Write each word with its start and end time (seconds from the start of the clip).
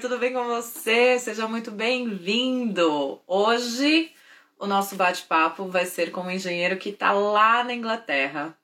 tudo 0.00 0.16
bem 0.16 0.32
com 0.32 0.44
você? 0.44 1.18
Seja 1.18 1.46
muito 1.46 1.70
bem-vindo! 1.70 3.20
Hoje 3.26 4.10
o 4.58 4.66
nosso 4.66 4.96
bate-papo 4.96 5.66
vai 5.66 5.84
ser 5.84 6.10
com 6.10 6.22
um 6.22 6.30
engenheiro 6.30 6.78
que 6.78 6.88
está 6.88 7.12
lá 7.12 7.62
na 7.62 7.74
Inglaterra 7.74 8.56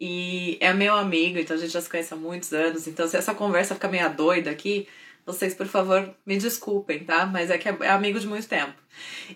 e 0.00 0.56
é 0.62 0.72
meu 0.72 0.94
amigo, 0.94 1.38
então 1.38 1.54
a 1.54 1.60
gente 1.60 1.72
já 1.72 1.82
se 1.82 1.90
conhece 1.90 2.14
há 2.14 2.16
muitos 2.16 2.54
anos. 2.54 2.86
Então, 2.86 3.06
se 3.06 3.18
essa 3.18 3.34
conversa 3.34 3.74
ficar 3.74 3.88
meio 3.88 4.08
doida 4.14 4.50
aqui, 4.50 4.88
vocês, 5.26 5.52
por 5.52 5.66
favor, 5.66 6.08
me 6.24 6.38
desculpem, 6.38 7.00
tá? 7.00 7.26
Mas 7.26 7.50
é 7.50 7.58
que 7.58 7.68
é 7.68 7.90
amigo 7.90 8.18
de 8.18 8.26
muito 8.26 8.48
tempo. 8.48 8.72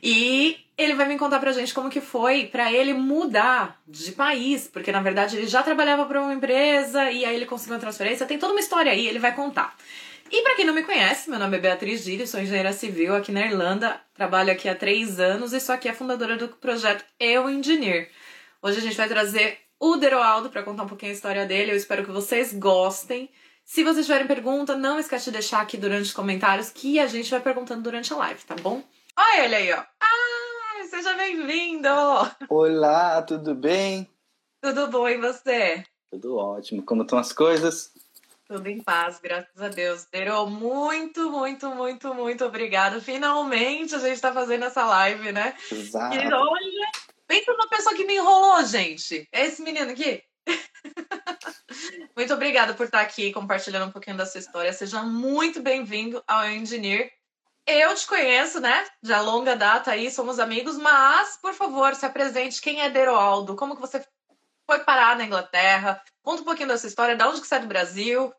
E 0.03 0.57
ele 0.79 0.95
vai 0.95 1.07
me 1.07 1.19
contar 1.19 1.39
pra 1.39 1.53
gente 1.53 1.75
como 1.75 1.91
que 1.91 2.01
foi 2.01 2.47
para 2.47 2.73
ele 2.73 2.95
mudar 2.95 3.79
de 3.87 4.13
país, 4.13 4.67
porque 4.67 4.91
na 4.91 5.03
verdade 5.03 5.37
ele 5.37 5.47
já 5.47 5.63
trabalhava 5.63 6.07
para 6.07 6.23
uma 6.23 6.33
empresa 6.33 7.11
e 7.11 7.27
aí 7.27 7.37
ele 7.37 7.45
conseguiu 7.45 7.75
uma 7.75 7.81
transferência. 7.81 8.25
Tem 8.25 8.39
toda 8.39 8.55
uma 8.55 8.61
história 8.61 8.91
aí, 8.91 9.07
ele 9.07 9.19
vai 9.19 9.35
contar. 9.35 9.77
E 10.33 10.41
para 10.41 10.55
quem 10.55 10.65
não 10.65 10.73
me 10.73 10.83
conhece, 10.83 11.29
meu 11.29 11.39
nome 11.39 11.59
é 11.59 11.61
Beatriz 11.61 12.03
Gilles, 12.03 12.31
sou 12.31 12.41
engenheira 12.41 12.73
civil 12.73 13.15
aqui 13.15 13.31
na 13.31 13.43
Irlanda, 13.43 14.01
trabalho 14.15 14.51
aqui 14.51 14.67
há 14.67 14.75
três 14.75 15.21
anos 15.21 15.53
e 15.53 15.61
sou 15.61 15.75
aqui 15.75 15.91
a 15.91 15.95
fundadora 15.95 16.39
do 16.39 16.49
projeto 16.49 17.05
Eu 17.21 17.51
Engineer. 17.51 18.11
Hoje 18.63 18.79
a 18.79 18.81
gente 18.81 18.97
vai 18.97 19.07
trazer 19.07 19.59
o 19.79 19.97
Deroaldo 19.97 20.49
para 20.49 20.63
contar 20.63 20.85
um 20.85 20.89
pouquinho 20.89 21.13
a 21.13 21.15
história 21.15 21.45
dele. 21.45 21.73
Eu 21.73 21.77
espero 21.77 22.03
que 22.03 22.11
vocês 22.11 22.55
gostem. 22.55 23.29
Se 23.63 23.85
vocês 23.85 24.07
tiverem 24.07 24.27
pergunta, 24.27 24.75
não 24.75 24.99
esquece 24.99 25.27
de 25.27 25.33
deixar 25.33 25.61
aqui 25.61 25.77
durante 25.77 26.05
os 26.05 26.15
comentários 26.15 26.71
que 26.71 26.99
a 26.99 27.07
gente 27.07 27.31
vai 27.31 27.41
perguntando 27.41 27.83
durante 27.83 28.11
a 28.15 28.17
live, 28.17 28.43
tá 28.45 28.57
bom? 28.57 28.83
Olha 29.15 29.45
ele 29.45 29.55
aí, 29.55 29.73
ó. 29.75 29.85
Ah, 30.01 30.85
seja 30.89 31.13
bem-vindo! 31.13 31.91
Olá, 32.49 33.21
tudo 33.21 33.55
bem? 33.55 34.09
Tudo 34.63 34.89
bom 34.89 35.07
e 35.07 35.19
você? 35.19 35.85
Tudo 36.11 36.39
ótimo. 36.39 36.83
Como 36.83 37.03
estão 37.03 37.19
as 37.19 37.35
coisas? 37.35 37.92
Tudo 38.53 38.69
em 38.69 38.83
paz, 38.83 39.19
graças 39.19 39.63
a 39.63 39.69
Deus. 39.69 40.07
Dero, 40.13 40.47
muito, 40.47 41.31
muito, 41.31 41.75
muito, 41.75 42.15
muito 42.15 42.45
obrigada. 42.45 43.01
Finalmente 43.01 43.95
a 43.95 43.99
gente 43.99 44.13
está 44.13 44.31
fazendo 44.31 44.67
essa 44.67 44.85
live, 44.85 45.33
né? 45.33 45.57
Exato. 45.71 46.15
E 46.15 46.19
olha, 46.19 46.91
pensa 47.27 47.51
numa 47.51 47.67
pessoa 47.67 47.95
que 47.95 48.05
me 48.05 48.15
enrolou, 48.17 48.63
gente. 48.67 49.27
É 49.33 49.47
esse 49.47 49.63
menino 49.63 49.91
aqui. 49.91 50.23
muito 52.15 52.35
obrigada 52.35 52.75
por 52.75 52.85
estar 52.85 53.01
aqui 53.01 53.33
compartilhando 53.33 53.89
um 53.89 53.91
pouquinho 53.91 54.19
da 54.19 54.27
sua 54.27 54.41
história. 54.41 54.71
Seja 54.75 55.03
muito 55.03 55.63
bem-vindo 55.63 56.23
ao 56.29 56.47
Engineer. 56.47 57.11
Eu 57.67 57.95
te 57.95 58.07
conheço, 58.07 58.61
né? 58.61 58.85
De 59.03 59.15
longa 59.15 59.57
data 59.57 59.93
aí, 59.93 60.11
somos 60.11 60.39
amigos, 60.39 60.77
mas, 60.77 61.39
por 61.39 61.55
favor, 61.55 61.95
se 61.95 62.05
apresente. 62.05 62.61
Quem 62.61 62.83
é 62.83 62.91
Deroaldo? 62.91 63.57
Como 63.57 63.75
que 63.75 63.81
você 63.81 64.07
foi 64.67 64.81
parar 64.81 65.17
na 65.17 65.25
Inglaterra? 65.25 66.03
Conta 66.23 66.43
um 66.43 66.45
pouquinho 66.45 66.69
da 66.69 66.77
sua 66.77 66.89
história, 66.89 67.17
de 67.17 67.25
onde 67.25 67.41
que 67.41 67.47
você 67.47 67.55
é 67.55 67.61
do 67.61 67.67
Brasil? 67.67 68.31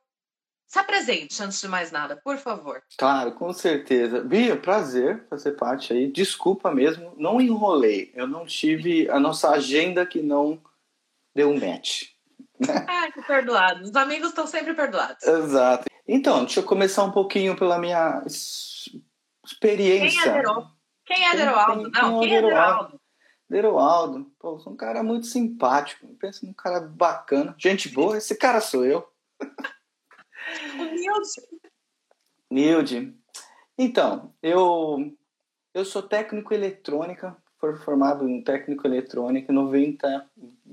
Se 0.67 0.79
apresente, 0.79 1.41
antes 1.43 1.61
de 1.61 1.67
mais 1.67 1.91
nada, 1.91 2.19
por 2.23 2.37
favor. 2.37 2.81
Claro, 2.97 3.33
com 3.33 3.53
certeza. 3.53 4.21
Bia, 4.21 4.57
prazer 4.57 5.25
fazer 5.29 5.51
parte 5.51 5.93
aí. 5.93 6.11
Desculpa 6.11 6.73
mesmo, 6.73 7.13
não 7.17 7.39
enrolei. 7.39 8.11
Eu 8.15 8.27
não 8.27 8.45
tive 8.45 9.09
a 9.09 9.19
nossa 9.19 9.51
agenda 9.51 10.05
que 10.05 10.21
não 10.21 10.61
deu 11.35 11.49
um 11.49 11.59
match. 11.59 12.13
Ah, 12.87 13.11
que 13.11 13.21
perdoado. 13.23 13.83
Os 13.83 13.95
amigos 13.95 14.29
estão 14.29 14.47
sempre 14.47 14.73
perdoados. 14.73 15.21
Exato. 15.21 15.85
Então, 16.07 16.45
deixa 16.45 16.61
eu 16.61 16.63
começar 16.63 17.03
um 17.03 17.11
pouquinho 17.11 17.57
pela 17.57 17.77
minha 17.77 18.23
experiência. 19.45 20.21
Quem 20.21 20.31
é 20.31 20.33
Deroaldo? 20.33 20.71
Quem 21.05 21.25
é 21.25 21.35
Deroaldo? 21.35 21.91
Não, 21.91 22.19
quem 22.21 22.35
é 22.35 22.41
pô, 24.39 24.59
sou 24.59 24.73
um 24.73 24.77
cara 24.77 25.03
muito 25.03 25.27
simpático. 25.27 26.07
Pensa 26.19 26.45
num 26.45 26.53
cara 26.53 26.79
bacana, 26.79 27.53
gente 27.57 27.89
boa. 27.89 28.17
Esse 28.17 28.35
cara 28.35 28.61
sou 28.61 28.85
eu. 28.85 29.05
Humilde. 32.49 33.13
Então, 33.77 34.31
eu, 34.41 35.11
eu 35.73 35.83
sou 35.83 36.03
técnico 36.03 36.53
eletrônica, 36.53 37.35
fui 37.59 37.75
formado 37.77 38.27
em 38.27 38.43
técnico 38.43 38.85
eletrônica 38.85 39.51
em 39.51 39.55
90, 39.55 40.29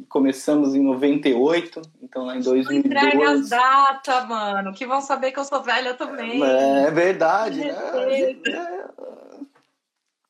começamos 0.09 0.75
em 0.75 0.83
98, 0.83 1.81
então 2.03 2.27
lá 2.27 2.37
em 2.37 2.43
2012. 2.43 2.89
Entrega 2.89 3.31
as 3.31 3.49
datas, 3.49 4.29
mano, 4.29 4.75
que 4.75 4.87
vão 4.87 5.01
saber 5.01 5.33
que 5.33 5.39
eu 5.39 5.45
sou 5.45 5.63
velha 5.63 5.95
também. 5.95 6.43
É 6.43 6.91
verdade, 6.91 7.61
né? 7.61 7.75
É. 8.47 8.81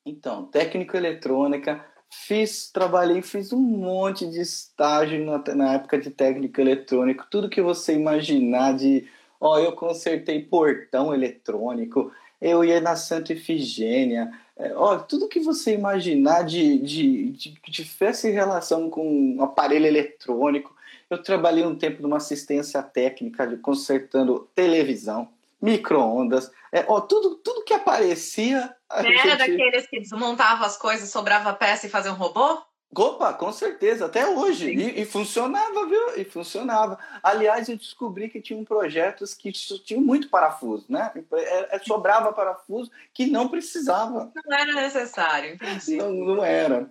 Então, 0.07 0.45
técnico 0.45 0.97
eletrônica, 0.97 1.85
fiz, 2.13 2.71
trabalhei, 2.71 3.23
fiz 3.23 3.53
um 3.53 3.61
monte 3.61 4.27
de 4.27 4.41
estágio 4.41 5.25
na, 5.25 5.39
na 5.55 5.75
época 5.75 5.99
de 5.99 6.11
técnico 6.11 6.61
eletrônico, 6.61 7.27
tudo 7.31 7.51
que 7.51 7.63
você 7.63 7.95
imaginar 7.95 8.75
de 8.75 9.09
Ó, 9.41 9.59
eu 9.59 9.73
consertei 9.73 10.43
portão 10.43 11.15
eletrônico, 11.15 12.13
eu 12.41 12.63
ia 12.63 12.81
na 12.81 12.95
Santa 12.95 13.33
Efigênia. 13.33 14.31
É, 14.57 14.75
ó, 14.75 14.99
tudo 14.99 15.29
que 15.29 15.41
você 15.41 15.75
imaginar 15.75 16.45
de, 16.45 16.79
de, 16.79 17.31
de, 17.31 17.51
que 17.53 17.71
tivesse 17.71 18.31
relação 18.31 18.91
com 18.91 19.37
um 19.37 19.43
aparelho 19.43 19.87
eletrônico. 19.87 20.77
Eu 21.09 21.23
trabalhei 21.23 21.65
um 21.65 21.75
tempo 21.75 22.03
numa 22.03 22.19
assistência 22.19 22.83
técnica, 22.83 23.47
de 23.47 23.57
consertando 23.57 24.49
televisão, 24.55 25.29
micro-ondas, 25.61 26.51
é, 26.73 26.85
ó, 26.87 27.01
tudo, 27.01 27.35
tudo 27.37 27.65
que 27.65 27.75
aparecia. 27.75 28.75
Era 28.91 29.09
gente... 29.09 29.37
daqueles 29.37 29.87
que 29.87 29.99
desmontavam 29.99 30.65
as 30.65 30.77
coisas, 30.77 31.11
sobrava 31.11 31.53
peça 31.53 31.87
e 31.87 31.91
fazia 31.91 32.13
um 32.13 32.17
robô? 32.17 32.63
Opa, 32.93 33.33
com 33.33 33.53
certeza, 33.53 34.07
até 34.07 34.27
hoje. 34.27 34.69
E, 34.69 35.03
e, 35.03 35.05
funcionava, 35.05 35.87
viu? 35.87 36.17
E 36.17 36.25
funcionava. 36.25 36.99
Aliás, 37.23 37.69
eu 37.69 37.77
descobri 37.77 38.29
que 38.29 38.41
tinham 38.41 38.65
projetos 38.65 39.33
que 39.33 39.53
tinham 39.53 40.03
muito 40.03 40.29
parafuso, 40.29 40.87
né? 40.89 41.13
É, 41.33 41.77
é, 41.77 41.79
sobrava 41.79 42.33
parafuso 42.33 42.91
que 43.15 43.27
não 43.27 43.49
precisava. 43.49 44.33
Não 44.45 44.59
era 44.59 44.73
necessário, 44.75 45.55
entendi. 45.55 45.97
Não, 45.97 46.13
não 46.13 46.45
era. 46.45 46.91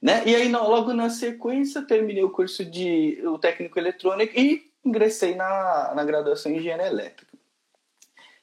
Né? 0.00 0.24
E 0.26 0.36
aí, 0.36 0.52
logo 0.52 0.92
na 0.92 1.08
sequência, 1.08 1.80
terminei 1.80 2.22
o 2.22 2.30
curso 2.30 2.62
de 2.62 3.18
o 3.24 3.38
técnico 3.38 3.78
eletrônico 3.78 4.38
e 4.38 4.70
ingressei 4.84 5.34
na, 5.34 5.94
na 5.94 6.04
graduação 6.04 6.52
em 6.52 6.58
engenharia 6.58 6.88
elétrica. 6.88 7.32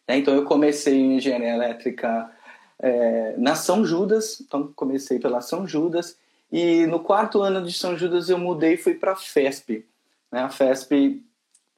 Né? 0.08 0.18
Então, 0.18 0.34
eu 0.34 0.46
comecei 0.46 0.96
em 0.96 1.18
engenharia 1.18 1.54
elétrica 1.54 2.32
é, 2.80 3.36
na 3.38 3.54
São 3.56 3.86
Judas, 3.86 4.42
então 4.42 4.74
comecei 4.76 5.20
pela 5.20 5.42
São 5.42 5.68
Judas 5.68 6.18
e 6.52 6.86
no 6.88 7.00
quarto 7.00 7.42
ano 7.42 7.64
de 7.66 7.74
São 7.74 7.98
Judas 7.98 8.30
eu 8.30 8.38
mudei 8.38 8.74
e 8.74 8.78
fui 8.78 8.96
para 8.96 9.12
a 9.12 9.16
FESP. 9.16 9.86
Né? 10.32 10.42
A 10.42 10.50
FESP, 10.50 11.24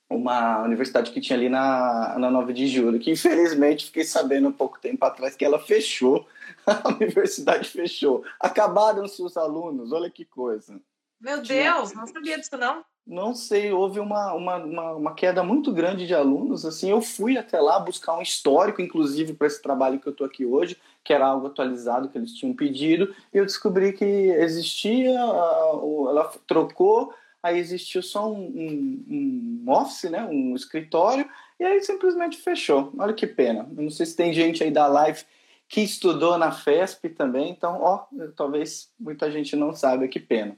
uma 0.10 0.62
universidade 0.64 1.12
que 1.12 1.22
tinha 1.22 1.38
ali 1.38 1.50
na, 1.50 2.18
na 2.18 2.32
9 2.32 2.54
de 2.54 2.68
julho, 2.68 3.00
que 3.00 3.12
infelizmente 3.12 3.86
fiquei 3.86 4.04
sabendo 4.04 4.48
um 4.48 4.54
pouco 4.54 4.80
tempo 4.80 5.04
atrás 5.06 5.36
que 5.36 5.46
ela 5.46 5.60
fechou. 5.60 6.28
A 6.66 6.90
universidade 6.90 7.68
fechou. 7.68 8.24
Acabaram-se 8.40 9.22
os 9.24 9.36
alunos, 9.36 9.92
olha 9.92 10.12
que 10.12 10.24
coisa. 10.24 10.80
Meu 11.20 11.42
Deus, 11.42 11.94
não 11.94 12.06
sabia 12.06 12.38
disso 12.38 12.56
não. 12.56 12.86
Não 13.06 13.34
sei, 13.34 13.72
houve 13.72 14.00
uma, 14.00 14.34
uma, 14.34 14.58
uma, 14.58 14.92
uma, 14.94 15.16
queda 15.16 15.44
muito 15.44 15.72
grande 15.74 16.06
de 16.06 16.14
alunos. 16.14 16.66
Assim, 16.66 16.92
eu 16.92 17.02
fui 17.02 17.38
até 17.38 17.60
lá 17.60 17.80
buscar 17.80 18.16
um 18.16 18.22
histórico, 18.22 18.82
inclusive, 18.82 19.34
para 19.34 19.48
esse 19.48 19.62
trabalho 19.62 20.00
que 20.00 20.08
eu 20.08 20.12
estou 20.12 20.26
aqui 20.26 20.46
hoje, 20.46 20.78
que 21.04 21.12
era 21.12 21.26
algo 21.26 21.48
atualizado 21.48 22.10
que 22.10 22.18
eles 22.18 22.34
tinham 22.34 22.56
pedido, 22.56 23.14
e 23.34 23.38
eu 23.38 23.46
descobri 23.46 23.92
que 23.94 24.06
existia, 24.06 25.20
ela 25.20 26.32
trocou, 26.46 27.14
aí 27.42 27.58
existiu 27.58 28.04
só 28.04 28.32
um, 28.32 28.40
um, 28.40 29.64
um 29.66 29.72
office, 29.72 30.10
né, 30.10 30.24
um 30.26 30.56
escritório, 30.56 31.28
e 31.60 31.64
aí 31.64 31.82
simplesmente 31.82 32.38
fechou. 32.38 32.94
Olha 32.98 33.14
que 33.14 33.26
pena. 33.26 33.68
Eu 33.76 33.84
não 33.84 33.90
sei 33.90 34.06
se 34.06 34.16
tem 34.16 34.32
gente 34.32 34.64
aí 34.64 34.70
da 34.70 34.86
live 34.86 35.24
que 35.68 35.82
estudou 35.82 36.38
na 36.38 36.52
FESP 36.52 37.10
também, 37.10 37.50
então, 37.50 37.82
ó, 37.82 38.06
talvez 38.36 38.92
muita 39.00 39.32
gente 39.32 39.56
não 39.56 39.74
saiba, 39.74 40.08
que 40.08 40.20
pena. 40.20 40.58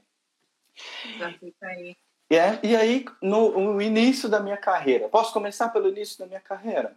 Já 1.18 1.32
fica 1.32 1.66
aí. 1.66 1.96
É, 2.34 2.58
e 2.62 2.74
aí, 2.74 3.04
no, 3.22 3.74
no, 3.74 3.82
início 3.82 4.28
da 4.28 4.40
minha 4.40 4.56
carreira, 4.56 5.08
posso 5.08 5.32
começar 5.32 5.68
pelo 5.68 5.88
início 5.88 6.18
da 6.18 6.26
minha 6.26 6.40
carreira? 6.40 6.96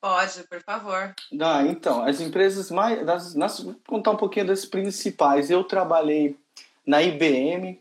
Pode, 0.00 0.44
por 0.44 0.62
favor. 0.62 1.14
Ah, 1.40 1.62
então, 1.62 2.04
as 2.04 2.20
empresas 2.20 2.70
mais. 2.70 3.04
Das, 3.04 3.34
nas, 3.34 3.60
vou 3.60 3.74
contar 3.86 4.12
um 4.12 4.16
pouquinho 4.16 4.46
das 4.46 4.64
principais. 4.64 5.50
Eu 5.50 5.64
trabalhei 5.64 6.38
na 6.86 7.02
IBM, 7.02 7.80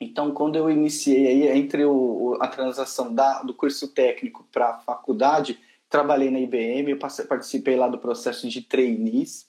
então, 0.00 0.32
quando 0.32 0.56
eu 0.56 0.68
iniciei 0.68 1.28
aí, 1.28 1.58
entre 1.58 1.84
o, 1.84 2.36
a 2.40 2.48
transação 2.48 3.14
da, 3.14 3.42
do 3.42 3.54
curso 3.54 3.88
técnico 3.88 4.44
para 4.50 4.70
a 4.70 4.78
faculdade, 4.78 5.58
trabalhei 5.88 6.30
na 6.30 6.40
IBM, 6.40 6.90
eu 6.90 6.98
participei 6.98 7.76
lá 7.76 7.86
do 7.86 7.98
processo 7.98 8.48
de 8.48 8.62
trainees. 8.62 9.46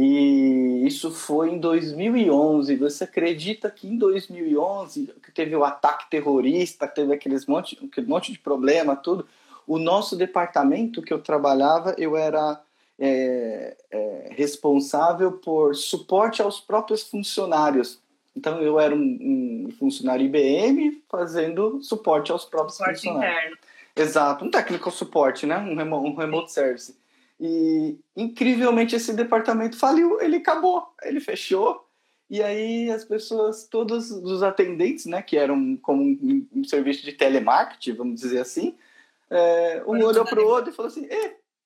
E 0.00 0.86
isso 0.86 1.10
foi 1.10 1.50
em 1.50 1.58
2011. 1.58 2.76
Você 2.76 3.02
acredita 3.02 3.68
que 3.68 3.88
em 3.88 3.98
2011, 3.98 5.12
que 5.20 5.32
teve 5.32 5.56
o 5.56 5.64
ataque 5.64 6.08
terrorista, 6.08 6.86
teve 6.86 7.12
aqueles 7.12 7.46
monte, 7.46 7.76
aquele 7.84 8.06
monte 8.06 8.30
de 8.30 8.38
problema, 8.38 8.94
tudo, 8.94 9.26
o 9.66 9.76
nosso 9.76 10.14
departamento 10.14 11.02
que 11.02 11.12
eu 11.12 11.18
trabalhava, 11.18 11.96
eu 11.98 12.16
era 12.16 12.60
é, 12.96 13.76
é, 13.90 14.28
responsável 14.36 15.32
por 15.32 15.74
suporte 15.74 16.40
aos 16.40 16.60
próprios 16.60 17.02
funcionários. 17.02 17.98
Então 18.36 18.62
eu 18.62 18.78
era 18.78 18.94
um, 18.94 19.66
um 19.66 19.72
funcionário 19.80 20.24
IBM 20.24 21.02
fazendo 21.10 21.82
suporte 21.82 22.30
aos 22.30 22.44
próprios 22.44 22.76
suporte 22.76 23.00
funcionários. 23.00 23.36
Interno. 23.36 23.58
Exato, 23.96 24.44
um 24.44 24.50
técnico 24.50 24.92
suporte, 24.92 25.44
né? 25.44 25.58
Um, 25.58 25.74
remo, 25.74 25.96
um 25.96 26.14
remote 26.14 26.52
service. 26.52 26.94
E 27.40 27.98
incrivelmente 28.16 28.96
esse 28.96 29.12
departamento 29.12 29.76
faliu, 29.76 30.20
ele 30.20 30.36
acabou, 30.36 30.92
ele 31.02 31.20
fechou. 31.20 31.86
E 32.28 32.42
aí 32.42 32.90
as 32.90 33.04
pessoas, 33.04 33.66
todos 33.66 34.10
os 34.10 34.42
atendentes, 34.42 35.06
né, 35.06 35.22
que 35.22 35.36
eram 35.36 35.76
como 35.76 36.02
um, 36.02 36.46
um 36.52 36.64
serviço 36.64 37.04
de 37.04 37.12
telemarketing, 37.12 37.92
vamos 37.94 38.20
dizer 38.20 38.40
assim, 38.40 38.76
é, 39.30 39.82
um 39.86 40.04
olhou 40.04 40.24
para 40.24 40.42
o 40.42 40.46
outro 40.46 40.70
e 40.70 40.74
falou 40.74 40.90
assim: 40.90 41.08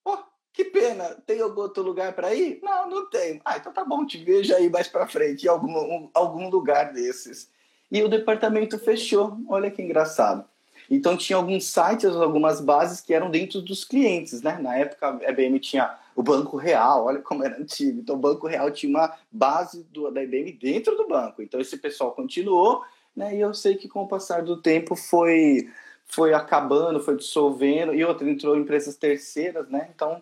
oh, 0.05 0.17
que 0.53 0.65
pena, 0.65 1.15
tem 1.25 1.41
algum 1.41 1.61
outro 1.61 1.83
lugar 1.83 2.13
para 2.13 2.33
ir? 2.33 2.59
Não, 2.61 2.89
não 2.89 3.09
tem. 3.09 3.41
Ah, 3.43 3.57
então 3.57 3.73
tá 3.73 3.83
bom, 3.83 4.05
te 4.05 4.17
vejo 4.23 4.53
aí 4.55 4.69
mais 4.69 4.87
para 4.87 5.07
frente, 5.07 5.45
em 5.45 5.49
algum, 5.49 5.71
um, 5.75 6.09
algum 6.13 6.49
lugar 6.49 6.93
desses. 6.93 7.49
E 7.91 8.01
o 8.01 8.09
departamento 8.09 8.77
fechou, 8.79 9.37
olha 9.47 9.71
que 9.71 9.81
engraçado. 9.81 10.45
Então 10.89 11.17
tinha 11.17 11.37
alguns 11.37 11.65
sites, 11.65 12.05
algumas 12.05 12.61
bases 12.61 13.01
que 13.01 13.13
eram 13.13 13.29
dentro 13.29 13.61
dos 13.61 13.83
clientes, 13.83 14.41
né? 14.41 14.57
Na 14.59 14.75
época 14.75 15.19
a 15.25 15.31
IBM 15.31 15.59
tinha 15.59 15.97
o 16.15 16.21
Banco 16.21 16.57
Real, 16.57 17.05
olha 17.05 17.19
como 17.19 17.43
era 17.43 17.59
antigo. 17.59 17.99
Então 17.99 18.15
o 18.15 18.19
Banco 18.19 18.47
Real 18.47 18.69
tinha 18.71 18.89
uma 18.89 19.13
base 19.31 19.83
do, 19.85 20.11
da 20.11 20.23
IBM 20.23 20.51
dentro 20.53 20.95
do 20.95 21.07
banco. 21.07 21.41
Então 21.41 21.59
esse 21.59 21.77
pessoal 21.77 22.11
continuou, 22.11 22.83
né? 23.15 23.35
E 23.35 23.39
eu 23.39 23.53
sei 23.53 23.75
que 23.75 23.87
com 23.87 24.03
o 24.03 24.07
passar 24.07 24.43
do 24.43 24.61
tempo 24.61 24.95
foi 24.95 25.69
foi 26.05 26.33
acabando, 26.33 26.99
foi 26.99 27.15
dissolvendo 27.15 27.93
e 27.95 28.03
outra 28.03 28.29
entrou 28.29 28.57
empresas 28.57 28.95
terceiras, 28.95 29.69
né? 29.69 29.89
Então 29.93 30.21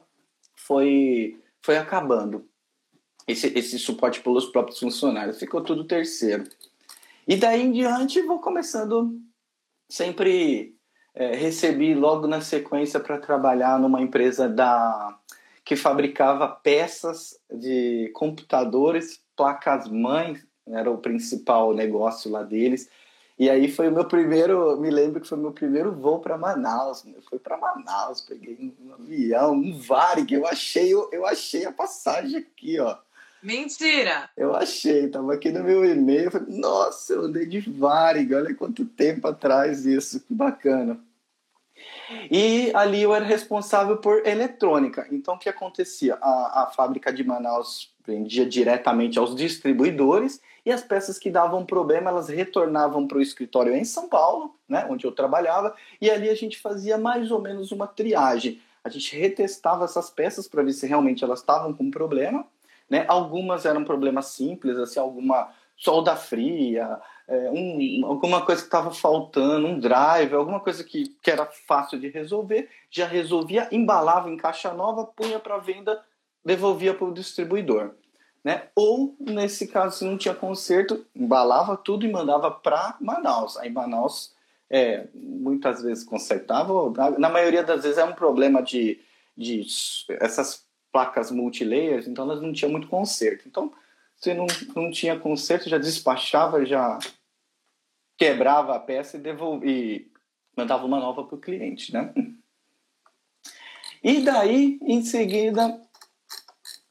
foi 0.55 1.39
foi 1.61 1.77
acabando 1.77 2.45
esse, 3.27 3.47
esse 3.57 3.77
suporte 3.79 4.21
pelos 4.21 4.45
próprios 4.45 4.79
funcionários. 4.79 5.39
Ficou 5.39 5.61
tudo 5.61 5.83
terceiro. 5.83 6.43
E 7.27 7.35
daí 7.35 7.61
em 7.61 7.71
diante 7.71 8.21
vou 8.21 8.39
começando 8.39 9.19
sempre 9.91 10.73
é, 11.13 11.35
recebi 11.35 11.93
logo 11.93 12.25
na 12.25 12.39
sequência 12.39 12.99
para 12.99 13.19
trabalhar 13.19 13.77
numa 13.77 14.01
empresa 14.01 14.47
da 14.47 15.17
que 15.63 15.75
fabricava 15.75 16.47
peças 16.47 17.39
de 17.51 18.09
computadores, 18.15 19.21
placas 19.35 19.87
mães, 19.87 20.45
era 20.67 20.89
o 20.89 20.97
principal 20.97 21.73
negócio 21.73 22.31
lá 22.31 22.41
deles. 22.41 22.89
E 23.37 23.49
aí 23.49 23.71
foi 23.71 23.89
o 23.89 23.91
meu 23.91 24.05
primeiro, 24.05 24.79
me 24.79 24.89
lembro 24.89 25.21
que 25.21 25.27
foi 25.27 25.37
o 25.37 25.41
meu 25.41 25.51
primeiro 25.51 25.91
voo 25.91 26.19
para 26.19 26.37
Manaus. 26.37 27.05
Eu 27.05 27.21
fui 27.23 27.39
para 27.39 27.57
Manaus, 27.57 28.21
peguei 28.21 28.73
um 28.79 28.93
avião, 28.93 29.53
um 29.53 29.77
Varig, 29.79 30.33
eu 30.33 30.47
achei, 30.47 30.93
eu 30.93 31.25
achei 31.25 31.65
a 31.65 31.71
passagem 31.71 32.37
aqui, 32.37 32.79
ó. 32.79 32.97
Mentira! 33.41 34.29
Eu 34.37 34.55
achei, 34.55 35.07
tava 35.07 35.33
aqui 35.33 35.51
no 35.51 35.63
meu 35.63 35.83
e-mail. 35.83 36.29
Falei, 36.29 36.55
Nossa, 36.55 37.13
eu 37.13 37.21
andei 37.23 37.45
de 37.45 37.59
Varig, 37.59 38.33
olha 38.33 38.53
quanto 38.53 38.85
tempo 38.85 39.27
atrás 39.27 39.85
isso, 39.85 40.19
que 40.19 40.33
bacana. 40.33 40.99
E 42.29 42.71
ali 42.75 43.01
eu 43.01 43.13
era 43.13 43.25
responsável 43.25 43.97
por 43.97 44.25
eletrônica. 44.27 45.07
Então 45.11 45.35
o 45.35 45.39
que 45.39 45.49
acontecia? 45.49 46.15
A, 46.21 46.63
a 46.63 46.67
fábrica 46.67 47.11
de 47.11 47.23
Manaus 47.23 47.91
vendia 48.05 48.45
diretamente 48.45 49.17
aos 49.17 49.35
distribuidores 49.35 50.41
e 50.65 50.71
as 50.71 50.83
peças 50.83 51.17
que 51.17 51.31
davam 51.31 51.65
problema 51.65 52.09
elas 52.09 52.29
retornavam 52.29 53.07
para 53.07 53.17
o 53.17 53.21
escritório 53.21 53.75
em 53.75 53.83
São 53.83 54.07
Paulo, 54.07 54.55
né, 54.67 54.85
onde 54.89 55.05
eu 55.05 55.11
trabalhava, 55.11 55.75
e 55.99 56.09
ali 56.09 56.29
a 56.29 56.35
gente 56.35 56.59
fazia 56.59 56.97
mais 56.97 57.31
ou 57.31 57.41
menos 57.41 57.71
uma 57.71 57.87
triagem. 57.87 58.61
A 58.83 58.89
gente 58.89 59.15
retestava 59.15 59.85
essas 59.85 60.09
peças 60.09 60.47
para 60.47 60.63
ver 60.63 60.73
se 60.73 60.85
realmente 60.85 61.23
elas 61.23 61.39
estavam 61.39 61.73
com 61.73 61.89
problema 61.89 62.45
né? 62.91 63.05
Algumas 63.07 63.65
eram 63.65 63.85
problemas 63.85 64.25
simples, 64.25 64.77
assim, 64.77 64.99
alguma 64.99 65.49
solda 65.77 66.13
fria, 66.13 66.99
é, 67.25 67.49
um, 67.49 68.05
alguma 68.05 68.45
coisa 68.45 68.61
que 68.61 68.67
estava 68.67 68.91
faltando, 68.91 69.65
um 69.65 69.79
drive, 69.79 70.33
alguma 70.33 70.59
coisa 70.59 70.83
que, 70.83 71.07
que 71.23 71.31
era 71.31 71.45
fácil 71.45 71.97
de 71.97 72.09
resolver, 72.09 72.69
já 72.89 73.07
resolvia, 73.07 73.69
embalava 73.71 74.29
em 74.29 74.35
caixa 74.35 74.73
nova, 74.73 75.05
punha 75.05 75.39
para 75.39 75.57
venda, 75.57 76.03
devolvia 76.43 76.93
para 76.93 77.07
o 77.07 77.13
distribuidor. 77.13 77.91
Né? 78.43 78.63
Ou, 78.75 79.15
nesse 79.17 79.69
caso, 79.69 79.99
se 79.99 80.03
não 80.03 80.17
tinha 80.17 80.35
conserto, 80.35 81.05
embalava 81.15 81.77
tudo 81.77 82.05
e 82.05 82.11
mandava 82.11 82.51
para 82.51 82.97
Manaus. 82.99 83.55
Aí 83.55 83.69
Manaus 83.69 84.35
é, 84.69 85.07
muitas 85.13 85.81
vezes 85.81 86.03
consertava, 86.03 86.73
na 87.17 87.29
maioria 87.29 87.63
das 87.63 87.83
vezes 87.83 87.97
é 87.97 88.03
um 88.03 88.13
problema 88.13 88.61
de, 88.61 88.99
de 89.37 89.65
essas 90.19 90.65
placas 90.91 91.31
multilayers, 91.31 92.07
então 92.07 92.25
elas 92.25 92.41
não 92.41 92.51
tinham 92.51 92.71
muito 92.71 92.87
conserto. 92.87 93.47
Então, 93.47 93.73
se 94.15 94.33
não, 94.33 94.45
não 94.75 94.91
tinha 94.91 95.19
conserto, 95.19 95.69
já 95.69 95.77
despachava, 95.77 96.65
já 96.65 96.99
quebrava 98.17 98.75
a 98.75 98.79
peça 98.79 99.17
e, 99.17 99.19
devolvia, 99.19 99.71
e 99.71 100.11
mandava 100.55 100.85
uma 100.85 100.99
nova 100.99 101.23
para 101.23 101.35
o 101.35 101.41
cliente, 101.41 101.93
né? 101.93 102.13
E 104.03 104.21
daí, 104.21 104.79
em 104.81 105.03
seguida, 105.03 105.79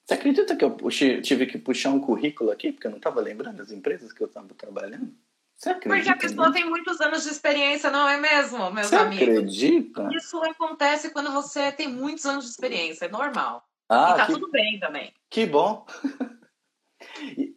você 0.04 0.14
acredita 0.14 0.56
que 0.56 0.64
eu 0.64 0.72
puxei, 0.72 1.20
tive 1.20 1.46
que 1.46 1.58
puxar 1.58 1.90
um 1.90 2.00
currículo 2.00 2.50
aqui, 2.50 2.72
porque 2.72 2.86
eu 2.86 2.90
não 2.90 2.98
estava 2.98 3.20
lembrando 3.20 3.58
das 3.58 3.70
empresas 3.70 4.12
que 4.12 4.20
eu 4.20 4.26
estava 4.26 4.48
trabalhando? 4.54 5.12
Você 5.56 5.70
acredita? 5.70 5.94
Porque 5.94 6.08
a 6.08 6.28
pessoa 6.28 6.52
tem 6.52 6.68
muitos 6.68 7.00
anos 7.00 7.22
de 7.22 7.28
experiência, 7.28 7.90
não 7.90 8.08
é 8.08 8.16
mesmo, 8.16 8.70
meus 8.72 8.88
você 8.88 8.96
amigos? 8.96 9.24
Você 9.24 9.32
acredita? 9.32 10.08
Isso 10.12 10.36
acontece 10.42 11.10
quando 11.10 11.30
você 11.30 11.70
tem 11.70 11.86
muitos 11.86 12.24
anos 12.24 12.44
de 12.44 12.50
experiência, 12.50 13.04
é 13.04 13.08
normal. 13.08 13.69
Ah, 13.90 14.12
e 14.14 14.16
tá 14.18 14.26
que, 14.26 14.32
tudo 14.34 14.50
bem 14.52 14.78
também. 14.78 15.12
Que 15.28 15.44
bom. 15.44 15.84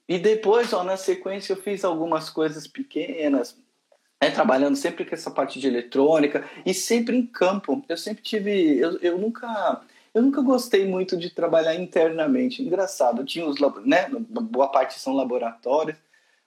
e, 0.10 0.18
depois, 0.18 0.74
ó, 0.74 0.84
na 0.84 0.98
sequência, 0.98 1.54
eu 1.54 1.58
fiz 1.58 1.86
algumas 1.86 2.28
coisas 2.28 2.66
pequenas, 2.66 3.56
né, 4.20 4.32
trabalhando 4.32 4.76
sempre 4.76 5.06
com 5.06 5.14
essa 5.14 5.30
parte 5.30 5.60
de 5.60 5.68
eletrônica 5.68 6.44
e 6.66 6.74
sempre 6.74 7.16
em 7.16 7.24
campo. 7.24 7.86
Eu 7.88 7.98
sempre 7.98 8.24
tive. 8.24 8.80
Eu, 8.80 8.98
eu 8.98 9.18
nunca. 9.20 9.82
Eu 10.12 10.24
nunca 10.24 10.42
gostei 10.42 10.88
muito 10.88 11.16
de 11.16 11.30
trabalhar 11.30 11.76
internamente. 11.76 12.64
Engraçado, 12.64 13.24
tinha 13.24 13.46
os, 13.46 13.60
né, 13.86 14.10
boa 14.10 14.70
parte 14.70 15.00
são 15.00 15.16
laboratórios, 15.16 15.98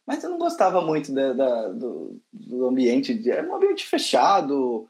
mas 0.06 0.22
eu 0.22 0.30
não 0.30 0.38
gostava 0.38 0.80
muito 0.80 1.12
da, 1.12 1.32
da 1.32 1.68
do, 1.68 2.20
do, 2.32 2.66
ambiente. 2.66 3.14
De, 3.14 3.30
era 3.30 3.48
um 3.48 3.54
ambiente 3.54 3.86
fechado. 3.86 4.88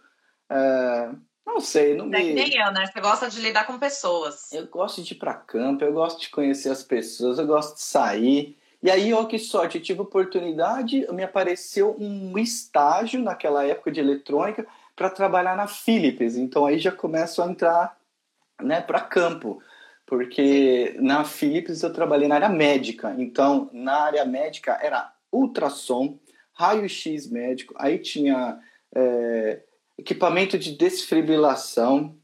É, 0.51 1.11
não 1.47 1.61
sei, 1.61 1.95
não 1.95 2.07
me. 2.07 2.17
É 2.17 2.21
que 2.21 2.33
nem 2.33 2.61
eu, 2.61 2.73
né? 2.73 2.87
Você 2.87 3.01
gosta 3.01 3.31
de 3.31 3.41
lidar 3.41 3.67
com 3.67 3.79
pessoas. 3.79 4.53
Eu 4.53 4.67
gosto 4.67 5.03
de 5.03 5.15
ir 5.15 5.17
para 5.17 5.33
campo, 5.33 5.85
eu 5.85 5.93
gosto 5.93 6.21
de 6.21 6.29
conhecer 6.29 6.71
as 6.71 6.83
pessoas, 6.83 7.39
eu 7.39 7.47
gosto 7.47 7.77
de 7.77 7.83
sair. 7.83 8.59
E 8.83 8.91
aí, 8.91 9.13
ó, 9.15 9.25
que 9.25 9.39
sorte, 9.39 9.79
eu 9.79 9.83
tive 9.83 10.01
oportunidade, 10.01 11.07
me 11.13 11.23
apareceu 11.23 11.97
um 11.99 12.37
estágio 12.37 13.23
naquela 13.23 13.65
época 13.65 13.91
de 13.91 14.01
eletrônica 14.01 14.67
para 14.95 15.09
trabalhar 15.09 15.57
na 15.57 15.67
Philips. 15.67 16.37
Então 16.37 16.67
aí 16.67 16.79
já 16.79 16.93
começo 16.93 17.43
a 17.43 17.47
entrar 17.47 17.97
né, 18.61 18.81
para 18.81 19.01
campo. 19.01 19.63
Porque 20.05 20.93
Sim. 20.93 21.01
na 21.01 21.25
Philips 21.25 21.83
eu 21.83 21.93
trabalhei 21.93 22.29
na 22.29 22.37
área 22.37 22.49
médica. 22.49 23.15
Então, 23.19 23.69
na 23.73 24.03
área 24.03 24.25
médica 24.25 24.79
era 24.81 25.13
ultrassom, 25.33 26.19
raio-x 26.53 27.29
médico, 27.29 27.75
aí 27.77 27.99
tinha. 27.99 28.59
É, 28.95 29.61
equipamento 29.99 30.59
de 30.59 30.73
desfibrilação, 30.73 32.15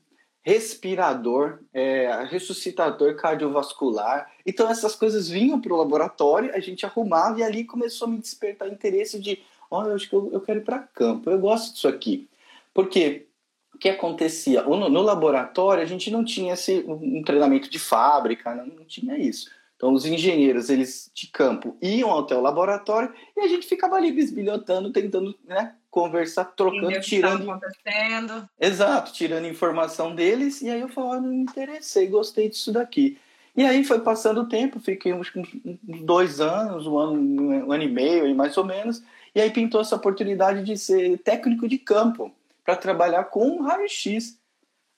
respirador, 0.43 1.61
é, 1.73 2.27
ressuscitador 2.29 3.15
cardiovascular. 3.17 4.31
Então 4.45 4.69
essas 4.69 4.95
coisas 4.95 5.29
vinham 5.29 5.61
para 5.61 5.73
o 5.73 5.77
laboratório, 5.77 6.55
a 6.55 6.61
gente 6.61 6.85
arrumava 6.85 7.39
e 7.39 7.43
ali 7.43 7.65
começou 7.65 8.09
a 8.09 8.11
me 8.11 8.19
despertar 8.19 8.69
interesse 8.69 9.21
de, 9.21 9.41
olha, 9.71 9.89
eu 9.89 9.95
acho 9.95 10.09
que 10.09 10.15
eu, 10.15 10.31
eu 10.33 10.41
quero 10.41 10.61
ir 10.61 10.65
para 10.65 10.81
campo, 10.81 11.31
eu 11.31 11.39
gosto 11.39 11.73
disso 11.73 11.89
aqui. 11.89 12.29
Porque 12.75 13.27
o 13.75 13.79
que 13.79 13.89
acontecia? 13.89 14.63
No, 14.63 14.89
no, 14.89 15.03
laboratório 15.03 15.83
a 15.83 15.87
gente 15.87 16.11
não 16.11 16.25
tinha 16.25 16.55
esse, 16.55 16.85
um 16.87 17.23
treinamento 17.23 17.71
de 17.71 17.79
fábrica, 17.79 18.55
não, 18.55 18.67
não 18.67 18.85
tinha 18.85 19.17
isso. 19.17 19.49
Então 19.77 19.93
os 19.93 20.05
engenheiros 20.05 20.71
eles 20.71 21.11
de 21.15 21.29
campo 21.29 21.77
iam 21.81 22.17
até 22.19 22.37
o 22.37 22.41
laboratório 22.41 23.13
e 23.37 23.41
a 23.41 23.49
gente 23.49 23.67
ficava 23.67 23.97
ali 23.97 24.13
bisbilhotando, 24.13 24.93
tentando 24.93 25.37
né, 25.45 25.75
conversar, 25.93 26.47
trocando, 26.47 27.01
tirando. 27.03 27.51
acontecendo. 27.51 28.49
Exato, 28.59 29.13
tirando 29.13 29.47
informação 29.47 30.15
deles. 30.15 30.63
E 30.63 30.71
aí 30.71 30.81
eu 30.81 30.89
falei, 30.89 31.19
ah, 31.19 31.21
me 31.21 31.37
interessei, 31.37 32.09
gostei 32.09 32.49
disso 32.49 32.73
daqui. 32.73 33.19
E 33.55 33.63
aí 33.63 33.85
foi 33.85 34.01
passando 34.01 34.41
o 34.41 34.49
tempo, 34.49 34.81
fiquei 34.81 35.13
uns, 35.13 35.31
uns 35.37 36.01
dois 36.03 36.41
anos, 36.41 36.87
um 36.87 36.99
ano, 36.99 37.67
um 37.67 37.73
ano 37.73 37.83
e 37.83 37.89
meio, 37.89 38.35
mais 38.35 38.57
ou 38.57 38.65
menos. 38.65 39.03
E 39.35 39.41
aí 39.41 39.51
pintou 39.51 39.83
essa 39.83 39.95
oportunidade 39.95 40.65
de 40.65 40.79
ser 40.79 41.19
técnico 41.19 41.69
de 41.69 41.77
campo 41.77 42.35
para 42.65 42.75
trabalhar 42.75 43.25
com 43.25 43.61
raio-x. 43.61 44.39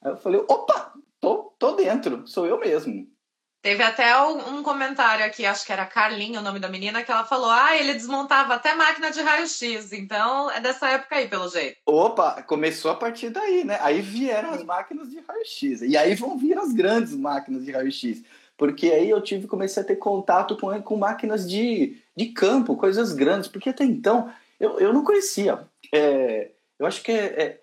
Aí 0.00 0.12
eu 0.12 0.16
falei, 0.16 0.40
opa, 0.46 0.92
tô, 1.20 1.52
tô 1.58 1.72
dentro, 1.72 2.24
sou 2.28 2.46
eu 2.46 2.60
mesmo. 2.60 3.04
Teve 3.64 3.82
até 3.82 4.14
um 4.20 4.62
comentário 4.62 5.24
aqui, 5.24 5.46
acho 5.46 5.64
que 5.64 5.72
era 5.72 5.86
Carlinha 5.86 6.38
o 6.38 6.42
nome 6.42 6.60
da 6.60 6.68
menina, 6.68 7.02
que 7.02 7.10
ela 7.10 7.24
falou: 7.24 7.48
ah, 7.48 7.74
ele 7.74 7.94
desmontava 7.94 8.52
até 8.52 8.74
máquina 8.74 9.10
de 9.10 9.22
raio-x. 9.22 9.90
Então 9.90 10.50
é 10.50 10.60
dessa 10.60 10.86
época 10.90 11.16
aí, 11.16 11.26
pelo 11.26 11.48
jeito. 11.48 11.78
Opa, 11.86 12.42
começou 12.42 12.90
a 12.90 12.94
partir 12.94 13.30
daí, 13.30 13.64
né? 13.64 13.78
Aí 13.80 14.02
vieram 14.02 14.50
as 14.50 14.62
máquinas 14.62 15.08
de 15.08 15.18
raio-x. 15.26 15.80
E 15.80 15.96
aí 15.96 16.14
vão 16.14 16.36
vir 16.36 16.58
as 16.58 16.74
grandes 16.74 17.14
máquinas 17.14 17.64
de 17.64 17.72
raio-x. 17.72 18.22
Porque 18.54 18.90
aí 18.90 19.08
eu 19.08 19.22
tive, 19.22 19.46
comecei 19.46 19.82
a 19.82 19.86
ter 19.86 19.96
contato 19.96 20.58
com, 20.58 20.82
com 20.82 20.98
máquinas 20.98 21.48
de, 21.48 21.96
de 22.14 22.26
campo, 22.26 22.76
coisas 22.76 23.14
grandes. 23.14 23.48
Porque 23.48 23.70
até 23.70 23.82
então 23.82 24.30
eu, 24.60 24.78
eu 24.78 24.92
não 24.92 25.02
conhecia. 25.02 25.66
É, 25.90 26.50
eu 26.78 26.84
acho 26.84 27.02
que 27.02 27.12
é, 27.12 27.42
é 27.42 27.60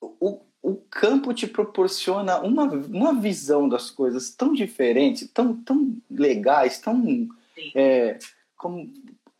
o, 0.00 0.40
o 0.62 0.76
campo 0.76 1.34
te 1.34 1.46
proporciona 1.46 2.38
uma, 2.38 2.64
uma 2.64 3.12
visão 3.12 3.68
das 3.68 3.90
coisas 3.90 4.30
tão 4.30 4.54
diferente, 4.54 5.26
tão, 5.26 5.56
tão 5.56 5.96
legais, 6.08 6.78
tão. 6.78 7.28
É, 7.74 8.18
como, 8.56 8.88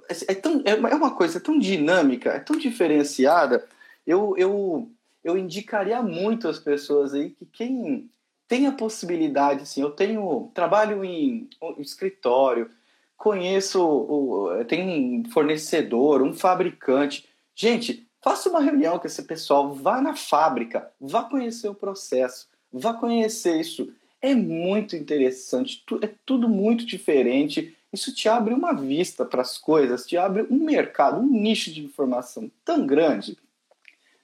é, 0.08 0.32
é, 0.32 0.34
tão, 0.34 0.62
é 0.64 0.94
uma 0.94 1.14
coisa 1.14 1.38
tão 1.38 1.58
dinâmica, 1.58 2.30
é 2.30 2.40
tão 2.40 2.56
diferenciada. 2.56 3.64
Eu, 4.04 4.34
eu, 4.36 4.90
eu 5.22 5.38
indicaria 5.38 6.02
muito 6.02 6.48
às 6.48 6.58
pessoas 6.58 7.14
aí 7.14 7.30
que 7.30 7.46
quem 7.46 8.10
tem 8.48 8.66
a 8.66 8.72
possibilidade, 8.72 9.62
assim, 9.62 9.80
eu 9.80 9.90
tenho 9.90 10.50
trabalho 10.52 11.04
em 11.04 11.48
escritório, 11.78 12.68
conheço, 13.16 14.50
tem 14.66 15.22
um 15.22 15.30
fornecedor, 15.30 16.20
um 16.20 16.34
fabricante. 16.34 17.26
Gente, 17.54 18.06
Faça 18.22 18.48
uma 18.48 18.60
reunião 18.60 19.00
com 19.00 19.06
esse 19.06 19.24
pessoal, 19.24 19.74
vá 19.74 20.00
na 20.00 20.14
fábrica, 20.14 20.88
vá 21.00 21.24
conhecer 21.24 21.68
o 21.68 21.74
processo, 21.74 22.48
vá 22.72 22.94
conhecer 22.94 23.60
isso. 23.60 23.92
É 24.20 24.32
muito 24.32 24.94
interessante, 24.94 25.84
é 26.00 26.08
tudo 26.24 26.48
muito 26.48 26.86
diferente. 26.86 27.76
Isso 27.92 28.14
te 28.14 28.28
abre 28.28 28.54
uma 28.54 28.72
vista 28.72 29.24
para 29.24 29.42
as 29.42 29.58
coisas, 29.58 30.06
te 30.06 30.16
abre 30.16 30.46
um 30.48 30.64
mercado, 30.64 31.20
um 31.20 31.26
nicho 31.26 31.72
de 31.72 31.84
informação 31.84 32.48
tão 32.64 32.86
grande. 32.86 33.36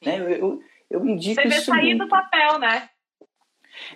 Né? 0.00 0.20
Eu, 0.20 0.30
eu, 0.30 0.62
eu 0.88 1.06
indico 1.06 1.42
Você 1.42 1.48
vê 1.48 1.60
sair 1.60 1.96
muito. 1.96 2.04
do 2.04 2.08
papel, 2.08 2.60
né? 2.60 2.88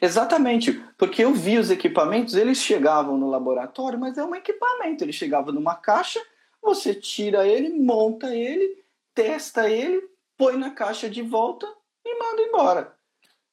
Exatamente, 0.00 0.72
porque 0.98 1.24
eu 1.24 1.32
vi 1.32 1.58
os 1.58 1.70
equipamentos, 1.70 2.34
eles 2.34 2.58
chegavam 2.58 3.16
no 3.16 3.30
laboratório, 3.30 3.98
mas 3.98 4.18
é 4.18 4.24
um 4.24 4.34
equipamento. 4.34 5.04
Ele 5.04 5.12
chegava 5.12 5.52
numa 5.52 5.76
caixa, 5.76 6.20
você 6.60 6.92
tira 6.92 7.46
ele, 7.46 7.68
monta 7.68 8.34
ele 8.34 8.81
testa 9.14 9.68
ele, 9.68 10.02
põe 10.36 10.56
na 10.56 10.70
caixa 10.70 11.08
de 11.08 11.22
volta 11.22 11.66
e 12.04 12.18
manda 12.18 12.42
embora. 12.42 12.96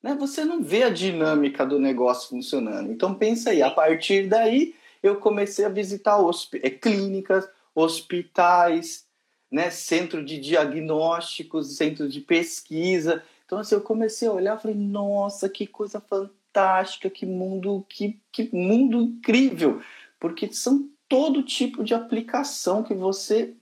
Né? 0.02 0.16
Você 0.16 0.44
não 0.46 0.62
vê 0.62 0.84
a 0.84 0.90
dinâmica 0.90 1.66
do 1.66 1.80
negócio 1.80 2.30
funcionando. 2.30 2.92
Então 2.92 3.14
pensa 3.14 3.52
aí, 3.52 3.62
a 3.62 3.70
partir 3.70 4.28
daí 4.28 4.76
eu 5.02 5.18
comecei 5.18 5.66
a 5.66 5.70
visitar 5.70 6.18
hosp 6.18 6.60
é, 6.64 6.70
clínicas, 6.70 7.48
hospitais, 7.76 9.06
né? 9.52 9.70
centro 9.70 10.24
de 10.24 10.40
diagnósticos, 10.40 11.76
centro 11.76 12.08
de 12.08 12.22
pesquisa. 12.22 13.24
Então 13.46 13.60
assim, 13.60 13.76
eu 13.76 13.82
comecei 13.82 14.28
a 14.28 14.34
olhar 14.34 14.60
falei, 14.60 14.78
nossa, 14.78 15.50
que 15.50 15.68
coisa 15.68 16.00
fantástica, 16.00 17.10
que 17.10 17.26
mundo, 17.26 17.86
que, 17.90 18.20
que 18.32 18.50
mundo 18.54 19.02
incrível. 19.02 19.82
Porque 20.20 20.52
são 20.52 20.90
todo 21.08 21.44
tipo 21.44 21.84
de 21.84 21.94
aplicação 21.94 22.84
que 22.84 22.94
você 22.94 23.54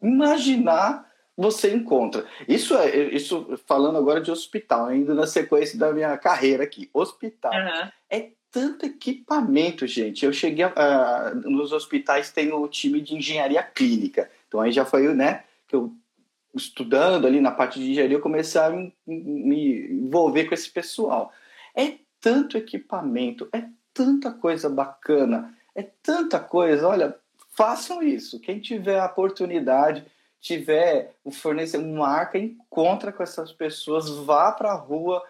imaginar 0.00 1.10
você 1.36 1.74
encontra. 1.74 2.24
Isso 2.46 2.76
é 2.76 2.96
isso 3.14 3.58
falando 3.66 3.98
agora 3.98 4.20
de 4.20 4.30
hospital, 4.30 4.86
ainda 4.86 5.14
na 5.14 5.26
sequência 5.26 5.78
da 5.78 5.92
minha 5.92 6.16
carreira 6.16 6.64
aqui. 6.64 6.88
Hospital 6.92 7.52
uhum. 7.52 7.90
é 8.10 8.30
tanto 8.50 8.86
equipamento, 8.86 9.86
gente. 9.86 10.24
Eu 10.24 10.32
cheguei 10.32 10.64
a, 10.64 11.32
nos 11.44 11.72
hospitais 11.72 12.30
tem 12.30 12.52
o 12.52 12.68
time 12.68 13.00
de 13.00 13.16
engenharia 13.16 13.62
clínica. 13.62 14.30
Então 14.46 14.60
aí 14.60 14.70
já 14.70 14.84
foi, 14.84 15.12
né, 15.12 15.42
que 15.66 15.74
eu 15.74 15.92
estudando 16.54 17.26
ali 17.26 17.40
na 17.40 17.50
parte 17.50 17.80
de 17.80 17.90
engenharia, 17.90 18.16
eu 18.16 18.22
comecei 18.22 18.60
a 18.60 18.70
me, 18.70 18.92
me 19.04 19.90
envolver 19.90 20.44
com 20.44 20.54
esse 20.54 20.70
pessoal. 20.70 21.32
É 21.74 21.94
tanto 22.20 22.56
equipamento, 22.56 23.48
é 23.52 23.64
tanta 23.92 24.30
coisa 24.30 24.68
bacana, 24.68 25.52
é 25.74 25.82
tanta 25.82 26.38
coisa. 26.38 26.86
Olha, 26.86 27.16
façam 27.56 28.02
isso. 28.02 28.38
Quem 28.38 28.60
tiver 28.60 29.00
a 29.00 29.06
oportunidade, 29.06 30.04
tiver 30.44 31.16
o 31.24 31.30
fornecer 31.30 31.78
uma 31.78 32.00
marca, 32.00 32.36
encontra 32.38 33.10
com 33.10 33.22
essas 33.22 33.50
pessoas, 33.50 34.10
vá 34.10 34.52
para 34.52 34.72
a 34.72 34.76
rua, 34.76 35.24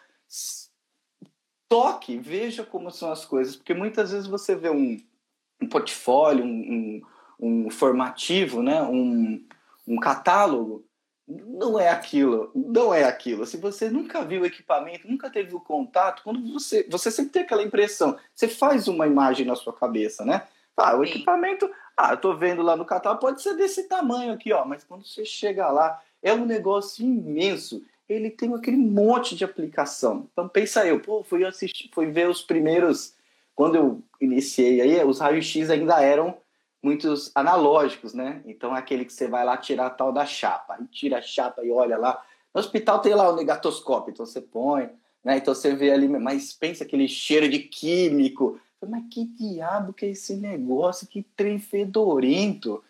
toque, 1.69 2.19
veja 2.19 2.65
como 2.65 2.91
são 2.91 3.13
as 3.13 3.25
coisas, 3.25 3.55
porque 3.55 3.73
muitas 3.73 4.11
vezes 4.11 4.27
você 4.27 4.57
vê 4.57 4.71
um, 4.71 5.01
um 5.63 5.69
portfólio, 5.69 6.45
um, 6.45 7.01
um, 7.39 7.67
um, 7.67 7.71
formativo, 7.71 8.61
né? 8.61 8.83
um, 8.83 9.41
um 9.87 10.01
catálogo, 10.01 10.85
não 11.29 11.79
é 11.79 11.91
aquilo, 11.91 12.51
não 12.53 12.93
é 12.93 13.05
aquilo. 13.05 13.47
Se 13.47 13.57
você 13.57 13.89
nunca 13.89 14.25
viu 14.25 14.43
o 14.43 14.47
equipamento, 14.47 15.09
nunca 15.09 15.31
teve 15.31 15.55
o 15.55 15.61
contato, 15.61 16.25
quando 16.25 16.53
você, 16.53 16.85
você 16.91 17.09
sempre 17.09 17.31
tem 17.31 17.43
aquela 17.43 17.63
impressão, 17.63 18.19
você 18.35 18.49
faz 18.49 18.89
uma 18.89 19.07
imagem 19.07 19.47
na 19.47 19.55
sua 19.55 19.73
cabeça, 19.73 20.25
né? 20.25 20.45
Ah, 20.77 20.97
o 20.97 21.05
Sim. 21.05 21.13
equipamento 21.13 21.71
ah, 21.97 22.13
eu 22.13 22.17
tô 22.17 22.37
vendo 22.37 22.63
lá 22.63 22.77
no 22.77 22.85
catálogo, 22.85 23.21
pode 23.21 23.43
ser 23.43 23.55
desse 23.55 23.85
tamanho 23.85 24.33
aqui, 24.33 24.53
ó, 24.53 24.65
mas 24.65 24.85
quando 24.85 25.07
você 25.07 25.25
chega 25.25 25.71
lá, 25.71 26.01
é 26.23 26.33
um 26.33 26.45
negócio 26.45 27.05
imenso. 27.05 27.83
Ele 28.09 28.31
tem 28.31 28.53
aquele 28.55 28.77
monte 28.77 29.35
de 29.35 29.45
aplicação. 29.45 30.29
Então 30.33 30.49
pensa 30.49 30.87
eu, 30.87 31.01
pô, 31.01 31.23
fui 31.23 31.45
assistir, 31.45 31.91
fui 31.93 32.07
ver 32.07 32.29
os 32.29 32.43
primeiros 32.43 33.15
quando 33.55 33.77
eu 33.77 34.03
iniciei 34.21 34.81
aí, 34.81 35.05
os 35.05 35.21
raios-x 35.21 35.71
ainda 35.71 36.01
eram 36.03 36.37
muitos 36.83 37.31
analógicos, 37.35 38.13
né? 38.13 38.43
Então 38.45 38.77
é 38.77 38.79
aquele 38.79 39.05
que 39.05 39.13
você 39.13 39.27
vai 39.29 39.45
lá 39.45 39.57
tirar 39.57 39.87
a 39.87 39.91
tal 39.91 40.13
da 40.13 40.27
chapa, 40.27 40.77
e 40.81 40.87
tira 40.87 41.19
a 41.19 41.23
chapa 41.23 41.65
e 41.65 41.71
olha 41.71 41.97
lá. 41.97 42.23
No 42.53 42.61
hospital 42.61 43.01
tem 43.01 43.15
lá 43.15 43.31
o 43.31 43.37
negatoscópio, 43.37 44.13
então 44.13 44.27
você 44.27 44.41
põe, 44.41 44.91
né? 45.25 45.39
Então 45.39 45.55
você 45.55 45.75
vê 45.75 45.93
ali, 45.93 46.09
mas 46.09 46.53
pensa 46.53 46.85
aquele 46.85 47.09
cheiro 47.09 47.49
de 47.49 47.61
químico, 47.61 48.61
mas 48.89 49.05
que 49.11 49.25
diabo 49.25 49.93
que 49.93 50.07
é 50.07 50.11
esse 50.11 50.37
negócio? 50.37 51.07
Que 51.07 51.23
trem 51.37 51.59
fedorento. 51.59 52.83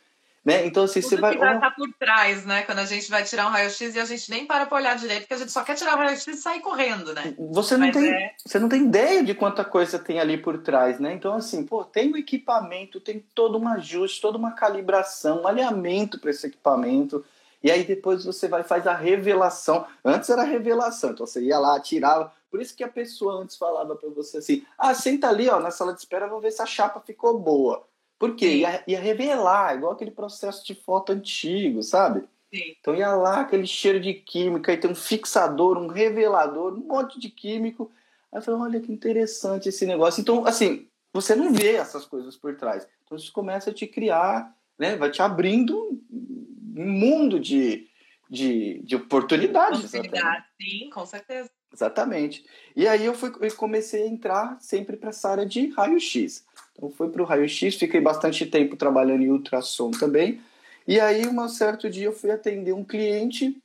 Né? 0.44 0.66
Então, 0.66 0.84
assim, 0.84 1.00
Tudo 1.00 1.08
você 1.08 1.16
vai. 1.16 1.32
Que 1.32 1.38
vai 1.38 1.54
estar 1.54 1.70
por 1.70 1.90
trás, 1.94 2.44
né? 2.44 2.62
Quando 2.62 2.80
a 2.80 2.84
gente 2.84 3.08
vai 3.10 3.24
tirar 3.24 3.46
um 3.46 3.50
raio-x 3.50 3.94
e 3.94 3.98
a 3.98 4.04
gente 4.04 4.30
nem 4.30 4.44
para 4.44 4.66
para 4.66 4.76
olhar 4.76 4.94
direito, 4.94 5.20
porque 5.20 5.32
a 5.32 5.38
gente 5.38 5.50
só 5.50 5.64
quer 5.64 5.74
tirar 5.74 5.94
o 5.94 5.98
raio-x 5.98 6.26
e 6.26 6.36
sair 6.36 6.60
correndo, 6.60 7.14
né? 7.14 7.34
Você 7.50 7.78
não, 7.78 7.90
tem, 7.90 8.12
é... 8.12 8.34
você 8.44 8.58
não 8.58 8.68
tem 8.68 8.84
ideia 8.84 9.24
de 9.24 9.34
quanta 9.34 9.64
coisa 9.64 9.98
tem 9.98 10.20
ali 10.20 10.36
por 10.36 10.58
trás, 10.58 11.00
né? 11.00 11.14
Então, 11.14 11.34
assim, 11.34 11.64
pô, 11.64 11.82
tem 11.82 12.10
o 12.10 12.14
um 12.14 12.16
equipamento, 12.18 13.00
tem 13.00 13.24
todo 13.34 13.58
um 13.58 13.66
ajuste, 13.68 14.20
toda 14.20 14.36
uma 14.36 14.52
calibração, 14.52 15.42
um 15.42 15.48
alinhamento 15.48 16.20
para 16.20 16.30
esse 16.30 16.46
equipamento. 16.46 17.24
E 17.62 17.70
aí 17.70 17.82
depois 17.82 18.26
você 18.26 18.46
vai 18.46 18.62
faz 18.62 18.86
a 18.86 18.94
revelação. 18.94 19.86
Antes 20.04 20.28
era 20.28 20.42
revelação, 20.42 21.12
então 21.12 21.26
você 21.26 21.40
ia 21.40 21.58
lá, 21.58 21.80
tirava, 21.80 22.30
por 22.54 22.62
isso 22.62 22.76
que 22.76 22.84
a 22.84 22.88
pessoa 22.88 23.42
antes 23.42 23.56
falava 23.56 23.96
para 23.96 24.08
você 24.10 24.38
assim: 24.38 24.64
ah, 24.78 24.94
senta 24.94 25.28
ali 25.28 25.48
ó, 25.48 25.58
na 25.58 25.72
sala 25.72 25.92
de 25.92 25.98
espera, 25.98 26.28
vou 26.28 26.40
ver 26.40 26.52
se 26.52 26.62
a 26.62 26.66
chapa 26.66 27.00
ficou 27.00 27.36
boa. 27.36 27.84
Por 28.16 28.36
quê? 28.36 28.58
Ia, 28.58 28.84
ia 28.86 29.00
revelar, 29.00 29.74
igual 29.74 29.90
aquele 29.90 30.12
processo 30.12 30.64
de 30.64 30.72
foto 30.72 31.10
antigo, 31.10 31.82
sabe? 31.82 32.20
Sim. 32.54 32.76
Então 32.78 32.94
ia 32.94 33.12
lá 33.12 33.40
aquele 33.40 33.66
cheiro 33.66 33.98
de 33.98 34.14
química, 34.14 34.72
e 34.72 34.76
tem 34.76 34.88
um 34.88 34.94
fixador, 34.94 35.76
um 35.76 35.88
revelador, 35.88 36.74
um 36.74 36.86
monte 36.86 37.18
de 37.18 37.28
químico. 37.28 37.90
Aí 38.30 38.38
eu 38.38 38.42
falei, 38.42 38.60
olha 38.60 38.80
que 38.80 38.92
interessante 38.92 39.68
esse 39.68 39.84
negócio. 39.84 40.20
Então, 40.20 40.46
assim, 40.46 40.86
você 41.12 41.34
não 41.34 41.52
vê 41.52 41.74
essas 41.74 42.04
coisas 42.04 42.36
por 42.36 42.54
trás. 42.54 42.86
Então 43.04 43.18
isso 43.18 43.32
começa 43.32 43.70
a 43.70 43.74
te 43.74 43.84
criar, 43.84 44.56
né? 44.78 44.94
Vai 44.94 45.10
te 45.10 45.20
abrindo 45.20 46.00
um 46.08 46.92
mundo 46.92 47.40
de, 47.40 47.88
de, 48.30 48.80
de 48.84 48.94
oportunidades. 48.94 49.80
Oportunidade, 49.80 50.44
sim, 50.56 50.88
com 50.90 51.04
certeza. 51.04 51.50
Exatamente. 51.74 52.46
E 52.76 52.86
aí 52.86 53.04
eu, 53.04 53.14
fui, 53.14 53.32
eu 53.40 53.56
comecei 53.56 54.04
a 54.04 54.06
entrar 54.06 54.56
sempre 54.60 54.96
para 54.96 55.10
essa 55.10 55.28
área 55.28 55.44
de 55.44 55.70
raio-x. 55.70 56.44
Então 56.72 56.88
fui 56.90 57.08
para 57.08 57.20
o 57.20 57.24
raio-x, 57.24 57.74
fiquei 57.74 58.00
bastante 58.00 58.46
tempo 58.46 58.76
trabalhando 58.76 59.22
em 59.22 59.30
ultrassom 59.30 59.90
também. 59.90 60.40
E 60.86 61.00
aí, 61.00 61.26
um 61.26 61.48
certo 61.48 61.90
dia, 61.90 62.06
eu 62.06 62.12
fui 62.12 62.30
atender 62.30 62.72
um 62.72 62.84
cliente 62.84 63.56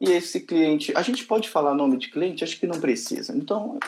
e 0.00 0.10
esse 0.10 0.40
cliente. 0.40 0.92
A 0.96 1.02
gente 1.02 1.24
pode 1.24 1.48
falar 1.48 1.74
nome 1.74 1.96
de 1.96 2.10
cliente? 2.10 2.42
Acho 2.42 2.58
que 2.58 2.66
não 2.66 2.80
precisa. 2.80 3.36
Então, 3.36 3.78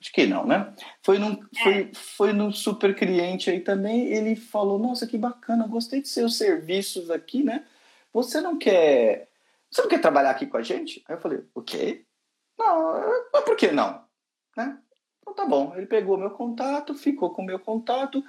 acho 0.00 0.12
que 0.12 0.26
não, 0.26 0.46
né? 0.46 0.72
Foi 1.02 1.18
num, 1.18 1.32
é. 1.32 1.62
foi, 1.62 1.90
foi 1.92 2.32
num 2.32 2.52
super 2.52 2.94
cliente 2.94 3.50
aí 3.50 3.60
também. 3.60 4.06
Ele 4.06 4.36
falou: 4.36 4.78
Nossa, 4.78 5.06
que 5.06 5.18
bacana, 5.18 5.66
gostei 5.66 6.00
de 6.00 6.08
seus 6.08 6.38
serviços 6.38 7.10
aqui, 7.10 7.42
né? 7.42 7.64
Você 8.12 8.40
não 8.40 8.56
quer. 8.56 9.28
Você 9.70 9.82
não 9.82 9.88
quer 9.88 10.00
trabalhar 10.00 10.30
aqui 10.30 10.46
com 10.46 10.56
a 10.56 10.62
gente? 10.62 11.02
Aí 11.08 11.16
eu 11.16 11.20
falei: 11.20 11.42
O 11.54 11.60
quê? 11.60 12.04
Não, 12.58 13.24
mas 13.32 13.44
por 13.44 13.56
que 13.56 13.72
não? 13.72 14.04
Né? 14.56 14.78
Então 15.20 15.34
tá 15.34 15.46
bom. 15.46 15.72
Ele 15.76 15.86
pegou 15.86 16.18
meu 16.18 16.30
contato, 16.30 16.94
ficou 16.94 17.30
com 17.30 17.42
meu 17.42 17.58
contato. 17.58 18.22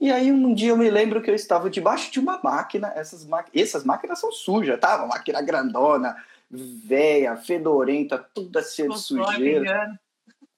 E 0.00 0.10
aí 0.10 0.32
um 0.32 0.52
dia 0.52 0.70
eu 0.70 0.76
me 0.76 0.90
lembro 0.90 1.22
que 1.22 1.30
eu 1.30 1.34
estava 1.34 1.70
debaixo 1.70 2.10
de 2.10 2.18
uma 2.18 2.40
máquina. 2.42 2.92
Essas, 2.94 3.26
essas 3.54 3.84
máquinas 3.84 4.18
são 4.18 4.32
sujas, 4.32 4.78
tá? 4.80 4.96
Uma 4.96 5.08
máquina 5.08 5.40
grandona, 5.40 6.16
velha, 6.50 7.36
fedorenta, 7.36 8.18
toda 8.18 8.62
cheia 8.62 8.88
de 8.88 8.98
sujeira. 8.98 9.98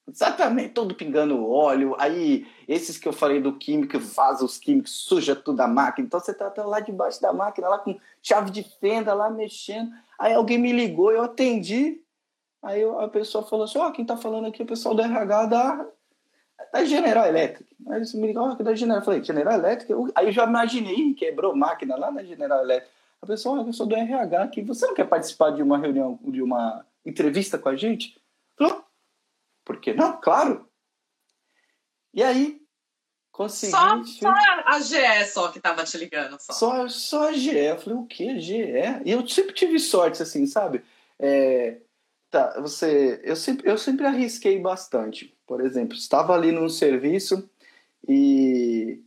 Exatamente, 0.06 0.71
todo 0.71 0.94
pingando 0.94 1.49
óleo. 1.49 1.97
Aí, 1.99 2.47
esses 2.68 2.99
que 2.99 3.09
eu 3.09 3.12
falei 3.12 3.40
do 3.40 3.56
químico, 3.56 3.99
vaza 3.99 4.44
os 4.44 4.59
químicos, 4.59 4.92
suja 4.92 5.35
tudo 5.35 5.61
a 5.61 5.66
máquina. 5.66 6.06
Então, 6.06 6.21
você 6.21 6.35
tá, 6.35 6.50
tá 6.50 6.64
lá 6.64 6.78
debaixo 6.80 7.23
da 7.23 7.33
máquina, 7.33 7.68
lá 7.68 7.78
com 7.78 7.99
chave 8.23 8.50
de 8.50 8.62
fenda, 8.62 9.14
lá 9.14 9.30
mexendo. 9.30 9.90
Aí 10.18 10.35
alguém 10.35 10.59
me 10.59 10.73
ligou, 10.73 11.11
eu 11.11 11.23
atendi. 11.23 12.03
Aí 12.64 12.83
a 12.83 13.09
pessoa 13.09 13.44
falou 13.44 13.66
assim: 13.66 13.78
Ó, 13.78 13.88
oh, 13.88 13.92
quem 13.92 14.04
tá 14.04 14.16
falando 14.16 14.47
aqui 14.47 14.62
é 14.62 14.64
o 14.64 14.68
pessoal 14.68 14.94
do 14.94 15.02
RH 15.02 15.47
da, 15.47 15.87
da 16.73 16.85
General 16.85 17.26
Electric. 17.26 17.76
Aí 17.88 17.97
eles 17.97 18.14
me 18.14 18.26
ligaram, 18.26 18.56
oh, 18.59 18.62
da 18.62 18.75
General. 18.75 19.00
Eu 19.00 19.04
falei: 19.04 19.23
General 19.23 19.54
Electric? 19.54 19.92
Aí 20.14 20.26
eu 20.26 20.33
já 20.33 20.44
imaginei, 20.44 21.12
quebrou 21.12 21.54
máquina 21.54 21.94
lá 21.94 22.11
na 22.11 22.25
General 22.25 22.62
Electric. 22.62 22.90
A 23.21 23.26
pessoa, 23.26 23.62
oh, 23.62 23.66
eu 23.66 23.73
sou 23.73 23.87
do 23.87 23.94
RH 23.94 24.42
aqui, 24.42 24.62
você 24.62 24.87
não 24.87 24.94
quer 24.94 25.06
participar 25.06 25.50
de 25.50 25.62
uma 25.62 25.78
reunião, 25.78 26.18
de 26.23 26.42
uma 26.42 26.85
entrevista 27.04 27.59
com 27.59 27.68
a 27.68 27.76
gente? 27.76 28.18
Falou: 28.56 28.83
Por 29.62 29.78
quê? 29.78 29.92
Não, 29.92 30.18
claro. 30.18 30.66
E 32.14 32.23
aí, 32.23 32.62
consegui... 33.30 33.73
Só, 33.73 34.04
só 34.04 34.35
a 34.64 34.80
GE 34.80 35.26
só 35.26 35.49
que 35.49 35.61
tava 35.61 35.85
te 35.85 35.99
ligando. 35.99 36.40
Só, 36.40 36.52
só, 36.52 36.88
só 36.88 37.28
a 37.28 37.33
GE. 37.33 37.59
Eu 37.59 37.76
falei, 37.76 37.99
o 37.99 38.06
quê? 38.06 38.38
GE? 38.38 38.73
E 39.04 39.11
eu 39.11 39.26
sempre 39.26 39.52
tive 39.52 39.78
sorte, 39.80 40.23
assim, 40.23 40.47
sabe? 40.47 40.85
É, 41.18 41.78
tá, 42.35 42.61
você... 42.61 43.21
Eu 43.23 43.37
sempre, 43.37 43.71
eu 43.71 43.79
sempre 43.79 44.07
arrisquei 44.07 44.59
bastante. 44.59 45.37
Por 45.47 45.61
exemplo, 45.61 45.97
estava 45.97 46.35
ali 46.35 46.50
num 46.50 46.69
serviço 46.69 47.49
e 48.09 49.00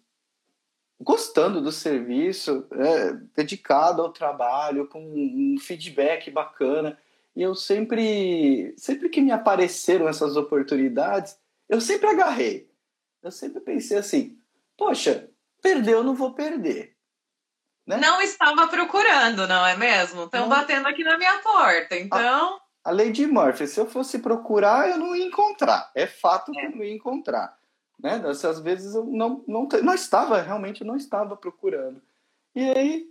gostando 1.00 1.62
do 1.62 1.72
serviço, 1.72 2.66
é, 2.72 3.14
dedicado 3.36 4.02
ao 4.02 4.12
trabalho, 4.12 4.88
com 4.88 5.04
um 5.04 5.58
feedback 5.60 6.32
bacana. 6.32 6.98
E 7.36 7.42
eu 7.42 7.54
sempre, 7.54 8.74
sempre 8.78 9.10
que 9.10 9.22
me 9.22 9.32
apareceram 9.32 10.08
essas 10.08 10.36
oportunidades, 10.36 11.38
eu 11.70 11.80
sempre 11.82 12.08
agarrei. 12.08 12.72
Eu 13.22 13.32
sempre 13.32 13.60
pensei 13.62 13.98
assim: 13.98 14.38
poxa, 14.78 15.30
perdeu, 15.62 16.04
não 16.04 16.16
vou 16.16 16.34
perder. 16.34 16.96
Né? 17.86 17.98
Não 17.98 18.22
estava 18.22 18.68
procurando, 18.68 19.48
não 19.48 19.66
é 19.66 19.78
mesmo? 19.78 20.24
Estão 20.24 20.50
batendo 20.50 20.88
aqui 20.88 21.04
na 21.04 21.18
minha 21.18 21.40
porta, 21.40 21.96
então. 21.98 22.60
A, 22.88 23.12
de 23.12 23.27
Murphy, 23.27 23.67
se 23.67 23.79
eu 23.79 23.86
fosse 23.86 24.20
procurar, 24.20 24.89
eu 24.89 24.98
não 24.98 25.15
ia 25.15 25.25
encontrar. 25.25 25.91
É 25.94 26.08
fato 26.08 26.51
que 26.51 26.60
eu 26.60 26.72
não 26.72 26.84
ia 26.84 26.94
encontrar. 26.94 27.58
Né? 28.00 28.20
Dessas 28.20 28.60
vezes 28.60 28.96
eu 28.96 29.03
não, 29.03 29.44
não, 29.48 29.67
não 29.84 29.94
estava, 29.94 30.41
realmente 30.41 30.84
não 30.84 30.96
estava 30.96 31.36
procurando. 31.36 32.01
E 32.56 32.62
aí 32.62 33.10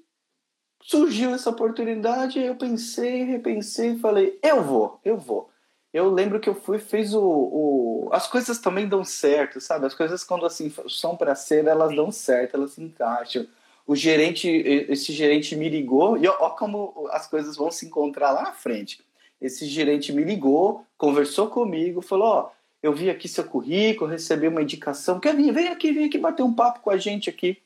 surgiu 0.81 1.35
essa 1.35 1.51
oportunidade, 1.51 2.41
eu 2.41 2.55
pensei, 2.57 3.25
repensei 3.25 3.99
falei, 3.99 4.39
eu 4.43 4.63
vou, 4.63 5.01
eu 5.05 5.19
vou. 5.19 5.51
Eu 5.93 6.11
lembro 6.11 6.39
que 6.39 6.49
eu 6.49 6.55
fui, 6.55 6.79
fiz 6.79 7.15
o, 7.15 7.23
o... 7.23 8.09
As 8.13 8.27
coisas 8.27 8.59
também 8.59 8.89
dão 8.89 9.03
certo, 9.03 9.61
sabe? 9.61 9.87
As 9.87 9.95
coisas 9.95 10.23
quando 10.23 10.45
assim 10.45 10.73
são 10.89 11.17
para 11.17 11.35
ser, 11.35 11.67
elas 11.67 11.95
dão 11.95 12.13
certo, 12.13 12.55
elas 12.55 12.73
se 12.73 12.83
encaixam. 12.83 13.47
O 13.87 13.95
gerente, 13.95 14.49
esse 14.49 15.13
gerente 15.13 15.57
me 15.57 15.69
ligou, 15.69 16.19
e 16.19 16.27
ó, 16.27 16.37
ó 16.41 16.51
como 16.51 17.09
as 17.13 17.27
coisas 17.27 17.57
vão 17.57 17.71
se 17.71 17.87
encontrar 17.87 18.33
lá 18.33 18.43
na 18.43 18.53
frente. 18.53 19.06
Esse 19.47 19.67
gerente 19.67 20.13
me 20.13 20.25
ligou, 20.25 20.85
conversou 20.97 21.49
comigo, 21.49 22.01
falou, 22.01 22.27
ó, 22.27 22.51
eu 22.83 22.93
vi 22.93 23.11
aqui 23.11 23.29
seu 23.29 23.45
currículo, 23.45 24.11
recebi 24.11 24.49
uma 24.49 24.63
indicação, 24.63 25.21
quer 25.21 25.35
vir, 25.35 25.53
vem 25.53 25.69
aqui, 25.69 25.93
vem 25.93 26.07
aqui 26.07 26.19
bater 26.19 26.43
um 26.43 26.55
papo 26.55 26.81
com 26.81 26.91
a 26.91 26.97
gente 26.97 27.31
aqui. 27.31 27.63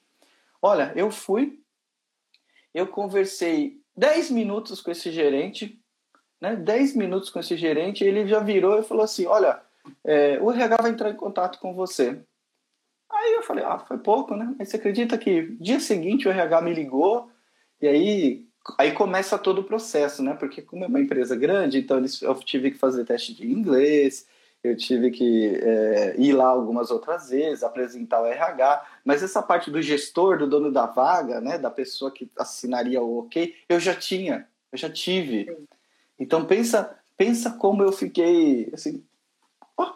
Olha, 0.62 0.92
eu 0.94 1.10
fui, 1.10 1.58
eu 2.74 2.86
conversei 2.86 3.80
10 3.96 4.30
minutos 4.30 4.80
com 4.80 4.90
esse 4.90 5.10
gerente, 5.10 5.78
né, 6.40 6.56
10 6.56 6.96
minutos 6.96 7.30
com 7.30 7.40
esse 7.40 7.56
gerente, 7.56 8.04
ele 8.04 8.26
já 8.26 8.40
virou 8.40 8.78
e 8.78 8.84
falou 8.84 9.04
assim, 9.04 9.26
olha, 9.26 9.60
é, 10.04 10.38
o 10.40 10.50
RH 10.50 10.76
vai 10.80 10.90
entrar 10.90 11.10
em 11.10 11.16
contato 11.16 11.58
com 11.58 11.74
você. 11.74 12.22
Aí 13.10 13.34
eu 13.34 13.42
falei, 13.42 13.64
ah, 13.64 13.78
foi 13.78 13.98
pouco, 13.98 14.36
né? 14.36 14.54
Mas 14.58 14.68
você 14.68 14.76
acredita 14.76 15.18
que 15.18 15.56
dia 15.56 15.80
seguinte 15.80 16.28
o 16.28 16.30
RH 16.30 16.62
me 16.62 16.72
ligou 16.72 17.30
e 17.80 17.88
aí, 17.88 18.46
aí 18.78 18.92
começa 18.92 19.38
todo 19.38 19.60
o 19.60 19.64
processo, 19.64 20.22
né? 20.22 20.34
Porque 20.34 20.62
como 20.62 20.84
é 20.84 20.88
uma 20.88 21.00
empresa 21.00 21.34
grande, 21.36 21.78
então 21.78 22.02
eu 22.22 22.34
tive 22.36 22.70
que 22.70 22.78
fazer 22.78 23.04
teste 23.04 23.34
de 23.34 23.50
inglês, 23.50 24.26
eu 24.62 24.76
tive 24.76 25.10
que 25.10 25.54
é, 25.56 26.14
ir 26.18 26.32
lá 26.32 26.46
algumas 26.46 26.90
outras 26.90 27.30
vezes, 27.30 27.62
apresentar 27.62 28.20
o 28.20 28.26
RH, 28.26 28.86
mas 29.04 29.22
essa 29.22 29.42
parte 29.42 29.70
do 29.70 29.80
gestor, 29.80 30.38
do 30.38 30.46
dono 30.46 30.70
da 30.70 30.86
vaga, 30.86 31.40
né, 31.40 31.58
da 31.58 31.70
pessoa 31.70 32.10
que 32.10 32.30
assinaria 32.36 33.00
o 33.00 33.20
OK, 33.20 33.56
eu 33.68 33.80
já 33.80 33.94
tinha, 33.94 34.46
eu 34.70 34.78
já 34.78 34.90
tive. 34.90 35.66
Então 36.18 36.44
pensa, 36.44 36.98
pensa 37.16 37.52
como 37.52 37.82
eu 37.82 37.92
fiquei 37.92 38.70
assim, 38.74 39.02
oh, 39.76 39.92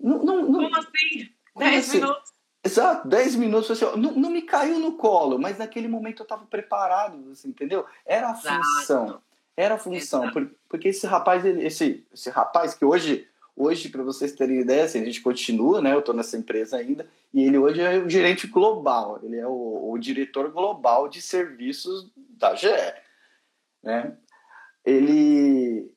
não, 0.00 0.24
não, 0.24 0.42
não, 0.42 0.62
como 0.64 0.76
assim? 0.76 1.28
Como 1.52 1.70
10 1.70 1.88
assim? 1.88 2.00
minutos. 2.00 2.35
Exato, 2.66 3.08
10 3.08 3.36
minutos, 3.36 3.70
assim, 3.70 3.84
não, 3.96 4.12
não 4.12 4.30
me 4.30 4.42
caiu 4.42 4.78
no 4.78 4.92
colo, 4.92 5.38
mas 5.38 5.58
naquele 5.58 5.88
momento 5.88 6.20
eu 6.20 6.24
estava 6.24 6.44
preparado, 6.46 7.30
assim, 7.30 7.48
entendeu? 7.48 7.84
Era 8.04 8.30
a 8.30 8.34
função, 8.34 9.20
era 9.56 9.74
a 9.74 9.78
função, 9.78 10.30
porque 10.68 10.88
esse 10.88 11.06
rapaz, 11.06 11.44
esse, 11.44 12.06
esse 12.12 12.30
rapaz 12.30 12.74
que 12.74 12.84
hoje 12.84 13.26
Hoje, 13.58 13.88
para 13.88 14.02
vocês 14.02 14.32
terem 14.32 14.60
ideia, 14.60 14.84
assim, 14.84 15.00
a 15.00 15.04
gente 15.06 15.22
continua, 15.22 15.80
né? 15.80 15.94
Eu 15.94 16.00
estou 16.00 16.14
nessa 16.14 16.36
empresa 16.36 16.76
ainda, 16.76 17.08
e 17.32 17.42
ele 17.42 17.56
hoje 17.56 17.80
é 17.80 17.96
o 17.96 18.08
gerente 18.08 18.46
global, 18.46 19.18
ele 19.22 19.38
é 19.38 19.46
o, 19.46 19.92
o 19.92 19.98
diretor 19.98 20.50
global 20.50 21.08
de 21.08 21.22
serviços 21.22 22.12
da 22.14 22.54
GE. 22.54 22.68
Né? 23.82 24.14
Ele, 24.84 25.90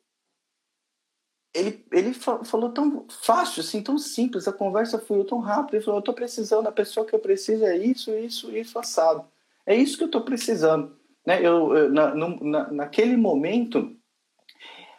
ele, 1.59 1.85
ele 1.91 2.13
falou 2.13 2.69
tão 2.71 3.05
fácil, 3.09 3.61
assim, 3.61 3.81
tão 3.81 3.97
simples, 3.97 4.47
a 4.47 4.53
conversa 4.53 4.99
foi 4.99 5.23
tão 5.23 5.39
rápida. 5.39 5.77
Ele 5.77 5.83
falou: 5.83 5.97
Eu 5.97 6.01
estou 6.01 6.13
precisando, 6.13 6.67
a 6.67 6.71
pessoa 6.71 7.05
que 7.05 7.13
eu 7.13 7.19
preciso 7.19 7.65
é 7.65 7.77
isso, 7.77 8.11
isso, 8.11 8.51
isso, 8.55 8.79
assado. 8.79 9.25
É 9.65 9.75
isso 9.75 9.97
que 9.97 10.03
eu 10.03 10.07
estou 10.07 10.21
precisando. 10.21 10.95
Né? 11.25 11.39
Eu, 11.45 11.75
eu 11.75 11.91
na, 11.91 12.15
na, 12.15 12.71
naquele 12.71 13.17
momento, 13.17 13.95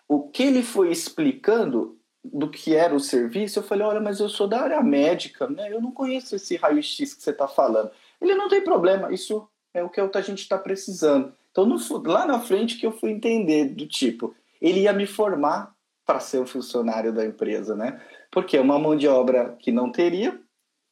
o 0.09 0.29
que 0.29 0.43
ele 0.43 0.63
foi 0.63 0.91
explicando 0.91 1.99
do 2.23 2.51
que 2.51 2.75
era 2.75 2.95
o 2.95 3.01
serviço, 3.01 3.59
eu 3.59 3.63
falei, 3.63 3.87
olha, 3.87 4.01
mas 4.01 4.21
eu 4.21 4.29
sou 4.29 4.47
da 4.47 4.61
área 4.61 4.83
médica, 4.83 5.49
né? 5.49 5.73
Eu 5.73 5.81
não 5.81 5.91
conheço 5.91 6.37
esse 6.37 6.57
raio-x 6.57 7.15
que 7.15 7.23
você 7.23 7.31
está 7.31 7.49
falando. 7.49 7.91
Ele 8.21 8.35
não 8.35 8.49
tem 8.49 8.63
problema, 8.63 9.13
isso 9.13 9.49
é 9.73 9.83
o 9.83 9.89
que 9.89 10.01
a 10.01 10.21
gente 10.21 10.41
está 10.41 10.59
precisando. 10.59 11.33
Então, 11.51 11.65
no, 11.65 11.77
lá 12.05 12.27
na 12.27 12.41
frente 12.41 12.77
que 12.77 12.87
eu 12.87 12.93
fui 12.93 13.11
entender 13.11 13.71
do 13.71 13.87
tipo, 13.87 14.35
ele 14.61 14.81
ia 14.81 14.93
me 14.93 15.07
formar 15.07 15.75
para 16.11 16.19
ser 16.19 16.41
um 16.41 16.47
funcionário 16.47 17.13
da 17.13 17.25
empresa, 17.25 17.77
né? 17.77 18.03
Porque 18.33 18.57
é 18.57 18.61
uma 18.61 18.81
mão 18.81 18.97
de 18.97 19.07
obra 19.07 19.57
que 19.61 19.71
não 19.71 19.93
teria, 19.93 20.43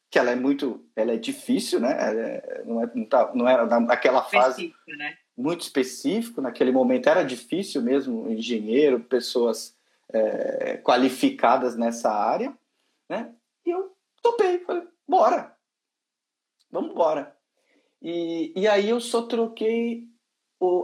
que 0.09 0.17
ela 0.17 0.31
é 0.31 0.37
muito, 0.37 0.89
ela 0.95 1.13
é 1.13 1.17
difícil, 1.17 1.81
né? 1.81 1.91
É, 1.91 2.63
não, 2.65 2.81
é, 2.81 2.91
não, 2.95 3.05
tá, 3.05 3.33
não 3.35 3.49
era 3.49 3.67
naquela 3.81 4.23
fase 4.23 4.73
né? 4.87 5.17
muito 5.37 5.63
específico, 5.63 6.41
naquele 6.41 6.71
momento 6.71 7.09
era 7.09 7.25
difícil 7.25 7.83
mesmo, 7.83 8.31
engenheiro, 8.31 9.01
pessoas 9.01 9.77
é, 10.13 10.77
qualificadas 10.77 11.77
nessa 11.77 12.13
área, 12.13 12.57
né? 13.11 13.35
E 13.67 13.71
eu 13.71 13.93
topei, 14.23 14.61
falei, 14.61 14.87
bora, 15.07 15.53
vamos 16.71 16.93
embora. 16.93 17.37
E, 18.01 18.53
e 18.55 18.69
aí 18.69 18.89
eu 18.89 19.01
só 19.01 19.23
troquei 19.23 20.08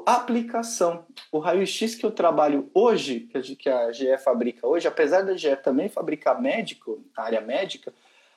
a 0.06 0.16
aplicação. 0.16 1.06
O 1.32 1.38
raio-x 1.38 1.94
que 1.94 2.06
eu 2.06 2.10
trabalho 2.10 2.70
hoje, 2.72 3.20
que 3.20 3.38
a, 3.38 3.42
que 3.42 3.68
a 3.68 3.92
GE 3.92 4.18
fabrica 4.18 4.66
hoje, 4.66 4.87
apesar 4.87 5.22
da 5.22 5.37
GE 5.37 5.56
também 5.56 5.88
fabricar 5.88 6.40
médico, 6.40 7.04
na 7.16 7.24
área 7.24 7.40
médica, 7.40 7.92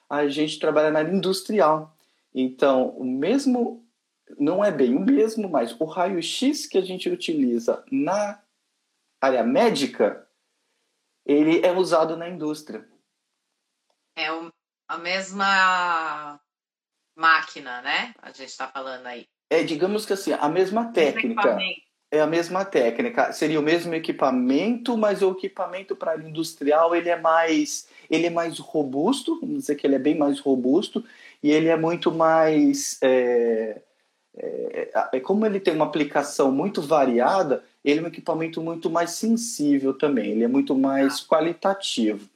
a 0.09 0.27
gente 0.27 0.59
trabalha 0.59 0.89
na 0.91 0.99
área 0.99 1.13
industrial. 1.13 1.95
Então, 2.33 2.89
o 2.89 3.03
mesmo, 3.03 3.85
não 4.39 4.63
é 4.63 4.71
bem 4.71 4.95
o 4.95 4.99
mesmo, 4.99 5.49
mas 5.49 5.79
o 5.79 5.85
raio-x 5.85 6.65
que 6.65 6.77
a 6.77 6.81
gente 6.81 7.09
utiliza 7.09 7.83
na 7.91 8.41
área 9.21 9.43
médica 9.43 10.27
ele 11.27 11.59
é 11.65 11.71
usado 11.73 12.15
na 12.15 12.29
indústria. 12.29 12.87
É 14.15 14.27
a 14.87 14.97
mesma 14.97 16.39
máquina, 17.13 17.81
né? 17.81 18.15
A 18.19 18.31
gente 18.31 18.49
está 18.49 18.69
falando 18.69 19.05
aí. 19.05 19.27
É, 19.49 19.63
digamos 19.63 20.05
que 20.05 20.13
assim, 20.13 20.33
a 20.33 20.49
mesma 20.49 20.85
técnica. 20.91 21.57
É 22.09 22.21
a 22.21 22.27
mesma 22.27 22.63
técnica. 22.63 23.33
Seria 23.33 23.59
o 23.59 23.63
mesmo 23.63 23.93
equipamento, 23.93 24.97
mas 24.97 25.21
o 25.21 25.31
equipamento 25.31 25.95
para 25.95 26.15
industrial 26.17 26.95
ele 26.95 27.09
é 27.09 27.19
mais, 27.19 27.87
ele 28.09 28.27
é 28.27 28.29
mais 28.29 28.59
robusto. 28.59 29.39
Vamos 29.41 29.59
dizer 29.59 29.75
que 29.75 29.85
ele 29.85 29.95
é 29.95 29.99
bem 29.99 30.17
mais 30.17 30.39
robusto 30.39 31.03
e 31.43 31.51
ele 31.51 31.67
é 31.67 31.75
muito 31.75 32.09
mais 32.09 32.97
é, 33.01 33.81
é, 34.39 34.89
é, 35.13 35.19
como 35.19 35.45
ele 35.45 35.59
tem 35.59 35.73
uma 35.73 35.85
aplicação 35.85 36.51
muito 36.51 36.81
variada, 36.81 37.63
ele 37.83 37.99
é 37.99 38.03
um 38.03 38.07
equipamento 38.07 38.61
muito 38.61 38.89
mais 38.89 39.11
sensível 39.11 39.93
também, 39.93 40.31
ele 40.31 40.43
é 40.43 40.47
muito 40.47 40.75
mais 40.75 41.25
qualitativo. 41.25 42.29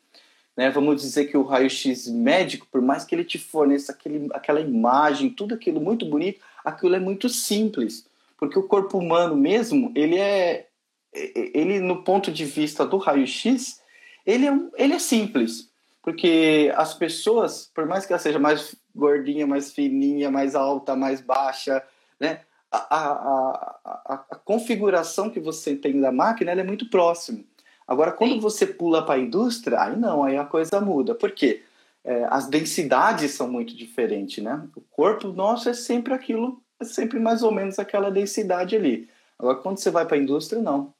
Né? 0.58 0.70
Vamos 0.72 1.02
dizer 1.02 1.26
que 1.26 1.38
o 1.38 1.44
raio-x 1.44 2.08
médico, 2.08 2.68
por 2.72 2.82
mais 2.82 3.06
que 3.06 3.14
ele 3.14 3.24
te 3.24 3.38
forneça 3.38 3.92
aquele, 3.92 4.28
aquela 4.34 4.60
imagem, 4.60 5.30
tudo 5.30 5.54
aquilo 5.54 5.80
muito 5.80 6.06
bonito, 6.06 6.42
aquilo 6.64 6.96
é 6.96 7.00
muito 7.00 7.30
simples, 7.30 8.06
porque 8.38 8.58
o 8.58 8.68
corpo 8.68 8.98
humano 8.98 9.36
mesmo, 9.36 9.92
ele 9.96 10.18
é, 10.18 10.68
ele 11.14 11.80
no 11.80 12.04
ponto 12.04 12.32
de 12.32 12.46
vista 12.46 12.86
do 12.86 12.98
raio-x, 12.98 13.82
ele 14.26 14.48
é, 14.48 14.60
ele 14.78 14.94
é 14.94 15.00
simples, 15.00 15.70
porque 16.02 16.72
as 16.76 16.94
pessoas, 16.94 17.70
por 17.74 17.86
mais 17.86 18.06
que 18.06 18.14
ela 18.14 18.22
seja 18.22 18.40
mais 18.40 18.76
gordinha, 18.96 19.46
mais 19.46 19.72
fininha, 19.72 20.32
mais 20.32 20.56
alta, 20.56 20.96
mais 20.96 21.22
baixa, 21.22 21.84
né? 22.20 22.42
A, 22.72 22.78
a, 22.98 23.78
a, 23.84 24.14
a 24.32 24.36
configuração 24.38 25.30
que 25.30 25.42
você 25.42 25.76
tem 25.76 26.00
da 26.00 26.12
máquina 26.12 26.52
é 26.52 26.64
muito 26.64 26.90
próxima. 26.90 27.44
Agora, 27.86 28.14
quando 28.14 28.36
Sim. 28.36 28.40
você 28.40 28.66
pula 28.66 29.06
para 29.06 29.16
a 29.16 29.20
indústria, 29.20 29.82
aí 29.82 29.98
não, 29.98 30.24
aí 30.24 30.38
a 30.38 30.46
coisa 30.46 30.80
muda. 30.80 31.14
Por 31.14 31.32
quê? 31.32 31.64
É, 32.04 32.26
as 32.30 32.48
densidades 32.48 33.32
são 33.32 33.50
muito 33.50 33.76
diferentes, 33.76 34.44
né? 34.44 34.68
O 34.76 34.82
corpo 34.82 35.28
nosso 35.28 35.70
é 35.70 35.74
sempre 35.74 36.14
aquilo, 36.14 36.62
é 36.80 36.86
sempre 36.86 37.20
mais 37.20 37.44
ou 37.44 37.52
menos 37.52 37.78
aquela 37.78 38.10
densidade 38.10 38.76
ali. 38.76 39.10
Agora, 39.38 39.58
quando 39.58 39.78
você 39.78 39.92
vai 39.92 40.06
para 40.06 40.18
a 40.18 40.20
indústria, 40.20 40.62
não. 40.62 40.94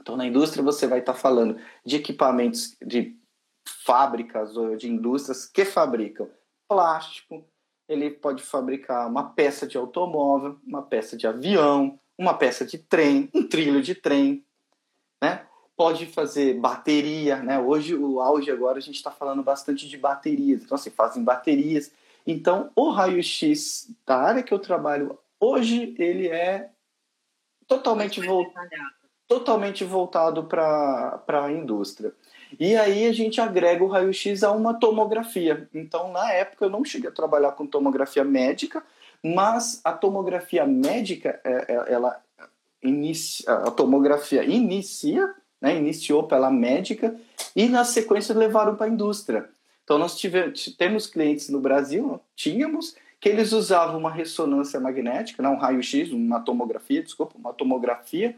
Então, 0.00 0.16
na 0.16 0.26
indústria, 0.26 0.62
você 0.62 0.86
vai 0.86 1.00
estar 1.00 1.12
tá 1.12 1.18
falando 1.18 1.58
de 1.84 1.96
equipamentos 1.96 2.76
de 2.84 3.16
fábricas 3.84 4.56
ou 4.56 4.76
de 4.76 4.88
indústrias 4.88 5.46
que 5.46 5.64
fabricam 5.64 6.28
plástico, 6.68 7.44
ele 7.88 8.10
pode 8.10 8.42
fabricar 8.42 9.08
uma 9.08 9.30
peça 9.30 9.66
de 9.66 9.78
automóvel, 9.78 10.58
uma 10.66 10.82
peça 10.82 11.16
de 11.16 11.26
avião, 11.26 11.98
uma 12.16 12.34
peça 12.34 12.64
de 12.64 12.76
trem, 12.76 13.30
um 13.34 13.46
trilho 13.46 13.80
de 13.80 13.94
trem, 13.94 14.44
né? 15.22 15.47
Pode 15.78 16.06
fazer 16.06 16.58
bateria, 16.58 17.36
né? 17.36 17.58
Hoje 17.58 17.94
o 17.94 18.20
auge 18.20 18.50
agora 18.50 18.78
a 18.78 18.82
gente 18.82 18.96
está 18.96 19.12
falando 19.12 19.42
bastante 19.42 19.88
de 19.88 19.96
baterias, 19.96 20.64
então 20.64 20.74
assim 20.74 20.90
fazem 20.90 21.22
baterias. 21.22 21.90
Então 22.26 22.70
o 22.74 22.90
raio-x 22.90 23.88
da 24.04 24.16
área 24.16 24.42
que 24.42 24.52
eu 24.52 24.58
trabalho 24.58 25.18
hoje 25.40 25.94
ele 25.98 26.28
é 26.28 26.70
totalmente 27.66 28.20
voltado 28.20 28.68
totalmente 29.28 29.84
voltado 29.84 30.44
para 30.44 31.44
a 31.44 31.52
indústria. 31.52 32.12
E 32.58 32.74
aí 32.74 33.06
a 33.06 33.12
gente 33.12 33.40
agrega 33.40 33.84
o 33.84 33.88
raio-x 33.88 34.42
a 34.42 34.50
uma 34.50 34.72
tomografia. 34.72 35.68
Então, 35.74 36.10
na 36.10 36.32
época, 36.32 36.64
eu 36.64 36.70
não 36.70 36.82
cheguei 36.82 37.10
a 37.10 37.12
trabalhar 37.12 37.52
com 37.52 37.66
tomografia 37.66 38.24
médica, 38.24 38.82
mas 39.22 39.82
a 39.84 39.92
tomografia 39.92 40.64
médica, 40.64 41.38
é, 41.44 41.66
é, 41.68 41.92
ela 41.92 42.18
inicia, 42.82 43.52
a 43.52 43.70
tomografia 43.70 44.42
inicia, 44.44 45.34
né, 45.60 45.76
iniciou 45.76 46.24
pela 46.24 46.50
médica, 46.50 47.14
e 47.54 47.68
na 47.68 47.84
sequência 47.84 48.34
levaram 48.34 48.76
para 48.76 48.86
a 48.86 48.90
indústria. 48.90 49.48
Então, 49.84 49.98
nós 49.98 50.16
tivemos, 50.18 50.66
temos 50.76 51.06
clientes 51.06 51.48
no 51.48 51.60
Brasil, 51.60 52.20
tínhamos, 52.36 52.94
que 53.20 53.28
eles 53.28 53.52
usavam 53.52 53.98
uma 53.98 54.10
ressonância 54.10 54.78
magnética, 54.78 55.42
não 55.42 55.54
um 55.54 55.58
raio-x, 55.58 56.12
uma 56.12 56.40
tomografia, 56.40 57.02
desculpa, 57.02 57.36
uma 57.36 57.52
tomografia, 57.52 58.36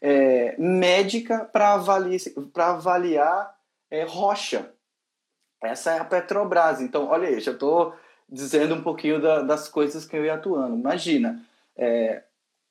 é, 0.00 0.56
médica 0.58 1.44
para 1.44 1.74
avaliar, 1.74 2.20
avaliar 2.56 3.56
é, 3.90 4.04
rocha. 4.04 4.70
Essa 5.62 5.92
é 5.92 5.98
a 5.98 6.04
Petrobras. 6.04 6.80
Então, 6.80 7.08
olha 7.08 7.28
aí, 7.28 7.40
já 7.40 7.52
estou 7.52 7.94
dizendo 8.28 8.74
um 8.74 8.82
pouquinho 8.82 9.20
da, 9.20 9.42
das 9.42 9.68
coisas 9.68 10.04
que 10.04 10.16
eu 10.16 10.24
ia 10.24 10.34
atuando. 10.34 10.76
Imagina, 10.76 11.42
é, 11.76 12.22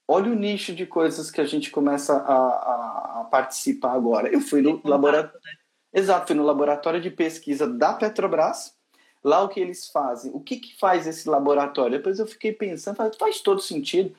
olha 0.08 0.32
o 0.32 0.36
nicho 0.36 0.74
de 0.74 0.86
coisas 0.86 1.32
que 1.32 1.42
a 1.42 1.46
gente 1.46 1.72
começa 1.72 2.18
a, 2.18 2.36
a, 2.36 3.22
a 3.22 3.24
participar 3.26 3.94
agora. 3.94 4.30
Eu 4.30 4.42
fui 4.42 4.62
no 4.62 4.82
laboratório. 4.84 5.40
Né? 5.44 5.52
Exato, 5.94 6.28
fui 6.28 6.36
no 6.36 6.44
laboratório 6.44 7.02
de 7.02 7.10
pesquisa 7.10 7.68
da 7.68 7.94
Petrobras. 7.94 8.76
Lá 9.24 9.42
o 9.42 9.50
que 9.50 9.60
eles 9.60 9.88
fazem? 9.88 10.32
O 10.36 10.40
que, 10.40 10.58
que 10.58 10.78
faz 10.78 11.08
esse 11.08 11.28
laboratório? 11.28 11.98
Depois 11.98 12.20
eu 12.20 12.28
fiquei 12.28 12.52
pensando, 12.52 12.96
faz, 12.96 13.16
faz 13.16 13.42
todo 13.42 13.60
sentido. 13.60 14.16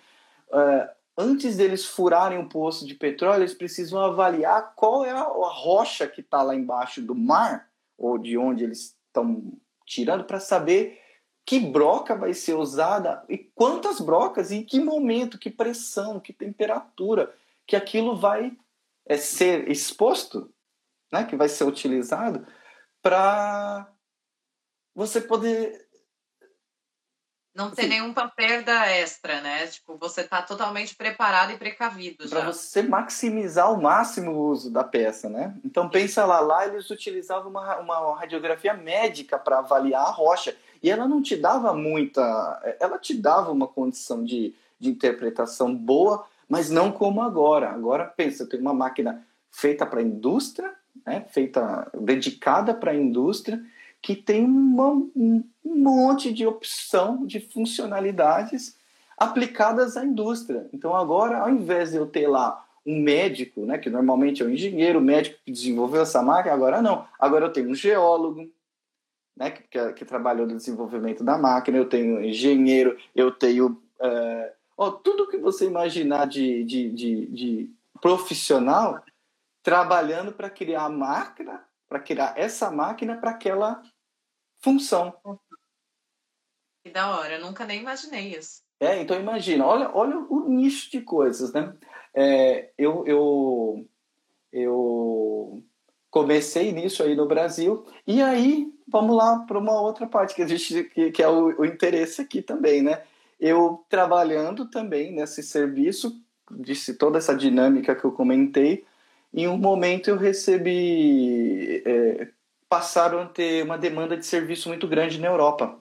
Uh, 0.48 0.88
antes 1.16 1.56
deles 1.56 1.84
furarem 1.84 2.38
um 2.38 2.48
poço 2.48 2.84
de 2.84 2.94
petróleo, 2.94 3.42
eles 3.42 3.54
precisam 3.54 4.00
avaliar 4.00 4.72
qual 4.74 5.04
é 5.04 5.10
a, 5.10 5.20
a 5.20 5.52
rocha 5.52 6.08
que 6.08 6.20
está 6.20 6.42
lá 6.42 6.56
embaixo 6.56 7.00
do 7.00 7.14
mar, 7.14 7.68
ou 7.96 8.18
de 8.18 8.36
onde 8.36 8.64
eles 8.64 8.96
estão 9.06 9.52
tirando, 9.86 10.24
para 10.24 10.40
saber 10.40 11.00
que 11.46 11.60
broca 11.60 12.16
vai 12.16 12.34
ser 12.34 12.54
usada 12.54 13.24
e 13.28 13.38
quantas 13.38 14.00
brocas, 14.00 14.50
e 14.50 14.56
em 14.56 14.64
que 14.64 14.80
momento, 14.80 15.38
que 15.38 15.48
pressão, 15.48 16.18
que 16.18 16.32
temperatura, 16.32 17.32
que 17.64 17.76
aquilo 17.76 18.16
vai 18.16 18.52
é, 19.06 19.16
ser 19.16 19.70
exposto, 19.70 20.52
né, 21.12 21.24
que 21.24 21.36
vai 21.36 21.48
ser 21.48 21.62
utilizado, 21.62 22.44
para 23.00 23.88
você 24.92 25.20
poder 25.20 25.86
não 27.56 27.70
tem 27.70 27.86
assim, 27.86 27.94
nenhuma 27.94 28.28
perda 28.28 28.86
extra, 28.88 29.40
né? 29.40 29.66
Tipo, 29.66 29.96
você 29.96 30.20
está 30.20 30.42
totalmente 30.42 30.94
preparado 30.94 31.52
e 31.52 31.56
precavido 31.56 32.28
Para 32.28 32.52
você 32.52 32.82
maximizar 32.82 33.64
ao 33.64 33.80
máximo 33.80 34.32
o 34.32 34.48
uso 34.48 34.70
da 34.70 34.84
peça, 34.84 35.30
né? 35.30 35.58
Então 35.64 35.88
pensa 35.88 36.26
lá, 36.26 36.38
lá 36.38 36.66
eles 36.66 36.90
utilizavam 36.90 37.48
uma, 37.48 37.78
uma 37.78 38.18
radiografia 38.18 38.74
médica 38.74 39.38
para 39.38 39.60
avaliar 39.60 40.02
a 40.02 40.10
rocha. 40.10 40.54
E 40.82 40.90
ela 40.90 41.06
não 41.08 41.22
te 41.22 41.36
dava 41.36 41.72
muita... 41.72 42.76
Ela 42.80 42.98
te 42.98 43.14
dava 43.14 43.50
uma 43.50 43.66
condição 43.66 44.24
de, 44.24 44.54
de 44.78 44.88
interpretação 44.88 45.74
boa, 45.74 46.24
mas 46.48 46.70
não 46.70 46.92
como 46.92 47.22
agora. 47.22 47.70
Agora, 47.70 48.04
pensa, 48.04 48.46
tem 48.46 48.60
uma 48.60 48.74
máquina 48.74 49.22
feita 49.50 49.86
para 49.86 50.00
a 50.00 50.02
indústria, 50.02 50.72
né? 51.04 51.24
feita, 51.30 51.90
dedicada 51.98 52.74
para 52.74 52.90
a 52.90 52.96
indústria, 52.96 53.62
que 54.02 54.14
tem 54.14 54.44
uma, 54.44 54.88
um 54.88 55.42
monte 55.64 56.32
de 56.32 56.46
opção 56.46 57.26
de 57.26 57.40
funcionalidades 57.40 58.76
aplicadas 59.16 59.96
à 59.96 60.04
indústria. 60.04 60.66
Então 60.72 60.94
agora, 60.94 61.38
ao 61.38 61.50
invés 61.50 61.90
de 61.90 61.96
eu 61.96 62.06
ter 62.06 62.28
lá 62.28 62.64
um 62.84 63.00
médico, 63.00 63.62
né, 63.62 63.78
que 63.78 63.90
normalmente 63.90 64.42
é 64.42 64.46
um 64.46 64.50
engenheiro, 64.50 65.00
médico 65.00 65.38
que 65.44 65.50
desenvolveu 65.50 66.02
essa 66.02 66.22
máquina, 66.22 66.54
agora 66.54 66.80
não. 66.80 67.04
Agora 67.18 67.46
eu 67.46 67.52
tenho 67.52 67.70
um 67.70 67.74
geólogo, 67.74 68.48
né, 69.36 69.50
que, 69.50 69.92
que, 69.92 70.04
trabalhou 70.04 70.46
no 70.46 70.56
desenvolvimento 70.56 71.22
da 71.22 71.36
máquina, 71.36 71.76
eu 71.76 71.88
tenho 71.88 72.24
engenheiro, 72.24 72.96
eu 73.14 73.30
tenho 73.30 73.80
é, 74.00 74.54
ó, 74.76 74.90
tudo 74.90 75.28
que 75.28 75.36
você 75.36 75.66
imaginar 75.66 76.26
de, 76.26 76.64
de, 76.64 76.90
de, 76.90 77.26
de 77.26 77.70
profissional 78.00 79.02
trabalhando 79.62 80.32
para 80.32 80.48
criar 80.48 80.84
a 80.84 80.88
máquina, 80.88 81.64
para 81.88 82.00
criar 82.00 82.34
essa 82.36 82.70
máquina 82.70 83.16
para 83.16 83.32
aquela 83.32 83.82
função. 84.60 85.14
Que 86.84 86.90
da 86.90 87.16
hora, 87.16 87.34
eu 87.34 87.40
nunca 87.40 87.64
nem 87.64 87.80
imaginei 87.80 88.36
isso. 88.36 88.62
É, 88.78 89.00
então 89.00 89.18
imagina, 89.18 89.66
olha, 89.66 89.90
olha 89.94 90.18
o 90.18 90.48
nicho 90.48 90.90
de 90.90 91.00
coisas, 91.00 91.52
né? 91.52 91.74
É, 92.14 92.70
eu, 92.76 93.06
eu, 93.06 93.88
eu 94.52 95.62
comecei 96.10 96.72
nisso 96.72 97.02
aí 97.02 97.14
no 97.14 97.26
Brasil, 97.26 97.86
e 98.06 98.22
aí 98.22 98.72
vamos 98.86 99.16
lá 99.16 99.40
para 99.40 99.58
uma 99.58 99.80
outra 99.80 100.06
parte 100.06 100.34
que, 100.34 100.42
a 100.42 100.46
gente, 100.46 100.84
que, 100.84 101.10
que 101.10 101.22
é 101.22 101.28
o, 101.28 101.60
o 101.60 101.64
interesse 101.64 102.20
aqui 102.20 102.40
também, 102.40 102.82
né? 102.82 103.02
Eu 103.38 103.84
trabalhando 103.88 104.66
também 104.66 105.12
nesse 105.12 105.42
serviço, 105.42 106.20
disse 106.50 106.94
toda 106.94 107.18
essa 107.18 107.34
dinâmica 107.34 107.94
que 107.94 108.04
eu 108.04 108.12
comentei, 108.12 108.84
em 109.34 109.46
um 109.46 109.58
momento 109.58 110.08
eu 110.08 110.16
recebi 110.16 111.82
é, 111.84 112.28
passaram 112.68 113.20
a 113.20 113.26
ter 113.26 113.64
uma 113.64 113.76
demanda 113.76 114.16
de 114.16 114.24
serviço 114.24 114.68
muito 114.68 114.88
grande 114.88 115.20
na 115.20 115.26
Europa. 115.26 115.78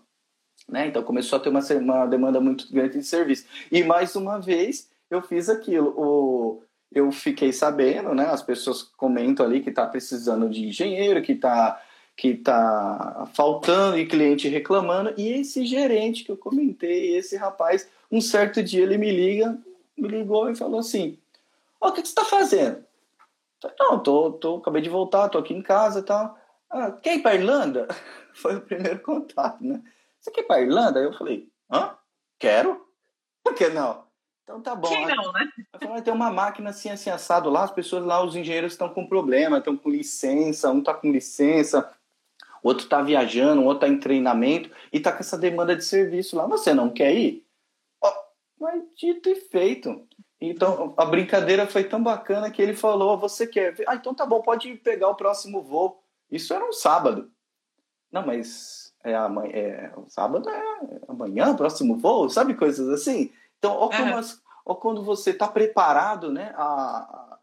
Né? 0.67 0.87
Então 0.87 1.03
começou 1.03 1.37
a 1.37 1.41
ter 1.41 1.49
uma, 1.49 1.59
uma 1.59 2.05
demanda 2.05 2.41
muito 2.41 2.71
grande 2.71 2.99
de 2.99 3.05
serviço. 3.05 3.45
E 3.71 3.83
mais 3.83 4.15
uma 4.15 4.39
vez 4.39 4.89
eu 5.09 5.21
fiz 5.21 5.49
aquilo. 5.49 5.93
O, 5.97 6.63
eu 6.91 7.11
fiquei 7.11 7.51
sabendo, 7.51 8.13
né? 8.13 8.25
As 8.27 8.41
pessoas 8.41 8.81
comentam 8.81 9.45
ali 9.45 9.61
que 9.61 9.69
está 9.69 9.85
precisando 9.85 10.49
de 10.49 10.67
engenheiro, 10.67 11.21
que 11.21 11.33
está 11.33 11.81
que 12.15 12.33
tá 12.35 13.27
faltando 13.33 13.97
e 13.97 14.07
cliente 14.07 14.47
reclamando. 14.47 15.13
E 15.17 15.33
esse 15.33 15.65
gerente 15.65 16.23
que 16.23 16.31
eu 16.31 16.37
comentei, 16.37 17.15
esse 17.15 17.35
rapaz, 17.35 17.89
um 18.11 18.21
certo 18.21 18.63
dia 18.63 18.83
ele 18.83 18.97
me 18.97 19.11
liga, 19.11 19.57
me 19.97 20.07
ligou 20.07 20.49
e 20.49 20.55
falou 20.55 20.79
assim: 20.79 21.19
Ó, 21.79 21.87
oh, 21.87 21.89
o 21.89 21.93
que, 21.93 22.01
que 22.01 22.07
você 22.07 22.11
está 22.11 22.25
fazendo? 22.25 22.77
Eu 22.77 23.69
falei, 23.69 23.77
Não, 23.79 23.99
tô, 23.99 24.31
tô, 24.31 24.57
acabei 24.57 24.81
de 24.81 24.89
voltar, 24.89 25.29
tô 25.29 25.37
aqui 25.37 25.53
em 25.53 25.61
casa 25.61 25.99
e 25.99 26.03
tal. 26.03 26.37
Ah, 26.69 26.91
quer 26.91 27.15
ir 27.15 27.21
para 27.21 27.35
Irlanda? 27.35 27.87
Foi 28.33 28.55
o 28.55 28.61
primeiro 28.61 28.99
contato, 28.99 29.63
né? 29.63 29.81
Você 30.19 30.31
quer 30.31 30.41
ir 30.41 30.47
para 30.47 30.61
Irlanda? 30.61 30.99
Eu 30.99 31.13
falei, 31.13 31.49
hã? 31.71 31.95
Quero? 32.39 32.85
Por 33.43 33.53
que 33.53 33.69
não? 33.69 34.05
Então 34.43 34.61
tá 34.61 34.75
bom. 34.75 34.87
Quem 34.87 35.07
não, 35.07 35.31
né? 35.31 35.47
Eu 35.73 35.87
falei, 35.87 36.01
tem 36.03 36.13
uma 36.13 36.29
máquina 36.29 36.69
assim, 36.69 36.89
assim, 36.89 37.09
assado 37.09 37.49
lá, 37.49 37.63
as 37.63 37.71
pessoas 37.71 38.05
lá, 38.05 38.23
os 38.23 38.35
engenheiros 38.35 38.73
estão 38.73 38.89
com 38.89 39.07
problema, 39.07 39.57
estão 39.57 39.75
com 39.75 39.89
licença, 39.89 40.69
um 40.69 40.83
tá 40.83 40.93
com 40.93 41.11
licença, 41.11 41.91
outro 42.67 42.87
tá 42.87 43.01
viajando, 43.01 43.61
o 43.61 43.65
outro 43.65 43.81
tá 43.81 43.87
em 43.87 43.99
treinamento 43.99 44.69
e 44.91 44.99
tá 44.99 45.11
com 45.11 45.19
essa 45.19 45.37
demanda 45.37 45.75
de 45.75 45.83
serviço 45.83 46.35
lá. 46.35 46.47
Você 46.47 46.73
não 46.73 46.89
quer 46.89 47.13
ir? 47.13 47.45
Oh, 48.03 48.11
mas 48.59 48.83
dito 48.95 49.29
e 49.29 49.35
feito. 49.35 50.07
Então 50.39 50.93
a 50.97 51.05
brincadeira 51.05 51.67
foi 51.67 51.83
tão 51.83 52.01
bacana 52.01 52.49
que 52.49 52.61
ele 52.61 52.75
falou: 52.75 53.17
Você 53.17 53.47
quer? 53.47 53.75
Ah, 53.87 53.95
então 53.95 54.13
tá 54.13 54.25
bom, 54.25 54.41
pode 54.41 54.73
pegar 54.75 55.09
o 55.09 55.15
próximo 55.15 55.61
voo. 55.61 56.03
Isso 56.29 56.53
era 56.53 56.67
um 56.67 56.73
sábado. 56.73 57.31
Não, 58.11 58.25
mas 58.25 58.93
é 59.03 59.13
amanhã, 59.15 59.51
é, 59.53 59.93
o 59.95 60.07
sábado 60.07 60.49
é 60.49 60.63
amanhã, 61.07 61.55
próximo 61.55 61.97
voo, 61.97 62.29
sabe? 62.29 62.55
Coisas 62.55 62.89
assim. 62.89 63.31
Então, 63.59 63.73
ó, 63.73 63.89
como 63.89 64.17
as, 64.17 64.41
ó 64.65 64.73
quando 64.73 65.03
você 65.03 65.31
está 65.31 65.47
preparado, 65.47 66.31
né? 66.31 66.53
A, 66.55 66.63
a, 66.63 67.37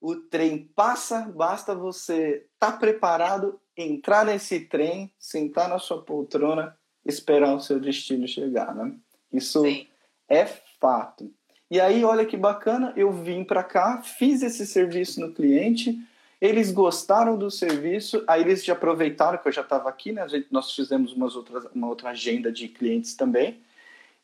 o 0.00 0.16
trem 0.16 0.70
passa, 0.74 1.20
basta 1.34 1.74
você 1.74 2.46
estar 2.54 2.72
tá 2.72 2.76
preparado, 2.76 3.60
entrar 3.76 4.24
nesse 4.24 4.60
trem, 4.60 5.12
sentar 5.18 5.68
na 5.68 5.78
sua 5.78 6.02
poltrona, 6.02 6.76
esperar 7.04 7.54
o 7.54 7.60
seu 7.60 7.78
destino 7.80 8.26
chegar, 8.26 8.74
né? 8.74 8.94
Isso 9.32 9.62
Sim. 9.62 9.86
é 10.28 10.46
fato. 10.80 11.32
E 11.70 11.80
aí, 11.80 12.04
olha 12.04 12.24
que 12.24 12.36
bacana, 12.36 12.92
eu 12.96 13.10
vim 13.12 13.42
para 13.42 13.64
cá, 13.64 14.02
fiz 14.02 14.42
esse 14.42 14.66
serviço 14.66 15.20
no 15.20 15.32
cliente, 15.32 15.98
eles 16.40 16.70
gostaram 16.70 17.38
do 17.38 17.50
serviço, 17.50 18.22
aí 18.26 18.42
eles 18.42 18.64
já 18.64 18.74
aproveitaram 18.74 19.38
que 19.38 19.48
eu 19.48 19.52
já 19.52 19.62
estava 19.62 19.88
aqui, 19.88 20.12
né? 20.12 20.28
Gente, 20.28 20.48
nós 20.50 20.72
fizemos 20.72 21.12
umas 21.12 21.34
outras, 21.34 21.64
uma 21.74 21.88
outra 21.88 22.10
agenda 22.10 22.52
de 22.52 22.68
clientes 22.68 23.14
também. 23.14 23.60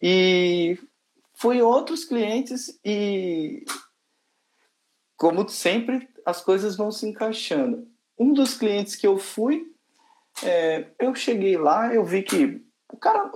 E 0.02 0.78
foi 1.34 1.62
outros 1.62 2.04
clientes 2.04 2.78
e 2.84 3.64
como 5.16 5.48
sempre 5.48 6.08
as 6.24 6.40
coisas 6.42 6.76
vão 6.76 6.92
se 6.92 7.06
encaixando. 7.06 7.89
Um 8.20 8.34
dos 8.34 8.54
clientes 8.54 8.94
que 8.94 9.06
eu 9.06 9.16
fui 9.16 9.66
É, 10.44 10.86
eu 10.98 11.14
cheguei 11.14 11.56
lá, 11.56 11.92
eu 11.92 12.04
vi 12.04 12.22
que 12.22 12.62
o 12.92 12.96
cara. 12.96 13.30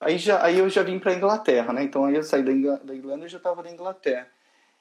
Aí, 0.00 0.16
já, 0.18 0.42
aí 0.44 0.58
eu 0.58 0.68
já 0.68 0.82
vim 0.82 0.98
para 0.98 1.14
Inglaterra, 1.14 1.72
né? 1.72 1.82
Então 1.82 2.04
aí 2.04 2.14
eu 2.14 2.22
saí 2.22 2.42
da, 2.42 2.52
Irlanda 2.94 3.26
e 3.26 3.28
já 3.28 3.38
estava 3.38 3.62
na 3.62 3.70
Inglaterra. 3.70 4.28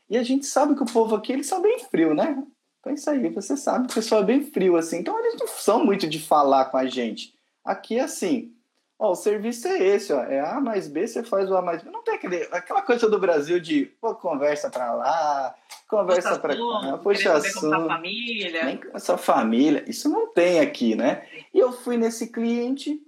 E 0.10 0.18
a 0.18 0.24
gente 0.24 0.46
sabe 0.46 0.76
que 0.76 0.84
o 0.84 0.86
povo 0.86 1.16
aqui, 1.16 1.34
eles 1.34 1.48
são 1.48 1.62
bem 1.62 1.80
frio, 1.80 2.14
né? 2.14 2.44
Então 2.80 2.92
é 2.92 2.96
isso 2.96 3.10
aí, 3.10 3.30
você 3.30 3.58
sabe 3.58 3.88
que 3.88 3.94
o 3.94 3.96
pessoal 3.96 4.22
é 4.22 4.26
bem 4.26 4.42
frio, 4.42 4.78
assim. 4.78 5.00
Então 5.00 5.18
eles 5.20 5.36
não 5.40 5.48
são 5.48 5.84
muito 5.84 6.08
de 6.08 6.20
falar 6.20 6.66
com 6.66 6.78
a 6.78 6.86
gente. 6.86 7.34
Aqui 7.64 7.98
é 7.98 8.02
assim, 8.02 8.55
ó, 8.98 9.12
o 9.12 9.16
serviço 9.16 9.68
é 9.68 9.78
esse, 9.84 10.14
ó, 10.14 10.22
é 10.24 10.40
A 10.40 10.60
mais 10.60 10.88
B, 10.88 11.08
você 11.08 11.24
faz 11.24 11.50
o 11.50 11.56
A 11.56 11.62
mais 11.62 11.82
B. 11.82 11.90
Não 11.90 12.04
tem 12.04 12.16
aquele, 12.16 12.48
aquela 12.52 12.82
coisa 12.82 13.10
do 13.10 13.20
Brasil 13.20 13.60
de, 13.60 13.86
pô, 14.00 14.16
conversa 14.16 14.70
pra 14.70 14.94
lá, 14.94 15.56
conversa 15.90 16.40
pra 16.40 16.56
cá, 16.56 16.98
puxa 16.98 17.34
assunto. 17.34 17.88
família. 17.88 18.66
Nem 18.66 18.78
com 18.78 18.96
essa 18.96 19.18
família. 19.18 19.84
Isso 19.88 20.10
não 20.10 20.32
tem 20.34 20.60
aqui, 20.60 20.96
né? 20.96 21.28
E 21.54 21.60
eu 21.60 21.72
fui 21.72 21.98
nesse 21.98 22.32
cliente 22.32 23.02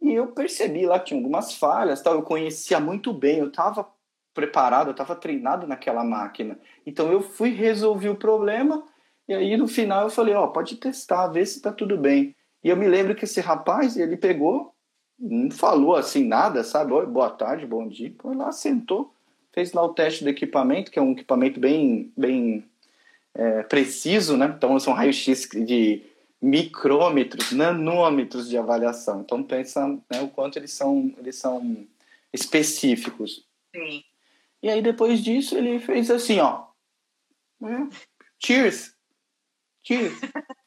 e 0.00 0.12
eu 0.12 0.28
percebi 0.28 0.86
lá 0.86 0.98
que 0.98 1.06
tinha 1.06 1.20
algumas 1.20 1.54
falhas, 1.54 2.02
tal. 2.02 2.14
eu 2.14 2.22
conhecia 2.22 2.78
muito 2.78 3.12
bem, 3.12 3.38
eu 3.38 3.48
estava 3.48 3.88
preparado, 4.34 4.88
eu 4.88 4.92
estava 4.92 5.14
treinado 5.14 5.66
naquela 5.66 6.04
máquina. 6.04 6.58
Então 6.84 7.10
eu 7.10 7.22
fui, 7.22 7.50
resolvi 7.50 8.08
o 8.08 8.16
problema, 8.16 8.84
e 9.26 9.32
aí 9.32 9.56
no 9.56 9.66
final 9.66 10.02
eu 10.02 10.10
falei, 10.10 10.34
ó, 10.34 10.48
pode 10.48 10.76
testar, 10.76 11.28
ver 11.28 11.46
se 11.46 11.56
está 11.56 11.72
tudo 11.72 11.96
bem. 11.96 12.36
E 12.62 12.68
eu 12.68 12.76
me 12.76 12.88
lembro 12.88 13.14
que 13.14 13.24
esse 13.24 13.40
rapaz, 13.40 13.96
ele 13.96 14.16
pegou, 14.16 14.73
não 15.24 15.50
falou 15.50 15.96
assim 15.96 16.24
nada, 16.24 16.62
sabe? 16.62 16.92
Oi, 16.92 17.06
boa 17.06 17.30
tarde, 17.30 17.66
bom 17.66 17.88
dia. 17.88 18.14
Foi 18.18 18.36
lá, 18.36 18.52
sentou, 18.52 19.14
fez 19.52 19.72
lá 19.72 19.82
o 19.82 19.94
teste 19.94 20.22
do 20.22 20.30
equipamento, 20.30 20.90
que 20.90 20.98
é 20.98 21.02
um 21.02 21.12
equipamento 21.12 21.58
bem, 21.58 22.12
bem 22.16 22.64
é, 23.34 23.62
preciso, 23.62 24.36
né? 24.36 24.52
Então 24.56 24.78
são 24.78 24.92
raios-x 24.92 25.48
de 25.66 26.02
micrômetros, 26.42 27.52
nanômetros 27.52 28.48
de 28.48 28.58
avaliação. 28.58 29.22
Então 29.22 29.42
pensa 29.42 29.88
né, 29.88 30.20
o 30.20 30.28
quanto 30.28 30.58
eles 30.58 30.72
são, 30.72 31.12
eles 31.18 31.36
são 31.36 31.86
específicos. 32.32 33.46
Sim. 33.74 34.04
E 34.62 34.68
aí 34.68 34.82
depois 34.82 35.24
disso 35.24 35.56
ele 35.56 35.78
fez 35.78 36.10
assim, 36.10 36.38
ó. 36.40 36.66
Né? 37.58 37.88
Cheers. 38.38 38.94
Cheers. 39.82 40.12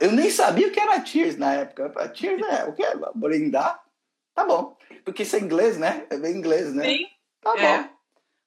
Eu 0.00 0.12
nem 0.12 0.30
sabia 0.30 0.68
o 0.68 0.70
que 0.70 0.80
era 0.80 1.04
cheers 1.04 1.36
na 1.36 1.54
época. 1.54 2.12
Cheers 2.14 2.42
é 2.46 2.64
o 2.64 2.72
que? 2.72 2.84
Brindar? 3.14 3.82
Tá 4.34 4.44
bom. 4.44 4.76
Porque 5.04 5.22
isso 5.22 5.36
é 5.36 5.40
inglês, 5.40 5.78
né? 5.78 6.06
É 6.10 6.16
bem 6.16 6.36
inglês, 6.36 6.72
né? 6.74 6.84
Sim. 6.84 7.06
Tá 7.40 7.54
é. 7.58 7.82
bom. 7.82 7.88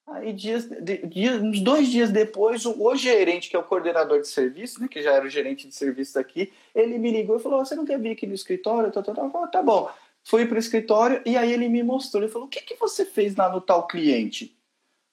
Aí, 0.07 0.33
dias, 0.33 0.67
dias, 1.05 1.41
uns 1.41 1.61
dois 1.61 1.87
dias 1.87 2.09
depois, 2.09 2.65
o, 2.65 2.81
o, 2.81 2.95
gerente, 2.95 3.49
que 3.49 3.55
é 3.55 3.59
o 3.59 3.63
coordenador 3.63 4.19
de 4.19 4.27
serviço, 4.27 4.81
né, 4.81 4.87
que 4.89 5.01
já 5.01 5.13
era 5.13 5.25
o 5.25 5.29
gerente 5.29 5.67
de 5.67 5.75
serviço 5.75 6.19
aqui, 6.19 6.51
ele 6.75 6.97
me 6.97 7.11
ligou 7.11 7.37
e 7.37 7.39
falou: 7.39 7.63
Você 7.63 7.75
não 7.75 7.85
quer 7.85 7.99
vir 7.99 8.11
aqui 8.11 8.27
no 8.27 8.33
escritório? 8.33 8.91
Tá, 8.91 9.01
tá, 9.01 9.13
tá. 9.13 9.29
Falei, 9.29 9.51
tá 9.51 9.63
bom. 9.63 9.89
Fui 10.23 10.45
para 10.45 10.55
o 10.55 10.59
escritório 10.59 11.21
e 11.25 11.37
aí 11.37 11.51
ele 11.51 11.69
me 11.69 11.81
mostrou. 11.81 12.23
Ele 12.23 12.31
falou: 12.31 12.47
O 12.47 12.49
que, 12.49 12.61
que 12.61 12.75
você 12.75 13.05
fez 13.05 13.35
lá 13.35 13.49
no 13.49 13.61
tal 13.61 13.87
cliente? 13.87 14.57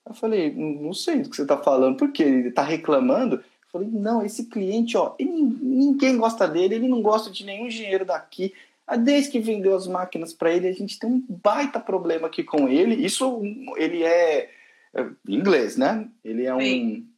Eu 0.06 0.14
falei: 0.14 0.52
Não 0.52 0.92
sei 0.92 1.20
do 1.20 1.30
que 1.30 1.36
você 1.36 1.42
está 1.42 1.56
falando, 1.56 1.96
porque 1.96 2.22
ele 2.22 2.48
está 2.48 2.62
reclamando. 2.62 3.42
Falei: 3.70 3.88
Não, 3.88 4.24
esse 4.24 4.46
cliente, 4.46 4.96
ó, 4.96 5.14
ele, 5.18 5.30
ninguém 5.30 6.16
gosta 6.16 6.48
dele, 6.48 6.76
ele 6.76 6.88
não 6.88 7.02
gosta 7.02 7.30
de 7.30 7.44
nenhum 7.44 7.66
engenheiro 7.66 8.04
daqui. 8.04 8.54
Desde 9.00 9.30
que 9.30 9.38
vendeu 9.38 9.76
as 9.76 9.86
máquinas 9.86 10.32
para 10.32 10.50
ele, 10.50 10.66
a 10.66 10.72
gente 10.72 10.98
tem 10.98 11.10
um 11.10 11.22
baita 11.28 11.78
problema 11.78 12.26
aqui 12.26 12.42
com 12.42 12.66
ele. 12.66 12.94
Isso 12.94 13.42
ele 13.76 14.02
é 14.02 14.50
é, 14.94 15.10
inglês, 15.26 15.76
né? 15.76 16.10
Ele 16.24 16.44
é 16.44 16.54
um. 16.54 16.60
Sim. 16.60 17.08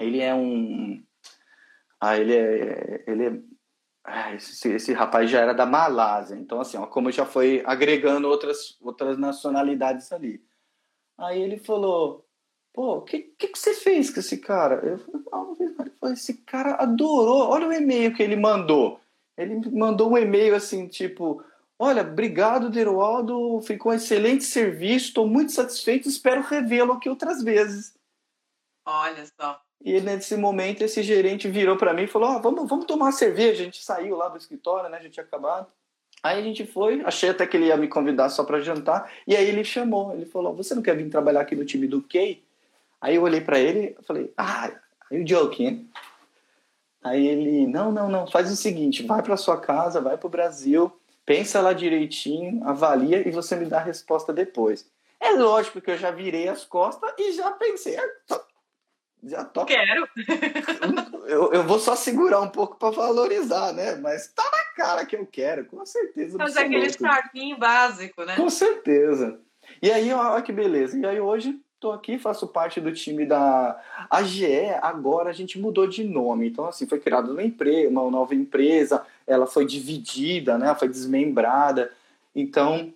Ele 0.00 0.20
é 0.20 0.34
um. 0.34 1.02
Ah, 2.00 2.16
ele 2.16 2.34
é. 2.34 3.04
Ele 3.06 3.26
é 3.26 3.40
ah, 4.04 4.34
esse, 4.34 4.70
esse 4.70 4.92
rapaz 4.92 5.30
já 5.30 5.40
era 5.40 5.52
da 5.52 5.66
Malásia. 5.66 6.34
Então, 6.34 6.60
assim, 6.60 6.78
ó, 6.78 6.86
como 6.86 7.12
já 7.12 7.26
foi 7.26 7.62
agregando 7.66 8.28
outras, 8.28 8.78
outras 8.80 9.18
nacionalidades 9.18 10.10
ali. 10.12 10.42
Aí 11.18 11.40
ele 11.42 11.58
falou: 11.58 12.26
pô, 12.78 12.98
o 12.98 13.02
que, 13.02 13.18
que, 13.36 13.48
que, 13.48 13.58
você 13.58 13.74
fez 13.74 14.08
com 14.08 14.20
esse 14.20 14.38
cara? 14.38 14.76
Eu 14.86 14.98
falei: 14.98 15.22
ah, 15.32 15.36
não, 15.36 15.56
falei, 15.98 16.14
esse 16.14 16.34
cara 16.34 16.74
adorou. 16.74 17.48
Olha 17.48 17.66
o 17.66 17.72
e-mail 17.72 18.14
que 18.14 18.22
ele 18.22 18.36
mandou. 18.36 19.00
Ele 19.36 19.68
mandou 19.72 20.12
um 20.12 20.16
e-mail 20.16 20.54
assim, 20.54 20.86
tipo 20.86 21.42
Olha, 21.76 22.02
obrigado, 22.02 22.70
Derualdo. 22.70 23.60
Ficou 23.62 23.90
um 23.90 23.94
excelente 23.96 24.44
serviço. 24.44 25.08
Estou 25.08 25.26
muito 25.26 25.50
satisfeito. 25.50 26.08
Espero 26.08 26.40
revê-lo 26.40 26.92
aqui 26.92 27.08
outras 27.08 27.42
vezes. 27.42 27.94
Olha 28.86 29.24
só. 29.40 29.60
E 29.84 30.00
nesse 30.00 30.36
momento, 30.36 30.82
esse 30.82 31.02
gerente 31.02 31.48
virou 31.48 31.76
para 31.76 31.92
mim 31.92 32.04
e 32.04 32.08
falou: 32.08 32.36
oh, 32.36 32.40
vamos, 32.40 32.68
vamos 32.68 32.86
tomar 32.86 33.06
uma 33.06 33.12
cerveja. 33.12 33.62
A 33.62 33.64
gente 33.64 33.82
saiu 33.82 34.16
lá 34.16 34.28
do 34.28 34.38
escritório, 34.38 34.88
né? 34.88 34.98
A 34.98 35.02
gente 35.02 35.14
tinha 35.14 35.26
acabado. 35.26 35.66
Aí 36.22 36.38
a 36.38 36.42
gente 36.42 36.64
foi, 36.64 37.00
achei 37.04 37.28
até 37.28 37.44
que 37.44 37.56
ele 37.56 37.66
ia 37.66 37.76
me 37.76 37.88
convidar 37.88 38.28
só 38.28 38.44
para 38.44 38.60
jantar. 38.60 39.12
E 39.26 39.34
aí 39.34 39.48
ele 39.48 39.64
chamou. 39.64 40.12
Ele 40.14 40.26
falou: 40.26 40.54
Você 40.54 40.76
não 40.76 40.82
quer 40.82 40.96
vir 40.96 41.10
trabalhar 41.10 41.40
aqui 41.40 41.56
no 41.56 41.64
time 41.64 41.88
do 41.88 42.00
Kay? 42.00 42.46
Aí 43.00 43.16
eu 43.16 43.22
olhei 43.22 43.40
para 43.40 43.58
ele 43.58 43.96
e 43.98 44.04
falei: 44.04 44.32
Ah, 44.36 44.70
you 45.10 45.24
joking? 45.24 45.88
Aí 47.02 47.26
ele: 47.26 47.66
Não, 47.66 47.92
não, 47.92 48.08
não. 48.08 48.26
Faz 48.26 48.50
o 48.50 48.56
seguinte: 48.56 49.02
vai 49.04 49.22
para 49.22 49.36
sua 49.36 49.60
casa, 49.60 50.00
vai 50.00 50.16
para 50.16 50.26
o 50.26 50.30
Brasil 50.30 50.92
pensa 51.28 51.60
lá 51.60 51.74
direitinho, 51.74 52.66
avalia 52.66 53.28
e 53.28 53.30
você 53.30 53.54
me 53.54 53.66
dá 53.66 53.76
a 53.76 53.82
resposta 53.82 54.32
depois. 54.32 54.90
É 55.20 55.32
lógico 55.32 55.78
que 55.78 55.90
eu 55.90 55.98
já 55.98 56.10
virei 56.10 56.48
as 56.48 56.64
costas 56.64 57.12
e 57.18 57.32
já 57.32 57.50
pensei, 57.50 57.98
ah, 57.98 58.40
já 59.22 59.44
tô. 59.44 59.66
Quero. 59.66 60.08
Eu, 61.28 61.52
eu 61.52 61.62
vou 61.64 61.78
só 61.78 61.94
segurar 61.94 62.40
um 62.40 62.48
pouco 62.48 62.78
para 62.78 62.88
valorizar, 62.88 63.74
né? 63.74 63.96
Mas 63.96 64.28
tá 64.28 64.42
na 64.50 64.64
cara 64.74 65.04
que 65.04 65.14
eu 65.14 65.26
quero, 65.26 65.66
com 65.66 65.84
certeza. 65.84 66.38
Mas 66.38 66.56
é 66.56 66.62
aquele 66.62 66.88
charminho 66.88 67.58
básico, 67.58 68.24
né? 68.24 68.34
Com 68.34 68.48
certeza. 68.48 69.38
E 69.82 69.92
aí, 69.92 70.10
olha 70.10 70.40
que 70.40 70.50
beleza. 70.50 70.98
E 70.98 71.04
aí 71.04 71.20
hoje 71.20 71.60
Estou 71.78 71.92
aqui, 71.92 72.18
faço 72.18 72.48
parte 72.48 72.80
do 72.80 72.90
time 72.92 73.24
da 73.24 73.80
AGE. 74.10 74.64
Agora 74.82 75.30
a 75.30 75.32
gente 75.32 75.60
mudou 75.60 75.86
de 75.86 76.02
nome. 76.02 76.48
Então, 76.48 76.64
assim, 76.64 76.88
foi 76.88 76.98
criada 76.98 77.30
uma, 77.30 77.40
empresa, 77.40 77.88
uma 77.88 78.10
nova 78.10 78.34
empresa, 78.34 79.06
ela 79.24 79.46
foi 79.46 79.64
dividida, 79.64 80.58
né? 80.58 80.74
foi 80.74 80.88
desmembrada. 80.88 81.92
Então, 82.34 82.92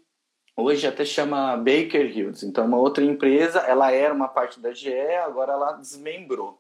hoje 0.57 0.85
até 0.85 1.05
chama 1.05 1.57
Baker 1.57 2.11
Hughes. 2.11 2.42
Então, 2.42 2.66
uma 2.66 2.77
outra 2.77 3.05
empresa, 3.05 3.61
ela 3.61 3.92
era 3.92 4.12
uma 4.12 4.27
parte 4.27 4.59
da 4.59 4.71
AGE, 4.71 5.14
agora 5.25 5.53
ela 5.53 5.75
desmembrou. 5.75 6.59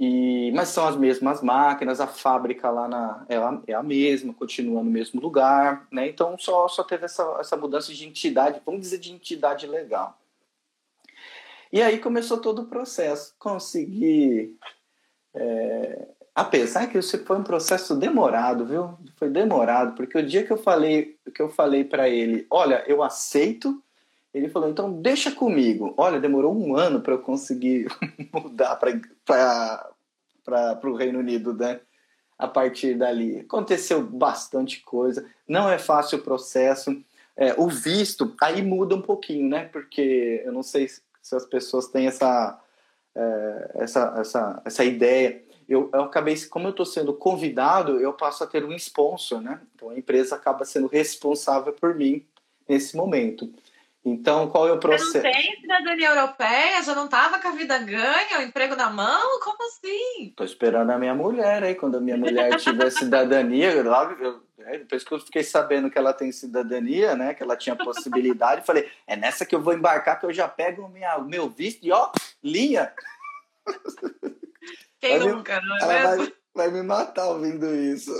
E, 0.00 0.50
mas 0.52 0.70
são 0.70 0.84
as 0.84 0.96
mesmas 0.96 1.40
máquinas, 1.40 2.00
a 2.00 2.08
fábrica 2.08 2.70
lá 2.70 2.88
na, 2.88 3.24
é, 3.28 3.36
a, 3.36 3.60
é 3.68 3.74
a 3.74 3.82
mesma, 3.84 4.34
continua 4.34 4.82
no 4.82 4.90
mesmo 4.90 5.20
lugar, 5.20 5.86
né? 5.92 6.08
Então 6.08 6.36
só, 6.38 6.66
só 6.66 6.82
teve 6.82 7.04
essa, 7.04 7.36
essa 7.38 7.56
mudança 7.56 7.92
de 7.92 8.08
entidade, 8.08 8.60
vamos 8.66 8.80
dizer 8.80 8.98
de 8.98 9.12
entidade 9.12 9.66
legal. 9.68 10.19
E 11.72 11.80
aí 11.80 11.98
começou 11.98 12.38
todo 12.38 12.62
o 12.62 12.66
processo. 12.66 13.34
Consegui. 13.38 14.56
É, 15.32 16.08
apesar 16.34 16.88
que 16.88 16.98
isso 16.98 17.24
foi 17.24 17.38
um 17.38 17.44
processo 17.44 17.94
demorado, 17.94 18.66
viu? 18.66 18.98
Foi 19.16 19.30
demorado, 19.30 19.94
porque 19.94 20.18
o 20.18 20.26
dia 20.26 20.44
que 20.44 20.52
eu 20.52 20.56
falei 20.56 21.16
que 21.34 21.40
eu 21.40 21.48
falei 21.48 21.84
para 21.84 22.08
ele, 22.08 22.46
olha, 22.50 22.82
eu 22.88 23.02
aceito, 23.02 23.80
ele 24.34 24.48
falou, 24.48 24.68
então 24.68 25.00
deixa 25.00 25.30
comigo. 25.30 25.94
Olha, 25.96 26.20
demorou 26.20 26.56
um 26.56 26.76
ano 26.76 27.00
para 27.00 27.14
eu 27.14 27.18
conseguir 27.20 27.86
mudar 28.32 28.76
para 28.76 29.90
o 30.84 30.94
Reino 30.94 31.20
Unido, 31.20 31.54
né? 31.54 31.80
A 32.36 32.48
partir 32.48 32.96
dali. 32.96 33.40
Aconteceu 33.40 34.02
bastante 34.02 34.80
coisa, 34.82 35.24
não 35.46 35.68
é 35.68 35.78
fácil 35.78 36.18
o 36.18 36.22
processo. 36.22 37.00
É, 37.36 37.54
o 37.56 37.68
visto, 37.68 38.34
aí 38.40 38.60
muda 38.60 38.94
um 38.94 39.00
pouquinho, 39.00 39.48
né? 39.48 39.64
Porque 39.66 40.42
eu 40.44 40.52
não 40.52 40.62
sei 40.62 40.88
se 41.22 41.34
as 41.34 41.46
pessoas 41.46 41.88
têm 41.88 42.06
essa, 42.06 42.58
é, 43.14 43.70
essa, 43.76 44.14
essa, 44.18 44.62
essa 44.64 44.84
ideia. 44.84 45.42
Eu, 45.68 45.88
eu 45.92 46.02
acabei, 46.02 46.36
como 46.46 46.66
eu 46.66 46.70
estou 46.70 46.86
sendo 46.86 47.14
convidado, 47.14 48.00
eu 48.00 48.12
passo 48.12 48.42
a 48.42 48.46
ter 48.46 48.64
um 48.64 48.72
sponsor, 48.72 49.40
né? 49.40 49.60
Então 49.74 49.90
a 49.90 49.98
empresa 49.98 50.34
acaba 50.34 50.64
sendo 50.64 50.88
responsável 50.88 51.72
por 51.72 51.94
mim 51.94 52.26
nesse 52.68 52.96
momento. 52.96 53.52
Então, 54.04 54.48
qual 54.48 54.66
é 54.66 54.72
o 54.72 54.78
processo? 54.78 55.12
Você 55.12 55.22
não 55.22 55.30
tem 55.30 55.60
cidadania 55.60 56.08
europeia? 56.08 56.82
Já 56.82 56.94
não 56.94 57.04
estava 57.04 57.38
com 57.38 57.48
a 57.48 57.52
vida 57.52 57.78
ganha, 57.78 58.38
o 58.38 58.42
emprego 58.42 58.74
na 58.74 58.88
mão? 58.88 59.40
Como 59.40 59.58
assim? 59.66 60.28
Estou 60.28 60.46
esperando 60.46 60.90
a 60.90 60.98
minha 60.98 61.14
mulher 61.14 61.62
aí. 61.62 61.74
Quando 61.74 61.98
a 61.98 62.00
minha 62.00 62.16
mulher 62.16 62.56
tiver 62.56 62.88
cidadania, 62.90 63.82
logo, 63.82 64.14
eu, 64.14 64.42
é, 64.60 64.78
depois 64.78 65.04
que 65.04 65.12
eu 65.12 65.20
fiquei 65.20 65.42
sabendo 65.42 65.90
que 65.90 65.98
ela 65.98 66.14
tem 66.14 66.32
cidadania, 66.32 67.14
né? 67.14 67.34
Que 67.34 67.42
ela 67.42 67.56
tinha 67.56 67.76
possibilidade, 67.76 68.64
falei, 68.64 68.88
é 69.06 69.16
nessa 69.16 69.44
que 69.44 69.54
eu 69.54 69.60
vou 69.60 69.74
embarcar 69.74 70.18
que 70.18 70.24
eu 70.24 70.32
já 70.32 70.48
pego 70.48 70.82
o 70.82 71.24
meu 71.24 71.50
visto 71.50 71.84
e 71.84 71.92
ó, 71.92 72.10
linha. 72.42 72.92
Quem 74.98 75.18
vai 75.18 75.28
nunca, 75.28 75.60
me, 75.60 75.68
não 75.68 75.76
é 75.76 75.86
mesmo? 75.86 76.16
Vai, 76.16 76.32
vai 76.54 76.70
me 76.70 76.82
matar 76.82 77.28
ouvindo 77.28 77.66
isso. 77.74 78.12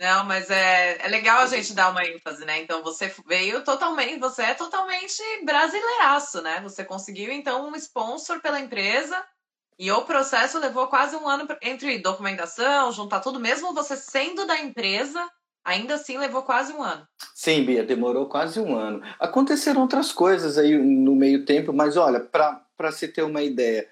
Não, 0.00 0.24
mas 0.24 0.48
é, 0.48 0.98
é 1.04 1.08
legal 1.08 1.40
a 1.40 1.46
gente 1.46 1.74
dar 1.74 1.90
uma 1.90 2.04
ênfase, 2.06 2.44
né? 2.44 2.62
Então 2.62 2.82
você 2.82 3.12
veio 3.26 3.64
totalmente, 3.64 4.20
você 4.20 4.42
é 4.42 4.54
totalmente 4.54 5.20
brasileiraço, 5.44 6.40
né? 6.40 6.60
Você 6.62 6.84
conseguiu 6.84 7.32
então 7.32 7.68
um 7.68 7.74
sponsor 7.74 8.40
pela 8.40 8.60
empresa 8.60 9.20
E 9.78 9.90
o 9.92 10.02
processo 10.02 10.58
levou 10.58 10.88
quase 10.88 11.16
um 11.16 11.28
ano 11.28 11.46
entre 11.62 11.98
documentação, 11.98 12.92
juntar 12.92 13.20
tudo, 13.20 13.38
mesmo 13.40 13.74
você 13.74 13.96
sendo 13.96 14.46
da 14.46 14.58
empresa, 14.60 15.24
ainda 15.64 15.94
assim 15.94 16.18
levou 16.18 16.42
quase 16.42 16.72
um 16.72 16.82
ano. 16.82 17.06
Sim, 17.34 17.64
Bia, 17.64 17.84
demorou 17.84 18.26
quase 18.26 18.58
um 18.58 18.76
ano. 18.76 19.02
Aconteceram 19.20 19.82
outras 19.82 20.10
coisas 20.10 20.58
aí 20.58 20.76
no 20.76 21.14
meio 21.14 21.44
tempo, 21.44 21.72
mas 21.72 21.96
olha, 21.96 22.18
para 22.20 22.92
se 22.92 23.06
ter 23.08 23.22
uma 23.22 23.42
ideia, 23.42 23.88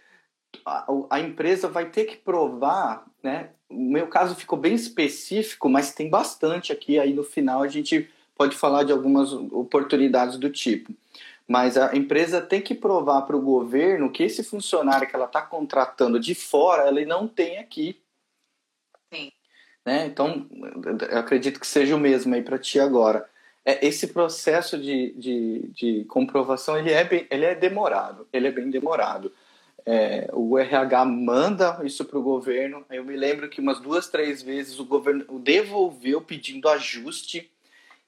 a, 0.65 0.87
a, 1.11 1.21
empresa 1.21 1.69
vai 1.69 1.89
ter 1.91 2.05
que 2.05 2.17
provar, 2.17 3.05
né? 3.23 3.51
O 3.69 3.75
meu 3.75 4.07
caso 4.07 4.35
ficou 4.35 4.59
bem 4.59 4.75
específico, 4.75 5.69
mas 5.69 5.93
tem 5.93 6.09
bastante 6.09 6.73
aqui. 6.73 6.99
Aí 6.99 7.13
no 7.13 7.25
final 7.25 7.63
a 7.63 7.69
gente 7.69 8.09
pode 8.37 8.57
falar 8.57 8.85
de 8.85 8.93
algumas 8.93 9.33
oportunidades 9.33 10.37
do 10.39 10.51
tipo. 10.51 10.93
Mas 11.49 11.77
a 11.77 11.95
empresa 11.95 12.41
tem 12.41 12.61
que 12.61 12.75
provar 12.75 13.23
para 13.23 13.37
o 13.37 13.41
governo 13.41 14.11
que 14.11 14.23
esse 14.23 14.43
funcionário 14.43 15.09
que 15.09 15.15
ela 15.15 15.27
está 15.27 15.41
contratando 15.41 16.19
de 16.19 16.35
fora, 16.35 16.89
ele 16.89 17.07
não 17.07 17.29
tem 17.29 17.59
aqui. 17.59 18.01
Sim. 19.13 19.31
Né? 19.85 20.07
Então, 20.07 20.47
eu 21.09 21.19
acredito 21.19 21.61
que 21.61 21.67
seja 21.67 21.95
o 21.95 22.01
mesmo 22.01 22.35
aí 22.35 22.43
para 22.43 22.59
ti 22.59 22.81
agora. 22.81 23.29
É, 23.65 23.87
esse 23.87 24.09
processo 24.09 24.77
de, 24.77 25.13
de, 25.13 25.69
de 25.73 26.05
comprovação, 26.05 26.77
ele 26.77 26.91
é, 26.91 27.05
bem, 27.05 27.27
ele 27.31 27.45
é 27.45 27.55
demorado, 27.55 28.27
ele 28.33 28.49
é 28.49 28.51
bem 28.51 28.69
demorado. 28.69 29.33
É, 29.89 30.29
o 30.33 30.59
RH 30.59 31.05
manda 31.05 31.81
isso 31.85 32.05
para 32.05 32.19
o 32.19 32.23
governo. 32.23 32.85
Eu 32.91 33.05
me 33.05 33.17
lembro 33.17 33.49
que 33.49 33.61
umas 33.61 33.81
duas, 33.81 34.09
três 34.09 34.43
vezes 34.43 34.81
o 34.81 34.85
governo 34.85 35.25
devolveu 35.39 36.21
pedindo 36.21 36.69
ajuste 36.69 37.51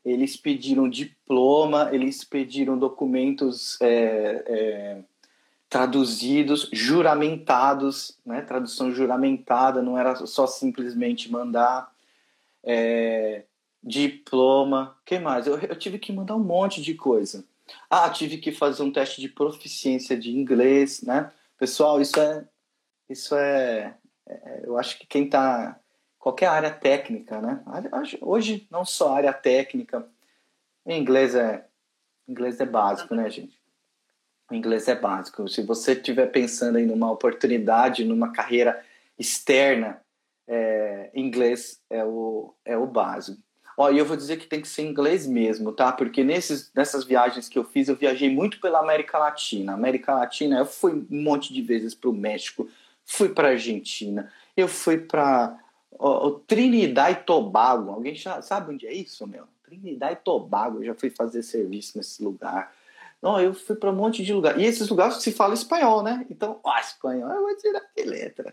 eles 0.04 0.36
pediram 0.36 0.88
diploma, 0.88 1.90
eles 1.92 2.24
pediram 2.24 2.78
documentos 2.78 3.78
é, 3.80 4.44
é, 4.46 4.98
traduzidos, 5.68 6.68
juramentados, 6.72 8.18
né? 8.24 8.40
tradução 8.42 8.92
juramentada, 8.92 9.82
não 9.82 9.98
era 9.98 10.14
só 10.26 10.46
simplesmente 10.46 11.30
mandar. 11.30 11.92
É, 12.64 13.44
diploma, 13.82 14.96
que 15.06 15.18
mais? 15.18 15.46
Eu, 15.46 15.58
eu 15.58 15.76
tive 15.76 15.98
que 15.98 16.12
mandar 16.12 16.34
um 16.34 16.42
monte 16.42 16.82
de 16.82 16.94
coisa. 16.94 17.44
Ah, 17.88 18.10
tive 18.10 18.38
que 18.38 18.50
fazer 18.50 18.82
um 18.82 18.90
teste 18.90 19.20
de 19.20 19.28
proficiência 19.28 20.18
de 20.18 20.36
inglês, 20.36 21.02
né? 21.02 21.30
Pessoal, 21.58 22.00
isso 22.00 22.18
é, 22.20 22.46
isso 23.08 23.34
é, 23.34 23.94
é 24.26 24.60
eu 24.64 24.78
acho 24.78 24.98
que 24.98 25.06
quem 25.06 25.24
está 25.24 25.78
qualquer 26.18 26.46
área 26.46 26.70
técnica, 26.70 27.40
né? 27.40 27.62
Hoje 28.20 28.66
não 28.70 28.84
só 28.84 29.14
área 29.14 29.32
técnica, 29.32 30.06
em 30.86 31.00
inglês 31.00 31.34
é 31.34 31.66
inglês 32.26 32.60
é 32.60 32.66
básico, 32.66 33.14
né, 33.14 33.28
gente? 33.30 33.58
O 34.50 34.54
inglês 34.54 34.86
é 34.88 34.94
básico. 34.94 35.48
Se 35.48 35.62
você 35.62 35.92
estiver 35.92 36.26
pensando 36.26 36.78
em 36.78 36.90
uma 36.90 37.10
oportunidade, 37.10 38.04
numa 38.04 38.32
carreira 38.32 38.84
externa, 39.18 40.00
é, 40.46 41.10
inglês 41.14 41.82
é 41.90 42.04
o, 42.04 42.54
é 42.64 42.76
o 42.76 42.86
básico. 42.86 43.42
Ó, 43.80 43.92
e 43.92 43.98
eu 43.98 44.04
vou 44.04 44.16
dizer 44.16 44.38
que 44.38 44.48
tem 44.48 44.60
que 44.60 44.66
ser 44.66 44.82
inglês 44.82 45.24
mesmo, 45.24 45.70
tá? 45.70 45.92
Porque 45.92 46.24
nesses, 46.24 46.68
nessas 46.74 47.04
viagens 47.04 47.48
que 47.48 47.56
eu 47.56 47.62
fiz, 47.62 47.86
eu 47.86 47.94
viajei 47.94 48.28
muito 48.28 48.60
pela 48.60 48.80
América 48.80 49.16
Latina. 49.18 49.72
América 49.72 50.12
Latina, 50.16 50.58
eu 50.58 50.66
fui 50.66 51.06
um 51.08 51.22
monte 51.22 51.54
de 51.54 51.62
vezes 51.62 51.94
para 51.94 52.10
o 52.10 52.12
México, 52.12 52.68
fui 53.04 53.28
para 53.28 53.50
Argentina, 53.50 54.32
eu 54.56 54.66
fui 54.66 54.98
para 54.98 55.56
Trinidad 56.48 57.12
e 57.12 57.24
Tobago. 57.24 57.92
Alguém 57.92 58.16
já 58.16 58.42
sabe 58.42 58.74
onde 58.74 58.84
é 58.84 58.92
isso, 58.92 59.24
meu? 59.28 59.44
Trinidad 59.62 60.12
e 60.12 60.16
Tobago. 60.16 60.78
Eu 60.78 60.86
já 60.86 60.94
fui 60.96 61.10
fazer 61.10 61.44
serviço 61.44 61.96
nesse 61.96 62.20
lugar. 62.20 62.74
Não, 63.22 63.40
eu 63.40 63.54
fui 63.54 63.76
para 63.76 63.92
um 63.92 63.94
monte 63.94 64.24
de 64.24 64.34
lugar. 64.34 64.58
E 64.58 64.64
esses 64.64 64.88
lugares 64.88 65.22
se 65.22 65.30
fala 65.30 65.54
espanhol, 65.54 66.02
né? 66.02 66.26
Então, 66.28 66.58
ó, 66.64 66.76
espanhol, 66.78 67.30
eu 67.30 67.42
vou 67.42 67.56
tirar 67.56 67.82
que 67.94 68.02
letra. 68.02 68.52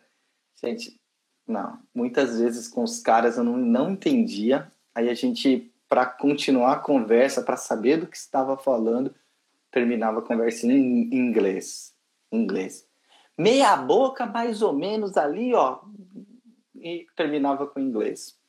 Gente, 0.64 1.02
não. 1.48 1.80
Muitas 1.96 2.40
vezes 2.40 2.68
com 2.68 2.84
os 2.84 3.00
caras 3.00 3.38
eu 3.38 3.44
não, 3.44 3.58
não 3.58 3.90
entendia. 3.90 4.72
Aí 4.96 5.10
a 5.10 5.14
gente, 5.14 5.72
para 5.90 6.06
continuar 6.06 6.72
a 6.72 6.80
conversa, 6.80 7.44
para 7.44 7.58
saber 7.58 7.98
do 7.98 8.08
que 8.08 8.16
estava 8.16 8.58
falando, 8.58 9.14
terminava 9.70 10.20
a 10.20 10.24
conversa 10.24 10.66
em 10.66 11.14
inglês. 11.14 11.94
Inglês. 12.32 12.88
Meia 13.38 13.76
boca, 13.76 14.26
mais 14.26 14.62
ou 14.62 14.72
menos 14.72 15.18
ali, 15.18 15.54
ó, 15.54 15.82
e 16.74 17.06
terminava 17.16 17.68
com 17.68 17.82
inglês. 17.82 18.40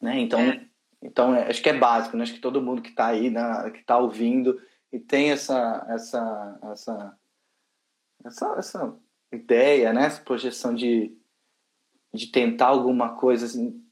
Né? 0.00 0.18
Então, 0.20 0.40
é. 0.40 0.66
então 1.02 1.34
é, 1.34 1.48
acho 1.48 1.62
que 1.62 1.68
é 1.68 1.78
básico, 1.78 2.16
né? 2.16 2.22
acho 2.22 2.32
que 2.32 2.40
todo 2.40 2.62
mundo 2.62 2.80
que 2.80 2.88
está 2.88 3.08
aí, 3.08 3.28
né, 3.28 3.70
que 3.70 3.80
está 3.80 3.98
ouvindo 3.98 4.58
e 4.90 4.98
tem 4.98 5.30
essa, 5.30 5.86
essa, 5.90 6.58
essa, 6.72 7.18
essa, 8.24 8.54
essa 8.56 8.96
ideia, 9.30 9.92
né? 9.92 10.06
essa 10.06 10.22
projeção 10.22 10.74
de, 10.74 11.14
de 12.14 12.28
tentar 12.28 12.68
alguma 12.68 13.14
coisa 13.16 13.44
assim, 13.44 13.84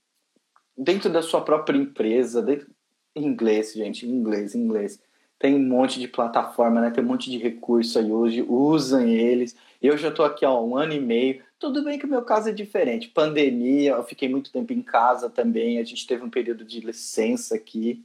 dentro 0.83 1.11
da 1.11 1.23
sua 1.23 1.43
própria 1.43 1.77
empresa, 1.77 2.43
dentro, 2.43 2.69
inglês, 3.15 3.73
gente, 3.73 4.07
em 4.07 4.11
inglês, 4.11 4.55
inglês. 4.55 5.01
Tem 5.39 5.55
um 5.55 5.67
monte 5.67 5.99
de 5.99 6.07
plataforma, 6.07 6.81
né? 6.81 6.91
tem 6.91 7.03
um 7.03 7.07
monte 7.07 7.31
de 7.31 7.39
recurso 7.39 7.99
aí 7.99 8.13
hoje, 8.13 8.43
usem 8.43 9.15
eles. 9.17 9.57
Eu 9.81 9.97
já 9.97 10.09
estou 10.09 10.25
aqui 10.25 10.45
há 10.45 10.53
um 10.53 10.77
ano 10.77 10.93
e 10.93 11.01
meio 11.01 11.43
tudo 11.61 11.85
bem 11.85 11.99
que 11.99 12.07
o 12.07 12.09
meu 12.09 12.23
caso 12.23 12.49
é 12.49 12.53
diferente. 12.53 13.09
Pandemia, 13.09 13.91
eu 13.91 14.03
fiquei 14.03 14.31
muito 14.31 14.51
tempo 14.51 14.73
em 14.73 14.81
casa 14.81 15.29
também. 15.29 15.79
A 15.79 15.85
gente 15.85 16.07
teve 16.07 16.25
um 16.25 16.31
período 16.31 16.65
de 16.65 16.81
licença 16.81 17.55
aqui. 17.55 18.03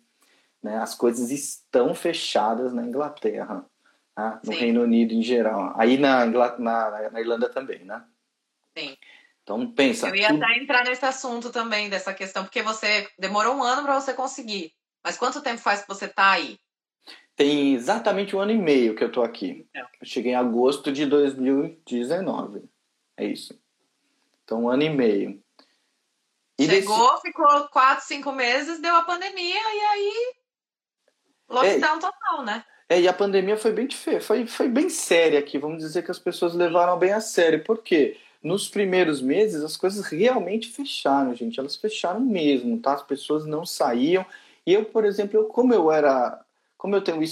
Né? 0.62 0.78
As 0.78 0.94
coisas 0.94 1.32
estão 1.32 1.96
fechadas 1.96 2.74
na 2.74 2.86
Inglaterra, 2.86 3.66
tá? 4.14 4.42
no 4.44 4.52
Sim. 4.52 4.60
Reino 4.60 4.84
Unido 4.84 5.14
em 5.14 5.24
geral. 5.24 5.74
Aí 5.78 5.98
na, 5.98 6.26
na, 6.26 6.60
na, 7.12 7.22
Irlanda 7.22 7.48
também, 7.48 7.86
né? 7.86 8.04
Sim. 8.78 8.98
Então 9.45 9.71
pensa. 9.71 10.10
Eu 10.10 10.15
ia 10.15 10.29
tudo... 10.29 10.43
até 10.43 10.58
entrar 10.58 10.84
nesse 10.84 11.05
assunto 11.05 11.51
também, 11.51 11.88
dessa 11.88 12.12
questão, 12.12 12.43
porque 12.43 12.63
você 12.63 13.08
demorou 13.17 13.55
um 13.55 13.63
ano 13.63 13.84
para 13.84 14.01
você 14.01 14.12
conseguir. 14.12 14.73
Mas 15.03 15.17
quanto 15.17 15.41
tempo 15.41 15.62
faz 15.62 15.84
que 15.84 15.88
você 15.88 16.05
está 16.05 16.31
aí? 16.31 16.58
Tem 17.36 17.75
exatamente 17.75 18.36
um 18.36 18.39
ano 18.39 18.51
e 18.51 18.58
meio 18.58 18.95
que 18.95 19.03
eu 19.03 19.08
estou 19.08 19.23
aqui. 19.23 19.67
É. 19.71 19.81
Eu 19.81 19.88
cheguei 20.03 20.31
em 20.31 20.36
agosto 20.36 20.91
de 20.91 21.05
2019. 21.05 22.63
É 23.15 23.25
isso. 23.25 23.60
Então, 24.43 24.63
um 24.63 24.69
ano 24.69 24.81
e 24.81 24.89
meio. 24.89 25.39
E 26.58 26.65
Chegou, 26.65 27.12
desse... 27.12 27.21
ficou 27.21 27.67
quatro, 27.67 28.03
cinco 28.05 28.31
meses, 28.31 28.79
deu 28.79 28.95
a 28.95 29.03
pandemia 29.03 29.60
e 29.75 29.79
aí 29.79 30.34
lockdown 31.49 31.97
é, 31.97 31.99
total, 31.99 32.43
né? 32.43 32.65
É, 32.89 32.99
e 32.99 33.08
a 33.08 33.13
pandemia 33.13 33.58
foi 33.58 33.73
bem 33.73 33.88
foi, 34.21 34.47
foi 34.47 34.69
bem 34.69 34.89
séria 34.89 35.38
aqui. 35.38 35.60
Vamos 35.60 35.79
dizer 35.84 36.03
que 36.03 36.10
as 36.10 36.19
pessoas 36.19 36.55
levaram 36.55 36.97
bem 36.97 37.12
a 37.12 37.21
sério. 37.21 37.63
Por 37.63 37.84
quê? 37.84 38.17
Nos 38.45 38.69
primeiros 38.69 39.23
meses 39.23 39.63
as 39.63 39.75
coisas 39.75 40.05
realmente 40.05 40.67
fecharam, 40.67 41.34
gente. 41.34 41.60
Elas 41.60 41.75
fecharam 41.75 42.19
mesmo, 42.19 42.77
tá? 42.77 42.93
As 42.93 43.01
pessoas 43.01 43.43
não 43.47 43.65
saíam. 43.65 44.23
E 44.63 44.71
eu, 44.71 44.86
por 44.86 45.03
exemplo, 45.03 45.39
eu, 45.39 45.45
como 45.45 45.73
eu 45.73 45.91
era. 45.91 46.39
Como 46.77 46.95
eu 46.95 47.01
tenho 47.01 47.23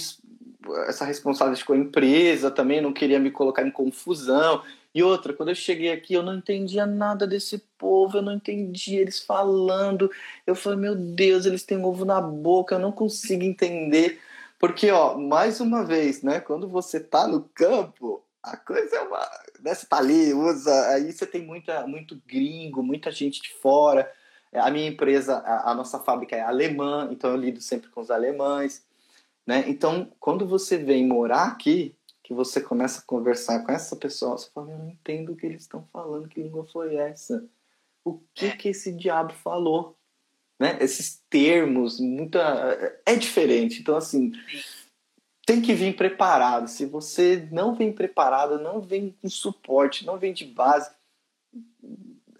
essa 0.88 1.04
responsabilidade 1.04 1.64
com 1.64 1.72
a 1.72 1.78
empresa 1.78 2.50
também, 2.50 2.80
não 2.80 2.92
queria 2.92 3.20
me 3.20 3.30
colocar 3.30 3.64
em 3.64 3.70
confusão. 3.70 4.60
E 4.92 5.04
outra, 5.04 5.32
quando 5.32 5.50
eu 5.50 5.54
cheguei 5.54 5.92
aqui, 5.92 6.14
eu 6.14 6.22
não 6.24 6.34
entendia 6.34 6.84
nada 6.84 7.28
desse 7.28 7.58
povo, 7.78 8.18
eu 8.18 8.22
não 8.22 8.32
entendia 8.32 9.00
eles 9.00 9.20
falando. 9.20 10.10
Eu 10.44 10.56
falei, 10.56 10.80
meu 10.80 10.96
Deus, 10.96 11.46
eles 11.46 11.62
têm 11.62 11.84
ovo 11.84 12.04
na 12.04 12.20
boca, 12.20 12.74
eu 12.74 12.80
não 12.80 12.90
consigo 12.90 13.44
entender. 13.44 14.20
Porque, 14.58 14.90
ó, 14.90 15.16
mais 15.16 15.60
uma 15.60 15.84
vez, 15.84 16.22
né, 16.22 16.40
quando 16.40 16.66
você 16.66 16.98
tá 16.98 17.28
no 17.28 17.42
campo, 17.54 18.23
a 18.44 18.56
coisa 18.56 18.96
é 18.96 19.00
uma. 19.00 19.30
Né, 19.60 19.74
você 19.74 19.86
tá 19.86 19.98
ali, 19.98 20.34
usa. 20.34 20.88
Aí 20.90 21.12
você 21.12 21.26
tem 21.26 21.44
muita, 21.44 21.86
muito 21.86 22.20
gringo, 22.26 22.82
muita 22.82 23.10
gente 23.10 23.40
de 23.40 23.52
fora. 23.54 24.10
A 24.52 24.70
minha 24.70 24.86
empresa, 24.86 25.38
a, 25.38 25.72
a 25.72 25.74
nossa 25.74 25.98
fábrica 25.98 26.36
é 26.36 26.40
alemã, 26.40 27.08
então 27.10 27.30
eu 27.30 27.36
lido 27.36 27.60
sempre 27.60 27.90
com 27.90 28.00
os 28.00 28.10
alemães. 28.10 28.86
Né? 29.46 29.64
Então, 29.66 30.12
quando 30.20 30.46
você 30.46 30.76
vem 30.76 31.06
morar 31.06 31.48
aqui, 31.48 31.96
que 32.22 32.32
você 32.32 32.60
começa 32.60 33.00
a 33.00 33.04
conversar 33.04 33.64
com 33.64 33.72
essa 33.72 33.96
pessoa, 33.96 34.38
você 34.38 34.48
fala, 34.50 34.70
eu 34.70 34.78
não 34.78 34.88
entendo 34.90 35.32
o 35.32 35.36
que 35.36 35.44
eles 35.44 35.62
estão 35.62 35.86
falando, 35.92 36.28
que 36.28 36.42
língua 36.42 36.64
foi 36.66 36.96
essa? 36.96 37.44
O 38.04 38.20
que 38.32 38.46
é. 38.46 38.56
que 38.56 38.68
esse 38.68 38.92
diabo 38.92 39.32
falou? 39.32 39.96
Né? 40.58 40.78
Esses 40.80 41.22
termos, 41.28 41.98
muita 41.98 42.40
é 43.04 43.16
diferente. 43.16 43.80
Então 43.80 43.96
assim, 43.96 44.32
tem 45.46 45.60
que 45.60 45.74
vir 45.74 45.94
preparado. 45.96 46.68
Se 46.68 46.86
você 46.86 47.48
não 47.50 47.74
vem 47.74 47.92
preparado, 47.92 48.58
não 48.58 48.80
vem 48.80 49.16
com 49.20 49.28
suporte, 49.28 50.06
não 50.06 50.18
vem 50.18 50.32
de 50.32 50.44
base, 50.44 50.90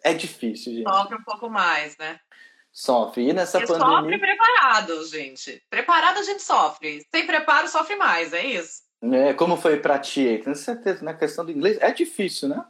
é 0.02 0.12
difícil, 0.12 0.74
gente. 0.74 0.88
Sofre 0.88 1.16
um 1.16 1.24
pouco 1.24 1.48
mais, 1.48 1.96
né? 1.96 2.20
Sofre. 2.70 3.30
E 3.30 3.32
nessa 3.32 3.62
e 3.62 3.66
pandemia. 3.66 3.96
Sofre 3.96 4.18
preparado, 4.18 5.06
gente. 5.06 5.62
Preparado 5.70 6.18
a 6.18 6.22
gente 6.22 6.42
sofre. 6.42 7.06
Sem 7.10 7.26
preparo, 7.26 7.68
sofre 7.68 7.96
mais, 7.96 8.32
é 8.32 8.44
isso? 8.44 8.82
É, 9.12 9.32
como 9.32 9.56
foi 9.56 9.78
para 9.78 9.98
ti? 9.98 10.40
Com 10.44 10.54
certeza, 10.54 11.04
na 11.04 11.12
né? 11.12 11.18
questão 11.18 11.44
do 11.44 11.52
inglês 11.52 11.78
é 11.80 11.90
difícil, 11.92 12.48
né? 12.48 12.64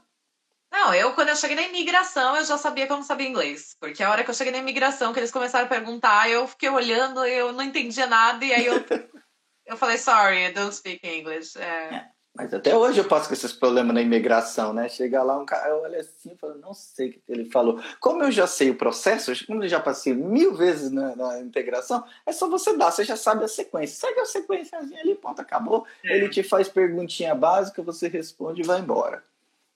Não, 0.71 0.93
eu 0.93 1.13
quando 1.15 1.29
eu 1.29 1.37
cheguei 1.37 1.57
na 1.57 1.63
imigração, 1.63 2.37
eu 2.37 2.45
já 2.45 2.59
sabia 2.59 2.87
que 2.87 2.93
eu 2.93 2.97
não 2.97 3.05
sabia 3.05 3.29
inglês. 3.29 3.77
Porque 3.81 4.03
a 4.03 4.11
hora 4.11 4.25
que 4.25 4.31
eu 4.31 4.35
cheguei 4.35 4.53
na 4.53 4.59
imigração, 4.59 5.13
que 5.13 5.21
eles 5.21 5.31
começaram 5.31 5.67
a 5.67 5.69
perguntar, 5.69 6.29
eu 6.29 6.47
fiquei 6.49 6.69
olhando, 6.69 7.25
eu 7.25 7.53
não 7.53 7.63
entendia 7.63 8.07
nada, 8.07 8.45
e 8.45 8.53
aí 8.53 8.67
eu, 8.67 8.75
eu 9.67 9.77
falei, 9.77 9.99
sorry, 9.99 10.45
I 10.47 10.53
don't 10.53 10.75
speak 10.75 11.07
English. 11.07 11.59
É, 11.59 12.07
Mas 12.35 12.53
até 12.53 12.77
hoje 12.77 12.99
eu 12.99 13.05
passo 13.05 13.29
com 13.29 13.35
esses 13.35 13.53
problemas 13.53 13.95
na 13.95 14.03
imigração, 14.03 14.73
né? 14.73 14.89
Chega 14.89 15.23
lá 15.23 15.39
um 15.39 15.47
cara, 15.47 15.71
eu 15.71 15.83
olho 15.83 15.99
assim 15.99 16.33
e 16.33 16.37
falo, 16.37 16.59
não 16.59 16.75
sei 16.75 17.09
o 17.09 17.13
que 17.13 17.23
ele 17.29 17.51
falou. 17.51 17.81
Como 18.01 18.23
eu 18.23 18.31
já 18.31 18.47
sei 18.47 18.71
o 18.71 18.77
processo, 18.77 19.33
como 19.47 19.65
eu 19.65 19.69
já 19.69 19.81
passei 19.81 20.13
mil 20.13 20.55
vezes 20.55 20.91
na, 20.91 21.15
na 21.17 21.41
integração, 21.41 22.05
é 22.27 22.33
só 22.33 22.49
você 22.49 22.77
dar, 22.77 22.91
você 22.91 23.05
já 23.05 23.17
sabe 23.17 23.45
a 23.45 23.49
sequência. 23.49 23.97
Segue 23.97 24.21
a 24.21 24.27
sequência 24.27 24.79
ali, 24.79 25.15
ponto, 25.15 25.41
acabou. 25.41 25.87
É. 26.05 26.17
Ele 26.17 26.29
te 26.29 26.43
faz 26.43 26.69
perguntinha 26.69 27.35
básica, 27.35 27.83
você 27.83 28.09
responde 28.09 28.63
e 28.63 28.67
vai 28.67 28.81
embora. 28.81 29.23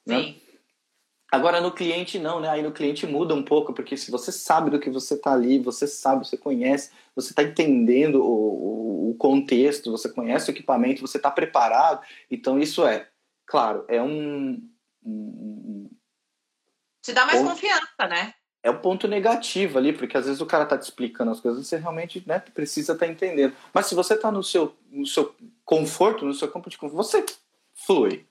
Né? 0.05 0.19
Sim. 0.19 0.31
Né? 0.33 0.48
Agora 1.31 1.61
no 1.61 1.73
cliente 1.73 2.19
não, 2.19 2.41
né? 2.41 2.49
Aí 2.49 2.63
no 2.63 2.73
cliente 2.73 3.07
muda 3.07 3.35
um 3.35 3.43
pouco, 3.43 3.75
porque 3.75 3.97
se 3.97 4.11
você 4.11 4.33
sabe 4.33 4.71
do 4.71 4.81
que 4.81 4.89
você 4.89 5.15
está 5.15 5.33
ali, 5.33 5.59
você 5.59 5.87
sabe, 5.87 6.27
você 6.27 6.39
conhece, 6.39 6.91
você 7.15 7.31
está 7.31 7.43
entendendo 7.43 8.23
o, 8.25 9.11
o, 9.11 9.15
contexto, 9.19 9.91
você 9.91 10.09
conhece 10.09 10.51
o 10.51 10.53
equipamento, 10.53 11.03
você 11.03 11.19
está 11.19 11.31
preparado. 11.31 12.01
Então 12.31 12.59
isso 12.59 12.87
é, 12.87 13.09
claro, 13.47 13.85
é 13.89 14.01
um, 14.01 14.63
um 15.05 15.91
te 17.09 17.15
dá 17.15 17.25
mais 17.25 17.41
ponto, 17.41 17.51
confiança, 17.53 18.07
né? 18.07 18.35
É 18.63 18.71
um 18.71 18.79
ponto 18.79 19.09
negativo 19.09 19.79
ali, 19.79 19.95
porque 19.95 20.15
às 20.15 20.27
vezes 20.27 20.43
o 20.43 20.47
cara 20.47 20.65
está 20.65 20.77
te 20.77 20.83
explicando 20.83 21.31
as 21.31 21.41
coisas, 21.41 21.67
você 21.67 21.79
realmente 21.79 22.23
né, 22.27 22.39
precisa 22.39 22.93
estar 22.93 23.07
tá 23.07 23.11
entendendo. 23.11 23.57
Mas 23.73 23.87
se 23.87 23.95
você 23.95 24.13
está 24.13 24.31
no 24.31 24.43
seu, 24.43 24.77
no 24.91 25.07
seu 25.07 25.35
conforto, 25.65 26.27
no 26.27 26.35
seu 26.35 26.51
campo 26.51 26.69
de 26.69 26.77
conforto, 26.77 27.03
você 27.03 27.25
flui. 27.75 28.28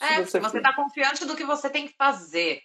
É, 0.00 0.22
você 0.22 0.38
está 0.38 0.74
confiante 0.74 1.24
do 1.24 1.36
que 1.36 1.44
você 1.44 1.70
tem 1.70 1.86
que 1.86 1.94
fazer. 1.96 2.62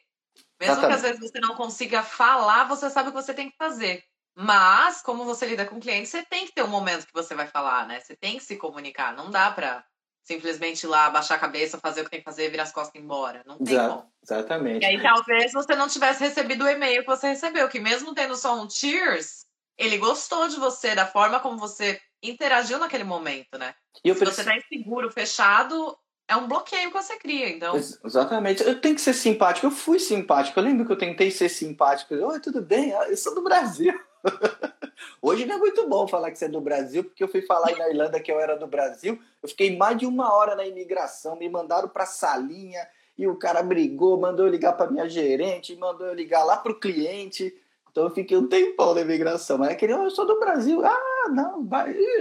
Mesmo 0.60 0.74
Exatamente. 0.74 0.88
que 0.88 0.94
às 0.94 1.02
vezes 1.02 1.20
você 1.20 1.40
não 1.40 1.56
consiga 1.56 2.04
falar, 2.04 2.66
você 2.66 2.90
sabe 2.90 3.10
o 3.10 3.12
que 3.12 3.22
você 3.22 3.34
tem 3.34 3.50
que 3.50 3.58
fazer. 3.58 4.04
Mas, 4.36 5.02
como 5.02 5.26
você 5.26 5.46
lida 5.46 5.66
com 5.66 5.80
cliente, 5.80 6.08
você 6.08 6.24
tem 6.24 6.46
que 6.46 6.54
ter 6.54 6.64
um 6.64 6.68
momento 6.68 7.06
que 7.06 7.14
você 7.14 7.36
vai 7.36 7.48
falar, 7.48 7.88
né? 7.88 8.00
Você 8.00 8.16
tem 8.16 8.38
que 8.38 8.44
se 8.44 8.56
comunicar. 8.56 9.14
Não 9.14 9.30
dá 9.30 9.52
para 9.52 9.84
simplesmente 10.24 10.84
ir 10.84 10.88
lá, 10.88 11.10
baixar 11.10 11.36
a 11.36 11.40
cabeça, 11.40 11.80
fazer 11.80 12.02
o 12.02 12.04
que 12.06 12.12
tem 12.12 12.20
que 12.20 12.26
fazer, 12.26 12.50
virar 12.50 12.64
as 12.64 12.72
costas 12.72 12.96
e 12.96 13.00
ir 13.00 13.02
embora. 13.02 13.42
Não 13.46 13.58
tem 13.58 13.74
Exato, 13.74 13.96
como. 13.96 14.14
Exatamente. 14.24 14.84
E 14.84 14.86
aí, 14.86 15.02
talvez 15.02 15.52
você 15.52 15.76
não 15.76 15.88
tivesse 15.88 16.24
recebido 16.24 16.64
o 16.64 16.70
e-mail 16.70 17.02
que 17.02 17.08
você 17.08 17.30
recebeu, 17.30 17.68
que 17.68 17.80
mesmo 17.80 18.14
tendo 18.14 18.36
só 18.36 18.56
um 18.56 18.70
cheers, 18.70 19.46
ele 19.78 19.98
gostou 19.98 20.48
de 20.48 20.58
você, 20.58 20.94
da 20.94 21.08
forma 21.08 21.40
como 21.40 21.58
você 21.58 22.00
interagiu 22.22 22.78
naquele 22.80 23.04
momento, 23.04 23.58
né? 23.58 23.74
E 24.04 24.14
Se 24.14 24.20
preciso... 24.20 24.44
você 24.44 24.44
tá 24.44 24.56
inseguro, 24.56 25.12
fechado, 25.12 25.98
é 26.30 26.36
um 26.38 26.48
bloqueio 26.48 26.92
que 26.92 27.02
você 27.02 27.18
cria, 27.18 27.50
então. 27.50 27.76
Exatamente. 27.76 28.64
Eu 28.64 28.80
tenho 28.80 28.94
que 28.94 29.02
ser 29.02 29.14
simpático. 29.14 29.66
Eu 29.66 29.72
fui 29.72 29.98
simpático. 29.98 30.60
Eu 30.60 30.64
lembro 30.64 30.86
que 30.86 30.92
eu 30.92 30.98
tentei 30.98 31.32
ser 31.32 31.50
simpático. 31.50 32.14
Oi, 32.14 32.40
tudo 32.40 32.62
bem? 32.62 32.94
Ah, 32.94 33.10
eu 33.10 33.18
sou 33.18 33.34
do 33.34 33.42
Brasil. 33.42 34.00
Hoje 35.20 35.48
não 35.48 35.56
é 35.56 35.58
muito 35.58 35.90
bom 35.90 36.08
falar 36.08 36.30
que 36.30 36.38
você 36.38 36.46
é 36.46 36.50
do 36.50 36.62
Brasil, 36.62 37.04
porque 37.04 37.24
eu 37.24 37.28
fui 37.28 37.42
falar 37.42 37.76
na 37.76 37.90
Irlanda 37.90 38.20
que 38.20 38.32
eu 38.32 38.40
era 38.40 38.56
do 38.56 38.68
Brasil. 38.68 39.20
Eu 39.42 39.50
fiquei 39.50 39.76
mais 39.76 39.98
de 39.98 40.06
uma 40.06 40.32
hora 40.32 40.56
na 40.56 40.68
imigração, 40.68 41.36
me 41.36 41.50
mandaram 41.50 41.90
para 41.90 42.06
salinha 42.06 42.88
e 43.18 43.26
o 43.26 43.36
cara 43.36 43.64
brigou, 43.64 44.20
mandou 44.20 44.46
eu 44.46 44.52
ligar 44.52 44.74
para 44.74 44.92
minha 44.92 45.10
gerente, 45.10 45.76
mandou 45.78 46.06
eu 46.06 46.14
ligar 46.14 46.44
lá 46.44 46.58
pro 46.58 46.80
cliente. 46.80 47.52
Então 47.92 48.04
eu 48.04 48.12
fiquei 48.12 48.38
um 48.38 48.48
tempão 48.48 48.94
na 48.94 49.02
imigração. 49.02 49.58
Mas 49.58 49.70
é 49.70 49.76
que 49.76 49.86
eu 49.86 50.12
sou 50.12 50.28
do 50.28 50.40
Brasil. 50.40 50.86
Ah, 50.86 51.30
não, 51.32 51.68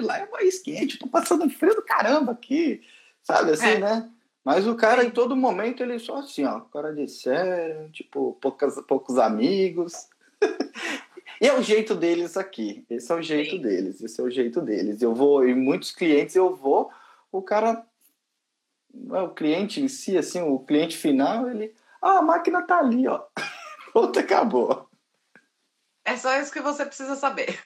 lá 0.01 0.19
é 0.19 0.27
mais 0.31 0.61
quente, 0.61 0.99
tô 0.99 1.07
passando 1.07 1.51
frio 1.51 1.75
do 1.75 1.83
caramba 1.83 2.33
aqui. 2.33 2.81
Sabe 3.29 3.51
assim, 3.51 3.67
é. 3.67 3.79
né? 3.79 4.11
Mas 4.43 4.67
o 4.67 4.75
cara, 4.75 5.05
em 5.05 5.11
todo 5.11 5.37
momento, 5.37 5.83
ele 5.83 5.99
só 5.99 6.17
assim, 6.17 6.47
ó, 6.47 6.61
cara 6.61 6.95
de 6.95 7.07
sério, 7.07 7.91
tipo, 7.91 8.39
poucas, 8.41 8.81
poucos 8.89 9.19
amigos. 9.19 10.09
e 11.39 11.47
é 11.47 11.53
o 11.53 11.63
jeito 11.63 11.95
deles 11.95 12.39
aqui. 12.39 12.87
Esse 12.89 13.13
é 13.13 13.15
o 13.15 13.21
jeito 13.21 13.57
Sim. 13.57 13.61
deles. 13.61 14.01
Esse 14.01 14.19
é 14.19 14.25
o 14.25 14.31
jeito 14.31 14.63
deles. 14.63 15.03
Eu 15.03 15.15
vou, 15.15 15.47
em 15.47 15.55
muitos 15.55 15.91
clientes 15.91 16.37
eu 16.37 16.57
vou, 16.57 16.91
o 17.31 17.43
cara, 17.43 17.85
é 19.13 19.21
o 19.21 19.35
cliente 19.35 19.83
em 19.83 19.89
si, 19.89 20.17
assim, 20.17 20.41
o 20.41 20.59
cliente 20.61 20.97
final, 20.97 21.51
ele, 21.51 21.75
ah, 22.01 22.21
a 22.21 22.23
máquina 22.23 22.63
tá 22.63 22.79
ali, 22.79 23.07
ó. 23.07 23.25
Pronto, 23.93 24.19
acabou. 24.19 24.89
É 26.03 26.17
só 26.17 26.35
isso 26.41 26.51
que 26.51 26.63
você 26.63 26.87
precisa 26.87 27.15
saber. 27.15 27.59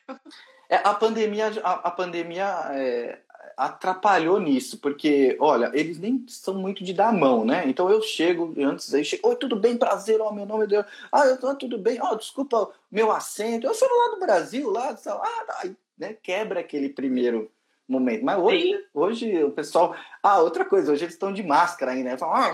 É, 0.68 0.76
a 0.76 0.94
pandemia, 0.94 1.52
a, 1.62 1.72
a 1.88 1.90
pandemia 1.92 2.48
é, 2.72 3.20
atrapalhou 3.66 4.40
nisso, 4.40 4.78
porque, 4.78 5.36
olha, 5.40 5.70
eles 5.74 5.98
nem 5.98 6.24
são 6.28 6.54
muito 6.54 6.82
de 6.82 6.92
dar 6.92 7.12
mão, 7.12 7.44
né? 7.44 7.64
Então 7.66 7.90
eu 7.90 8.02
chego, 8.02 8.54
antes 8.58 8.92
aí 8.92 9.04
chego, 9.04 9.28
oi, 9.28 9.36
tudo 9.36 9.56
bem, 9.56 9.76
prazer, 9.76 10.20
ó, 10.20 10.32
meu 10.32 10.46
nome 10.46 10.64
é 10.64 10.66
Deus. 10.66 10.86
Ah, 11.10 11.26
eu 11.26 11.38
tô, 11.38 11.54
tudo 11.54 11.78
bem, 11.78 11.98
ó, 12.00 12.14
desculpa 12.14 12.70
meu 12.90 13.12
acento, 13.12 13.66
eu 13.66 13.74
sou 13.74 13.88
lá 13.88 14.14
do 14.14 14.20
Brasil, 14.20 14.70
lá, 14.70 14.90
ah, 14.90 15.44
tá. 15.46 15.70
né? 15.96 16.16
Quebra 16.22 16.60
aquele 16.60 16.88
primeiro 16.88 17.50
momento. 17.88 18.24
Mas 18.24 18.38
hoje, 18.38 18.86
hoje 18.92 19.44
o 19.44 19.50
pessoal. 19.50 19.94
Ah, 20.22 20.38
outra 20.38 20.64
coisa, 20.64 20.92
hoje 20.92 21.04
eles 21.04 21.14
estão 21.14 21.32
de 21.32 21.42
máscara 21.42 21.92
ainda. 21.92 22.10
Né? 22.10 22.18
Falam, 22.18 22.36
ah, 22.36 22.50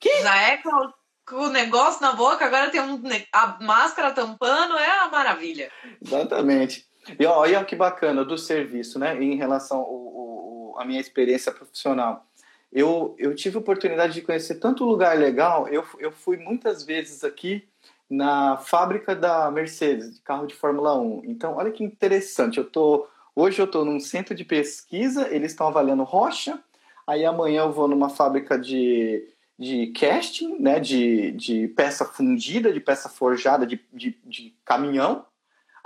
que? 0.00 0.22
Já 0.22 0.36
é 0.36 0.56
com, 0.56 0.92
com 1.26 1.36
o 1.36 1.50
negócio 1.50 2.00
na 2.00 2.12
boca, 2.12 2.44
agora 2.44 2.70
tem 2.70 2.80
um, 2.80 3.00
a 3.32 3.58
máscara 3.62 4.12
tampando, 4.12 4.76
é 4.76 5.00
a 5.00 5.08
maravilha. 5.08 5.70
Exatamente. 6.02 6.87
E 7.18 7.24
olha 7.26 7.64
que 7.64 7.76
bacana 7.76 8.24
do 8.24 8.36
serviço, 8.36 8.98
né? 8.98 9.22
Em 9.22 9.36
relação 9.36 10.74
à 10.76 10.84
minha 10.84 11.00
experiência 11.00 11.52
profissional. 11.52 12.26
Eu, 12.72 13.14
eu 13.18 13.34
tive 13.34 13.56
oportunidade 13.56 14.12
de 14.14 14.22
conhecer 14.22 14.56
tanto 14.56 14.84
lugar 14.84 15.16
legal. 15.16 15.68
Eu, 15.68 15.84
eu 15.98 16.12
fui 16.12 16.36
muitas 16.36 16.82
vezes 16.82 17.24
aqui 17.24 17.66
na 18.08 18.56
fábrica 18.56 19.14
da 19.14 19.50
Mercedes, 19.50 20.14
de 20.14 20.20
carro 20.20 20.46
de 20.46 20.54
Fórmula 20.54 20.98
1. 20.98 21.22
Então, 21.24 21.56
olha 21.56 21.70
que 21.70 21.84
interessante. 21.84 22.58
Eu 22.58 22.64
tô, 22.64 23.06
hoje 23.34 23.60
eu 23.60 23.66
estou 23.66 23.84
num 23.84 24.00
centro 24.00 24.34
de 24.34 24.44
pesquisa, 24.44 25.28
eles 25.30 25.52
estão 25.52 25.66
avaliando 25.66 26.04
rocha. 26.04 26.58
Aí 27.06 27.24
amanhã 27.24 27.62
eu 27.62 27.72
vou 27.72 27.88
numa 27.88 28.10
fábrica 28.10 28.58
de, 28.58 29.26
de 29.58 29.88
casting, 29.88 30.58
né? 30.58 30.78
De, 30.78 31.32
de 31.32 31.68
peça 31.68 32.04
fundida, 32.04 32.72
de 32.72 32.80
peça 32.80 33.08
forjada 33.08 33.66
de, 33.66 33.80
de, 33.92 34.18
de 34.24 34.54
caminhão. 34.64 35.24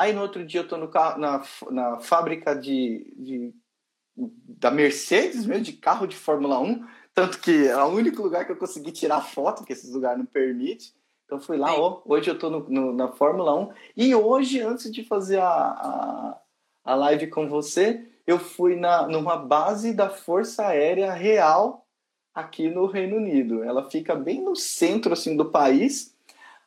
Aí 0.03 0.13
no 0.13 0.21
outro 0.21 0.45
dia 0.45 0.59
eu 0.59 0.65
estou 0.65 0.79
na, 1.17 1.43
na 1.71 2.01
fábrica 2.01 2.57
de, 2.57 3.15
de, 3.17 3.55
da 4.17 4.69
Mercedes 4.69 5.47
mesmo, 5.47 5.63
de 5.63 5.75
carro 5.75 6.09
de 6.09 6.17
Fórmula 6.17 6.59
1, 6.59 6.85
tanto 7.15 7.39
que 7.39 7.69
é 7.69 7.77
o 7.77 7.87
único 7.87 8.21
lugar 8.21 8.45
que 8.45 8.51
eu 8.51 8.57
consegui 8.57 8.91
tirar 8.91 9.21
foto, 9.21 9.59
porque 9.59 9.73
esses 9.73 9.93
lugares 9.93 10.19
não 10.19 10.27
permitem. 10.27 10.89
Então 11.25 11.39
fui 11.39 11.57
lá, 11.57 11.73
ó, 11.79 12.03
hoje 12.05 12.29
eu 12.29 12.35
estou 12.35 12.69
na 12.69 13.13
Fórmula 13.13 13.55
1. 13.57 13.73
E 13.97 14.13
hoje, 14.13 14.61
antes 14.61 14.91
de 14.91 15.05
fazer 15.05 15.39
a, 15.39 15.47
a, 15.47 16.41
a 16.83 16.95
live 16.97 17.29
com 17.29 17.49
você, 17.49 18.05
eu 18.27 18.41
fui 18.41 18.75
na, 18.75 19.07
numa 19.07 19.37
base 19.37 19.95
da 19.95 20.11
Força 20.11 20.67
Aérea 20.67 21.13
Real 21.13 21.87
aqui 22.35 22.69
no 22.69 22.87
Reino 22.87 23.19
Unido. 23.19 23.63
Ela 23.63 23.89
fica 23.89 24.17
bem 24.17 24.43
no 24.43 24.57
centro 24.57 25.13
assim 25.13 25.37
do 25.37 25.49
país 25.53 26.12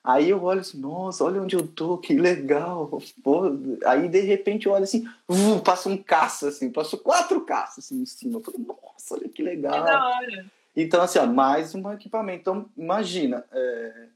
Aí 0.05 0.29
eu 0.29 0.43
olho 0.43 0.59
assim, 0.59 0.79
nossa, 0.79 1.23
olha 1.23 1.41
onde 1.41 1.55
eu 1.55 1.67
tô, 1.67 1.97
que 1.97 2.13
legal. 2.13 3.01
Pô. 3.23 3.41
Aí 3.85 4.07
de 4.07 4.21
repente 4.21 4.67
eu 4.67 4.71
olho 4.71 4.83
assim, 4.83 5.07
uh, 5.27 5.59
passa 5.61 5.89
um 5.89 5.97
caça, 5.97 6.49
assim, 6.49 6.71
passou 6.71 6.99
quatro 6.99 7.41
caças 7.41 7.85
assim 7.85 8.01
em 8.01 8.05
cima. 8.05 8.37
Eu 8.37 8.43
falei, 8.43 8.63
nossa, 8.63 9.15
olha 9.15 9.27
que 9.27 9.41
legal. 9.41 9.73
Que 9.73 9.79
da 9.81 10.07
hora. 10.07 10.45
Então, 10.75 11.01
assim, 11.01 11.17
ó, 11.17 11.25
mais 11.25 11.73
um 11.73 11.91
equipamento. 11.91 12.41
Então, 12.41 12.69
imagina. 12.77 13.43
É, 13.51 14.07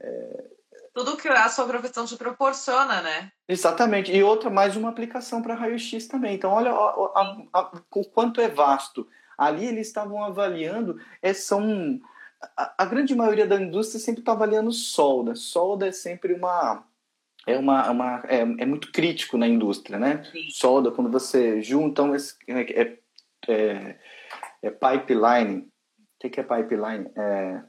é... 0.00 0.44
Tudo 0.92 1.16
que 1.16 1.28
a 1.28 1.48
sua 1.48 1.66
profissão 1.66 2.04
te 2.04 2.16
proporciona, 2.16 3.00
né? 3.00 3.32
Exatamente. 3.48 4.12
E 4.12 4.22
outra, 4.22 4.50
mais 4.50 4.76
uma 4.76 4.90
aplicação 4.90 5.40
para 5.40 5.54
raio-x 5.54 6.06
também. 6.06 6.34
Então, 6.34 6.50
olha 6.50 6.72
a, 6.72 6.74
a, 6.74 7.60
a, 7.60 7.70
o 7.94 8.04
quanto 8.04 8.40
é 8.40 8.48
vasto. 8.48 9.08
Ali 9.38 9.64
eles 9.64 9.86
estavam 9.86 10.22
avaliando, 10.22 11.00
é, 11.22 11.32
são 11.32 11.98
a, 12.56 12.74
a, 12.78 12.84
grande 12.86 13.14
maioria 13.14 13.46
da 13.46 13.60
indústria 13.60 14.00
sempre 14.00 14.20
está 14.20 14.32
avaliando 14.32 14.72
solda. 14.72 15.34
Solda 15.34 15.86
é 15.86 15.92
sempre 15.92 16.32
uma. 16.32 16.84
É, 17.46 17.56
uma, 17.56 17.90
uma 17.90 18.22
é, 18.26 18.40
é 18.40 18.66
muito 18.66 18.92
crítico 18.92 19.36
na 19.36 19.46
indústria, 19.46 19.98
né? 19.98 20.24
Sim. 20.30 20.48
Solda, 20.50 20.90
quando 20.90 21.10
você 21.10 21.60
junta. 21.62 22.02
Um, 22.02 22.14
é, 22.14 22.20
é, 22.48 22.98
é, 23.48 23.96
é 24.62 24.70
pipeline. 24.70 25.68
O 26.22 26.28
que, 26.28 26.40
é 26.40 26.42
pipeline? 26.42 27.10
É 27.16 27.62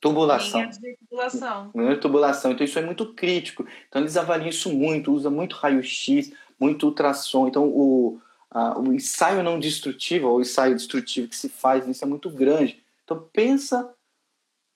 tubulação. 0.00 0.60
Linha 0.60 0.70
de 0.70 0.96
tubulação. 0.96 1.70
Linha 1.74 1.94
de 1.94 2.00
tubulação. 2.00 2.52
Então, 2.52 2.64
isso 2.64 2.78
é 2.78 2.82
muito 2.82 3.14
crítico. 3.14 3.66
Então, 3.88 4.02
eles 4.02 4.16
avaliam 4.16 4.48
isso 4.48 4.72
muito, 4.72 5.12
usa 5.12 5.30
muito 5.30 5.56
raio-x, 5.56 6.32
muito 6.58 6.86
ultrassom. 6.86 7.48
Então, 7.48 7.68
o, 7.68 8.20
a, 8.50 8.78
o 8.78 8.92
ensaio 8.92 9.42
não 9.42 9.58
destrutivo, 9.58 10.28
ou 10.28 10.38
o 10.38 10.40
ensaio 10.40 10.76
destrutivo 10.76 11.28
que 11.28 11.36
se 11.36 11.48
faz, 11.48 11.86
isso 11.88 12.04
é 12.04 12.08
muito 12.08 12.30
grande. 12.30 12.82
Então, 13.04 13.28
pensa 13.32 13.92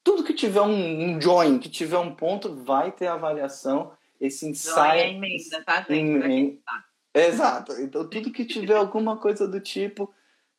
tudo 0.04 0.24
que 0.24 0.34
tiver 0.34 0.60
um, 0.60 1.14
um 1.16 1.20
join, 1.20 1.58
que 1.58 1.68
tiver 1.68 1.98
um 1.98 2.14
ponto, 2.14 2.54
vai 2.54 2.90
ter 2.92 3.06
avaliação. 3.06 3.92
Esse 4.20 4.48
ensaio. 4.48 5.00
É 5.00 5.10
emenda, 5.10 5.64
tá, 5.64 5.82
gente? 5.82 6.26
Em, 6.26 6.62
Exato. 7.14 7.72
Então, 7.72 8.08
tudo 8.08 8.32
que 8.32 8.44
tiver 8.44 8.76
alguma 8.76 9.16
coisa 9.16 9.46
do 9.46 9.60
tipo, 9.60 10.12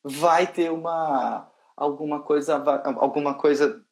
vai 0.04 0.46
ter 0.46 0.72
uma 0.72 1.50
alguma 1.76 2.22
coisa 2.22 2.62
alguma 2.98 3.34
coisa 3.34 3.84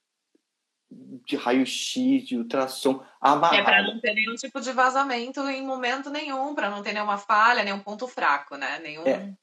de 1.25 1.35
raio-x, 1.37 2.25
de 2.25 2.37
ultrassom 2.37 3.01
amarrado. 3.19 3.61
É 3.61 3.63
para 3.63 3.83
não 3.83 3.99
ter 3.99 4.13
nenhum 4.13 4.35
tipo 4.35 4.59
de 4.59 4.71
vazamento 4.73 5.39
em 5.47 5.65
momento 5.65 6.09
nenhum, 6.09 6.53
para 6.53 6.69
não 6.69 6.83
ter 6.83 6.91
nenhuma 6.93 7.17
falha, 7.17 7.63
nenhum 7.63 7.79
ponto 7.79 8.07
fraco, 8.07 8.57
né? 8.57 8.79
Nenhum... 8.79 9.03
É. 9.07 9.33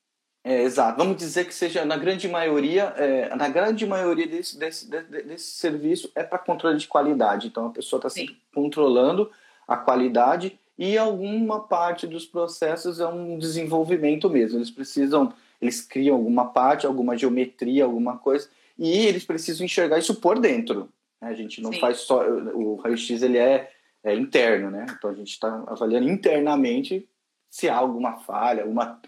É, 0.49 0.63
exato. 0.63 0.97
Vamos 0.97 1.19
dizer 1.19 1.45
que 1.45 1.55
seja 1.55 1.85
na 1.85 1.99
grande 1.99 2.27
maioria, 2.27 2.85
é, 2.97 3.37
na 3.37 3.51
grande 3.51 3.87
maioria 3.87 4.27
desse, 4.27 4.59
desse, 4.59 4.89
desse, 4.89 5.11
desse 5.11 5.51
serviço 5.51 6.11
é 6.15 6.23
para 6.23 6.39
controle 6.39 6.79
de 6.79 6.89
qualidade. 6.89 7.49
Então 7.49 7.67
a 7.67 7.71
pessoa 7.71 7.99
está 7.99 8.09
sempre 8.09 8.35
controlando 8.55 9.31
a 9.67 9.77
qualidade 9.77 10.59
e 10.79 10.97
alguma 10.97 11.61
parte 11.61 12.07
dos 12.07 12.25
processos 12.25 12.99
é 12.99 13.07
um 13.07 13.39
desenvolvimento 13.39 14.31
mesmo. 14.31 14.57
Eles 14.57 14.71
precisam, 14.71 15.35
eles 15.61 15.83
criam 15.83 16.17
alguma 16.17 16.47
parte, 16.47 16.87
alguma 16.87 17.15
geometria, 17.15 17.85
alguma 17.85 18.17
coisa 18.17 18.49
e 18.79 19.05
eles 19.05 19.27
precisam 19.27 19.67
enxergar 19.67 19.99
isso 19.99 20.15
por 20.15 20.39
dentro. 20.39 20.89
Né? 21.21 21.29
A 21.29 21.35
gente 21.35 21.61
não 21.61 21.75
Sim. 21.75 21.81
faz 21.81 21.99
só 21.99 22.27
o 22.27 22.77
raio-x 22.77 23.23
ele 23.23 23.37
é, 23.37 23.71
é 24.03 24.15
interno, 24.15 24.71
né? 24.71 24.87
Então 24.97 25.11
a 25.11 25.15
gente 25.15 25.29
está 25.31 25.63
avaliando 25.67 26.09
internamente 26.09 27.07
se 27.51 27.69
há 27.69 27.77
alguma 27.77 28.21
falha, 28.21 28.65
uma 28.65 28.99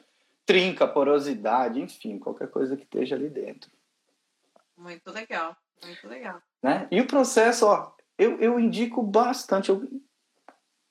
trinca, 0.51 0.85
porosidade, 0.89 1.81
enfim, 1.81 2.19
qualquer 2.19 2.49
coisa 2.49 2.77
que 2.77 2.83
esteja 2.83 3.15
ali 3.15 3.29
dentro. 3.29 3.71
Muito 4.77 5.09
legal, 5.13 5.57
muito 5.85 6.09
legal. 6.09 6.43
Né? 6.61 6.89
E 6.91 7.01
o 7.01 7.07
processo, 7.07 7.67
ó, 7.67 7.93
eu, 8.19 8.37
eu 8.41 8.59
indico 8.59 9.01
bastante. 9.01 9.69
Eu, 9.69 9.89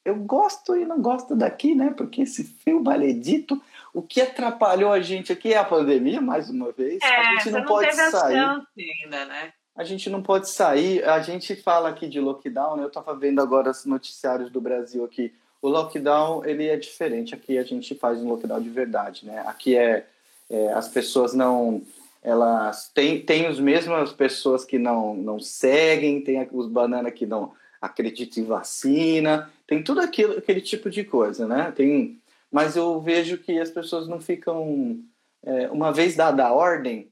eu 0.05 0.16
gosto 0.16 0.78
e 0.78 0.86
não 0.86 1.01
gosto 1.01 1.36
daqui, 1.36 1.76
né? 1.76 1.93
Porque 1.97 2.22
esse 2.22 2.45
fio 2.45 2.82
maledito, 2.82 3.62
o 3.93 4.01
que 4.01 4.22
atrapalhou 4.22 4.93
a 4.93 5.01
gente 5.01 5.34
aqui 5.34 5.53
é 5.53 5.57
a 5.57 5.66
pandemia, 5.66 6.22
mais 6.22 6.49
uma 6.49 6.72
vez. 6.72 7.03
É, 7.03 7.18
a 7.18 7.36
gente 7.36 7.51
não, 7.51 7.60
não 7.60 7.68
pode 7.68 7.93
sair. 7.93 8.38
Ainda, 8.78 9.26
né? 9.26 9.53
A 9.76 9.84
gente 9.84 10.10
não 10.10 10.24
pode 10.24 10.47
sair. 10.47 11.03
A 11.03 11.20
gente 11.20 11.53
fala 11.57 11.89
aqui 11.89 12.07
de 12.07 12.22
lockdown, 12.22 12.78
né? 12.78 12.84
Eu 12.84 12.88
estava 12.88 13.14
vendo 13.14 13.41
agora 13.41 13.72
os 13.72 13.86
noticiários 13.86 14.49
do 14.49 14.62
Brasil 14.62 15.03
aqui 15.03 15.34
o 15.62 15.68
lockdown 15.68 16.45
ele 16.45 16.68
é 16.68 16.78
diferente. 16.78 17.36
Aqui 17.36 17.57
a 17.57 17.64
gente 17.64 17.95
faz 17.95 18.20
um 18.20 18.30
lockdown 18.30 18.62
de 18.62 18.70
verdade, 18.70 19.26
né? 19.26 19.43
Aqui 19.45 19.76
é, 19.76 20.05
é 20.49 20.74
as 20.74 20.88
pessoas 20.88 21.34
não 21.34 21.82
elas 22.22 22.89
têm 22.93 23.22
tem 23.22 23.45
as 23.45 23.60
mesmas 23.60 24.12
pessoas 24.12 24.66
que 24.66 24.78
não 24.78 25.16
não 25.16 25.39
seguem, 25.39 26.22
tem 26.22 26.47
os 26.51 26.68
bananas 26.68 27.14
que 27.14 27.26
não 27.26 27.53
acreditam 27.82 28.43
em 28.43 28.47
vacina, 28.47 29.49
tem 29.66 29.82
tudo 29.84 30.01
aquilo 30.01 30.38
aquele 30.38 30.62
tipo 30.62 30.89
de 30.89 31.03
coisa, 31.03 31.47
né? 31.47 31.72
Tem, 31.76 32.20
mas 32.51 32.76
eu 32.76 32.99
vejo 32.99 33.38
que 33.38 33.60
as 33.60 33.70
pessoas 33.70 34.07
não 34.07 34.20
ficam 34.20 34.99
é, 35.43 35.70
uma 35.70 35.93
vez 35.93 36.16
dada 36.16 36.45
a 36.45 36.53
ordem, 36.53 37.10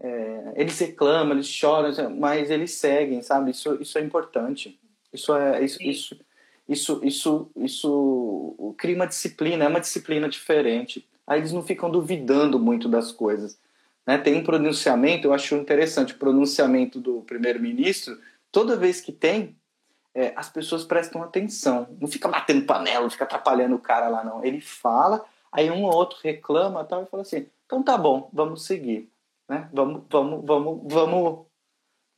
é, 0.00 0.52
eles 0.56 0.78
reclamam, 0.78 1.32
eles 1.32 1.48
choram, 1.48 2.10
mas 2.10 2.50
eles 2.50 2.72
seguem, 2.72 3.22
sabe? 3.22 3.50
Isso 3.50 3.74
isso 3.80 3.98
é 3.98 4.02
importante. 4.02 4.78
Isso 5.12 5.34
é 5.34 5.64
isso, 5.64 5.82
isso 5.82 6.16
isso, 6.68 7.00
isso, 7.02 7.50
isso 7.56 8.74
cria 8.78 8.96
uma 8.96 9.06
disciplina, 9.06 9.64
é 9.64 9.68
uma 9.68 9.80
disciplina 9.80 10.28
diferente. 10.28 11.06
Aí 11.26 11.40
eles 11.40 11.52
não 11.52 11.62
ficam 11.62 11.90
duvidando 11.90 12.58
muito 12.58 12.88
das 12.88 13.12
coisas. 13.12 13.58
Né? 14.06 14.18
Tem 14.18 14.36
um 14.36 14.44
pronunciamento, 14.44 15.26
eu 15.26 15.32
acho 15.32 15.54
interessante, 15.54 16.14
o 16.14 16.18
pronunciamento 16.18 17.00
do 17.00 17.22
primeiro-ministro, 17.22 18.18
toda 18.50 18.76
vez 18.76 19.00
que 19.00 19.12
tem, 19.12 19.56
é, 20.14 20.32
as 20.36 20.48
pessoas 20.48 20.84
prestam 20.84 21.22
atenção. 21.22 21.88
Não 22.00 22.08
fica 22.08 22.28
batendo 22.28 22.64
panela, 22.64 23.02
não 23.02 23.10
fica 23.10 23.24
atrapalhando 23.24 23.76
o 23.76 23.80
cara 23.80 24.08
lá, 24.08 24.24
não. 24.24 24.44
Ele 24.44 24.60
fala, 24.60 25.24
aí 25.52 25.70
um 25.70 25.84
ou 25.84 25.94
outro 25.94 26.18
reclama 26.22 26.84
tal, 26.84 27.02
e 27.02 27.06
fala 27.06 27.22
assim, 27.22 27.46
então 27.66 27.82
tá 27.82 27.98
bom, 27.98 28.28
vamos 28.32 28.64
seguir. 28.64 29.10
Né? 29.48 29.68
Vamos, 29.72 30.02
vamos, 30.08 30.44
vamos, 30.44 30.80
vamos 30.92 31.46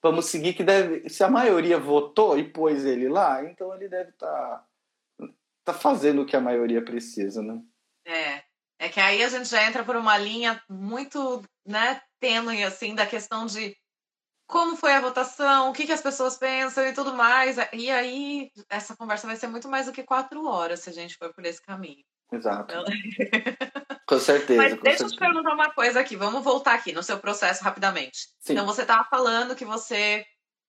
vamos 0.06 0.26
seguir 0.26 0.54
que 0.54 0.64
deve. 0.64 1.08
Se 1.08 1.22
a 1.22 1.28
maioria 1.28 1.78
votou 1.78 2.38
e 2.38 2.44
pôs 2.44 2.84
ele 2.84 3.08
lá, 3.08 3.44
então 3.44 3.74
ele 3.74 3.88
deve 3.88 4.10
estar 4.10 4.66
tá, 5.18 5.28
tá 5.64 5.74
fazendo 5.74 6.22
o 6.22 6.26
que 6.26 6.36
a 6.36 6.40
maioria 6.40 6.82
precisa, 6.84 7.42
né? 7.42 7.60
É. 8.06 8.42
É 8.78 8.88
que 8.90 9.00
aí 9.00 9.22
a 9.24 9.28
gente 9.28 9.48
já 9.48 9.66
entra 9.66 9.82
por 9.82 9.96
uma 9.96 10.18
linha 10.18 10.62
muito 10.68 11.42
né, 11.66 12.00
tênue, 12.20 12.62
assim, 12.62 12.94
da 12.94 13.06
questão 13.06 13.46
de 13.46 13.74
como 14.46 14.76
foi 14.76 14.92
a 14.92 15.00
votação, 15.00 15.70
o 15.70 15.72
que, 15.72 15.86
que 15.86 15.92
as 15.92 16.02
pessoas 16.02 16.36
pensam 16.36 16.86
e 16.86 16.92
tudo 16.92 17.14
mais. 17.14 17.56
E 17.72 17.90
aí, 17.90 18.50
essa 18.68 18.94
conversa 18.94 19.26
vai 19.26 19.36
ser 19.36 19.48
muito 19.48 19.68
mais 19.68 19.86
do 19.86 19.92
que 19.92 20.02
quatro 20.02 20.46
horas 20.46 20.80
se 20.80 20.90
a 20.90 20.92
gente 20.92 21.16
for 21.16 21.32
por 21.32 21.44
esse 21.44 21.60
caminho. 21.60 22.04
Exato. 22.30 22.72
Então... 22.72 22.84
Com 24.06 24.20
certeza. 24.20 24.62
Mas 24.62 24.74
com 24.74 24.82
deixa 24.82 24.98
certeza. 24.98 25.04
eu 25.04 25.10
te 25.10 25.18
perguntar 25.18 25.54
uma 25.54 25.70
coisa 25.72 26.00
aqui. 26.00 26.16
Vamos 26.16 26.44
voltar 26.44 26.74
aqui 26.74 26.92
no 26.92 27.02
seu 27.02 27.18
processo 27.18 27.64
rapidamente. 27.64 28.28
Sim. 28.38 28.52
Então, 28.52 28.64
você 28.64 28.82
estava 28.82 29.04
falando 29.04 29.56
que 29.56 29.64
você 29.64 30.24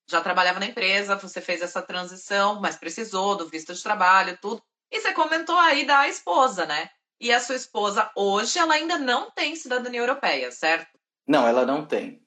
já 0.09 0.21
trabalhava 0.21 0.59
na 0.59 0.65
empresa, 0.65 1.15
você 1.15 1.39
fez 1.39 1.61
essa 1.61 1.81
transição, 1.81 2.59
mas 2.59 2.77
precisou 2.77 3.35
do 3.35 3.47
visto 3.47 3.73
de 3.73 3.83
trabalho, 3.83 4.38
tudo. 4.41 4.61
E 4.91 4.99
você 4.99 5.13
comentou 5.13 5.57
aí 5.57 5.85
da 5.85 6.07
esposa, 6.07 6.65
né? 6.65 6.89
E 7.19 7.31
a 7.31 7.39
sua 7.39 7.55
esposa, 7.55 8.09
hoje, 8.15 8.57
ela 8.57 8.73
ainda 8.73 8.97
não 8.97 9.29
tem 9.31 9.55
cidadania 9.55 9.99
europeia, 9.99 10.51
certo? 10.51 10.97
Não, 11.27 11.47
ela 11.47 11.65
não 11.65 11.85
tem. 11.85 12.23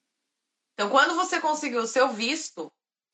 Então, 0.75 0.91
quando 0.91 1.15
você 1.15 1.41
conseguiu 1.41 1.81
o 1.83 1.87
seu 1.87 2.09
visto, 2.09 2.71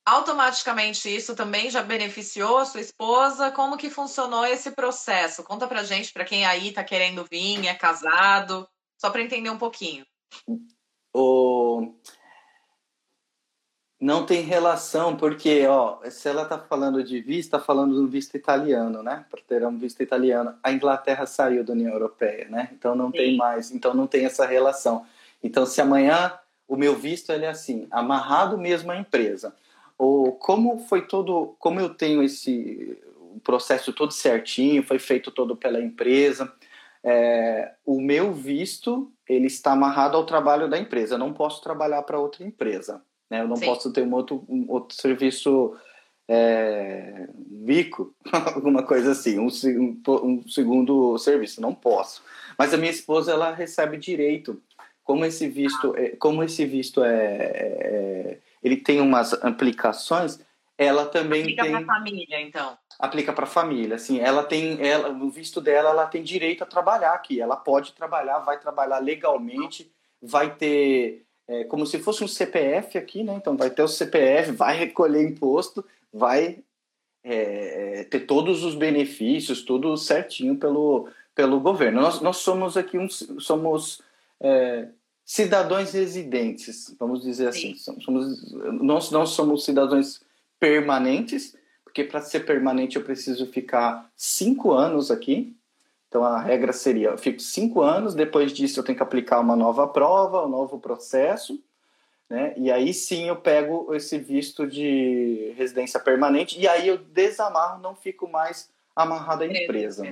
automaticamente 0.06 1.14
isso 1.14 1.34
também 1.34 1.68
já 1.68 1.82
beneficiou 1.82 2.58
a 2.58 2.64
sua 2.64 2.80
esposa? 2.80 3.50
Como 3.50 3.76
que 3.76 3.90
funcionou 3.90 4.46
esse 4.46 4.70
processo? 4.70 5.42
Conta 5.42 5.66
pra 5.66 5.82
gente, 5.82 6.12
para 6.12 6.24
quem 6.24 6.46
aí 6.46 6.70
tá 6.70 6.84
querendo 6.84 7.26
vir, 7.28 7.66
é 7.66 7.74
casado, 7.74 8.68
só 8.96 9.10
para 9.10 9.20
entender 9.20 9.50
um 9.50 9.58
pouquinho. 9.58 10.06
O... 11.12 11.92
Não 14.00 14.24
tem 14.24 14.42
relação, 14.42 15.16
porque 15.16 15.66
ó, 15.66 15.98
se 16.08 16.28
ela 16.28 16.42
está 16.42 16.58
falando 16.58 17.02
de 17.02 17.20
visto, 17.20 17.48
está 17.48 17.58
falando 17.58 17.94
do 17.94 18.06
visto 18.06 18.36
italiano, 18.36 19.02
né? 19.02 19.24
Para 19.28 19.40
ter 19.42 19.66
um 19.66 19.76
visto 19.76 20.02
italiano. 20.02 20.56
A 20.62 20.70
Inglaterra 20.70 21.26
saiu 21.26 21.64
da 21.64 21.72
União 21.72 21.92
Europeia, 21.92 22.46
né? 22.48 22.68
Então 22.72 22.94
não 22.94 23.06
Sim. 23.06 23.16
tem 23.16 23.36
mais, 23.36 23.72
então 23.72 23.92
não 23.92 24.06
tem 24.06 24.24
essa 24.24 24.46
relação. 24.46 25.04
Então 25.42 25.66
se 25.66 25.80
amanhã 25.80 26.38
o 26.68 26.76
meu 26.76 26.94
visto 26.94 27.32
ele 27.32 27.46
é 27.46 27.48
assim, 27.48 27.88
amarrado 27.90 28.56
mesmo 28.56 28.92
à 28.92 28.96
empresa 28.96 29.52
ou 29.98 30.32
como 30.32 30.78
foi 30.80 31.06
todo, 31.06 31.56
como 31.58 31.80
eu 31.80 31.90
tenho 31.90 32.22
esse 32.22 32.98
processo 33.42 33.92
todo 33.92 34.12
certinho, 34.12 34.82
foi 34.82 34.98
feito 34.98 35.30
todo 35.30 35.56
pela 35.56 35.80
empresa. 35.80 36.52
É, 37.02 37.72
o 37.84 38.00
meu 38.00 38.32
visto 38.32 39.12
ele 39.28 39.46
está 39.46 39.72
amarrado 39.72 40.16
ao 40.16 40.26
trabalho 40.26 40.68
da 40.68 40.78
empresa. 40.78 41.14
Eu 41.14 41.18
não 41.18 41.32
posso 41.32 41.62
trabalhar 41.62 42.02
para 42.02 42.18
outra 42.18 42.44
empresa. 42.44 43.02
Né? 43.30 43.40
Eu 43.40 43.48
não 43.48 43.56
Sim. 43.56 43.66
posso 43.66 43.92
ter 43.92 44.02
um 44.02 44.12
outro, 44.12 44.44
um 44.48 44.66
outro 44.68 44.96
serviço 44.96 45.76
é, 46.28 47.28
bico, 47.36 48.14
alguma 48.54 48.82
coisa 48.82 49.12
assim, 49.12 49.38
um, 49.38 49.48
um, 49.48 50.02
um, 50.08 50.48
segundo 50.48 51.16
serviço. 51.18 51.60
Não 51.60 51.74
posso. 51.74 52.22
Mas 52.58 52.74
a 52.74 52.76
minha 52.76 52.90
esposa 52.90 53.32
ela 53.32 53.52
recebe 53.52 53.96
direito. 53.96 54.60
Como 55.04 55.24
esse 55.24 55.48
visto, 55.48 55.94
é, 55.96 56.10
como 56.16 56.42
esse 56.42 56.66
visto 56.66 57.04
é, 57.04 57.12
é 57.12 58.38
ele 58.62 58.76
tem 58.76 59.00
umas 59.00 59.32
aplicações, 59.32 60.40
ela 60.78 61.06
também 61.06 61.42
aplica 61.42 61.62
tem... 61.62 61.72
Para 61.72 61.84
família, 61.86 62.40
então. 62.40 62.78
Aplica 62.98 63.32
para 63.32 63.46
família, 63.46 63.96
assim, 63.96 64.20
ela 64.20 64.42
tem, 64.42 64.84
ela, 64.86 65.10
no 65.12 65.30
visto 65.30 65.60
dela, 65.60 65.90
ela 65.90 66.06
tem 66.06 66.22
direito 66.22 66.62
a 66.62 66.66
trabalhar 66.66 67.12
aqui, 67.12 67.40
ela 67.40 67.56
pode 67.56 67.92
trabalhar, 67.92 68.38
vai 68.38 68.58
trabalhar 68.58 68.98
legalmente, 68.98 69.90
vai 70.20 70.54
ter, 70.54 71.24
é, 71.46 71.64
como 71.64 71.86
se 71.86 71.98
fosse 71.98 72.24
um 72.24 72.28
CPF 72.28 72.96
aqui, 72.96 73.22
né, 73.22 73.34
então 73.34 73.56
vai 73.56 73.70
ter 73.70 73.82
o 73.82 73.88
CPF, 73.88 74.52
vai 74.52 74.76
recolher 74.76 75.22
imposto, 75.22 75.84
vai 76.12 76.58
é, 77.22 78.06
ter 78.10 78.20
todos 78.20 78.64
os 78.64 78.74
benefícios, 78.74 79.62
tudo 79.62 79.96
certinho 79.96 80.56
pelo, 80.56 81.08
pelo 81.34 81.60
governo. 81.60 82.00
Nós, 82.00 82.20
nós 82.20 82.38
somos 82.38 82.76
aqui, 82.76 82.98
um, 82.98 83.08
somos... 83.08 84.00
É, 84.40 84.88
cidadãos 85.26 85.92
residentes, 85.92 86.94
vamos 86.98 87.20
dizer 87.20 87.48
assim. 87.48 87.74
Somos, 87.74 88.52
nós 88.80 89.10
não 89.10 89.26
somos 89.26 89.64
cidadãos 89.64 90.22
permanentes, 90.60 91.56
porque 91.82 92.04
para 92.04 92.20
ser 92.20 92.46
permanente 92.46 92.96
eu 92.96 93.02
preciso 93.02 93.44
ficar 93.48 94.08
cinco 94.16 94.70
anos 94.70 95.10
aqui. 95.10 95.54
Então 96.08 96.24
a 96.24 96.40
regra 96.40 96.72
seria: 96.72 97.08
eu 97.08 97.18
fico 97.18 97.40
cinco 97.40 97.82
anos, 97.82 98.14
depois 98.14 98.52
disso 98.52 98.78
eu 98.78 98.84
tenho 98.84 98.96
que 98.96 99.02
aplicar 99.02 99.40
uma 99.40 99.56
nova 99.56 99.88
prova, 99.88 100.46
um 100.46 100.48
novo 100.48 100.78
processo, 100.78 101.60
né? 102.30 102.54
E 102.56 102.70
aí 102.70 102.94
sim 102.94 103.26
eu 103.26 103.36
pego 103.36 103.92
esse 103.92 104.16
visto 104.18 104.64
de 104.64 105.52
residência 105.56 105.98
permanente 105.98 106.58
e 106.58 106.68
aí 106.68 106.86
eu 106.86 106.98
desamarro, 106.98 107.82
não 107.82 107.96
fico 107.96 108.28
mais 108.28 108.70
amarrado 108.94 109.42
à 109.42 109.46
empresa. 109.46 110.06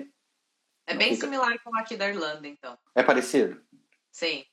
É 0.87 0.95
bem 0.95 1.15
fica... 1.15 1.27
similar 1.27 1.57
com 1.63 1.75
aqui 1.77 1.97
da 1.97 2.09
Irlanda, 2.09 2.49
então. 2.49 2.77
É 2.95 3.03
parecido? 3.03 3.61
Sim. 4.11 4.45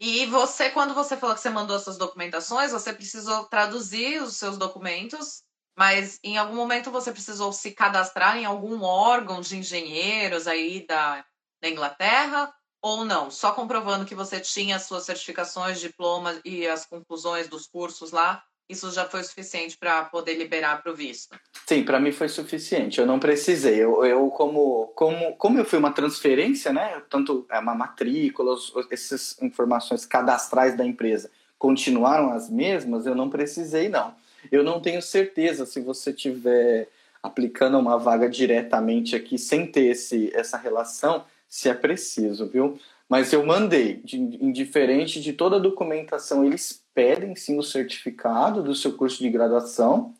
E 0.00 0.26
você, 0.26 0.70
quando 0.70 0.94
você 0.94 1.16
falou 1.16 1.34
que 1.34 1.40
você 1.40 1.50
mandou 1.50 1.76
essas 1.76 1.98
documentações, 1.98 2.70
você 2.70 2.92
precisou 2.92 3.46
traduzir 3.46 4.22
os 4.22 4.36
seus 4.36 4.56
documentos, 4.56 5.42
mas 5.76 6.20
em 6.22 6.38
algum 6.38 6.54
momento 6.54 6.90
você 6.90 7.10
precisou 7.10 7.52
se 7.52 7.72
cadastrar 7.72 8.36
em 8.36 8.44
algum 8.44 8.82
órgão 8.82 9.40
de 9.40 9.56
engenheiros 9.56 10.46
aí 10.46 10.86
da, 10.86 11.24
da 11.60 11.68
Inglaterra 11.68 12.52
ou 12.80 13.04
não? 13.04 13.28
Só 13.30 13.52
comprovando 13.52 14.06
que 14.06 14.14
você 14.14 14.40
tinha 14.40 14.76
as 14.76 14.84
suas 14.84 15.04
certificações, 15.04 15.80
diplomas 15.80 16.40
e 16.44 16.66
as 16.66 16.86
conclusões 16.86 17.48
dos 17.48 17.66
cursos 17.66 18.12
lá, 18.12 18.44
isso 18.68 18.90
já 18.90 19.04
foi 19.04 19.22
suficiente 19.22 19.76
para 19.76 20.04
poder 20.04 20.34
liberar 20.34 20.82
para 20.82 20.92
o 20.92 20.94
visto? 20.94 21.38
Sim, 21.66 21.82
para 21.82 21.98
mim 21.98 22.12
foi 22.12 22.28
suficiente. 22.28 23.00
Eu 23.00 23.06
não 23.06 23.18
precisei. 23.18 23.76
Eu, 23.76 24.04
eu 24.04 24.28
como, 24.30 24.88
como, 24.94 25.34
como 25.36 25.58
eu 25.58 25.64
fui 25.64 25.78
uma 25.78 25.92
transferência, 25.92 26.72
né? 26.72 27.02
Tanto 27.08 27.46
é 27.50 27.58
uma 27.58 27.74
matrícula, 27.74 28.56
essas 28.90 29.40
informações 29.40 30.04
cadastrais 30.04 30.76
da 30.76 30.84
empresa 30.84 31.30
continuaram 31.58 32.32
as 32.32 32.48
mesmas. 32.48 33.06
Eu 33.06 33.14
não 33.14 33.28
precisei, 33.28 33.88
não. 33.88 34.14
Eu 34.50 34.62
não 34.62 34.80
tenho 34.80 35.02
certeza 35.02 35.66
se 35.66 35.80
você 35.80 36.12
tiver 36.12 36.88
aplicando 37.22 37.78
uma 37.78 37.98
vaga 37.98 38.28
diretamente 38.28 39.16
aqui 39.16 39.36
sem 39.36 39.66
ter 39.66 39.86
esse, 39.86 40.30
essa 40.34 40.56
relação, 40.56 41.24
se 41.48 41.68
é 41.68 41.74
preciso, 41.74 42.46
viu? 42.46 42.78
Mas 43.08 43.32
eu 43.32 43.44
mandei, 43.44 44.02
de, 44.04 44.18
indiferente 44.18 45.20
de 45.20 45.32
toda 45.32 45.56
a 45.56 45.60
documentação, 45.60 46.44
eles 46.44 46.84
pedem 46.94 47.34
sim 47.34 47.58
o 47.58 47.62
certificado 47.62 48.62
do 48.62 48.74
seu 48.74 48.96
curso 48.96 49.22
de 49.22 49.30
graduação 49.30 50.14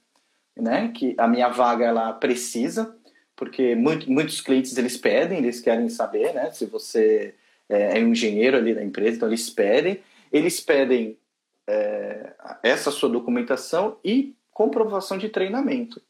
né? 0.58 0.88
Que 0.94 1.14
a 1.16 1.28
minha 1.28 1.48
vaga 1.48 1.86
ela 1.86 2.12
precisa, 2.12 2.94
porque 3.36 3.74
muito, 3.74 4.10
muitos 4.10 4.40
clientes 4.40 4.76
eles 4.76 4.96
pedem, 4.96 5.38
eles 5.38 5.60
querem 5.60 5.88
saber, 5.88 6.34
né? 6.34 6.50
Se 6.50 6.66
você 6.66 7.34
é, 7.68 7.98
é 7.98 8.02
um 8.02 8.08
engenheiro 8.08 8.56
ali 8.56 8.74
da 8.74 8.82
empresa, 8.82 9.16
então 9.16 9.28
eles 9.28 9.48
pedem, 9.48 10.00
eles 10.32 10.60
pedem 10.60 11.16
é, 11.66 12.32
essa 12.62 12.90
sua 12.90 13.08
documentação 13.08 13.98
e 14.04 14.34
comprovação 14.50 15.16
de 15.16 15.28
treinamento. 15.28 16.02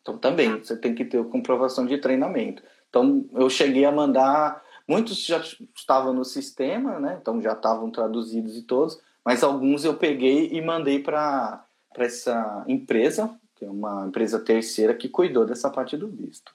Então 0.00 0.16
também 0.16 0.58
você 0.58 0.76
tem 0.76 0.94
que 0.94 1.04
ter 1.04 1.22
comprovação 1.24 1.84
de 1.84 1.98
treinamento. 1.98 2.62
Então 2.88 3.28
eu 3.34 3.50
cheguei 3.50 3.84
a 3.84 3.92
mandar, 3.92 4.62
muitos 4.86 5.24
já 5.24 5.38
estavam 5.74 6.12
no 6.12 6.24
sistema, 6.24 6.98
né? 6.98 7.18
Então 7.20 7.40
já 7.40 7.52
estavam 7.52 7.90
traduzidos 7.90 8.56
e 8.56 8.62
todos, 8.62 9.00
mas 9.24 9.42
alguns 9.42 9.84
eu 9.84 9.96
peguei 9.96 10.48
e 10.52 10.60
mandei 10.60 11.02
para 11.02 11.66
essa 11.96 12.64
empresa 12.68 13.38
que 13.56 13.64
é 13.64 13.70
uma 13.70 14.06
empresa 14.06 14.38
terceira 14.38 14.94
que 14.94 15.08
cuidou 15.08 15.46
dessa 15.46 15.70
parte 15.70 15.96
do 15.96 16.08
visto. 16.08 16.54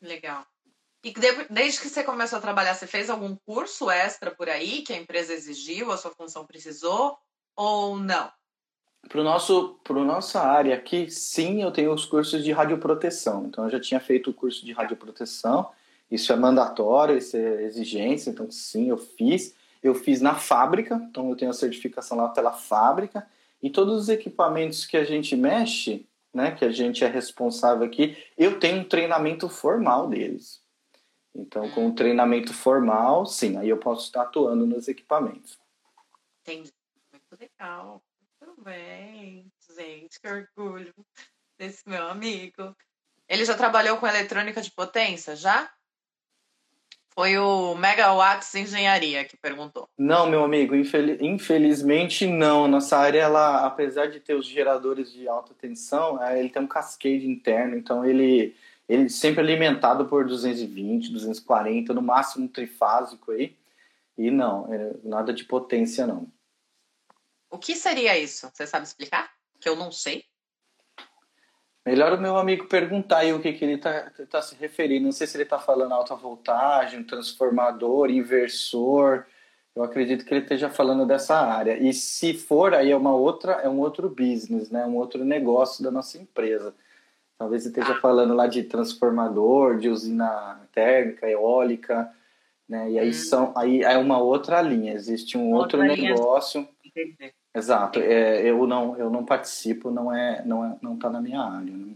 Legal. 0.00 0.46
E 1.02 1.12
desde 1.48 1.80
que 1.80 1.88
você 1.88 2.04
começou 2.04 2.38
a 2.38 2.42
trabalhar, 2.42 2.74
você 2.74 2.86
fez 2.86 3.08
algum 3.08 3.34
curso 3.36 3.90
extra 3.90 4.30
por 4.30 4.48
aí 4.48 4.82
que 4.82 4.92
a 4.92 4.98
empresa 4.98 5.32
exigiu, 5.32 5.90
a 5.90 5.96
sua 5.96 6.10
função 6.10 6.44
precisou, 6.44 7.16
ou 7.54 7.96
não? 7.96 8.30
Para 9.08 9.22
nosso, 9.22 9.80
pro 9.84 10.04
nossa 10.04 10.40
área 10.42 10.74
aqui, 10.74 11.08
sim, 11.10 11.62
eu 11.62 11.70
tenho 11.70 11.94
os 11.94 12.04
cursos 12.04 12.44
de 12.44 12.52
radioproteção. 12.52 13.46
Então, 13.46 13.64
eu 13.64 13.70
já 13.70 13.80
tinha 13.80 14.00
feito 14.00 14.30
o 14.30 14.34
curso 14.34 14.64
de 14.64 14.72
radioproteção. 14.72 15.70
Isso 16.10 16.32
é 16.32 16.36
mandatório, 16.36 17.16
isso 17.16 17.36
é 17.36 17.62
exigência. 17.64 18.30
Então, 18.30 18.50
sim, 18.50 18.88
eu 18.88 18.98
fiz. 18.98 19.54
Eu 19.82 19.94
fiz 19.94 20.20
na 20.20 20.34
fábrica, 20.34 20.94
então 20.94 21.30
eu 21.30 21.36
tenho 21.36 21.50
a 21.50 21.54
certificação 21.54 22.16
lá 22.16 22.28
pela 22.28 22.52
fábrica. 22.52 23.26
E 23.62 23.70
todos 23.70 24.02
os 24.02 24.08
equipamentos 24.08 24.84
que 24.84 24.96
a 24.96 25.04
gente 25.04 25.36
mexe, 25.36 26.06
né, 26.32 26.50
que 26.50 26.64
a 26.64 26.72
gente 26.72 27.04
é 27.04 27.08
responsável 27.08 27.86
aqui, 27.86 28.16
eu 28.36 28.58
tenho 28.58 28.80
um 28.80 28.84
treinamento 28.84 29.48
formal 29.48 30.08
deles. 30.08 30.60
Então, 31.34 31.70
com 31.70 31.88
o 31.88 31.94
treinamento 31.94 32.54
formal, 32.54 33.26
sim, 33.26 33.58
aí 33.58 33.68
eu 33.68 33.76
posso 33.76 34.06
estar 34.06 34.22
atuando 34.22 34.66
nos 34.66 34.88
equipamentos. 34.88 35.58
Entendi. 36.42 36.72
Muito 37.12 37.40
legal. 37.40 38.02
Muito 38.40 38.62
bem, 38.62 39.46
gente, 39.76 40.20
que 40.20 40.28
orgulho 40.28 40.94
desse 41.58 41.88
meu 41.88 42.08
amigo. 42.08 42.74
Ele 43.28 43.44
já 43.44 43.56
trabalhou 43.56 43.98
com 43.98 44.06
eletrônica 44.06 44.62
de 44.62 44.70
potência, 44.70 45.34
já? 45.36 45.70
Foi 47.18 47.38
o 47.38 47.74
Megawatts 47.74 48.54
Engenharia 48.54 49.24
que 49.24 49.38
perguntou. 49.38 49.88
Não, 49.96 50.28
meu 50.28 50.44
amigo, 50.44 50.74
infelizmente 50.74 52.26
não. 52.26 52.68
Nossa 52.68 52.98
área, 52.98 53.20
ela, 53.20 53.64
apesar 53.64 54.08
de 54.08 54.20
ter 54.20 54.34
os 54.34 54.44
geradores 54.44 55.10
de 55.10 55.26
alta 55.26 55.54
tensão, 55.54 56.22
é, 56.22 56.38
ele 56.38 56.50
tem 56.50 56.60
um 56.60 56.66
cascade 56.66 57.26
interno, 57.26 57.74
então 57.74 58.04
ele, 58.04 58.54
ele 58.86 59.08
sempre 59.08 59.40
alimentado 59.40 60.04
por 60.04 60.26
220, 60.26 61.10
240, 61.10 61.94
no 61.94 62.02
máximo 62.02 62.44
um 62.44 62.48
trifásico 62.48 63.32
aí. 63.32 63.56
E 64.18 64.30
não, 64.30 64.70
é, 64.70 64.92
nada 65.02 65.32
de 65.32 65.44
potência 65.44 66.06
não. 66.06 66.30
O 67.50 67.56
que 67.56 67.74
seria 67.74 68.18
isso? 68.18 68.50
Você 68.52 68.66
sabe 68.66 68.84
explicar? 68.84 69.32
Que 69.58 69.70
eu 69.70 69.74
não 69.74 69.90
sei. 69.90 70.22
Melhor 71.86 72.14
o 72.14 72.20
meu 72.20 72.36
amigo 72.36 72.66
perguntar 72.66 73.18
aí 73.18 73.32
o 73.32 73.38
que, 73.38 73.52
que 73.52 73.64
ele 73.64 73.74
está 73.74 74.10
tá 74.28 74.42
se 74.42 74.56
referindo. 74.56 75.04
Não 75.04 75.12
sei 75.12 75.24
se 75.24 75.36
ele 75.36 75.44
está 75.44 75.56
falando 75.56 75.92
alta 75.92 76.16
voltagem, 76.16 77.04
transformador, 77.04 78.10
inversor. 78.10 79.24
Eu 79.72 79.84
acredito 79.84 80.24
que 80.24 80.34
ele 80.34 80.42
esteja 80.42 80.68
falando 80.68 81.06
dessa 81.06 81.36
área. 81.36 81.78
E 81.78 81.92
se 81.92 82.34
for, 82.34 82.74
aí 82.74 82.90
é 82.90 82.96
uma 82.96 83.14
outra, 83.14 83.52
é 83.62 83.68
um 83.68 83.78
outro 83.78 84.08
business, 84.08 84.68
né? 84.68 84.84
Um 84.84 84.96
outro 84.96 85.24
negócio 85.24 85.84
da 85.84 85.92
nossa 85.92 86.18
empresa. 86.18 86.74
Talvez 87.38 87.64
ele 87.64 87.78
esteja 87.78 88.00
falando 88.00 88.34
lá 88.34 88.48
de 88.48 88.64
transformador, 88.64 89.78
de 89.78 89.88
usina 89.88 90.60
térmica, 90.72 91.30
eólica, 91.30 92.12
né? 92.68 92.90
E 92.90 92.98
aí 92.98 93.10
hum. 93.10 93.12
são, 93.12 93.52
aí 93.54 93.84
é 93.84 93.96
uma 93.96 94.18
outra 94.18 94.60
linha. 94.60 94.92
Existe 94.92 95.38
um 95.38 95.52
outra 95.52 95.78
outro 95.78 95.96
negócio. 95.96 96.68
Linha. 96.84 97.32
Exato. 97.56 97.98
É, 98.00 98.42
eu 98.48 98.66
não 98.66 98.96
eu 98.98 99.08
não 99.08 99.24
participo, 99.24 99.90
não 99.90 100.14
é 100.14 100.44
não 100.44 100.64
é, 100.64 100.76
não 100.82 100.94
está 100.94 101.08
na 101.08 101.20
minha 101.20 101.40
área. 101.40 101.72
Né? 101.72 101.94